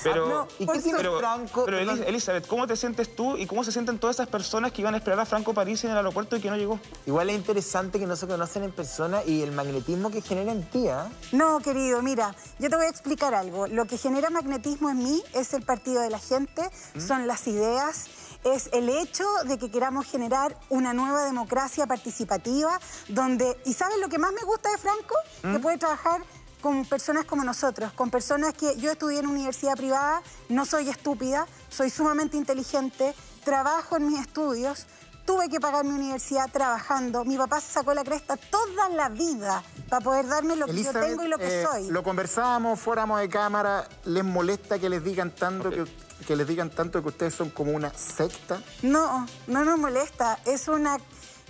Pero, 0.04 0.28
No, 0.28 0.48
¿Y 0.58 0.66
por 0.66 0.76
qué 0.76 0.82
tiene 0.82 0.98
pero, 0.98 1.20
Franco? 1.20 1.66
pero. 1.66 1.80
Elis- 1.80 2.04
Elizabeth, 2.08 2.48
¿cómo 2.48 2.66
te 2.68 2.76
sientes 2.76 3.16
tú 3.16 3.38
y 3.38 3.46
cómo 3.46 3.64
se 3.64 3.72
sienten 3.72 4.00
todas 4.00 4.16
esas 4.16 4.28
personas 4.28 4.72
que 4.72 4.82
iban 4.82 4.94
a 4.94 4.98
esperar 4.98 5.20
a 5.20 5.26
Franco 5.26 5.54
París 5.54 5.84
en 5.84 5.92
el 5.92 5.98
aeropuerto 5.98 6.36
y 6.38 6.42
que 6.42 6.50
no 6.50 6.56
llegó? 6.58 6.80
Igual 7.06 7.30
es 7.30 7.36
interesante 7.36 8.00
que 8.00 8.08
no 8.08 8.16
se 8.16 8.26
conocen 8.28 8.64
en 8.64 8.72
persona 8.72 9.24
y 9.26 9.42
el 9.42 9.52
magnetismo 9.52 10.10
que 10.10 10.22
genera 10.22 10.52
en 10.52 10.64
ti, 10.70 10.88
¿ah? 10.88 11.08
No, 11.32 11.60
querido, 11.60 12.02
mira, 12.02 12.36
yo 12.60 12.70
te 12.70 12.76
voy 12.76 12.86
a 12.86 12.90
explicar 12.90 13.34
algo. 13.36 13.68
Lo 13.68 13.86
que 13.86 13.98
genera 13.98 14.30
magnetismo 14.30 14.90
en 14.90 14.98
mí 15.04 15.22
es 15.34 15.54
el 15.54 15.62
partido 15.64 16.02
de 16.02 16.10
la 16.10 16.20
gente, 16.20 16.62
son 16.98 17.28
las 17.28 17.46
ideas, 17.48 18.06
es 18.44 18.70
el 18.74 18.90
hecho 18.90 19.26
de 19.46 19.58
que 19.58 19.70
queramos 19.70 20.06
generar 20.06 20.58
una 20.70 20.94
nueva 20.94 21.26
democracia 21.26 21.88
participativa, 21.88 22.80
donde, 23.08 23.60
¿y 23.66 23.74
sabes 23.74 23.98
lo 24.00 24.10
que 24.10 24.18
más 24.18 24.32
me 24.32 24.44
gusta 24.44 24.70
de 24.72 24.78
Franco? 24.78 25.16
Que 25.42 25.60
puede 25.60 25.78
trabajar 25.78 26.22
con 26.62 26.86
personas 26.86 27.26
como 27.26 27.44
nosotros, 27.44 27.92
con 27.94 28.10
personas 28.10 28.54
que 28.54 28.76
yo 28.78 28.92
estudié 28.92 29.20
en 29.20 29.28
universidad 29.28 29.76
privada, 29.76 30.22
no 30.50 30.66
soy 30.66 30.90
estúpida, 30.90 31.48
soy 31.70 31.90
sumamente 31.90 32.38
inteligente, 32.38 33.14
trabajo 33.44 33.98
en 33.98 34.08
mis 34.08 34.20
estudios, 34.20 34.86
tuve 35.26 35.48
que 35.48 35.60
pagar 35.60 35.86
mi 35.86 35.92
universidad 35.92 36.50
trabajando, 36.52 37.24
mi 37.24 37.38
papá 37.38 37.62
se 37.62 37.72
sacó 37.72 37.94
la 37.94 38.04
cresta 38.04 38.36
toda 38.36 38.90
la 38.90 39.10
vida 39.10 39.64
para 39.88 40.04
poder 40.04 40.28
darme 40.28 40.56
lo 40.56 40.66
que 40.66 40.84
yo 40.84 40.92
tengo 40.92 41.24
y 41.24 41.28
lo 41.28 41.38
que 41.38 41.62
eh, 41.62 41.66
soy. 41.66 41.88
Lo 41.90 42.04
conversábamos, 42.04 42.80
fuéramos 42.80 43.20
de 43.20 43.30
cámara. 43.30 43.88
¿Les 44.06 44.24
molesta 44.24 44.80
que 44.80 44.90
les 44.90 45.04
digan 45.04 45.32
tanto 45.32 45.70
que, 45.70 45.86
que 46.28 46.36
les 46.36 46.48
digan 46.48 46.70
tanto 46.70 47.02
que 47.02 47.10
ustedes 47.10 47.34
son 47.36 47.50
como 47.50 47.72
una 47.72 47.94
secta? 47.94 48.62
No, 48.82 49.26
no 49.48 49.64
nos 49.66 49.78
molesta. 49.80 50.40
Es 50.46 50.68
una, 50.68 50.98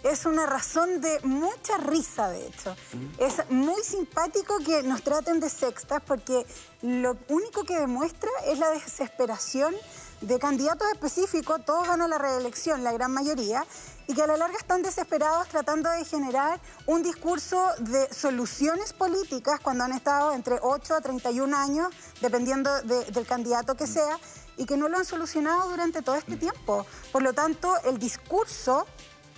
es 0.04 0.26
una 0.26 0.46
razón 0.46 1.02
de 1.02 1.20
mucha 1.24 1.78
risa, 1.78 2.30
de 2.30 2.48
hecho. 2.48 2.76
Es 3.18 3.36
muy 3.50 3.82
simpático 3.84 4.58
que 4.66 4.84
nos 4.84 5.02
traten 5.04 5.40
de 5.40 5.50
sextas 5.50 6.02
porque 6.06 6.46
lo 6.82 7.18
único 7.30 7.64
que 7.64 7.78
demuestra 7.80 8.30
es 8.46 8.60
la 8.60 8.70
desesperación 8.70 9.76
de 10.22 10.38
candidatos 10.38 10.86
específicos, 10.92 11.64
todos 11.66 11.88
van 11.88 12.02
a 12.02 12.08
la 12.10 12.18
reelección, 12.18 12.84
la 12.84 12.92
gran 12.92 13.12
mayoría, 13.14 13.66
y 14.06 14.14
que 14.14 14.22
a 14.24 14.28
la 14.28 14.36
larga 14.36 14.58
están 14.58 14.82
desesperados 14.82 15.48
tratando 15.48 15.90
de 15.92 16.04
generar 16.04 16.60
un 16.88 17.04
discurso 17.04 17.64
de 17.78 18.14
soluciones 18.14 18.92
políticas 18.92 19.62
cuando 19.62 19.86
han 19.86 19.94
estado 19.94 20.34
entre 20.34 20.58
8 20.62 20.96
a 20.96 21.00
31 21.02 21.56
años, 21.56 21.88
dependiendo 22.20 22.70
de- 22.82 23.06
del 23.06 23.26
candidato 23.26 23.76
que 23.76 23.88
sea, 23.88 24.20
y 24.60 24.66
que 24.66 24.78
no 24.78 24.90
lo 24.90 24.98
han 24.98 25.06
solucionado 25.06 25.70
durante 25.70 26.02
todo 26.02 26.16
este 26.16 26.36
tiempo. 26.36 26.86
Por 27.14 27.24
lo 27.24 27.34
tanto, 27.34 27.74
el 27.86 27.98
discurso 27.98 28.86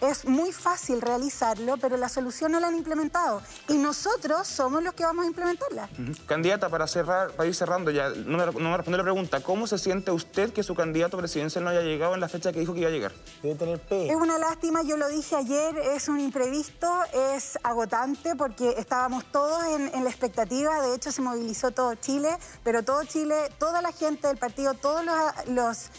es 0.02 0.26
muy 0.26 0.52
fácil 0.52 1.02
realizarlo, 1.02 1.78
pero 1.78 1.98
la 1.98 2.10
solución 2.10 2.52
no 2.52 2.60
la 2.60 2.68
han 2.68 2.76
implementado. 2.76 3.42
Y 3.70 3.78
nosotros 3.78 4.48
somos 4.48 4.84
los 4.84 4.94
que 4.94 5.04
vamos 5.04 5.26
a 5.26 5.28
implementarla. 5.28 5.90
Candidata, 6.26 6.70
para 6.70 6.88
cerrar, 6.88 7.32
para 7.32 7.48
ir 7.48 7.56
cerrando 7.56 7.92
ya, 7.92 8.10
no 8.10 8.38
me, 8.38 8.46
no 8.46 8.70
me 8.70 8.78
respondió 8.78 8.98
la 8.98 9.04
pregunta. 9.04 9.42
¿Cómo 9.42 9.68
se 9.68 9.78
siente 9.78 10.12
usted 10.12 10.52
que 10.52 10.64
su 10.64 10.76
candidato 10.76 11.18
presidencial 11.18 11.64
no 11.64 11.70
haya 11.70 11.82
llegado 11.82 12.14
en 12.16 12.20
la 12.20 12.30
fecha 12.30 12.52
que 12.52 12.60
dijo 12.60 12.74
que 12.74 12.82
iba 12.82 12.90
a 12.90 12.92
llegar? 12.92 13.12
Debe 13.42 13.56
tener 13.56 13.80
P. 13.80 14.10
Es 14.10 14.16
una 14.16 14.38
lástima, 14.38 14.82
yo 14.84 14.98
lo 14.98 15.08
dije 15.08 15.36
ayer, 15.36 15.78
es 15.78 16.08
un 16.08 16.20
imprevisto, 16.20 16.92
es 17.36 17.58
agotante 17.64 18.36
porque 18.36 18.76
estábamos 18.78 19.26
todos 19.26 19.64
en, 19.66 19.94
en 19.94 20.04
la 20.04 20.10
expectativa, 20.10 20.82
de 20.82 20.96
hecho 20.96 21.12
se 21.12 21.22
movilizó 21.22 21.72
todo 21.72 21.96
Chile, 21.96 22.38
pero 22.64 22.84
todo 22.84 23.04
Chile, 23.04 23.50
toda 23.60 23.82
la 23.82 23.92
gente 23.92 24.28
del 24.28 24.38
partido, 24.38 24.74
todos 24.74 25.06
los, 25.06 25.48
los 25.48 25.90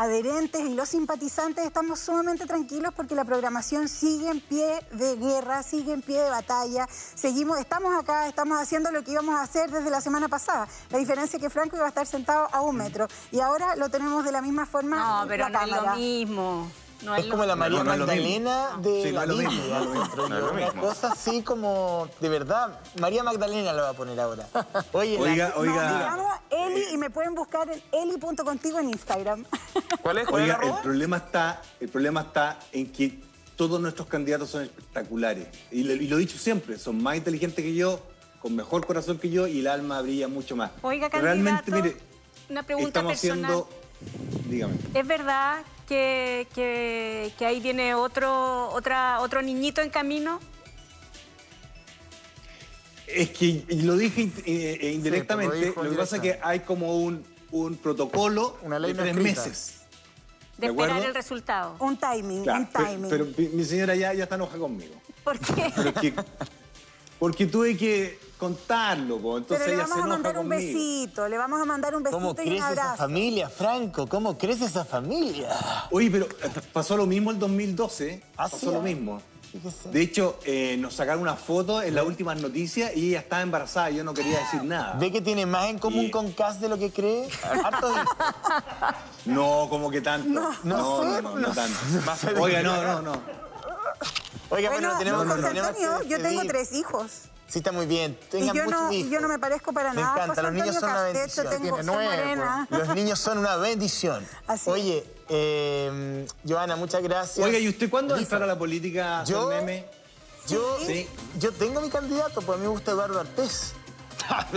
adherentes 0.00 0.62
y 0.62 0.74
los 0.74 0.88
simpatizantes 0.88 1.66
estamos 1.66 2.00
sumamente 2.00 2.46
tranquilos 2.46 2.94
porque 2.96 3.14
la 3.14 3.26
programación 3.26 3.86
sigue 3.86 4.30
en 4.30 4.40
pie 4.40 4.80
de 4.92 5.16
guerra, 5.16 5.62
sigue 5.62 5.92
en 5.92 6.00
pie 6.00 6.22
de 6.22 6.30
batalla, 6.30 6.88
seguimos, 6.90 7.58
estamos 7.58 7.94
acá, 7.94 8.26
estamos 8.26 8.58
haciendo 8.58 8.90
lo 8.90 9.04
que 9.04 9.12
íbamos 9.12 9.34
a 9.34 9.42
hacer 9.42 9.70
desde 9.70 9.90
la 9.90 10.00
semana 10.00 10.26
pasada. 10.28 10.66
La 10.88 10.96
diferencia 10.96 11.36
es 11.36 11.42
que 11.42 11.50
Franco 11.50 11.76
iba 11.76 11.84
a 11.84 11.90
estar 11.90 12.06
sentado 12.06 12.48
a 12.50 12.62
un 12.62 12.76
metro 12.76 13.08
y 13.30 13.40
ahora 13.40 13.76
lo 13.76 13.90
tenemos 13.90 14.24
de 14.24 14.32
la 14.32 14.40
misma 14.40 14.64
forma. 14.64 15.20
No, 15.20 15.28
pero 15.28 15.50
la 15.50 15.66
no 15.66 15.76
es 15.76 15.82
lo 15.82 15.96
mismo. 15.96 16.70
No 17.02 17.14
Es 17.14 17.24
es 17.24 17.30
como 17.30 17.42
lo 17.44 17.48
la 17.48 17.56
María 17.56 17.78
No, 17.78 17.84
no 17.84 17.90
Magdalena 17.96 18.76
de 18.78 19.02
Sí, 19.04 19.10
la 19.12 19.24
Biblia. 19.26 19.50
no 19.50 20.28
lo 20.28 20.50
Una 20.52 20.66
mismo. 20.66 20.82
cosa 20.82 21.12
así 21.12 21.42
como, 21.42 22.08
de 22.20 22.28
verdad, 22.28 22.78
María 23.00 23.22
Magdalena 23.22 23.72
lo 23.72 23.82
va 23.82 23.88
a 23.90 23.94
poner 23.94 24.20
ahora. 24.20 24.46
Oye, 24.92 25.14
la- 25.18 25.20
Oiga, 25.22 25.52
No, 25.56 25.62
me 25.62 25.68
oiga. 25.70 26.42
Eli 26.50 26.84
y 26.92 26.96
me 26.98 27.08
pueden 27.10 27.34
buscar 27.34 27.70
en 27.70 27.80
eli.contigo 27.92 28.78
en 28.78 28.90
Instagram. 28.90 29.44
¿Cuál 30.02 30.18
es? 30.18 30.28
¿Cuál 30.28 30.42
es 30.42 30.50
Oiga, 30.54 30.58
la 30.62 30.76
el 30.76 30.82
problema 30.82 31.16
está, 31.16 31.62
el 31.80 31.88
problema 31.88 32.20
está 32.22 32.58
en 32.72 32.92
que 32.92 33.18
todos 33.56 33.80
nuestros 33.80 34.06
candidatos 34.08 34.50
son 34.50 34.62
espectaculares. 34.62 35.48
Y 35.70 35.84
lo, 35.84 35.94
y 35.94 36.06
lo 36.06 36.16
he 36.16 36.20
dicho 36.20 36.38
siempre, 36.38 36.78
son 36.78 37.02
más 37.02 37.16
inteligentes 37.16 37.64
que 37.64 37.74
yo, 37.74 38.00
con 38.40 38.54
mejor 38.56 38.84
corazón 38.86 39.18
que 39.18 39.30
yo 39.30 39.46
y 39.46 39.60
el 39.60 39.66
alma 39.68 40.00
brilla 40.02 40.28
mucho 40.28 40.56
más. 40.56 40.70
Oiga, 40.82 41.08
Realmente, 41.08 41.70
candidato, 41.70 41.94
mire, 41.94 41.96
una 42.50 42.62
pregunta 42.62 42.88
estamos 43.00 43.12
personal. 43.20 43.44
haciendo... 43.50 43.68
Dígame. 44.48 44.74
¿Es 44.94 45.06
verdad 45.06 45.58
que, 45.94 46.46
que- 46.54 47.32
que 47.36 47.44
ahí 47.46 47.58
viene 47.58 47.94
otro, 47.96 48.68
otra, 48.70 49.18
otro 49.20 49.42
niñito 49.42 49.80
en 49.80 49.90
camino? 49.90 50.38
Es 53.08 53.30
que 53.30 53.64
lo 53.70 53.96
dije 53.96 54.30
eh, 54.46 54.78
eh, 54.80 54.92
indirectamente, 54.92 55.58
Sí, 55.70 55.72
lo 55.74 55.90
que 55.90 55.96
pasa 55.96 56.16
es 56.16 56.22
que 56.22 56.38
hay 56.44 56.60
como 56.60 56.96
un, 56.98 57.24
un 57.50 57.76
protocolo 57.76 58.56
Una 58.62 58.78
ley 58.78 58.92
de 58.92 59.02
tres 59.02 59.16
escrita. 59.16 59.40
meses. 59.42 59.74
De 60.58 60.66
¿De 60.66 60.72
esperar 60.72 60.90
acuerdo? 60.90 61.08
el 61.08 61.14
resultado. 61.16 61.76
Un 61.80 61.96
timing, 61.96 62.42
Claro, 62.44 62.60
un 62.60 62.66
timing. 62.68 63.10
pero, 63.10 63.26
mi- 63.36 63.48
mi 63.48 63.64
señora 63.64 63.96
ya, 63.96 64.14
ya 64.14 64.22
está 64.24 64.36
enojada 64.36 64.60
conmigo. 64.60 64.94
¿Por 65.24 65.40
qué? 65.40 65.72
Pero 65.74 65.88
es 65.88 65.94
que- 65.96 66.14
porque 67.18 67.46
tuve 67.46 67.76
que 67.76 68.16
contarlo, 68.40 69.18
po, 69.18 69.38
entonces 69.38 69.64
Pero 69.66 69.76
le 69.76 69.82
ella 69.82 69.84
se 69.86 69.90
vamos 69.90 70.04
a 70.04 70.08
mandar 70.08 70.38
un 70.38 70.48
conmigo. 70.48 70.72
besito, 70.72 71.28
le 71.28 71.38
vamos 71.38 71.60
a 71.60 71.64
mandar 71.66 71.94
un 71.94 72.02
¿Cómo 72.02 72.34
besito 72.34 72.42
y 72.42 72.46
un 72.46 72.50
crece 72.58 72.72
esa 72.72 72.82
abrazo. 72.82 72.96
familia, 72.96 73.48
Franco? 73.50 74.06
¿Cómo 74.08 74.36
crece 74.38 74.64
esa 74.64 74.84
familia? 74.84 75.50
Oye, 75.90 76.10
pero 76.10 76.24
eh, 76.26 76.50
pasó 76.72 76.96
lo 76.96 77.06
mismo 77.06 77.30
el 77.30 77.38
2012. 77.38 78.22
Ah, 78.32 78.44
pasó 78.48 78.56
sí, 78.58 78.66
lo 78.66 78.78
ah. 78.78 78.82
mismo. 78.82 79.22
De 79.92 80.00
hecho, 80.00 80.38
eh, 80.44 80.76
nos 80.78 80.94
sacaron 80.94 81.22
una 81.22 81.34
foto 81.34 81.82
en 81.82 81.96
las 81.96 82.04
últimas 82.06 82.40
noticias 82.40 82.96
y 82.96 83.08
ella 83.08 83.18
estaba 83.18 83.42
embarazada 83.42 83.90
y 83.90 83.96
yo 83.96 84.04
no 84.04 84.14
quería 84.14 84.38
decir 84.38 84.62
nada. 84.62 84.92
¿Ve 84.94 85.10
que 85.10 85.20
tiene 85.20 85.44
más 85.44 85.68
en 85.68 85.78
común 85.80 86.04
Y- 86.04 86.10
con 86.12 86.30
Cass 86.32 86.60
de 86.60 86.68
lo 86.68 86.78
que 86.78 86.90
cree? 86.92 87.28
Harto 87.64 87.90
hijos. 87.90 88.06
No, 89.26 89.66
como 89.68 89.90
que 89.90 90.00
tanto. 90.00 90.28
No, 90.28 90.50
no, 90.62 91.04
no, 91.04 91.20
no, 91.22 91.36
no 91.36 91.48
tanto. 91.52 91.76
Oiga, 92.40 92.62
no, 92.62 92.80
no, 92.82 93.02
no. 93.02 93.12
Oiga, 94.50 94.70
Bueno, 94.70 94.96
tenemos, 94.98 95.26
José 95.26 95.42
tenemos 95.42 95.68
Antonio, 95.70 95.98
que 96.00 96.08
yo 96.08 96.22
tengo 96.22 96.42
tres 96.44 96.72
hijos. 96.72 97.10
Sí, 97.50 97.58
está 97.58 97.72
muy 97.72 97.86
bien. 97.86 98.16
Y 98.28 98.30
Tengan 98.30 98.54
yo, 98.56 98.64
muchos 98.64 98.80
no, 98.80 98.92
y 98.92 98.96
hijos. 98.98 99.10
yo 99.10 99.20
no 99.20 99.28
me 99.28 99.38
parezco 99.40 99.72
para 99.72 99.92
Me 99.92 100.00
nada. 100.02 100.12
encanta, 100.14 100.28
José 100.34 100.42
los 100.42 100.52
niños 100.52 100.76
Antonio 100.76 100.80
son 100.80 100.90
una 100.90 101.02
bendición. 101.12 101.46
tengo, 101.48 101.60
Tiene 101.62 101.76
soy 101.76 101.86
nueve, 101.86 102.16
morena. 102.22 102.68
Los 102.70 102.88
niños 102.94 103.18
son 103.18 103.38
una 103.38 103.56
bendición. 103.56 104.26
Así. 104.46 104.70
Oye, 104.70 105.04
eh, 105.28 106.26
Joana, 106.48 106.76
muchas 106.76 107.02
gracias. 107.02 107.44
Oiga, 107.44 107.58
¿y 107.58 107.68
usted 107.68 107.90
cuándo 107.90 108.14
va 108.14 108.18
a 108.20 108.22
entrar 108.22 108.42
a 108.42 108.46
la 108.46 108.56
política, 108.58 109.24
Yo- 109.24 109.48
Meme? 109.48 109.84
yo, 110.46 110.78
Sí. 110.86 111.08
yo 111.40 111.50
tengo 111.52 111.80
mi 111.80 111.90
candidato, 111.90 112.40
pues 112.40 112.56
a 112.56 112.58
mí 112.58 112.62
me 112.62 112.68
gusta 112.72 112.92
Eduardo 112.92 113.18
Artés. 113.18 113.72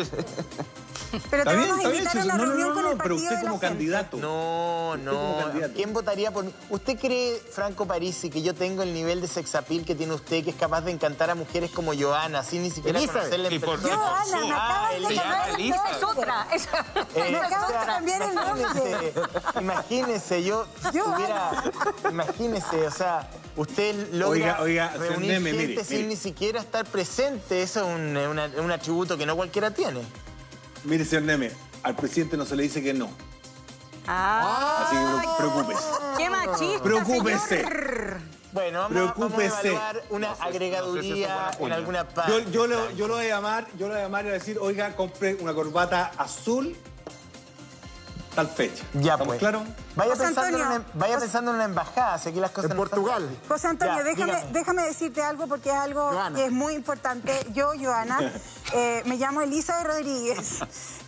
Pero 1.29 1.43
te 1.43 1.49
Está 1.49 1.53
bien, 1.53 1.69
vamos 1.69 1.85
a 1.85 1.89
está 1.89 1.89
bien. 1.89 1.95
invitar 2.03 2.17
a 2.17 2.25
la 2.25 2.33
no, 2.37 2.45
reunión 2.45 2.67
no, 2.69 2.73
con 2.73 2.83
no, 2.83 2.91
el 2.91 2.97
pero 2.97 3.09
partido 3.15 3.23
usted 3.23 3.29
de 3.29 3.43
la 3.43 3.49
como 3.49 3.59
gente. 3.59 3.67
candidato. 3.67 4.17
No, 4.17 4.91
Usted 4.93 5.03
no. 5.05 5.37
candidato. 5.45 5.73
¿Quién 5.75 5.93
votaría 5.93 6.31
por 6.31 6.43
mí? 6.45 6.53
¿Usted 6.69 6.99
cree, 6.99 7.37
Franco 7.51 7.85
Parisi, 7.85 8.29
que 8.29 8.41
yo 8.41 8.53
tengo 8.55 8.81
el 8.83 8.93
nivel 8.93 9.21
de 9.21 9.27
sexapil 9.27 9.85
que 9.85 9.95
tiene 9.95 10.13
usted, 10.13 10.43
que 10.43 10.49
es 10.49 10.55
capaz 10.55 10.81
de 10.81 10.91
encantar 10.91 11.29
a 11.29 11.35
mujeres 11.35 11.71
como 11.71 11.93
Joana, 11.95 12.43
sin 12.43 12.63
ni 12.63 12.71
siquiera 12.71 12.97
Elizabeth. 12.97 13.23
conocerla 13.29 13.47
en 13.47 13.53
Y 13.53 13.59
por 13.59 13.79
persona? 13.79 13.95
Joana, 13.97 14.39
me 14.45 14.51
Ah, 14.51 14.55
acabas 14.55 14.89
de 14.89 14.97
Elisa, 14.97 15.23
cambiar 15.23 15.59
el. 15.59 15.95
Es 15.97 16.03
otra. 16.03 16.47
Eh, 17.15 17.31
Me 17.31 17.37
acabas 17.37 17.67
de 17.69 17.85
cambiar 17.85 18.21
el 18.23 18.35
nombre. 18.35 19.13
Imagínese, 19.59 20.43
yo 20.43 20.65
tuviera, 20.81 21.63
imagínese, 22.09 22.87
o 22.87 22.91
sea, 22.91 23.29
usted 23.55 23.95
logra 24.13 24.59
Oiga, 24.59 24.61
oiga, 24.61 24.93
reunir 24.97 25.31
gente 25.41 25.53
mire, 25.67 25.83
sin 25.83 25.97
mire. 25.97 26.09
ni 26.09 26.15
siquiera 26.15 26.59
estar 26.59 26.85
presente, 26.85 27.61
eso 27.61 27.81
es 27.81 27.85
un, 27.95 28.17
es 28.17 28.59
un 28.59 28.71
atributo 28.71 29.17
que 29.17 29.25
no 29.25 29.35
cualquiera 29.35 29.71
tiene. 29.71 30.01
Mire, 30.83 31.05
señor 31.05 31.23
Neme, 31.23 31.51
al 31.83 31.95
presidente 31.95 32.37
no 32.37 32.45
se 32.45 32.55
le 32.55 32.63
dice 32.63 32.81
que 32.83 32.93
no. 32.93 33.09
Ah, 34.07 34.85
Así 34.85 34.95
que 34.95 35.01
no- 35.01 35.37
preocúpese. 35.37 35.83
qué 36.17 36.29
machista, 36.29 36.83
Preocúpese. 36.83 37.47
señor. 37.57 38.17
Bueno, 38.51 38.79
vamos, 38.81 38.97
a- 38.97 38.99
vamos 38.99 39.09
a 39.33 39.35
Preocúpese. 39.35 39.67
evaluar 39.69 40.03
una 40.09 40.27
No 40.29 40.35
sé- 40.35 40.39
no 40.39 40.45
sé 40.45 40.51
si 40.51 40.55
agregaduría 40.55 41.51
en 41.59 41.71
alguna 41.71 42.07
parte. 42.07 42.31
Yo, 42.31 42.39
yo, 42.51 42.67
lo, 42.67 42.91
yo 42.91 43.07
lo 43.07 43.15
voy 43.15 43.25
a 43.25 43.29
llamar, 43.29 43.67
yo 43.77 43.87
lo 43.87 43.93
voy 43.93 44.01
a 44.01 44.03
llamar 44.05 44.21
y 44.25 44.27
voy 44.27 44.35
a 44.35 44.39
decir, 44.39 44.57
oiga, 44.59 44.95
compre 44.95 45.35
una 45.39 45.53
corbata 45.53 46.11
azul 46.17 46.75
tal 48.33 48.47
fecha. 48.49 48.83
Ya, 48.93 49.13
¿Estamos 49.13 49.27
pues. 49.27 49.39
claros? 49.39 49.63
Vaya, 49.95 50.11
José 50.11 50.23
pensando, 50.25 50.57
en 50.57 50.65
una, 50.65 50.85
vaya 50.95 51.13
José- 51.15 51.25
pensando 51.25 51.51
en 51.51 51.55
una 51.55 51.65
embajada, 51.65 52.17
sé 52.17 52.33
que 52.33 52.39
las 52.41 52.51
cosas 52.51 52.71
En 52.71 52.77
no 52.77 52.83
Portugal. 52.83 53.37
José 53.47 53.67
Antonio, 53.67 53.95
Ya, 53.97 54.03
déjame, 54.03 54.33
dígame. 54.33 54.51
déjame 54.53 54.81
decirte 54.83 55.21
algo 55.21 55.47
porque 55.47 55.69
es 55.69 55.75
algo 55.75 56.09
Joana. 56.11 56.35
que 56.35 56.45
es 56.45 56.51
muy 56.51 56.73
importante. 56.73 57.39
Yo, 57.53 57.71
Joana, 57.79 58.19
eh, 58.73 59.03
me 59.05 59.17
llamo 59.17 59.41
Elizabeth 59.41 59.85
Rodríguez 59.85 60.59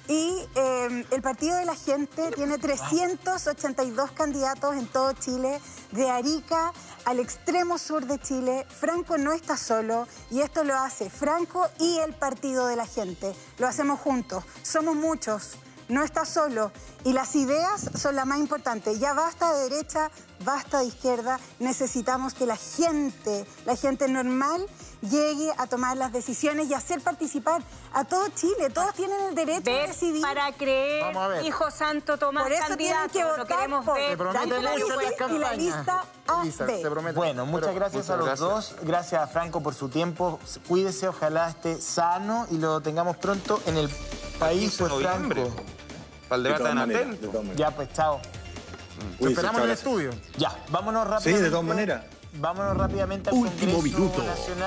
y 0.08 0.38
eh, 0.56 1.06
el 1.10 1.22
Partido 1.24 1.56
de 1.58 1.66
la 1.66 1.76
Gente 1.76 2.30
tiene 2.32 2.58
382 2.60 4.12
candidatos 4.12 4.76
en 4.76 4.86
todo 4.88 5.14
Chile, 5.14 5.60
de 5.92 6.10
Arica 6.12 6.72
al 7.06 7.20
extremo 7.20 7.78
sur 7.78 8.06
de 8.06 8.20
Chile. 8.20 8.68
Franco 8.80 9.18
no 9.18 9.32
está 9.32 9.58
solo 9.58 10.08
y 10.30 10.42
esto 10.42 10.64
lo 10.64 10.76
hace 10.78 11.10
Franco 11.10 11.68
y 11.80 11.98
el 12.00 12.14
Partido 12.14 12.68
de 12.68 12.76
la 12.76 12.86
Gente. 12.86 13.34
Lo 13.58 13.68
hacemos 13.68 14.00
juntos. 14.00 14.44
Somos 14.62 14.96
muchos. 14.96 15.58
No 15.88 16.04
está 16.04 16.26
solo. 16.26 16.72
Y 17.04 17.14
las 17.14 17.36
ideas 17.36 17.90
son 17.96 18.16
la 18.16 18.26
más 18.26 18.40
importante. 18.40 18.98
Ya 18.98 19.14
basta 19.14 19.54
de 19.54 19.70
derecha, 19.70 20.10
basta 20.44 20.80
de 20.80 20.86
izquierda. 20.86 21.40
Necesitamos 21.60 22.34
que 22.34 22.46
la 22.46 22.56
gente, 22.56 23.46
la 23.66 23.76
gente 23.76 24.08
normal, 24.08 24.66
llegue 25.02 25.52
a 25.58 25.68
tomar 25.68 25.98
las 25.98 26.12
decisiones 26.12 26.68
y 26.68 26.74
hacer 26.74 27.02
participar 27.02 27.62
a 27.94 28.06
todo 28.06 28.28
Chile. 28.30 28.72
Todos 28.74 28.94
tienen 28.96 29.20
el 29.30 29.36
derecho 29.36 29.70
a 29.70 29.74
¿Ves? 29.74 29.88
decidir. 29.90 30.22
Para 30.22 30.52
creer, 30.54 31.46
hijo 31.46 31.70
santo, 31.70 32.18
Tomás 32.18 32.44
Por 32.44 32.54
eso 32.54 32.76
tienen 32.76 32.96
candidato. 32.98 33.14
que 33.14 33.20
Lo 33.22 33.30
votar 33.38 33.58
queremos 33.58 33.86
por 33.86 33.96
ver. 33.96 34.10
Se 34.12 34.18
promete 34.18 34.40
Daniel 34.40 34.58
mucho 34.62 34.66
en 34.66 34.84
las 34.86 35.22
Aguirre 35.22 35.36
y 35.36 35.40
la 35.40 35.54
lista 35.54 36.06
A, 36.28 36.42
Elisa, 36.42 36.66
se 36.68 36.90
promete. 36.90 37.16
Bueno, 37.16 37.46
muchas 37.46 37.68
Pero- 37.68 37.80
gracias 37.80 38.10
a 38.10 38.18
los 38.18 38.40
dos. 38.40 38.76
Gracias 38.82 39.22
a 39.22 39.28
Franco 39.28 39.62
por 39.62 39.76
su 39.76 39.90
tiempo. 39.90 40.40
Cuídese, 40.68 41.08
ojalá 41.08 41.50
esté 41.50 41.80
sano 41.80 42.48
y 42.50 42.58
lo 42.58 42.82
tengamos 42.82 43.18
pronto 43.18 43.62
en 43.68 43.78
el 43.78 43.90
país, 44.40 44.72
15 44.78 44.84
de 44.86 44.90
pues, 44.90 45.04
noviembre. 45.04 45.46
Franco. 45.46 45.75
Para 46.28 46.38
el 46.38 46.44
De 46.44 46.50
debate 46.50 46.64
todas 46.64 46.76
maneras, 46.76 47.10
de 47.22 47.28
todas 47.28 47.34
maneras. 47.46 47.58
Ya, 47.58 47.72
pues, 47.72 47.94
chao. 47.94 48.20
Te 48.22 49.18
Cuídense, 49.18 49.28
esperamos 49.34 49.58
en 49.60 49.66
el 49.66 49.72
estudio. 49.72 50.10
Ya, 50.38 50.56
vámonos 50.70 51.04
Sí, 51.04 51.10
rápidamente. 51.12 51.44
de 51.44 51.50
todas 51.50 51.66
maneras. 51.66 52.04
Vámonos 52.38 52.78
rápidamente 52.78 53.30
al 53.30 53.36
Último 53.36 53.74
Congreso 53.74 53.98
minuto. 54.00 54.24
Nacional. 54.24 54.64